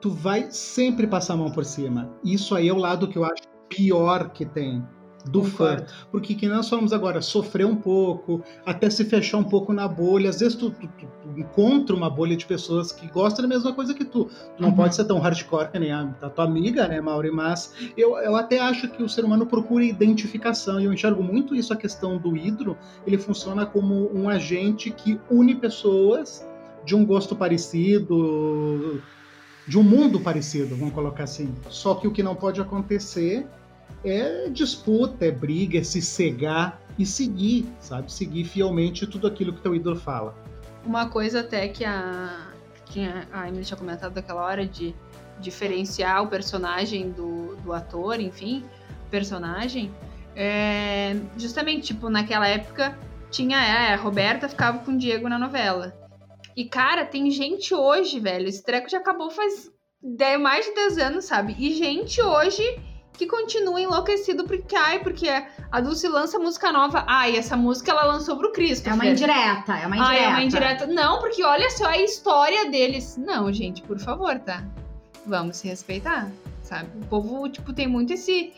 tu 0.00 0.10
vai 0.10 0.50
sempre 0.50 1.06
passar 1.06 1.34
a 1.34 1.36
mão 1.36 1.50
por 1.50 1.64
cima. 1.64 2.10
Isso 2.24 2.54
aí 2.54 2.68
é 2.68 2.72
o 2.72 2.78
lado 2.78 3.08
que 3.08 3.18
eu 3.18 3.24
acho 3.24 3.42
pior 3.68 4.30
que 4.30 4.44
tem 4.44 4.86
do 5.24 5.44
fã. 5.44 5.84
Porque 6.10 6.34
que 6.34 6.48
nós 6.48 6.68
falamos 6.68 6.92
agora, 6.92 7.20
sofrer 7.20 7.66
um 7.66 7.76
pouco, 7.76 8.42
até 8.66 8.90
se 8.90 9.04
fechar 9.04 9.38
um 9.38 9.44
pouco 9.44 9.72
na 9.72 9.86
bolha. 9.86 10.30
Às 10.30 10.40
vezes 10.40 10.54
tu, 10.54 10.70
tu, 10.70 10.88
tu, 10.98 11.06
tu 11.06 11.40
encontra 11.40 11.94
uma 11.94 12.10
bolha 12.10 12.36
de 12.36 12.46
pessoas 12.46 12.92
que 12.92 13.06
gostam 13.08 13.42
da 13.42 13.48
mesma 13.48 13.72
coisa 13.72 13.94
que 13.94 14.04
tu. 14.04 14.24
Tu 14.24 14.62
não 14.62 14.70
uhum. 14.70 14.76
pode 14.76 14.94
ser 14.94 15.04
tão 15.04 15.18
hardcore 15.18 15.70
que 15.70 15.78
nem 15.78 15.92
a, 15.92 16.14
a 16.20 16.30
tua 16.30 16.44
amiga, 16.44 16.88
né, 16.88 17.00
Mauri? 17.00 17.30
Mas 17.30 17.74
eu, 17.96 18.16
eu 18.18 18.36
até 18.36 18.58
acho 18.58 18.88
que 18.88 19.02
o 19.02 19.08
ser 19.08 19.24
humano 19.24 19.46
procura 19.46 19.84
identificação. 19.84 20.80
E 20.80 20.84
eu 20.84 20.92
enxergo 20.92 21.22
muito 21.22 21.54
isso, 21.54 21.72
a 21.72 21.76
questão 21.76 22.18
do 22.18 22.36
hidro. 22.36 22.76
Ele 23.06 23.18
funciona 23.18 23.64
como 23.64 24.10
um 24.12 24.28
agente 24.28 24.90
que 24.90 25.20
une 25.30 25.54
pessoas 25.54 26.46
de 26.84 26.96
um 26.96 27.04
gosto 27.04 27.36
parecido, 27.36 29.00
de 29.66 29.78
um 29.78 29.82
mundo 29.82 30.20
parecido, 30.20 30.74
vamos 30.74 30.92
colocar 30.94 31.24
assim. 31.24 31.54
Só 31.68 31.94
que 31.94 32.06
o 32.08 32.10
que 32.10 32.22
não 32.22 32.34
pode 32.34 32.60
acontecer 32.60 33.46
é 34.04 34.48
disputa, 34.48 35.26
é 35.26 35.30
briga, 35.30 35.78
é 35.78 35.82
se 35.82 36.02
cegar 36.02 36.80
e 36.98 37.06
seguir, 37.06 37.66
sabe? 37.80 38.12
Seguir 38.12 38.44
fielmente 38.44 39.06
tudo 39.06 39.26
aquilo 39.26 39.52
que 39.52 39.60
teu 39.60 39.74
ídolo 39.74 39.96
fala. 39.96 40.34
Uma 40.84 41.08
coisa 41.08 41.40
até 41.40 41.68
que 41.68 41.84
a, 41.84 42.48
que 42.86 43.00
a 43.32 43.48
Emily 43.48 43.64
tinha 43.64 43.76
comentado 43.76 44.12
daquela 44.12 44.42
hora 44.42 44.66
de 44.66 44.94
diferenciar 45.40 46.22
o 46.22 46.28
personagem 46.28 47.10
do, 47.10 47.56
do 47.56 47.72
ator, 47.72 48.20
enfim, 48.20 48.64
personagem, 49.10 49.90
é, 50.34 51.16
justamente, 51.36 51.94
tipo, 51.94 52.08
naquela 52.08 52.46
época 52.46 52.98
tinha, 53.30 53.58
é, 53.58 53.92
a 53.92 53.96
Roberta 53.96 54.48
ficava 54.48 54.78
com 54.78 54.92
o 54.92 54.98
Diego 54.98 55.28
na 55.28 55.38
novela. 55.38 55.94
E, 56.56 56.64
cara, 56.64 57.04
tem 57.04 57.30
gente 57.30 57.74
hoje, 57.74 58.20
velho, 58.20 58.48
esse 58.48 58.62
treco 58.62 58.88
já 58.88 58.98
acabou 58.98 59.30
faz 59.30 59.70
mais 60.40 60.66
de 60.66 60.74
10 60.74 60.98
anos, 60.98 61.24
sabe? 61.24 61.54
E 61.58 61.74
gente 61.74 62.20
hoje 62.20 62.62
que 63.12 63.26
continua 63.26 63.80
enlouquecido 63.80 64.44
porque, 64.44 64.74
ai, 64.74 64.98
porque 65.00 65.28
a 65.70 65.80
Dulce 65.80 66.08
lança 66.08 66.38
música 66.38 66.72
nova. 66.72 67.04
Ai, 67.06 67.36
essa 67.36 67.56
música 67.56 67.92
ela 67.92 68.04
lançou 68.04 68.36
pro 68.36 68.52
Cristo. 68.52 68.88
É 68.88 68.94
uma 68.94 69.06
indireta, 69.06 69.76
é 69.76 69.86
uma 69.86 69.96
indireta. 69.96 70.02
Ai, 70.02 70.24
é 70.24 70.28
uma 70.28 70.42
indireta. 70.42 70.86
Não, 70.86 71.20
porque 71.20 71.44
olha 71.44 71.68
só 71.70 71.86
a 71.86 71.98
história 71.98 72.70
deles. 72.70 73.16
Não, 73.16 73.52
gente, 73.52 73.82
por 73.82 73.98
favor, 73.98 74.38
tá? 74.38 74.64
Vamos 75.26 75.58
se 75.58 75.68
respeitar, 75.68 76.30
sabe? 76.62 76.88
O 77.02 77.06
povo, 77.06 77.48
tipo, 77.48 77.72
tem 77.72 77.86
muito 77.86 78.12
esse. 78.12 78.52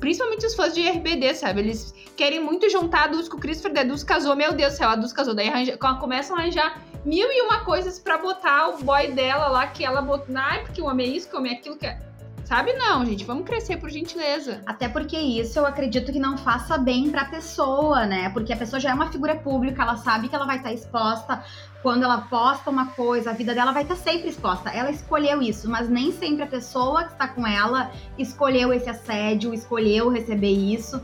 Principalmente 0.00 0.46
os 0.46 0.54
fãs 0.54 0.72
de 0.72 0.88
RBD, 0.88 1.34
sabe? 1.34 1.60
Eles 1.60 1.92
querem 2.16 2.40
muito 2.40 2.70
juntar 2.70 3.04
a 3.04 3.06
Dulce 3.08 3.28
com 3.28 3.36
o 3.36 3.40
Christopher. 3.40 3.72
Daí 3.72 3.84
a 3.84 3.88
Dulce 3.88 4.04
casou, 4.04 4.36
meu 4.36 4.52
Deus 4.52 4.74
do 4.74 4.76
céu, 4.76 4.88
a 4.88 4.96
Dulce 4.96 5.14
casou. 5.14 5.34
Daí 5.34 5.48
arranja, 5.48 5.76
começam 5.76 6.36
a 6.36 6.40
arranjar 6.40 6.80
mil 7.04 7.30
e 7.30 7.42
uma 7.42 7.64
coisas 7.64 7.98
para 7.98 8.16
botar 8.16 8.68
o 8.68 8.78
boy 8.82 9.08
dela 9.08 9.48
lá, 9.48 9.66
que 9.66 9.84
ela 9.84 10.00
botou. 10.00 10.34
Ai, 10.36 10.62
porque 10.62 10.80
o 10.80 10.86
homem 10.86 11.06
é 11.06 11.16
isso, 11.16 11.28
que 11.28 11.34
o 11.34 11.38
homem 11.38 11.52
é 11.52 11.56
aquilo, 11.56 11.76
que 11.76 11.86
é 11.86 11.98
Sabe 12.44 12.74
não, 12.74 13.04
gente, 13.06 13.24
vamos 13.24 13.46
crescer 13.46 13.78
por 13.78 13.88
gentileza. 13.88 14.60
Até 14.66 14.86
porque 14.86 15.16
isso 15.16 15.58
eu 15.58 15.66
acredito 15.66 16.12
que 16.12 16.18
não 16.18 16.36
faça 16.36 16.76
bem 16.76 17.10
pra 17.10 17.24
pessoa, 17.24 18.04
né? 18.04 18.28
Porque 18.28 18.52
a 18.52 18.56
pessoa 18.56 18.78
já 18.78 18.90
é 18.90 18.94
uma 18.94 19.10
figura 19.10 19.34
pública, 19.34 19.82
ela 19.82 19.96
sabe 19.96 20.28
que 20.28 20.34
ela 20.34 20.44
vai 20.44 20.58
estar 20.58 20.72
exposta. 20.72 21.42
Quando 21.82 22.02
ela 22.02 22.18
posta 22.22 22.70
uma 22.70 22.88
coisa, 22.92 23.30
a 23.30 23.32
vida 23.32 23.54
dela 23.54 23.72
vai 23.72 23.82
estar 23.82 23.96
sempre 23.96 24.28
exposta. 24.28 24.70
Ela 24.70 24.90
escolheu 24.90 25.40
isso, 25.40 25.70
mas 25.70 25.88
nem 25.88 26.12
sempre 26.12 26.42
a 26.42 26.46
pessoa 26.46 27.04
que 27.04 27.12
está 27.12 27.28
com 27.28 27.46
ela 27.46 27.90
escolheu 28.18 28.72
esse 28.72 28.90
assédio, 28.90 29.54
escolheu 29.54 30.10
receber 30.10 30.52
isso. 30.52 31.02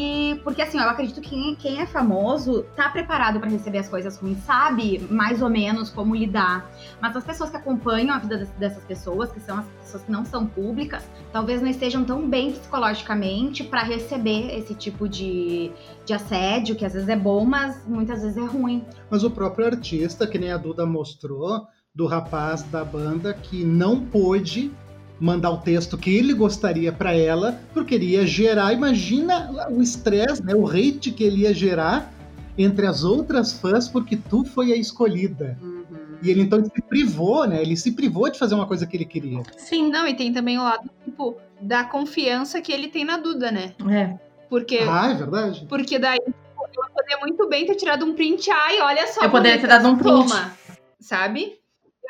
E 0.00 0.36
porque 0.44 0.62
assim, 0.62 0.78
eu 0.78 0.88
acredito 0.88 1.20
que 1.20 1.30
quem, 1.30 1.56
quem 1.56 1.80
é 1.80 1.86
famoso 1.86 2.64
tá 2.76 2.88
preparado 2.88 3.40
para 3.40 3.50
receber 3.50 3.78
as 3.78 3.88
coisas 3.88 4.16
ruins, 4.16 4.38
sabe 4.44 5.00
mais 5.10 5.42
ou 5.42 5.50
menos 5.50 5.90
como 5.90 6.14
lidar. 6.14 6.70
Mas 7.02 7.16
as 7.16 7.24
pessoas 7.24 7.50
que 7.50 7.56
acompanham 7.56 8.14
a 8.14 8.18
vida 8.20 8.48
dessas 8.56 8.84
pessoas, 8.84 9.32
que 9.32 9.40
são 9.40 9.58
as 9.58 9.66
pessoas 9.66 10.04
que 10.04 10.12
não 10.12 10.24
são 10.24 10.46
públicas, 10.46 11.02
talvez 11.32 11.60
não 11.60 11.68
estejam 11.68 12.04
tão 12.04 12.30
bem 12.30 12.52
psicologicamente 12.52 13.64
para 13.64 13.82
receber 13.82 14.56
esse 14.56 14.72
tipo 14.72 15.08
de, 15.08 15.72
de 16.06 16.14
assédio, 16.14 16.76
que 16.76 16.84
às 16.84 16.92
vezes 16.92 17.08
é 17.08 17.16
bom, 17.16 17.44
mas 17.44 17.84
muitas 17.84 18.22
vezes 18.22 18.36
é 18.36 18.46
ruim. 18.46 18.84
Mas 19.10 19.24
o 19.24 19.30
próprio 19.32 19.66
artista, 19.66 20.28
que 20.28 20.38
nem 20.38 20.52
a 20.52 20.56
Duda 20.56 20.86
mostrou, 20.86 21.66
do 21.92 22.06
rapaz 22.06 22.62
da 22.62 22.84
banda 22.84 23.34
que 23.34 23.64
não 23.64 24.00
pôde 24.00 24.70
mandar 25.20 25.50
o 25.50 25.58
texto 25.58 25.98
que 25.98 26.16
ele 26.16 26.32
gostaria 26.32 26.92
para 26.92 27.12
ela, 27.12 27.60
porque 27.74 27.94
ele 27.94 28.10
ia 28.10 28.26
gerar, 28.26 28.72
imagina 28.72 29.68
o 29.70 29.82
estresse, 29.82 30.44
né, 30.44 30.54
o 30.54 30.68
hate 30.68 31.10
que 31.10 31.24
ele 31.24 31.42
ia 31.42 31.52
gerar 31.52 32.12
entre 32.56 32.86
as 32.86 33.04
outras 33.04 33.52
fãs 33.52 33.88
porque 33.88 34.16
tu 34.16 34.44
foi 34.44 34.72
a 34.72 34.76
escolhida. 34.76 35.56
Uhum. 35.62 35.78
E 36.20 36.30
ele 36.30 36.42
então 36.42 36.64
se 36.64 36.82
privou, 36.82 37.46
né? 37.46 37.62
Ele 37.62 37.76
se 37.76 37.92
privou 37.92 38.28
de 38.28 38.38
fazer 38.38 38.54
uma 38.56 38.66
coisa 38.66 38.86
que 38.86 38.96
ele 38.96 39.04
queria. 39.04 39.42
Sim, 39.56 39.88
não, 39.88 40.06
e 40.06 40.14
tem 40.14 40.32
também 40.32 40.58
o 40.58 40.64
lado, 40.64 40.90
tipo, 41.04 41.36
da 41.60 41.84
confiança 41.84 42.60
que 42.60 42.72
ele 42.72 42.88
tem 42.88 43.04
na 43.04 43.18
Duda, 43.18 43.52
né? 43.52 43.74
É. 43.88 44.18
Porque. 44.50 44.78
Ah, 44.88 45.12
é 45.12 45.14
verdade. 45.14 45.66
Porque 45.68 45.98
daí 45.98 46.18
tipo, 46.18 46.34
eu 46.76 46.90
poderia 46.92 47.18
muito 47.20 47.48
bem 47.48 47.66
ter 47.66 47.76
tirado 47.76 48.04
um 48.04 48.14
print, 48.14 48.50
ai, 48.50 48.80
olha 48.80 49.06
só. 49.06 49.22
Eu 49.22 49.30
poderia 49.30 49.60
ter 49.60 49.68
dado 49.68 49.88
um 49.88 49.96
print. 49.96 50.28
Toma, 50.28 50.56
sabe? 50.98 51.58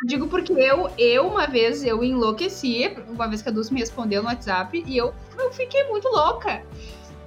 Eu 0.01 0.07
digo 0.07 0.29
porque 0.29 0.53
eu, 0.53 0.91
eu, 0.97 1.27
uma 1.27 1.47
vez, 1.47 1.83
eu 1.85 2.05
enlouqueci, 2.05 2.97
uma 3.09 3.27
vez 3.27 3.43
que 3.43 3.49
a 3.49 3.53
Dulce 3.53 3.75
me 3.75 3.81
respondeu 3.81 4.23
no 4.23 4.29
WhatsApp, 4.29 4.83
e 4.87 4.97
eu, 4.97 5.13
eu 5.37 5.53
fiquei 5.53 5.85
muito 5.89 6.09
louca. 6.09 6.63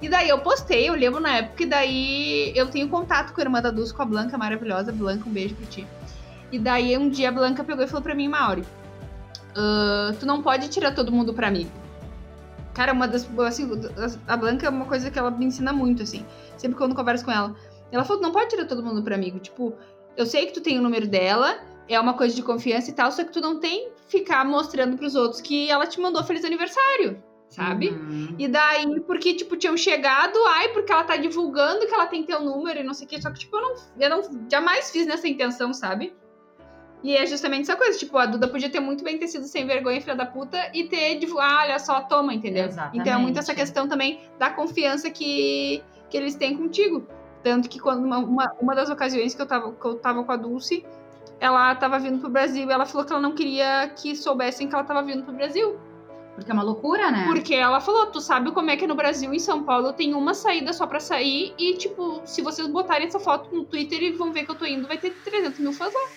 E 0.00 0.08
daí 0.08 0.28
eu 0.28 0.38
postei, 0.40 0.88
eu 0.88 0.94
lembro 0.94 1.20
na 1.20 1.36
época, 1.36 1.62
e 1.62 1.66
daí 1.66 2.52
eu 2.56 2.68
tenho 2.68 2.88
contato 2.88 3.32
com 3.32 3.40
a 3.40 3.44
irmã 3.44 3.60
da 3.60 3.70
Dulce, 3.70 3.92
com 3.94 4.02
a 4.02 4.04
Blanca, 4.06 4.38
maravilhosa. 4.38 4.90
Blanca, 4.90 5.28
um 5.28 5.32
beijo 5.32 5.54
pra 5.54 5.66
ti. 5.66 5.86
E 6.50 6.58
daí 6.58 6.96
um 6.96 7.08
dia 7.08 7.28
a 7.28 7.32
Blanca 7.32 7.62
pegou 7.62 7.84
e 7.84 7.86
falou 7.86 8.02
pra 8.02 8.14
mim, 8.14 8.26
Mauri, 8.26 8.62
uh, 8.62 10.14
tu 10.18 10.26
não 10.26 10.42
pode 10.42 10.68
tirar 10.68 10.94
todo 10.94 11.12
mundo 11.12 11.32
pra 11.32 11.48
amigo. 11.48 11.70
Cara, 12.74 12.92
uma 12.92 13.06
das. 13.06 13.28
Assim, 13.46 13.70
a 14.26 14.36
Blanca 14.36 14.66
é 14.66 14.70
uma 14.70 14.86
coisa 14.86 15.10
que 15.10 15.18
ela 15.18 15.30
me 15.30 15.44
ensina 15.44 15.72
muito, 15.72 16.02
assim. 16.02 16.24
Sempre 16.56 16.76
quando 16.76 16.92
eu 16.92 16.96
converso 16.96 17.24
com 17.24 17.30
ela. 17.30 17.54
Ela 17.90 18.04
falou: 18.04 18.22
não 18.22 18.32
pode 18.32 18.50
tirar 18.50 18.64
todo 18.64 18.82
mundo 18.82 19.02
pra 19.02 19.14
amigo. 19.14 19.38
Tipo, 19.38 19.74
eu 20.16 20.26
sei 20.26 20.46
que 20.46 20.52
tu 20.52 20.60
tem 20.60 20.78
o 20.78 20.82
número 20.82 21.06
dela, 21.06 21.60
é 21.88 21.98
uma 21.98 22.14
coisa 22.14 22.34
de 22.34 22.42
confiança 22.42 22.90
e 22.90 22.92
tal, 22.92 23.10
só 23.10 23.24
que 23.24 23.32
tu 23.32 23.40
não 23.40 23.58
tem 23.60 23.90
ficar 24.08 24.44
mostrando 24.44 24.96
pros 24.96 25.14
outros 25.14 25.40
que 25.40 25.70
ela 25.70 25.86
te 25.86 26.00
mandou 26.00 26.22
feliz 26.24 26.44
aniversário, 26.44 27.22
sabe? 27.48 27.90
Uhum. 27.90 28.34
E 28.38 28.48
daí, 28.48 29.00
porque, 29.00 29.34
tipo, 29.34 29.56
tinham 29.56 29.76
chegado, 29.76 30.38
ai, 30.48 30.68
porque 30.68 30.92
ela 30.92 31.04
tá 31.04 31.16
divulgando 31.16 31.86
que 31.86 31.94
ela 31.94 32.06
tem 32.06 32.24
teu 32.24 32.40
número 32.40 32.80
e 32.80 32.82
não 32.82 32.94
sei 32.94 33.06
o 33.06 33.08
que, 33.08 33.20
só 33.20 33.30
que, 33.30 33.40
tipo, 33.40 33.56
eu 33.56 33.62
não, 33.62 33.74
eu 33.98 34.10
não 34.10 34.48
jamais 34.50 34.90
fiz 34.90 35.06
nessa 35.06 35.28
intenção, 35.28 35.72
sabe? 35.72 36.14
E 37.02 37.16
é 37.16 37.26
justamente 37.26 37.62
essa 37.62 37.76
coisa, 37.76 37.98
tipo, 37.98 38.16
a 38.16 38.26
Duda 38.26 38.46
podia 38.46 38.70
ter 38.70 38.78
muito 38.78 39.02
bem 39.02 39.18
ter 39.18 39.26
sido 39.26 39.44
sem 39.44 39.66
vergonha, 39.66 40.00
filha 40.00 40.14
da 40.14 40.24
puta, 40.24 40.70
e 40.72 40.84
ter 40.84 41.18
divulgado, 41.18 41.52
ah, 41.52 41.62
olha 41.62 41.78
só, 41.78 42.00
toma, 42.02 42.32
entendeu? 42.32 42.66
Exatamente. 42.66 43.00
Então 43.00 43.12
é 43.12 43.16
muito 43.16 43.38
essa 43.38 43.54
questão 43.54 43.88
também 43.88 44.20
da 44.38 44.50
confiança 44.50 45.10
que, 45.10 45.82
que 46.08 46.16
eles 46.16 46.36
têm 46.36 46.56
contigo. 46.56 47.04
Tanto 47.42 47.68
que 47.68 47.80
quando 47.80 48.04
uma, 48.04 48.18
uma, 48.18 48.52
uma 48.60 48.74
das 48.74 48.88
ocasiões 48.88 49.34
que 49.34 49.42
eu, 49.42 49.46
tava, 49.46 49.72
que 49.72 49.84
eu 49.84 49.96
tava 49.96 50.22
com 50.22 50.30
a 50.30 50.36
Dulce, 50.36 50.86
ela 51.42 51.74
tava 51.74 51.98
vindo 51.98 52.20
pro 52.20 52.30
Brasil 52.30 52.68
e 52.68 52.72
ela 52.72 52.86
falou 52.86 53.04
que 53.04 53.12
ela 53.12 53.20
não 53.20 53.32
queria 53.32 53.88
que 53.96 54.14
soubessem 54.14 54.68
que 54.68 54.74
ela 54.76 54.84
tava 54.84 55.02
vindo 55.02 55.24
pro 55.24 55.34
Brasil. 55.34 55.76
Porque 56.36 56.48
é 56.48 56.54
uma 56.54 56.62
loucura, 56.62 57.10
né? 57.10 57.24
Porque 57.26 57.52
ela 57.52 57.80
falou, 57.80 58.06
tu 58.06 58.20
sabe 58.20 58.52
como 58.52 58.70
é 58.70 58.76
que 58.76 58.86
no 58.86 58.94
Brasil, 58.94 59.34
em 59.34 59.40
São 59.40 59.64
Paulo, 59.64 59.92
tem 59.92 60.14
uma 60.14 60.34
saída 60.34 60.72
só 60.72 60.86
pra 60.86 61.00
sair 61.00 61.52
e, 61.58 61.74
tipo, 61.74 62.22
se 62.24 62.42
vocês 62.42 62.68
botarem 62.68 63.08
essa 63.08 63.18
foto 63.18 63.52
no 63.52 63.64
Twitter 63.64 64.00
e 64.00 64.12
vão 64.12 64.32
ver 64.32 64.44
que 64.44 64.52
eu 64.52 64.54
tô 64.54 64.64
indo, 64.64 64.86
vai 64.86 64.96
ter 64.96 65.10
300 65.24 65.58
mil 65.58 65.72
fãs 65.72 65.92
lá. 65.92 66.08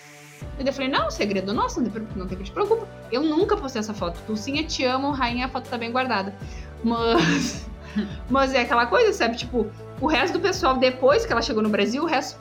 E 0.59 0.65
eu 0.65 0.71
falei, 0.71 0.89
não, 0.89 1.09
segredo 1.09 1.51
nosso, 1.53 1.81
não 2.15 2.27
tem 2.27 2.37
que 2.37 2.43
te 2.43 2.51
preocupar. 2.51 2.87
Eu 3.11 3.23
nunca 3.23 3.57
postei 3.57 3.79
essa 3.79 3.95
foto. 3.95 4.21
Dulcinha, 4.27 4.63
te 4.63 4.85
amo, 4.85 5.09
rainha, 5.09 5.47
a 5.47 5.49
foto 5.49 5.67
tá 5.67 5.77
bem 5.77 5.91
guardada. 5.91 6.35
Mas... 6.83 7.65
Mas 8.29 8.53
é 8.53 8.61
aquela 8.61 8.85
coisa, 8.85 9.11
sabe? 9.11 9.37
Tipo, 9.37 9.65
o 9.99 10.07
resto 10.07 10.33
do 10.33 10.41
pessoal, 10.41 10.77
depois 10.77 11.25
que 11.25 11.31
ela 11.31 11.41
chegou 11.41 11.63
no 11.63 11.69
Brasil, 11.69 12.03
o 12.03 12.05
resto 12.05 12.39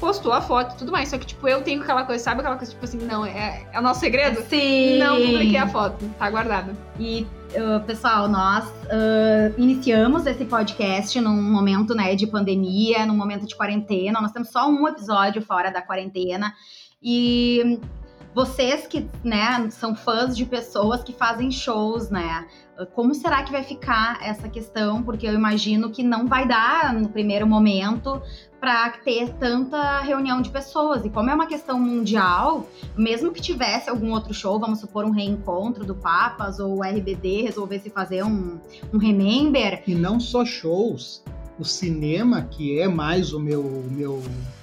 postou 0.00 0.32
a 0.32 0.40
foto 0.40 0.74
e 0.74 0.78
tudo 0.78 0.90
mais. 0.90 1.10
Só 1.10 1.18
que, 1.18 1.26
tipo, 1.26 1.46
eu 1.46 1.62
tenho 1.62 1.82
aquela 1.82 2.04
coisa, 2.04 2.24
sabe 2.24 2.40
aquela 2.40 2.56
coisa, 2.56 2.72
tipo 2.72 2.84
assim, 2.84 2.98
não, 2.98 3.24
é, 3.24 3.66
é 3.70 3.78
o 3.78 3.82
nosso 3.82 4.00
segredo? 4.00 4.42
Sim. 4.48 4.98
Não 4.98 5.16
publiquei 5.16 5.58
a 5.58 5.68
foto, 5.68 6.04
tá 6.18 6.30
guardada. 6.30 6.74
E, 6.98 7.26
uh, 7.54 7.84
pessoal, 7.84 8.26
nós 8.26 8.64
uh, 8.64 9.54
iniciamos 9.58 10.26
esse 10.26 10.44
podcast 10.46 11.20
num 11.20 11.40
momento 11.40 11.94
né, 11.94 12.16
de 12.16 12.26
pandemia, 12.26 13.04
num 13.04 13.16
momento 13.16 13.46
de 13.46 13.54
quarentena. 13.54 14.20
Nós 14.20 14.32
temos 14.32 14.48
só 14.48 14.68
um 14.68 14.88
episódio 14.88 15.42
fora 15.42 15.70
da 15.70 15.82
quarentena. 15.82 16.54
E 17.02 17.78
vocês 18.34 18.86
que 18.86 19.08
né, 19.22 19.68
são 19.70 19.94
fãs 19.94 20.36
de 20.36 20.44
pessoas 20.44 21.02
que 21.02 21.12
fazem 21.12 21.50
shows, 21.50 22.10
né? 22.10 22.46
Como 22.94 23.14
será 23.14 23.42
que 23.42 23.52
vai 23.52 23.62
ficar 23.62 24.18
essa 24.22 24.48
questão? 24.48 25.02
Porque 25.02 25.26
eu 25.26 25.34
imagino 25.34 25.90
que 25.90 26.02
não 26.02 26.26
vai 26.26 26.46
dar 26.48 26.94
no 26.94 27.08
primeiro 27.08 27.46
momento 27.46 28.22
para 28.60 28.90
ter 28.90 29.30
tanta 29.34 30.00
reunião 30.00 30.42
de 30.42 30.50
pessoas. 30.50 31.04
E 31.04 31.10
como 31.10 31.30
é 31.30 31.34
uma 31.34 31.46
questão 31.46 31.80
mundial, 31.80 32.68
mesmo 32.96 33.32
que 33.32 33.40
tivesse 33.40 33.88
algum 33.88 34.12
outro 34.12 34.34
show, 34.34 34.60
vamos 34.60 34.80
supor 34.80 35.04
um 35.04 35.10
reencontro 35.10 35.84
do 35.84 35.94
Papas 35.94 36.60
ou 36.60 36.78
o 36.78 36.82
RBD 36.82 37.42
resolvesse 37.42 37.88
fazer 37.88 38.22
um, 38.22 38.60
um 38.92 38.98
Remember. 38.98 39.82
E 39.86 39.94
não 39.94 40.20
só 40.20 40.44
shows, 40.44 41.24
o 41.58 41.64
cinema, 41.64 42.42
que 42.42 42.78
é 42.78 42.86
mais 42.86 43.32
o 43.32 43.40
meu, 43.40 43.84
meu 43.90 44.22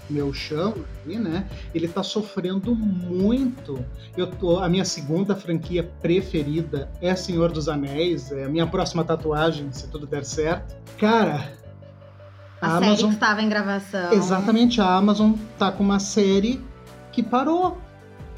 meu 0.09 0.33
chão 0.33 0.73
aqui, 1.01 1.17
né? 1.17 1.47
Ele 1.73 1.87
tá 1.87 2.03
sofrendo 2.03 2.73
muito. 2.73 3.83
Eu 4.15 4.27
tô, 4.27 4.59
a 4.59 4.69
minha 4.69 4.85
segunda 4.85 5.35
franquia 5.35 5.83
preferida 6.01 6.89
é 7.01 7.15
Senhor 7.15 7.51
dos 7.51 7.67
Anéis, 7.67 8.31
é 8.31 8.45
a 8.45 8.49
minha 8.49 8.65
próxima 8.65 9.03
tatuagem, 9.03 9.71
se 9.71 9.87
tudo 9.87 10.07
der 10.07 10.25
certo. 10.25 10.75
Cara, 10.97 11.51
a, 12.61 12.67
a 12.67 12.79
série 12.79 12.85
Amazon, 12.85 13.09
que 13.09 13.15
estava 13.15 13.41
em 13.41 13.49
gravação. 13.49 14.11
Exatamente, 14.11 14.81
a 14.81 14.95
Amazon 14.95 15.33
tá 15.57 15.71
com 15.71 15.83
uma 15.83 15.99
série 15.99 16.63
que 17.11 17.21
parou. 17.23 17.77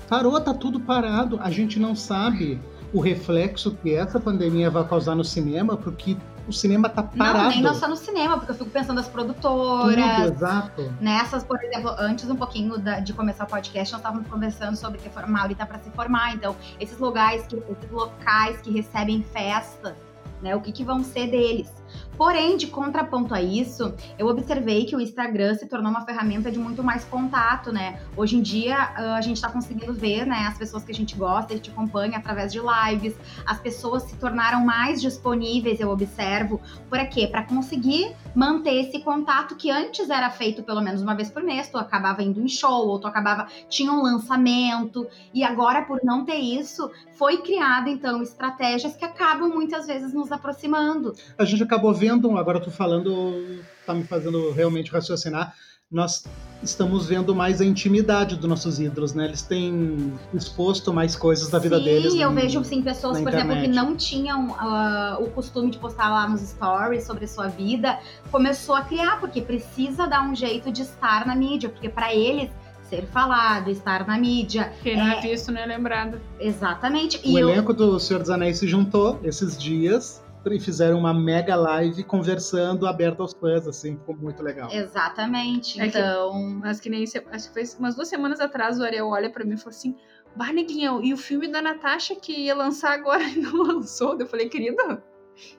Parou, 0.08 0.40
tá 0.42 0.54
tudo 0.54 0.80
parado. 0.80 1.40
A 1.42 1.52
gente 1.52 1.80
não 1.80 1.96
sabe 1.96 2.60
o 2.92 3.00
reflexo 3.00 3.76
que 3.82 3.94
essa 3.94 4.20
pandemia 4.20 4.70
vai 4.70 4.84
causar 4.88 5.16
no 5.16 5.24
cinema, 5.24 5.78
porque 5.78 6.18
o 6.48 6.54
cinema 6.54 6.90
tá 6.90 7.04
parado. 7.04 7.44
Não, 7.44 7.50
nem 7.50 7.62
não 7.62 7.76
só 7.76 7.88
no 7.88 7.96
cinema, 7.96 8.38
porque 8.38 8.52
eu 8.52 8.56
fico 8.56 8.70
pensando 8.72 8.96
nas 8.96 9.08
produtoras. 9.08 9.96
Tudo, 9.96 10.34
exato. 10.34 10.94
Nessas, 11.00 11.44
por 11.44 11.64
exemplo, 11.64 11.94
antes 12.00 12.28
um 12.30 12.36
pouquinho 12.36 12.80
da, 12.80 13.00
de 13.00 13.14
começar 13.14 13.44
o 13.44 13.48
podcast, 13.48 13.94
nós 13.94 14.02
estávamos 14.02 14.28
conversando 14.28 14.76
sobre 14.76 14.98
que 14.98 15.10
a 15.16 15.28
Mauri 15.28 15.54
tá 15.54 15.66
para 15.66 15.78
se 15.80 15.92
formar. 15.92 16.34
Então, 16.34 16.56
esses 16.80 16.98
locais 16.98 17.46
que, 17.46 17.56
esses 17.56 17.92
locais 17.92 18.60
que 18.62 18.72
recebem 18.72 19.24
festas, 19.32 19.94
né? 20.42 20.56
O 20.56 20.62
que, 20.62 20.72
que 20.72 20.84
vão 20.84 21.04
ser 21.04 21.28
deles? 21.28 21.72
Porém, 22.20 22.58
de 22.58 22.68
contraponto 22.68 23.34
a 23.34 23.42
isso, 23.42 23.94
eu 24.18 24.28
observei 24.28 24.84
que 24.84 24.94
o 24.94 25.00
Instagram 25.00 25.56
se 25.56 25.66
tornou 25.68 25.90
uma 25.90 26.02
ferramenta 26.02 26.52
de 26.52 26.60
muito 26.60 26.84
mais 26.84 27.06
contato, 27.06 27.72
né? 27.72 28.02
Hoje 28.18 28.36
em 28.36 28.42
dia, 28.42 28.76
ah, 28.78 29.16
a 29.16 29.22
gente 29.22 29.38
está 29.38 29.50
conseguindo 29.50 29.94
ver, 29.94 30.26
né, 30.26 30.46
as 30.46 30.58
pessoas 30.58 30.84
que 30.84 30.92
a 30.92 30.94
gente 30.94 31.16
gosta, 31.16 31.54
a 31.54 31.56
gente 31.56 31.70
acompanha 31.70 32.18
através 32.18 32.52
de 32.52 32.60
lives, 32.60 33.16
as 33.46 33.58
pessoas 33.62 34.04
se 34.04 34.18
tornaram 34.18 34.66
mais 34.66 35.02
disponíveis, 35.02 35.80
eu 35.80 35.90
observo. 35.90 36.60
Por 36.90 37.00
quê? 37.08 37.26
Para 37.26 37.44
conseguir 37.44 38.14
manter 38.36 38.82
esse 38.82 39.00
contato 39.00 39.56
que 39.56 39.72
antes 39.72 40.10
era 40.10 40.30
feito 40.30 40.62
pelo 40.62 40.82
menos 40.82 41.02
uma 41.02 41.16
vez 41.16 41.30
por 41.30 41.42
mês, 41.42 41.70
tu 41.70 41.78
acabava 41.78 42.22
indo 42.22 42.42
em 42.42 42.50
show, 42.50 42.86
ou 42.90 43.00
tu 43.00 43.08
acabava, 43.08 43.48
tinha 43.70 43.94
um 43.94 44.02
lançamento, 44.02 45.08
e 45.34 45.42
agora, 45.42 45.84
por 45.84 46.02
não 46.04 46.26
ter 46.26 46.36
isso, 46.36 46.92
foi 47.14 47.38
criada, 47.38 47.90
então, 47.90 48.22
estratégias 48.22 48.98
que 48.98 49.06
acabam 49.06 49.48
muitas 49.48 49.88
vezes 49.88 50.14
nos 50.14 50.34
aproximando. 50.34 51.14
A 51.38 51.46
gente 51.46 51.64
acabou 51.64 51.94
vendo 51.94 52.09
vendo, 52.10 52.38
agora 52.38 52.58
eu 52.58 52.64
tô 52.64 52.72
falando, 52.72 53.62
tá 53.86 53.94
me 53.94 54.04
fazendo 54.04 54.52
realmente 54.52 54.92
raciocinar, 54.92 55.54
nós 55.92 56.26
estamos 56.62 57.08
vendo 57.08 57.34
mais 57.34 57.62
a 57.62 57.66
intimidade 57.66 58.36
dos 58.36 58.48
nossos 58.48 58.80
ídolos, 58.80 59.14
né? 59.14 59.26
Eles 59.26 59.42
têm 59.42 60.14
exposto 60.34 60.94
mais 60.94 61.16
coisas 61.16 61.50
da 61.50 61.58
vida 61.58 61.80
sim, 61.80 61.84
deles. 61.84 62.14
Sim, 62.14 62.22
eu 62.22 62.32
vejo 62.32 62.64
sim 62.64 62.82
pessoas, 62.82 63.20
por 63.20 63.34
exemplo, 63.34 63.60
que 63.60 63.68
não 63.68 63.96
tinham 63.96 64.50
uh, 64.50 65.24
o 65.24 65.32
costume 65.32 65.72
de 65.72 65.80
postar 65.80 66.10
lá 66.10 66.28
nos 66.28 66.42
stories 66.42 67.06
sobre 67.06 67.26
a 67.26 67.28
sua 67.28 67.48
vida, 67.48 68.00
começou 68.32 68.76
a 68.76 68.82
criar 68.82 69.20
porque 69.20 69.42
precisa 69.42 70.06
dar 70.06 70.22
um 70.22 70.36
jeito 70.36 70.72
de 70.72 70.84
estar 70.84 71.26
na 71.26 71.36
mídia, 71.36 71.70
porque 71.70 71.90
para 71.90 72.14
eles 72.14 72.52
ser 72.88 73.06
falado, 73.08 73.70
estar 73.70 74.06
na 74.06 74.18
mídia. 74.18 74.74
Quem 74.84 74.98
não 74.98 75.08
é, 75.08 75.18
é 75.18 75.22
visto 75.22 75.52
não 75.52 75.62
é 75.62 75.66
lembrado. 75.66 76.20
Exatamente. 76.40 77.18
O 77.18 77.30
e 77.30 77.38
elenco 77.40 77.72
eu... 77.72 77.76
do 77.76 78.00
Senhor 78.00 78.20
dos 78.20 78.30
Anéis 78.30 78.58
se 78.58 78.68
juntou 78.68 79.20
esses 79.24 79.58
dias 79.58 80.22
e 80.48 80.60
fizeram 80.60 80.98
uma 80.98 81.14
mega 81.14 81.56
live 81.56 82.04
conversando 82.04 82.88
aberto 82.88 83.22
aos 83.22 83.34
fãs, 83.34 83.68
assim, 83.68 83.98
ficou 83.98 84.16
muito 84.16 84.42
legal. 84.42 84.70
Exatamente. 84.72 85.80
É 85.80 85.88
então. 85.88 86.32
Que, 86.32 86.60
mas 86.62 86.80
que 86.80 86.90
nem 86.90 87.04
acho 87.04 87.48
que 87.48 87.54
foi 87.54 87.64
umas 87.78 87.96
duas 87.96 88.08
semanas 88.08 88.40
atrás 88.40 88.80
o 88.80 88.84
Ariel 88.84 89.08
olha 89.08 89.30
para 89.30 89.44
mim 89.44 89.54
e 89.54 89.58
falou 89.58 89.72
assim: 89.72 89.96
Bah, 90.36 90.54
neguinho, 90.54 91.04
e 91.04 91.14
o 91.14 91.18
filme 91.18 91.48
da 91.48 91.62
Natasha 91.62 92.16
que 92.16 92.32
ia 92.32 92.56
lançar 92.56 92.94
agora 92.94 93.24
e 93.24 93.38
não 93.40 93.64
lançou? 93.64 94.18
Eu 94.20 94.28
falei, 94.28 94.48
querida, 94.48 95.04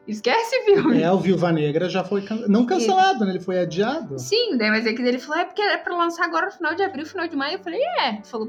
Esquece 0.07 0.57
o 0.57 0.64
filme. 0.64 1.01
É, 1.01 1.11
o 1.11 1.18
Viúva 1.18 1.51
Negra 1.53 1.89
já 1.89 2.05
foi 2.05 2.22
can... 2.22 2.45
não 2.49 2.66
cancelado, 2.66 3.24
né? 3.24 3.31
Ele 3.31 3.41
foi 3.41 3.59
adiado. 3.59 4.18
Sim, 4.18 4.57
daí 4.57 4.70
mas 4.70 4.87
é 4.87 4.93
que 4.93 5.01
ele 5.01 5.18
falou, 5.18 5.41
é 5.41 5.45
porque 5.45 5.62
era 5.62 5.78
pra 5.78 5.97
lançar 5.97 6.24
agora 6.24 6.47
no 6.47 6.53
final 6.53 6.74
de 6.74 6.83
abril, 6.83 7.07
final 7.07 7.26
de 7.26 7.37
maio. 7.37 7.55
Eu 7.57 7.62
falei, 7.62 7.81
é. 7.81 8.09
Ele 8.16 8.24
falou, 8.24 8.49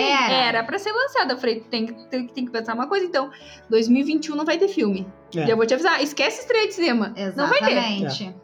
era. 0.00 0.32
Era 0.32 0.64
pra 0.64 0.78
ser 0.78 0.92
lançada. 0.92 1.34
Eu 1.34 1.38
falei, 1.38 1.60
tem, 1.60 1.86
tem, 1.86 2.26
tem 2.26 2.44
que 2.44 2.50
pensar 2.50 2.74
uma 2.74 2.86
coisa. 2.86 3.04
Então, 3.04 3.30
2021 3.70 4.34
não 4.34 4.44
vai 4.44 4.58
ter 4.58 4.68
filme. 4.68 5.06
É. 5.34 5.46
E 5.46 5.50
eu 5.50 5.56
vou 5.56 5.66
te 5.66 5.74
avisar, 5.74 6.02
esquece 6.02 6.40
estreia 6.40 6.68
de 6.68 6.74
cinema. 6.74 7.12
Exatamente. 7.16 7.36
Não 7.36 7.48
vai 7.48 7.60
ter. 7.60 8.24
É. 8.24 8.34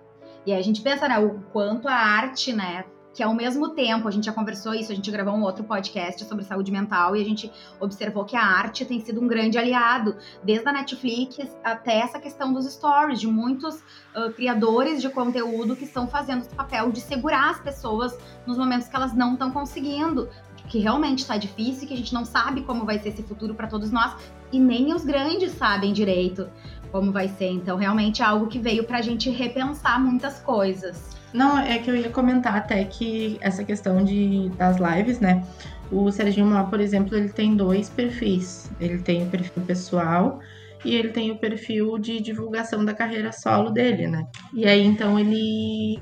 E 0.46 0.52
aí 0.52 0.58
a 0.58 0.62
gente 0.62 0.80
pensa, 0.80 1.06
né, 1.06 1.18
o 1.18 1.40
quanto 1.52 1.86
a 1.86 1.94
arte, 1.94 2.52
né, 2.52 2.84
que 3.12 3.22
ao 3.22 3.34
mesmo 3.34 3.70
tempo, 3.70 4.06
a 4.06 4.10
gente 4.10 4.24
já 4.24 4.32
conversou 4.32 4.72
isso, 4.72 4.92
a 4.92 4.94
gente 4.94 5.10
gravou 5.10 5.34
um 5.34 5.42
outro 5.42 5.64
podcast 5.64 6.24
sobre 6.24 6.44
saúde 6.44 6.70
mental 6.70 7.16
e 7.16 7.20
a 7.20 7.24
gente 7.24 7.50
observou 7.80 8.24
que 8.24 8.36
a 8.36 8.42
arte 8.42 8.84
tem 8.84 9.00
sido 9.00 9.20
um 9.20 9.26
grande 9.26 9.58
aliado, 9.58 10.16
desde 10.44 10.68
a 10.68 10.72
Netflix 10.72 11.38
até 11.64 11.98
essa 11.98 12.20
questão 12.20 12.52
dos 12.52 12.70
stories, 12.72 13.20
de 13.20 13.26
muitos 13.26 13.76
uh, 14.14 14.32
criadores 14.34 15.02
de 15.02 15.08
conteúdo 15.08 15.74
que 15.74 15.84
estão 15.84 16.06
fazendo 16.06 16.42
esse 16.42 16.54
papel 16.54 16.92
de 16.92 17.00
segurar 17.00 17.50
as 17.50 17.60
pessoas 17.60 18.16
nos 18.46 18.56
momentos 18.56 18.88
que 18.88 18.94
elas 18.94 19.12
não 19.12 19.32
estão 19.32 19.50
conseguindo, 19.50 20.28
que 20.68 20.78
realmente 20.78 21.20
está 21.20 21.36
difícil, 21.36 21.86
que 21.86 21.94
a 21.94 21.96
gente 21.96 22.12
não 22.12 22.24
sabe 22.24 22.62
como 22.62 22.84
vai 22.84 22.98
ser 22.98 23.10
esse 23.10 23.22
futuro 23.22 23.54
para 23.54 23.66
todos 23.66 23.90
nós 23.90 24.14
e 24.52 24.58
nem 24.58 24.92
os 24.92 25.04
grandes 25.04 25.52
sabem 25.52 25.92
direito 25.92 26.48
como 26.90 27.12
vai 27.12 27.28
ser. 27.28 27.50
Então, 27.50 27.76
realmente 27.76 28.22
é 28.22 28.24
algo 28.24 28.46
que 28.46 28.58
veio 28.58 28.84
para 28.84 28.98
a 28.98 29.02
gente 29.02 29.30
repensar 29.30 30.00
muitas 30.00 30.40
coisas. 30.40 31.16
Não, 31.32 31.58
é 31.58 31.78
que 31.78 31.90
eu 31.90 31.96
ia 31.96 32.10
comentar 32.10 32.56
até 32.56 32.84
que 32.84 33.38
essa 33.40 33.62
questão 33.64 34.04
de, 34.04 34.48
das 34.50 34.78
lives, 34.78 35.20
né? 35.20 35.46
O 35.90 36.10
Serginho 36.10 36.46
Mal, 36.46 36.66
por 36.66 36.80
exemplo, 36.80 37.16
ele 37.16 37.28
tem 37.28 37.54
dois 37.54 37.88
perfis. 37.88 38.70
Ele 38.80 38.98
tem 38.98 39.22
o 39.22 39.26
perfil 39.26 39.62
pessoal 39.64 40.40
e 40.84 40.94
ele 40.94 41.10
tem 41.10 41.30
o 41.30 41.38
perfil 41.38 41.98
de 41.98 42.20
divulgação 42.20 42.84
da 42.84 42.94
carreira 42.94 43.32
solo 43.32 43.70
dele, 43.70 44.08
né? 44.08 44.26
E 44.52 44.66
aí, 44.66 44.84
então, 44.84 45.18
ele 45.18 46.00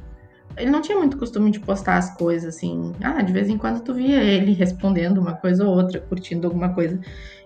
ele 0.59 0.71
não 0.71 0.81
tinha 0.81 0.99
muito 0.99 1.17
costume 1.17 1.51
de 1.51 1.61
postar 1.61 1.97
as 1.97 2.17
coisas 2.17 2.57
assim. 2.57 2.93
Ah, 3.03 3.23
de 3.23 3.33
vez 3.33 3.49
em 3.49 3.57
quando 3.59 3.81
tu 3.83 3.95
via 3.95 4.23
ele 4.23 4.53
respondendo 4.53 5.19
uma 5.19 5.35
coisa 5.35 5.67
ou 5.67 5.77
outra, 5.77 6.01
curtindo 6.01 6.47
alguma 6.47 6.71
coisa. 6.75 6.99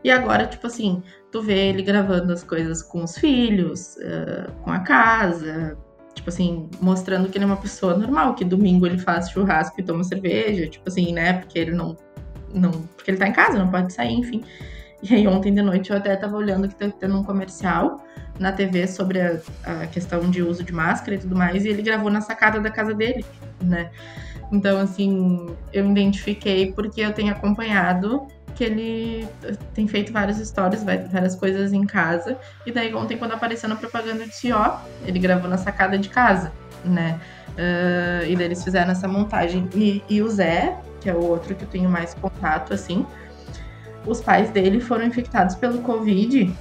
E 0.05 0.11
agora, 0.11 0.47
tipo 0.47 0.67
assim, 0.67 1.03
tu 1.31 1.43
vê 1.43 1.69
ele 1.69 1.83
gravando 1.83 2.33
as 2.33 2.43
coisas 2.43 2.83
com 2.83 3.05
os 3.05 3.17
filhos, 3.17 3.97
uh, 3.97 4.53
com 4.63 4.71
a 4.71 4.81
casa, 4.81 5.77
tipo 6.15 6.29
assim, 6.29 6.69
mostrando 6.81 7.29
que 7.29 7.39
ele 7.39 7.45
é 7.45 7.47
uma 7.47 7.57
pessoa 7.57 7.97
normal, 7.97 8.35
que 8.35 8.45
domingo 8.45 8.87
ele 8.87 8.99
faz 8.99 9.31
churrasco 9.31 9.81
e 9.81 9.85
toma 9.85 10.05
cerveja, 10.05 10.67
tipo 10.67 10.89
assim, 10.89 11.13
né? 11.13 11.35
Porque 11.35 11.59
ele 11.59 11.73
não. 11.73 11.97
não 12.53 12.71
porque 12.71 13.11
ele 13.11 13.19
tá 13.19 13.29
em 13.29 13.33
casa, 13.33 13.59
não 13.59 13.71
pode 13.71 13.93
sair, 13.93 14.15
enfim. 14.15 14.43
E 15.03 15.15
aí 15.15 15.27
ontem 15.27 15.53
de 15.53 15.63
noite 15.63 15.91
eu 15.91 15.97
até 15.97 16.15
tava 16.15 16.37
olhando 16.37 16.69
que 16.69 16.75
tá 16.75 16.89
tendo 16.89 17.19
um 17.19 17.25
comercial 17.25 18.03
na 18.39 18.53
TV 18.53 18.87
sobre 18.87 19.21
a, 19.21 19.39
a, 19.65 19.87
questão 19.87 20.31
de 20.31 20.43
uso 20.43 20.63
de 20.65 20.73
máscara 20.73 21.15
e 21.15 21.19
tudo 21.19 21.37
mais, 21.37 21.65
e 21.65 21.69
ele 21.69 21.83
gravou 21.83 22.11
na 22.11 22.21
sacada 22.21 22.61
da 22.61 22.71
casa 22.71 22.95
dele, 22.95 23.25
né? 23.61 23.91
Então, 24.51 24.79
assim, 24.79 25.55
eu 25.73 25.91
identifiquei 25.91 26.73
porque 26.73 27.01
eu 27.01 27.13
tenho 27.13 27.33
acompanhado 27.33 28.27
que 28.55 28.65
ele 28.65 29.29
tem 29.73 29.89
feito 29.89 30.13
várias 30.13 30.39
histórias, 30.39 30.85
várias 30.85 31.35
coisas 31.35 31.73
em 31.73 31.87
casa, 31.87 32.39
e 32.67 32.73
daí 32.73 32.95
ontem, 32.95 33.17
quando 33.17 33.33
apareceu 33.33 33.69
na 33.69 33.77
propaganda 33.77 34.27
de 34.27 34.35
Cio, 34.35 34.57
ele 35.07 35.19
gravou 35.19 35.49
na 35.49 35.57
sacada 35.57 35.99
de 35.99 36.09
casa, 36.09 36.53
né? 36.85 37.19
Uh, 37.53 38.27
e 38.27 38.37
daí 38.37 38.47
eles 38.47 38.63
fizeram 38.63 38.93
essa 38.93 39.09
montagem. 39.09 39.69
E, 39.75 40.03
e 40.09 40.23
o 40.23 40.29
Zé, 40.29 40.77
que 41.01 41.09
é 41.09 41.15
o 41.15 41.23
outro 41.23 41.55
que 41.55 41.65
eu 41.65 41.69
tenho 41.69 41.89
mais 41.89 42.15
contato, 42.15 42.75
assim, 42.75 43.07
os 44.07 44.21
pais 44.21 44.51
dele 44.51 44.81
foram 44.81 45.05
infectados 45.05 45.55
pelo 45.55 45.79
Covid 45.79 46.53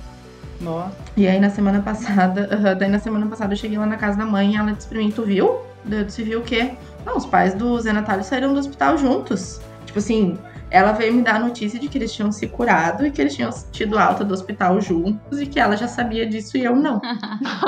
nossa. 0.62 0.96
E 1.18 1.28
aí 1.28 1.40
na 1.40 1.50
semana 1.50 1.82
passada, 1.82 2.50
uh, 2.56 2.76
daí 2.78 2.90
na 2.90 3.00
semana 3.00 3.26
passada 3.28 3.54
eu 3.54 3.58
cheguei 3.58 3.78
lá 3.78 3.86
na 3.86 3.98
casa 3.98 4.18
da 4.18 4.26
mãe 4.26 4.54
e 4.54 4.56
ela 4.56 4.72
disse 4.72 4.88
pra 4.88 4.98
mim, 4.98 5.12
tu 5.12 5.24
viu? 5.24 5.60
Eu 5.90 6.04
disse, 6.04 6.24
viu 6.24 6.40
o 6.40 6.44
quê? 6.44 6.72
Não, 7.06 7.18
os 7.18 7.26
pais 7.26 7.54
do 7.54 7.80
Zé 7.80 7.92
Natália 7.92 8.24
saíram 8.24 8.54
do 8.54 8.60
hospital 8.60 8.98
juntos. 8.98 9.60
Tipo 9.86 9.98
assim, 9.98 10.38
ela 10.70 10.92
veio 10.92 11.14
me 11.14 11.24
dar 11.24 11.36
a 11.36 11.40
notícia 11.40 11.80
de 11.80 11.88
que 11.88 11.98
eles 11.98 12.14
tinham 12.14 12.32
se 12.32 12.48
curado 12.48 13.06
e 13.06 13.12
que 13.12 13.20
eles 13.20 13.36
tinham 13.36 13.50
tido 13.72 13.98
alta 13.98 14.24
do 14.24 14.34
hospital 14.34 14.80
juntos 14.80 15.42
e 15.42 15.48
que 15.48 15.60
ela 15.60 15.76
já 15.76 15.88
sabia 15.88 16.26
disso 16.28 16.56
e 16.58 16.64
eu 16.64 16.76
não. 16.76 17.02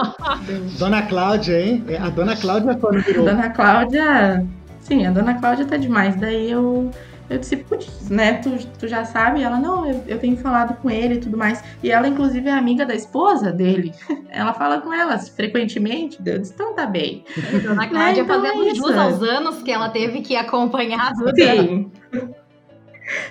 Dona 0.77 1.01
Cláudia, 1.01 1.59
hein? 1.59 1.83
A 1.99 2.09
Dona 2.09 2.35
Cláudia 2.35 2.75
quando 2.75 3.01
virou. 3.01 3.25
Dona 3.25 3.49
Cláudia 3.49 4.45
Sim, 4.83 5.05
a 5.05 5.11
dona 5.11 5.35
Cláudia 5.35 5.65
tá 5.65 5.77
demais. 5.77 6.15
Daí 6.17 6.51
eu, 6.51 6.91
eu 7.33 7.39
disse, 7.39 7.57
putz, 7.57 8.09
né? 8.09 8.33
Tu, 8.33 8.51
tu 8.79 8.87
já 8.87 9.03
sabe? 9.05 9.41
Ela, 9.41 9.57
não, 9.57 9.89
eu, 9.89 10.03
eu 10.07 10.19
tenho 10.19 10.37
falado 10.37 10.75
com 10.77 10.89
ele 10.89 11.15
e 11.15 11.19
tudo 11.19 11.35
mais. 11.35 11.63
E 11.81 11.89
ela, 11.89 12.07
inclusive, 12.07 12.47
é 12.47 12.53
amiga 12.53 12.85
da 12.85 12.93
esposa 12.93 13.51
dele. 13.51 13.91
Ela 14.29 14.53
fala 14.53 14.81
com 14.81 14.91
elas 14.91 15.29
frequentemente. 15.29 16.19
Eu 16.25 16.39
disse, 16.39 16.53
então 16.53 16.73
tá 16.73 16.87
bem. 16.87 17.23
Dona 17.61 17.87
Cláudia 17.87 18.21
É, 18.21 18.23
então 18.23 18.41
fazendo 18.41 18.67
é 18.67 18.75
jus 18.75 18.97
aos 18.97 19.21
anos 19.21 19.61
que 19.61 19.71
ela 19.71 19.89
teve 19.89 20.21
que 20.21 20.35
acompanhar 20.35 21.13
tudo. 21.13 21.35
Sim. 21.35 21.91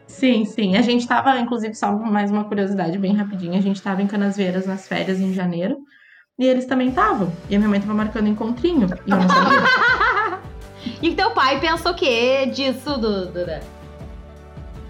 Sim, 0.07 0.45
sim. 0.45 0.77
A 0.77 0.83
gente 0.83 1.09
tava, 1.09 1.37
inclusive, 1.39 1.75
só 1.75 1.91
mais 1.93 2.31
uma 2.31 2.45
curiosidade 2.45 2.97
bem 2.99 3.17
rapidinha. 3.17 3.59
A 3.59 3.63
gente 3.63 3.83
tava 3.83 4.01
em 4.01 4.07
Canasvieiras 4.07 4.65
nas 4.65 4.87
férias 4.87 5.21
em 5.21 5.33
janeiro. 5.33 5.79
E 6.39 6.47
eles 6.47 6.67
também 6.67 6.89
estavam. 6.89 7.33
E 7.51 7.57
a 7.57 7.59
minha 7.59 7.69
mãe 7.69 7.81
tava 7.81 7.95
marcando 7.95 8.29
encontrinho. 8.29 8.87
E 9.07 9.11
eu 9.11 9.17
não 9.17 9.29
sabia. 9.29 10.43
E 11.01 11.15
teu 11.15 11.31
pai 11.31 11.61
pensa 11.61 11.91
o 11.91 11.95
quê 11.95 12.47
disso, 12.47 12.97
Duda? 12.97 13.61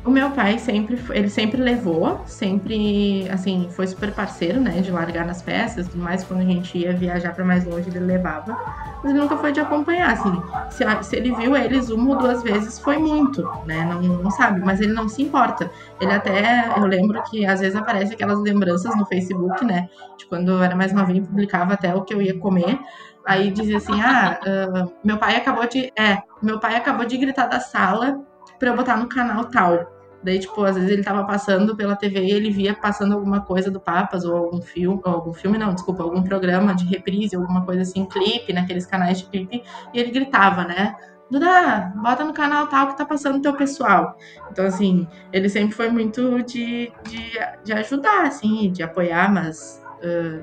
O 0.04 0.10
meu 0.10 0.32
pai 0.32 0.58
sempre, 0.58 1.00
ele 1.10 1.28
sempre 1.28 1.62
levou, 1.62 2.22
sempre, 2.26 3.28
assim, 3.30 3.68
foi 3.70 3.86
super 3.86 4.12
parceiro, 4.12 4.60
né, 4.60 4.80
de 4.80 4.90
largar 4.90 5.24
nas 5.24 5.42
e 5.42 5.84
tudo 5.84 6.02
mais. 6.02 6.24
Quando 6.24 6.40
a 6.40 6.44
gente 6.44 6.76
ia 6.76 6.92
viajar 6.92 7.32
pra 7.32 7.44
mais 7.44 7.64
longe, 7.64 7.88
ele 7.88 8.00
levava. 8.00 8.58
Mas 9.00 9.12
ele 9.12 9.20
nunca 9.20 9.36
foi 9.36 9.52
de 9.52 9.60
acompanhar, 9.60 10.10
assim. 10.10 10.42
Se, 10.70 10.84
se 11.04 11.16
ele 11.16 11.32
viu 11.32 11.56
eles 11.56 11.88
uma 11.88 12.10
ou 12.10 12.18
duas 12.18 12.42
vezes, 12.42 12.80
foi 12.80 12.98
muito, 12.98 13.42
né, 13.64 13.84
não, 13.84 14.02
não 14.02 14.30
sabe. 14.32 14.60
Mas 14.60 14.80
ele 14.80 14.92
não 14.92 15.08
se 15.08 15.22
importa. 15.22 15.70
Ele 16.00 16.12
até, 16.12 16.72
eu 16.76 16.84
lembro 16.84 17.22
que 17.22 17.46
às 17.46 17.60
vezes 17.60 17.76
aparece 17.76 18.14
aquelas 18.14 18.40
lembranças 18.40 18.96
no 18.96 19.06
Facebook, 19.06 19.64
né, 19.64 19.88
de 20.18 20.26
quando 20.26 20.50
eu 20.50 20.62
era 20.62 20.74
mais 20.74 20.92
novinha, 20.92 21.22
publicava 21.22 21.74
até 21.74 21.94
o 21.94 22.02
que 22.02 22.12
eu 22.12 22.20
ia 22.20 22.36
comer. 22.40 22.76
Aí 23.24 23.52
dizia 23.52 23.76
assim, 23.76 24.00
ah, 24.00 24.40
ah, 24.44 24.88
meu 25.04 25.16
pai 25.16 25.36
acabou 25.36 25.64
de, 25.68 25.92
é, 25.96 26.18
meu 26.42 26.58
pai 26.58 26.74
acabou 26.74 27.06
de 27.06 27.16
gritar 27.16 27.46
da 27.46 27.60
sala 27.60 28.20
pra 28.58 28.70
eu 28.70 28.76
botar 28.76 28.96
no 28.96 29.08
canal 29.08 29.44
tal. 29.44 29.91
Daí, 30.22 30.38
tipo, 30.38 30.62
às 30.64 30.76
vezes 30.76 30.90
ele 30.90 31.02
tava 31.02 31.24
passando 31.24 31.76
pela 31.76 31.96
TV 31.96 32.20
e 32.20 32.30
ele 32.30 32.50
via 32.50 32.74
passando 32.74 33.14
alguma 33.14 33.40
coisa 33.40 33.70
do 33.70 33.80
Papas, 33.80 34.24
ou 34.24 34.36
algum 34.36 34.62
filme, 34.62 35.00
ou 35.04 35.12
algum 35.12 35.32
filme, 35.32 35.58
não, 35.58 35.74
desculpa, 35.74 36.02
algum 36.02 36.22
programa 36.22 36.74
de 36.74 36.84
reprise, 36.84 37.34
alguma 37.34 37.64
coisa 37.64 37.82
assim, 37.82 38.04
clipe, 38.04 38.52
naqueles 38.52 38.86
canais 38.86 39.18
de 39.18 39.26
clipe, 39.26 39.62
e 39.92 39.98
ele 39.98 40.10
gritava, 40.10 40.64
né? 40.64 40.94
Duda, 41.30 41.92
bota 41.96 42.24
no 42.24 42.32
canal 42.32 42.66
tal 42.66 42.88
que 42.88 42.96
tá 42.96 43.04
passando 43.04 43.40
teu 43.40 43.54
pessoal. 43.54 44.16
Então, 44.50 44.66
assim, 44.66 45.08
ele 45.32 45.48
sempre 45.48 45.74
foi 45.74 45.88
muito 45.88 46.42
de, 46.42 46.92
de, 47.08 47.32
de 47.64 47.72
ajudar, 47.72 48.26
assim, 48.26 48.70
de 48.70 48.82
apoiar, 48.82 49.32
mas 49.32 49.82
ah, 50.02 50.42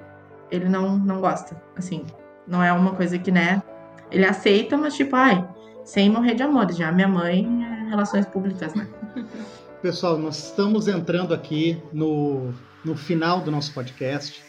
ele 0.51 0.67
não, 0.67 0.97
não 0.97 1.21
gosta, 1.21 1.61
assim. 1.77 2.05
Não 2.47 2.63
é 2.63 2.73
uma 2.73 2.95
coisa 2.95 3.19
que, 3.19 3.31
né, 3.31 3.61
ele 4.11 4.25
aceita, 4.25 4.75
mas 4.75 4.95
tipo, 4.95 5.15
ai, 5.15 5.47
sem 5.83 6.09
morrer 6.09 6.33
de 6.33 6.43
amor. 6.43 6.71
Já 6.71 6.91
minha 6.91 7.07
mãe 7.07 7.47
é 7.63 7.89
relações 7.89 8.25
públicas, 8.25 8.73
né? 8.73 8.87
Pessoal, 9.81 10.17
nós 10.17 10.45
estamos 10.49 10.87
entrando 10.87 11.33
aqui 11.33 11.81
no, 11.93 12.53
no 12.83 12.95
final 12.95 13.41
do 13.41 13.49
nosso 13.49 13.73
podcast. 13.73 14.41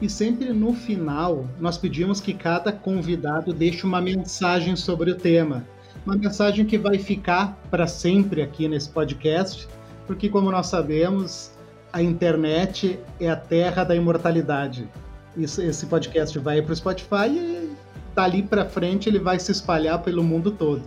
E 0.00 0.08
sempre 0.08 0.52
no 0.52 0.72
final, 0.74 1.48
nós 1.60 1.76
pedimos 1.78 2.20
que 2.20 2.34
cada 2.34 2.72
convidado 2.72 3.52
deixe 3.52 3.84
uma 3.84 4.00
mensagem 4.00 4.74
sobre 4.76 5.10
o 5.10 5.14
tema. 5.14 5.64
Uma 6.04 6.16
mensagem 6.16 6.64
que 6.64 6.78
vai 6.78 6.98
ficar 6.98 7.56
para 7.70 7.86
sempre 7.86 8.42
aqui 8.42 8.66
nesse 8.66 8.88
podcast, 8.88 9.68
porque, 10.06 10.28
como 10.28 10.50
nós 10.50 10.66
sabemos, 10.66 11.52
a 11.92 12.02
internet 12.02 12.98
é 13.20 13.28
a 13.28 13.36
terra 13.36 13.84
da 13.84 13.94
imortalidade. 13.94 14.88
Isso- 15.36 15.62
esse 15.62 15.86
podcast 15.86 16.36
vai 16.40 16.60
para 16.60 16.72
o 16.72 16.76
Spotify 16.76 17.28
e 17.28 17.72
dali 18.14 18.42
para 18.42 18.64
frente 18.66 19.08
ele 19.08 19.18
vai 19.18 19.38
se 19.38 19.52
espalhar 19.52 20.02
pelo 20.02 20.24
mundo 20.24 20.50
todo. 20.50 20.82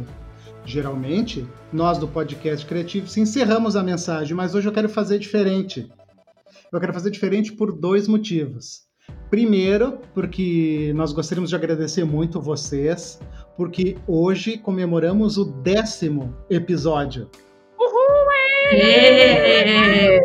Geralmente, 0.65 1.47
nós 1.71 1.99
do 1.99 2.07
podcast 2.07 2.65
criativo 2.65 3.07
se 3.07 3.21
encerramos 3.21 3.75
a 3.75 3.83
mensagem, 3.83 4.35
mas 4.35 4.55
hoje 4.55 4.67
eu 4.67 4.73
quero 4.73 4.89
fazer 4.89 5.19
diferente. 5.19 5.87
Eu 6.71 6.79
quero 6.79 6.93
fazer 6.93 7.11
diferente 7.11 7.53
por 7.53 7.71
dois 7.71 8.07
motivos. 8.07 8.83
Primeiro, 9.29 9.99
porque 10.13 10.91
nós 10.95 11.13
gostaríamos 11.13 11.51
de 11.51 11.55
agradecer 11.55 12.03
muito 12.03 12.41
vocês, 12.41 13.19
porque 13.55 13.95
hoje 14.07 14.57
comemoramos 14.57 15.37
o 15.37 15.45
décimo 15.45 16.35
episódio. 16.49 17.29
Êêê! 18.71 20.19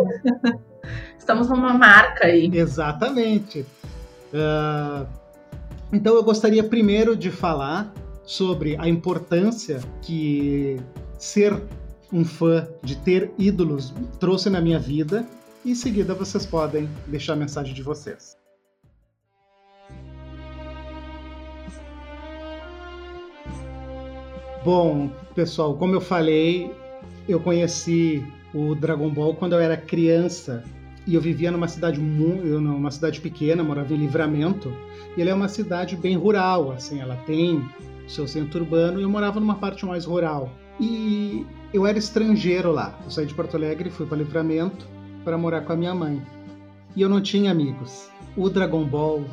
Estamos 1.19 1.49
numa 1.51 1.75
marca 1.75 2.27
aí. 2.27 2.51
Exatamente. 2.53 3.67
Ah, 4.33 5.05
então 5.93 6.15
eu 6.15 6.23
gostaria 6.23 6.65
primeiro 6.65 7.15
de 7.15 7.31
falar 7.31 7.93
sobre 8.25 8.77
a 8.77 8.89
importância 8.89 9.81
que 10.03 10.77
ser 11.19 11.61
um 12.13 12.25
fã, 12.25 12.69
de 12.83 12.97
ter 12.97 13.31
ídolos, 13.39 13.95
trouxe 14.19 14.51
na 14.51 14.61
minha 14.61 14.79
vida. 14.79 15.27
E 15.65 15.73
em 15.73 15.75
seguida 15.75 16.15
vocês 16.15 16.47
podem 16.47 16.89
deixar 17.07 17.35
a 17.35 17.37
mensagem 17.37 17.75
de 17.75 17.83
vocês. 17.83 18.37
Bom, 24.65 25.11
pessoal, 25.35 25.75
como 25.77 25.95
eu 25.95 26.01
falei, 26.01 26.71
eu 27.29 27.41
conheci 27.41 28.23
o 28.53 28.75
Dragon 28.75 29.09
Ball 29.09 29.35
quando 29.35 29.55
eu 29.55 29.61
era 29.61 29.77
criança 29.77 30.63
e 31.07 31.15
eu 31.15 31.21
vivia 31.21 31.51
numa 31.51 31.67
cidade 31.67 31.99
numa 31.99 32.91
cidade 32.91 33.21
pequena, 33.21 33.63
morava 33.63 33.93
em 33.95 33.97
Livramento, 33.97 34.73
e 35.17 35.21
ela 35.21 35.31
é 35.31 35.35
uma 35.35 35.49
cidade 35.49 35.97
bem 35.97 36.17
rural, 36.17 36.73
assim, 36.73 37.01
ela 37.01 37.17
tem 37.27 37.65
seu 38.11 38.27
centro 38.27 38.61
urbano 38.61 39.01
e 39.01 39.03
eu 39.03 39.09
morava 39.09 39.41
numa 39.41 39.55
parte 39.55 39.87
mais 39.87 40.05
rural. 40.05 40.53
E 40.79 41.47
eu 41.73 41.87
era 41.87 41.99
estrangeiro 41.99 42.73
lá. 42.73 42.99
Eu 43.05 43.11
saí 43.11 43.27
de 43.27 43.35
Porto 43.35 43.57
Alegre 43.57 43.91
fui 43.91 44.07
para 44.07 44.19
Livramento 44.19 44.87
para 45.25 45.39
morar 45.39 45.63
com 45.63 45.73
a 45.73 45.77
minha 45.77 45.95
mãe. 45.95 46.21
E 46.97 47.03
eu 47.03 47.09
não 47.09 47.21
tinha 47.21 47.51
amigos. 47.51 48.11
O 48.37 48.49
Dragon 48.49 48.85
Ball, 48.85 49.25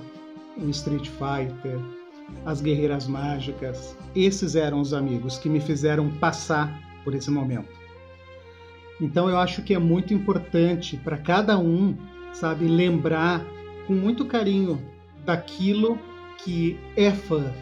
o 0.58 0.70
Street 0.70 1.08
Fighter, 1.08 1.80
as 2.46 2.62
Guerreiras 2.62 3.08
Mágicas, 3.08 3.96
esses 4.16 4.56
eram 4.56 4.82
os 4.82 4.94
amigos 4.94 5.38
que 5.38 5.50
me 5.50 5.60
fizeram 5.60 6.10
passar 6.10 6.80
por 7.04 7.16
esse 7.16 7.32
momento. 7.32 7.70
Então 9.00 9.30
eu 9.30 9.38
acho 9.38 9.62
que 9.62 9.74
é 9.74 9.80
muito 9.80 10.14
importante 10.14 10.98
para 10.98 11.18
cada 11.18 11.58
um, 11.58 11.96
sabe, 12.34 12.68
lembrar 12.68 13.46
com 13.86 13.94
muito 13.94 14.26
carinho 14.26 14.82
daquilo 15.26 15.98
que 16.44 16.78
é 16.96 17.12
fã. 17.12 17.54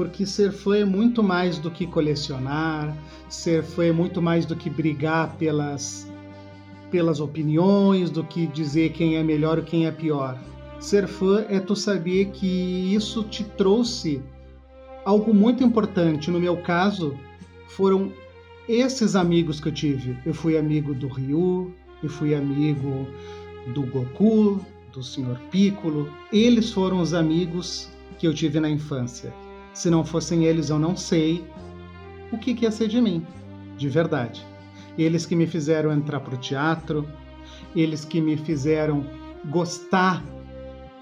Porque 0.00 0.24
ser 0.24 0.50
fã 0.50 0.78
é 0.78 0.84
muito 0.86 1.22
mais 1.22 1.58
do 1.58 1.70
que 1.70 1.86
colecionar, 1.86 2.96
ser 3.28 3.62
fã 3.62 3.84
é 3.84 3.92
muito 3.92 4.22
mais 4.22 4.46
do 4.46 4.56
que 4.56 4.70
brigar 4.70 5.36
pelas, 5.36 6.10
pelas 6.90 7.20
opiniões, 7.20 8.08
do 8.08 8.24
que 8.24 8.46
dizer 8.46 8.92
quem 8.92 9.18
é 9.18 9.22
melhor 9.22 9.58
ou 9.58 9.62
quem 9.62 9.84
é 9.84 9.90
pior. 9.90 10.38
Ser 10.78 11.06
fã 11.06 11.44
é 11.50 11.60
tu 11.60 11.76
saber 11.76 12.30
que 12.30 12.94
isso 12.94 13.24
te 13.24 13.44
trouxe 13.44 14.22
algo 15.04 15.34
muito 15.34 15.62
importante. 15.62 16.30
No 16.30 16.40
meu 16.40 16.56
caso, 16.62 17.14
foram 17.68 18.10
esses 18.66 19.14
amigos 19.14 19.60
que 19.60 19.68
eu 19.68 19.72
tive. 19.72 20.16
Eu 20.24 20.32
fui 20.32 20.56
amigo 20.56 20.94
do 20.94 21.08
Ryu, 21.08 21.74
eu 22.02 22.08
fui 22.08 22.34
amigo 22.34 23.06
do 23.74 23.82
Goku, 23.82 24.64
do 24.94 25.02
Sr. 25.02 25.38
Piccolo. 25.50 26.10
Eles 26.32 26.72
foram 26.72 27.00
os 27.00 27.12
amigos 27.12 27.90
que 28.18 28.26
eu 28.26 28.32
tive 28.32 28.60
na 28.60 28.70
infância. 28.70 29.30
Se 29.72 29.90
não 29.90 30.04
fossem 30.04 30.44
eles, 30.44 30.70
eu 30.70 30.78
não 30.78 30.96
sei 30.96 31.44
o 32.32 32.38
que, 32.38 32.54
que 32.54 32.64
ia 32.64 32.70
ser 32.70 32.88
de 32.88 33.00
mim, 33.00 33.26
de 33.76 33.88
verdade. 33.88 34.44
Eles 34.98 35.24
que 35.26 35.36
me 35.36 35.46
fizeram 35.46 35.92
entrar 35.92 36.20
para 36.20 36.34
o 36.34 36.38
teatro, 36.38 37.08
eles 37.74 38.04
que 38.04 38.20
me 38.20 38.36
fizeram 38.36 39.04
gostar 39.46 40.22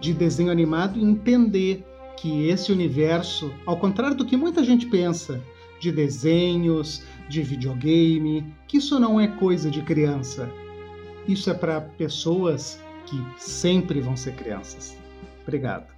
de 0.01 0.13
desenho 0.13 0.51
animado 0.51 0.99
e 0.99 1.03
entender 1.03 1.85
que 2.17 2.49
esse 2.49 2.73
universo, 2.73 3.53
ao 3.65 3.77
contrário 3.77 4.17
do 4.17 4.25
que 4.25 4.37
muita 4.37 4.63
gente 4.65 4.87
pensa, 4.87 5.43
de 5.81 5.93
desenhos, 5.93 7.03
de 7.29 7.43
videogame, 7.43 8.53
que 8.67 8.79
isso 8.79 8.99
não 8.99 9.21
é 9.21 9.29
coisa 9.29 9.71
de 9.71 9.83
criança. 9.83 10.51
Isso 11.27 11.51
é 11.51 11.55
para 11.55 11.81
pessoas 11.81 12.81
que 13.07 13.23
sempre 13.39 14.01
vão 14.01 14.17
ser 14.17 14.35
crianças. 14.35 14.97
Obrigado. 15.43 15.98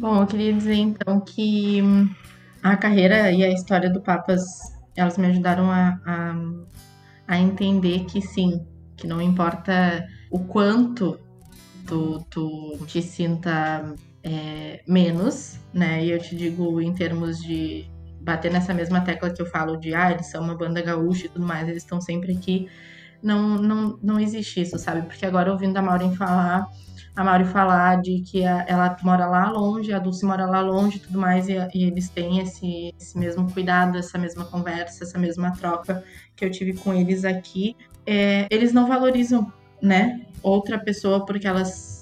Bom, 0.00 0.22
eu 0.22 0.26
queria 0.26 0.54
dizer 0.54 0.76
então 0.76 1.20
que 1.20 1.82
hum, 1.82 2.08
a 2.62 2.74
carreira 2.74 3.30
e 3.32 3.44
a 3.44 3.50
história 3.50 3.90
do 3.90 4.00
Papas, 4.00 4.42
elas 4.96 5.18
me 5.18 5.26
ajudaram 5.26 5.70
a, 5.70 6.00
a, 6.06 6.34
a 7.28 7.38
entender 7.38 8.06
que 8.06 8.22
sim, 8.22 8.66
que 8.96 9.06
não 9.06 9.20
importa 9.20 10.08
o 10.30 10.38
quanto 10.38 11.20
tu, 11.86 12.24
tu 12.30 12.78
te 12.86 13.02
sinta 13.02 13.94
é, 14.22 14.82
menos, 14.86 15.58
né? 15.72 16.04
E 16.04 16.10
eu 16.10 16.18
te 16.18 16.36
digo 16.36 16.80
em 16.80 16.92
termos 16.92 17.38
de 17.42 17.86
bater 18.20 18.52
nessa 18.52 18.74
mesma 18.74 19.00
tecla 19.00 19.30
que 19.30 19.40
eu 19.40 19.46
falo 19.46 19.76
de 19.76 19.94
ah, 19.94 20.12
eles 20.12 20.26
são 20.26 20.42
uma 20.42 20.54
banda 20.54 20.82
gaúcha 20.82 21.26
e 21.26 21.28
tudo 21.28 21.46
mais, 21.46 21.68
eles 21.68 21.82
estão 21.82 22.00
sempre 22.00 22.32
aqui. 22.32 22.68
Não, 23.22 23.56
não, 23.58 23.98
não 24.02 24.20
existe 24.20 24.60
isso, 24.62 24.78
sabe? 24.78 25.02
Porque 25.02 25.26
agora 25.26 25.52
ouvindo 25.52 25.76
a 25.76 25.82
Maureen 25.82 26.14
falar, 26.14 26.66
a 27.14 27.24
Mauri 27.24 27.44
falar 27.44 28.00
de 28.00 28.20
que 28.20 28.44
a, 28.44 28.64
ela 28.66 28.96
mora 29.02 29.26
lá 29.26 29.50
longe, 29.50 29.92
a 29.92 29.98
Dulce 29.98 30.24
mora 30.24 30.46
lá 30.46 30.60
longe 30.60 30.96
e 30.96 31.00
tudo 31.00 31.18
mais, 31.18 31.48
e, 31.48 31.54
e, 31.74 31.84
eles 31.84 32.08
têm 32.08 32.38
esse, 32.38 32.94
esse 32.98 33.18
mesmo 33.18 33.50
cuidado, 33.52 33.98
essa 33.98 34.16
mesma 34.16 34.44
conversa, 34.44 35.04
essa 35.04 35.18
mesma 35.18 35.52
troca 35.52 36.02
que 36.34 36.44
eu 36.44 36.50
tive 36.50 36.74
com 36.74 36.94
eles 36.94 37.24
aqui. 37.24 37.76
É, 38.06 38.46
eles 38.50 38.72
não 38.72 38.86
valorizam, 38.86 39.52
né, 39.82 40.22
outra 40.42 40.78
pessoa 40.78 41.24
porque 41.24 41.46
elas 41.46 41.99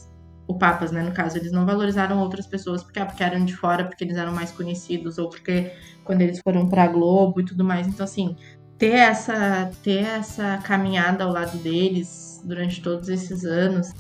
o 0.49 0.55
Papas, 0.55 0.91
né, 0.91 1.03
no 1.03 1.13
caso, 1.13 1.37
eles 1.37 1.53
não 1.53 1.67
valorizaram 1.67 2.19
outras 2.21 2.47
pessoas 2.47 2.83
porque, 2.83 2.99
ah, 2.99 3.05
porque 3.05 3.23
eram 3.23 3.45
de 3.45 3.55
fora, 3.55 3.85
porque 3.85 4.03
eles 4.03 4.17
eram 4.17 4.33
mais 4.33 4.51
conhecidos, 4.51 5.19
ou 5.19 5.29
porque 5.29 5.71
quando 6.03 6.23
eles 6.23 6.41
foram 6.43 6.67
pra 6.67 6.89
Globo 6.89 7.41
e 7.41 7.45
tudo 7.45 7.63
mais. 7.63 7.87
Então, 7.87 8.03
assim, 8.03 8.35
ter 8.79 8.95
essa, 8.95 9.71
ter 9.83 10.05
essa 10.07 10.57
caminhada 10.65 11.25
ao 11.25 11.31
lado 11.31 11.59
deles 11.59 12.41
durante 12.43 12.81
todos 12.81 13.11
esses 13.11 13.45
anos 13.45 13.93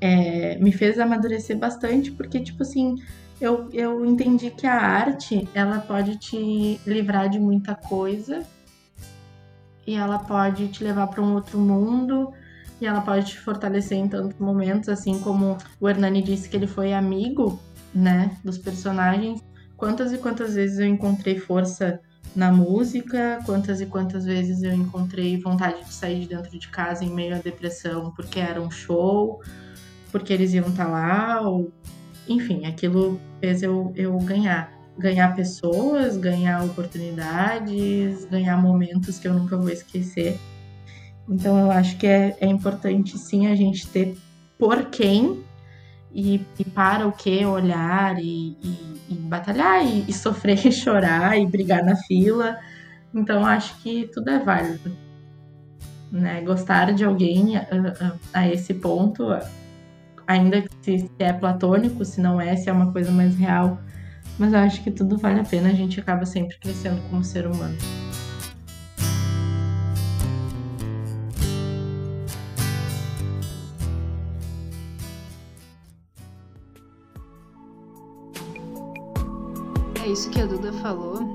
é, 0.00 0.56
me 0.56 0.72
fez 0.72 0.98
amadurecer 0.98 1.58
bastante, 1.58 2.10
porque, 2.10 2.40
tipo 2.40 2.62
assim, 2.62 2.96
eu, 3.38 3.68
eu 3.70 4.02
entendi 4.06 4.50
que 4.50 4.66
a 4.66 4.80
arte, 4.80 5.46
ela 5.54 5.80
pode 5.80 6.16
te 6.16 6.80
livrar 6.86 7.28
de 7.28 7.38
muita 7.38 7.74
coisa 7.74 8.42
e 9.86 9.94
ela 9.94 10.18
pode 10.18 10.68
te 10.68 10.82
levar 10.82 11.08
para 11.08 11.20
um 11.20 11.34
outro 11.34 11.58
mundo 11.58 12.32
e 12.80 12.86
ela 12.86 13.00
pode 13.00 13.26
te 13.26 13.38
fortalecer 13.38 13.98
em 13.98 14.08
tantos 14.08 14.38
momentos, 14.38 14.88
assim 14.88 15.18
como 15.20 15.58
o 15.78 15.88
Hernani 15.88 16.22
disse 16.22 16.48
que 16.48 16.56
ele 16.56 16.66
foi 16.66 16.92
amigo, 16.92 17.60
né, 17.94 18.36
dos 18.44 18.56
personagens. 18.56 19.42
Quantas 19.76 20.12
e 20.12 20.18
quantas 20.18 20.54
vezes 20.54 20.78
eu 20.78 20.86
encontrei 20.86 21.38
força 21.38 22.00
na 22.34 22.52
música, 22.52 23.40
quantas 23.44 23.80
e 23.80 23.86
quantas 23.86 24.24
vezes 24.24 24.62
eu 24.62 24.72
encontrei 24.72 25.36
vontade 25.38 25.84
de 25.84 25.92
sair 25.92 26.20
de 26.20 26.28
dentro 26.28 26.58
de 26.58 26.68
casa 26.68 27.04
em 27.04 27.10
meio 27.10 27.34
à 27.34 27.38
depressão 27.38 28.12
porque 28.14 28.38
era 28.38 28.60
um 28.60 28.70
show, 28.70 29.40
porque 30.12 30.32
eles 30.32 30.54
iam 30.54 30.68
estar 30.68 30.84
tá 30.84 30.90
lá, 30.90 31.40
ou 31.40 31.72
enfim, 32.28 32.66
aquilo 32.66 33.20
fez 33.40 33.62
eu, 33.62 33.92
eu 33.96 34.16
ganhar. 34.18 34.72
Ganhar 34.98 35.34
pessoas, 35.34 36.16
ganhar 36.16 36.62
oportunidades, 36.62 38.24
ganhar 38.26 38.56
momentos 38.60 39.18
que 39.18 39.26
eu 39.26 39.34
nunca 39.34 39.56
vou 39.56 39.70
esquecer. 39.70 40.38
Então 41.30 41.56
eu 41.56 41.70
acho 41.70 41.96
que 41.96 42.06
é, 42.08 42.36
é 42.40 42.46
importante 42.46 43.16
sim 43.16 43.46
a 43.46 43.54
gente 43.54 43.86
ter 43.86 44.18
por 44.58 44.86
quem 44.86 45.44
e, 46.12 46.44
e 46.58 46.64
para 46.64 47.06
o 47.06 47.12
que 47.12 47.46
olhar 47.46 48.18
e, 48.18 48.56
e, 48.60 49.00
e 49.10 49.14
batalhar 49.14 49.86
e, 49.86 50.12
sofrer 50.12 50.66
e 50.66 50.72
chorar 50.72 51.38
e 51.38 51.46
brigar 51.46 51.84
na 51.84 51.94
fila. 51.94 52.58
Então 53.14 53.46
acho 53.46 53.76
que 53.80 54.10
tudo 54.12 54.28
é 54.28 54.40
válido. 54.40 54.90
Né? 56.10 56.40
Gostar 56.40 56.92
de 56.92 57.04
alguém 57.04 57.56
a, 57.56 57.62
a, 58.32 58.40
a 58.40 58.48
esse 58.48 58.74
ponto, 58.74 59.28
ainda 60.26 60.62
que 60.62 60.68
se 60.82 61.10
é 61.20 61.32
platônico, 61.32 62.04
se 62.04 62.20
não 62.20 62.40
é, 62.40 62.56
se 62.56 62.68
é 62.68 62.72
uma 62.72 62.90
coisa 62.90 63.12
mais 63.12 63.36
real. 63.36 63.80
Mas 64.36 64.52
eu 64.52 64.58
acho 64.58 64.82
que 64.82 64.90
tudo 64.90 65.16
vale 65.16 65.38
a 65.38 65.44
pena, 65.44 65.68
a 65.68 65.74
gente 65.74 66.00
acaba 66.00 66.26
sempre 66.26 66.58
crescendo 66.58 67.00
como 67.08 67.22
ser 67.22 67.46
humano. 67.46 67.76
Isso 80.10 80.28
que 80.28 80.40
a 80.40 80.46
Duda 80.46 80.72
falou 80.72 81.32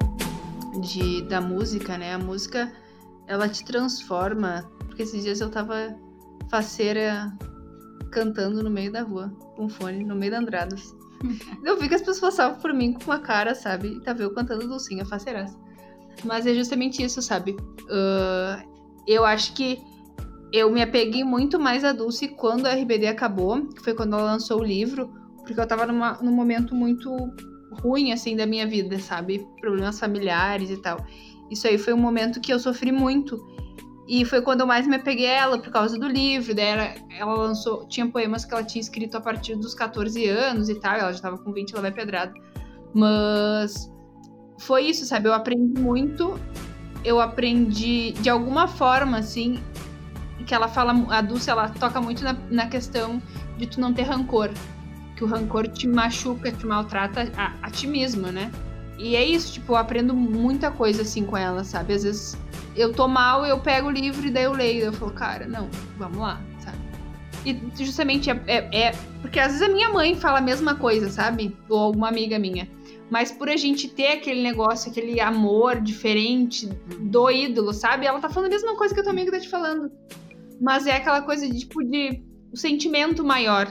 de 0.81 1.22
da 1.22 1.39
música, 1.39 1.97
né? 1.97 2.14
A 2.14 2.19
música 2.19 2.73
ela 3.26 3.47
te 3.47 3.64
transforma, 3.64 4.69
porque 4.80 5.03
esses 5.03 5.23
dias 5.23 5.39
eu 5.39 5.49
tava 5.49 5.97
faceira 6.49 7.34
cantando 8.11 8.61
no 8.61 8.69
meio 8.69 8.91
da 8.91 9.02
rua, 9.02 9.31
com 9.56 9.69
fone, 9.69 10.03
no 10.03 10.14
meio 10.14 10.34
da 10.34 10.39
Andradas. 10.39 10.93
eu 11.64 11.80
vi 11.80 11.88
que 11.88 11.95
as 11.95 12.02
pessoas 12.02 12.35
passavam 12.35 12.60
por 12.60 12.73
mim 12.73 12.91
com 12.91 13.06
uma 13.06 13.19
cara, 13.19 13.56
sabe? 13.56 13.88
E 13.88 14.02
tava 14.02 14.22
eu 14.23 14.34
cantando 14.34 14.68
Dulcinha, 14.68 15.06
faceiraça. 15.06 15.57
Mas 16.26 16.45
é 16.45 16.53
justamente 16.53 17.02
isso, 17.02 17.22
sabe? 17.22 17.56
Uh, 17.84 18.69
eu 19.07 19.23
acho 19.23 19.53
que 19.53 19.81
eu 20.52 20.69
me 20.69 20.81
apeguei 20.81 21.23
muito 21.23 21.57
mais 21.57 21.85
a 21.85 21.93
Dulce 21.93 22.27
quando 22.27 22.65
a 22.65 22.73
RBD 22.73 23.07
acabou, 23.07 23.68
que 23.68 23.81
foi 23.81 23.93
quando 23.93 24.15
ela 24.15 24.34
lançou 24.34 24.60
o 24.60 24.64
livro, 24.64 25.10
porque 25.45 25.60
eu 25.60 25.65
tava 25.65 25.85
numa, 25.85 26.18
num 26.22 26.34
momento 26.34 26.76
muito 26.76 27.10
ruim, 27.71 28.11
assim, 28.11 28.35
da 28.35 28.45
minha 28.45 28.67
vida, 28.67 28.99
sabe? 28.99 29.47
Problemas 29.59 29.99
familiares 29.99 30.69
e 30.69 30.77
tal. 30.77 30.97
Isso 31.49 31.67
aí 31.67 31.77
foi 31.77 31.93
um 31.93 31.97
momento 31.97 32.39
que 32.39 32.51
eu 32.51 32.59
sofri 32.59 32.91
muito. 32.91 33.43
E 34.07 34.23
foi 34.23 34.41
quando 34.41 34.61
eu 34.61 34.67
mais 34.67 34.87
me 34.87 34.95
apeguei 34.95 35.27
a 35.27 35.33
ela, 35.33 35.57
por 35.57 35.71
causa 35.71 35.97
do 35.97 36.07
livro. 36.07 36.53
Daí 36.53 36.65
ela, 36.65 36.95
ela 37.17 37.33
lançou. 37.33 37.87
Tinha 37.87 38.07
poemas 38.07 38.45
que 38.45 38.53
ela 38.53 38.63
tinha 38.63 38.81
escrito 38.81 39.17
a 39.17 39.21
partir 39.21 39.55
dos 39.55 39.73
14 39.73 40.27
anos 40.27 40.69
e 40.69 40.75
tal. 40.75 40.93
Ela 40.95 41.11
já 41.11 41.19
tava 41.19 41.37
com 41.37 41.51
20, 41.51 41.71
ela 41.71 41.81
vai 41.81 41.91
pedrada. 41.91 42.33
Mas 42.93 43.91
foi 44.59 44.83
isso, 44.83 45.05
sabe? 45.05 45.27
Eu 45.27 45.33
aprendi 45.33 45.79
muito. 45.79 46.39
Eu 47.03 47.19
aprendi 47.19 48.11
de 48.13 48.29
alguma 48.29 48.67
forma, 48.67 49.17
assim, 49.17 49.59
que 50.45 50.53
ela 50.53 50.67
fala. 50.67 50.93
A 51.09 51.21
Dulce, 51.21 51.49
ela 51.49 51.69
toca 51.69 51.99
muito 51.99 52.23
na, 52.23 52.33
na 52.49 52.67
questão 52.67 53.21
de 53.57 53.67
tu 53.67 53.79
não 53.79 53.93
ter 53.93 54.03
rancor 54.03 54.51
que 55.15 55.23
o 55.23 55.27
rancor 55.27 55.67
te 55.67 55.87
machuca, 55.87 56.51
te 56.51 56.65
maltrata 56.65 57.31
a, 57.37 57.53
a 57.61 57.71
ti 57.71 57.87
mesma, 57.87 58.31
né? 58.31 58.51
E 58.97 59.15
é 59.15 59.23
isso, 59.23 59.53
tipo, 59.53 59.73
eu 59.73 59.77
aprendo 59.77 60.13
muita 60.13 60.71
coisa 60.71 61.01
assim 61.01 61.25
com 61.25 61.35
ela, 61.35 61.63
sabe? 61.63 61.93
Às 61.93 62.03
vezes 62.03 62.37
eu 62.75 62.93
tô 62.93 63.07
mal, 63.07 63.45
eu 63.45 63.59
pego 63.59 63.87
o 63.87 63.91
livro 63.91 64.25
e 64.25 64.31
daí 64.31 64.43
eu 64.43 64.53
leio. 64.53 64.85
Eu 64.85 64.93
falo, 64.93 65.11
cara, 65.11 65.47
não, 65.47 65.69
vamos 65.97 66.17
lá, 66.17 66.41
sabe? 66.59 66.77
E 67.45 67.83
justamente 67.83 68.29
é, 68.29 68.41
é, 68.47 68.87
é, 68.87 68.91
Porque 69.21 69.39
às 69.39 69.53
vezes 69.53 69.61
a 69.61 69.71
minha 69.71 69.89
mãe 69.89 70.15
fala 70.15 70.39
a 70.39 70.41
mesma 70.41 70.75
coisa, 70.75 71.09
sabe? 71.09 71.55
Ou 71.69 71.79
alguma 71.79 72.07
amiga 72.07 72.39
minha. 72.39 72.69
Mas 73.09 73.31
por 73.31 73.49
a 73.49 73.55
gente 73.55 73.87
ter 73.87 74.13
aquele 74.13 74.41
negócio, 74.41 74.89
aquele 74.89 75.19
amor 75.19 75.79
diferente 75.79 76.67
do 76.99 77.29
ídolo, 77.29 77.71
sabe? 77.71 78.05
Ela 78.05 78.19
tá 78.19 78.29
falando 78.29 78.47
a 78.47 78.55
mesma 78.55 78.75
coisa 78.75 78.93
que 78.93 78.99
a 78.99 79.03
tua 79.03 79.11
amiga 79.11 79.31
tá 79.31 79.39
te 79.39 79.49
falando. 79.49 79.91
Mas 80.59 80.87
é 80.87 80.95
aquela 80.95 81.21
coisa 81.21 81.47
de, 81.47 81.59
tipo, 81.59 81.83
de. 81.83 82.23
O 82.51 82.57
sentimento 82.57 83.23
maior, 83.23 83.67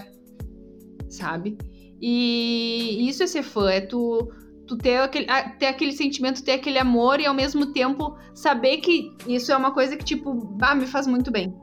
sabe? 1.14 1.56
E 2.00 3.08
isso 3.08 3.22
é 3.22 3.26
ser 3.26 3.42
fã, 3.42 3.70
é 3.70 3.80
tu, 3.80 4.28
tu 4.66 4.76
ter, 4.76 4.98
aquele, 4.98 5.26
ter 5.58 5.66
aquele 5.66 5.92
sentimento, 5.92 6.42
ter 6.44 6.52
aquele 6.52 6.78
amor 6.78 7.20
e 7.20 7.26
ao 7.26 7.34
mesmo 7.34 7.72
tempo 7.72 8.16
saber 8.34 8.78
que 8.78 9.14
isso 9.26 9.52
é 9.52 9.56
uma 9.56 9.72
coisa 9.72 9.96
que, 9.96 10.04
tipo, 10.04 10.34
me 10.76 10.86
faz 10.86 11.06
muito 11.06 11.30
bem. 11.30 11.54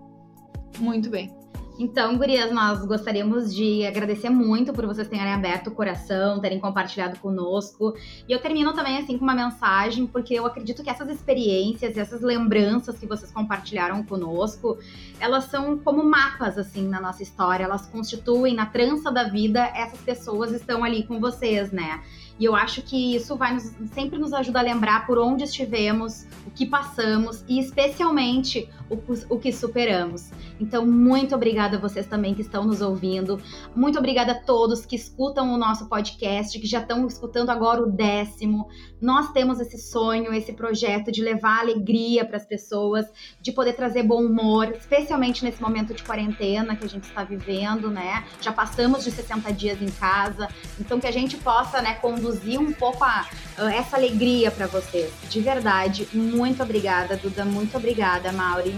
Muito 0.79 1.09
bem. 1.09 1.40
Então, 1.81 2.15
gurias, 2.15 2.51
nós 2.51 2.85
gostaríamos 2.85 3.55
de 3.55 3.83
agradecer 3.87 4.29
muito 4.29 4.71
por 4.71 4.85
vocês 4.85 5.07
terem 5.07 5.33
aberto 5.33 5.69
o 5.69 5.71
coração, 5.71 6.39
terem 6.39 6.59
compartilhado 6.59 7.17
conosco. 7.17 7.95
E 8.29 8.31
eu 8.31 8.39
termino 8.39 8.71
também 8.71 8.99
assim 8.99 9.17
com 9.17 9.23
uma 9.23 9.33
mensagem, 9.33 10.05
porque 10.05 10.35
eu 10.35 10.45
acredito 10.45 10.83
que 10.83 10.91
essas 10.91 11.09
experiências, 11.09 11.97
essas 11.97 12.21
lembranças 12.21 12.99
que 12.99 13.07
vocês 13.07 13.31
compartilharam 13.31 14.03
conosco, 14.03 14.77
elas 15.19 15.45
são 15.45 15.75
como 15.75 16.03
mapas 16.03 16.55
assim 16.55 16.87
na 16.87 17.01
nossa 17.01 17.23
história, 17.23 17.63
elas 17.63 17.87
constituem 17.87 18.53
na 18.53 18.67
trança 18.67 19.11
da 19.11 19.23
vida, 19.23 19.59
essas 19.75 20.01
pessoas 20.01 20.51
estão 20.51 20.83
ali 20.83 21.01
com 21.01 21.19
vocês, 21.19 21.71
né? 21.71 21.99
E 22.41 22.45
eu 22.45 22.55
acho 22.55 22.81
que 22.81 23.15
isso 23.15 23.35
vai 23.35 23.53
nos, 23.53 23.71
sempre 23.93 24.17
nos 24.17 24.33
ajuda 24.33 24.57
a 24.57 24.63
lembrar 24.63 25.05
por 25.05 25.19
onde 25.19 25.43
estivemos, 25.43 26.25
o 26.43 26.49
que 26.49 26.65
passamos 26.65 27.45
e 27.47 27.59
especialmente 27.59 28.67
o, 28.89 28.97
o 29.29 29.37
que 29.37 29.53
superamos. 29.53 30.31
Então, 30.59 30.83
muito 30.83 31.35
obrigada 31.35 31.77
a 31.77 31.79
vocês 31.79 32.07
também 32.07 32.33
que 32.33 32.41
estão 32.41 32.65
nos 32.65 32.81
ouvindo. 32.81 33.39
Muito 33.75 33.99
obrigada 33.99 34.31
a 34.31 34.39
todos 34.39 34.87
que 34.87 34.95
escutam 34.95 35.53
o 35.53 35.57
nosso 35.57 35.87
podcast, 35.87 36.59
que 36.59 36.65
já 36.65 36.79
estão 36.79 37.05
escutando 37.05 37.51
agora 37.51 37.83
o 37.83 37.91
décimo. 37.91 38.67
Nós 38.99 39.31
temos 39.31 39.59
esse 39.59 39.77
sonho, 39.77 40.33
esse 40.33 40.53
projeto 40.53 41.11
de 41.11 41.21
levar 41.21 41.59
alegria 41.59 42.25
para 42.25 42.37
as 42.37 42.45
pessoas, 42.45 43.05
de 43.39 43.51
poder 43.51 43.73
trazer 43.73 44.01
bom 44.01 44.23
humor, 44.23 44.69
especialmente 44.69 45.43
nesse 45.43 45.61
momento 45.61 45.93
de 45.93 46.01
quarentena 46.01 46.75
que 46.75 46.85
a 46.85 46.89
gente 46.89 47.03
está 47.03 47.23
vivendo, 47.23 47.91
né? 47.91 48.23
Já 48.41 48.51
passamos 48.51 49.03
de 49.03 49.11
60 49.11 49.53
dias 49.53 49.79
em 49.79 49.91
casa, 49.91 50.47
então 50.79 50.99
que 50.99 51.05
a 51.05 51.11
gente 51.11 51.37
possa, 51.37 51.81
né, 51.83 51.95
conduzir 51.95 52.30
traduzir 52.31 52.57
um 52.57 52.71
pouco 52.71 53.03
a, 53.03 53.27
essa 53.73 53.97
alegria 53.97 54.49
para 54.49 54.67
vocês. 54.67 55.11
De 55.29 55.41
verdade, 55.41 56.07
muito 56.13 56.63
obrigada, 56.63 57.17
Duda. 57.17 57.43
Muito 57.43 57.75
obrigada, 57.75 58.31
Mauri. 58.31 58.75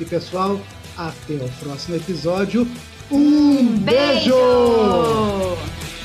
E 0.00 0.04
pessoal, 0.04 0.58
até 0.96 1.34
o 1.34 1.48
próximo 1.60 1.96
episódio. 1.96 2.66
Um, 3.10 3.78
beijo! 3.78 4.34
beijo! 4.34 5.95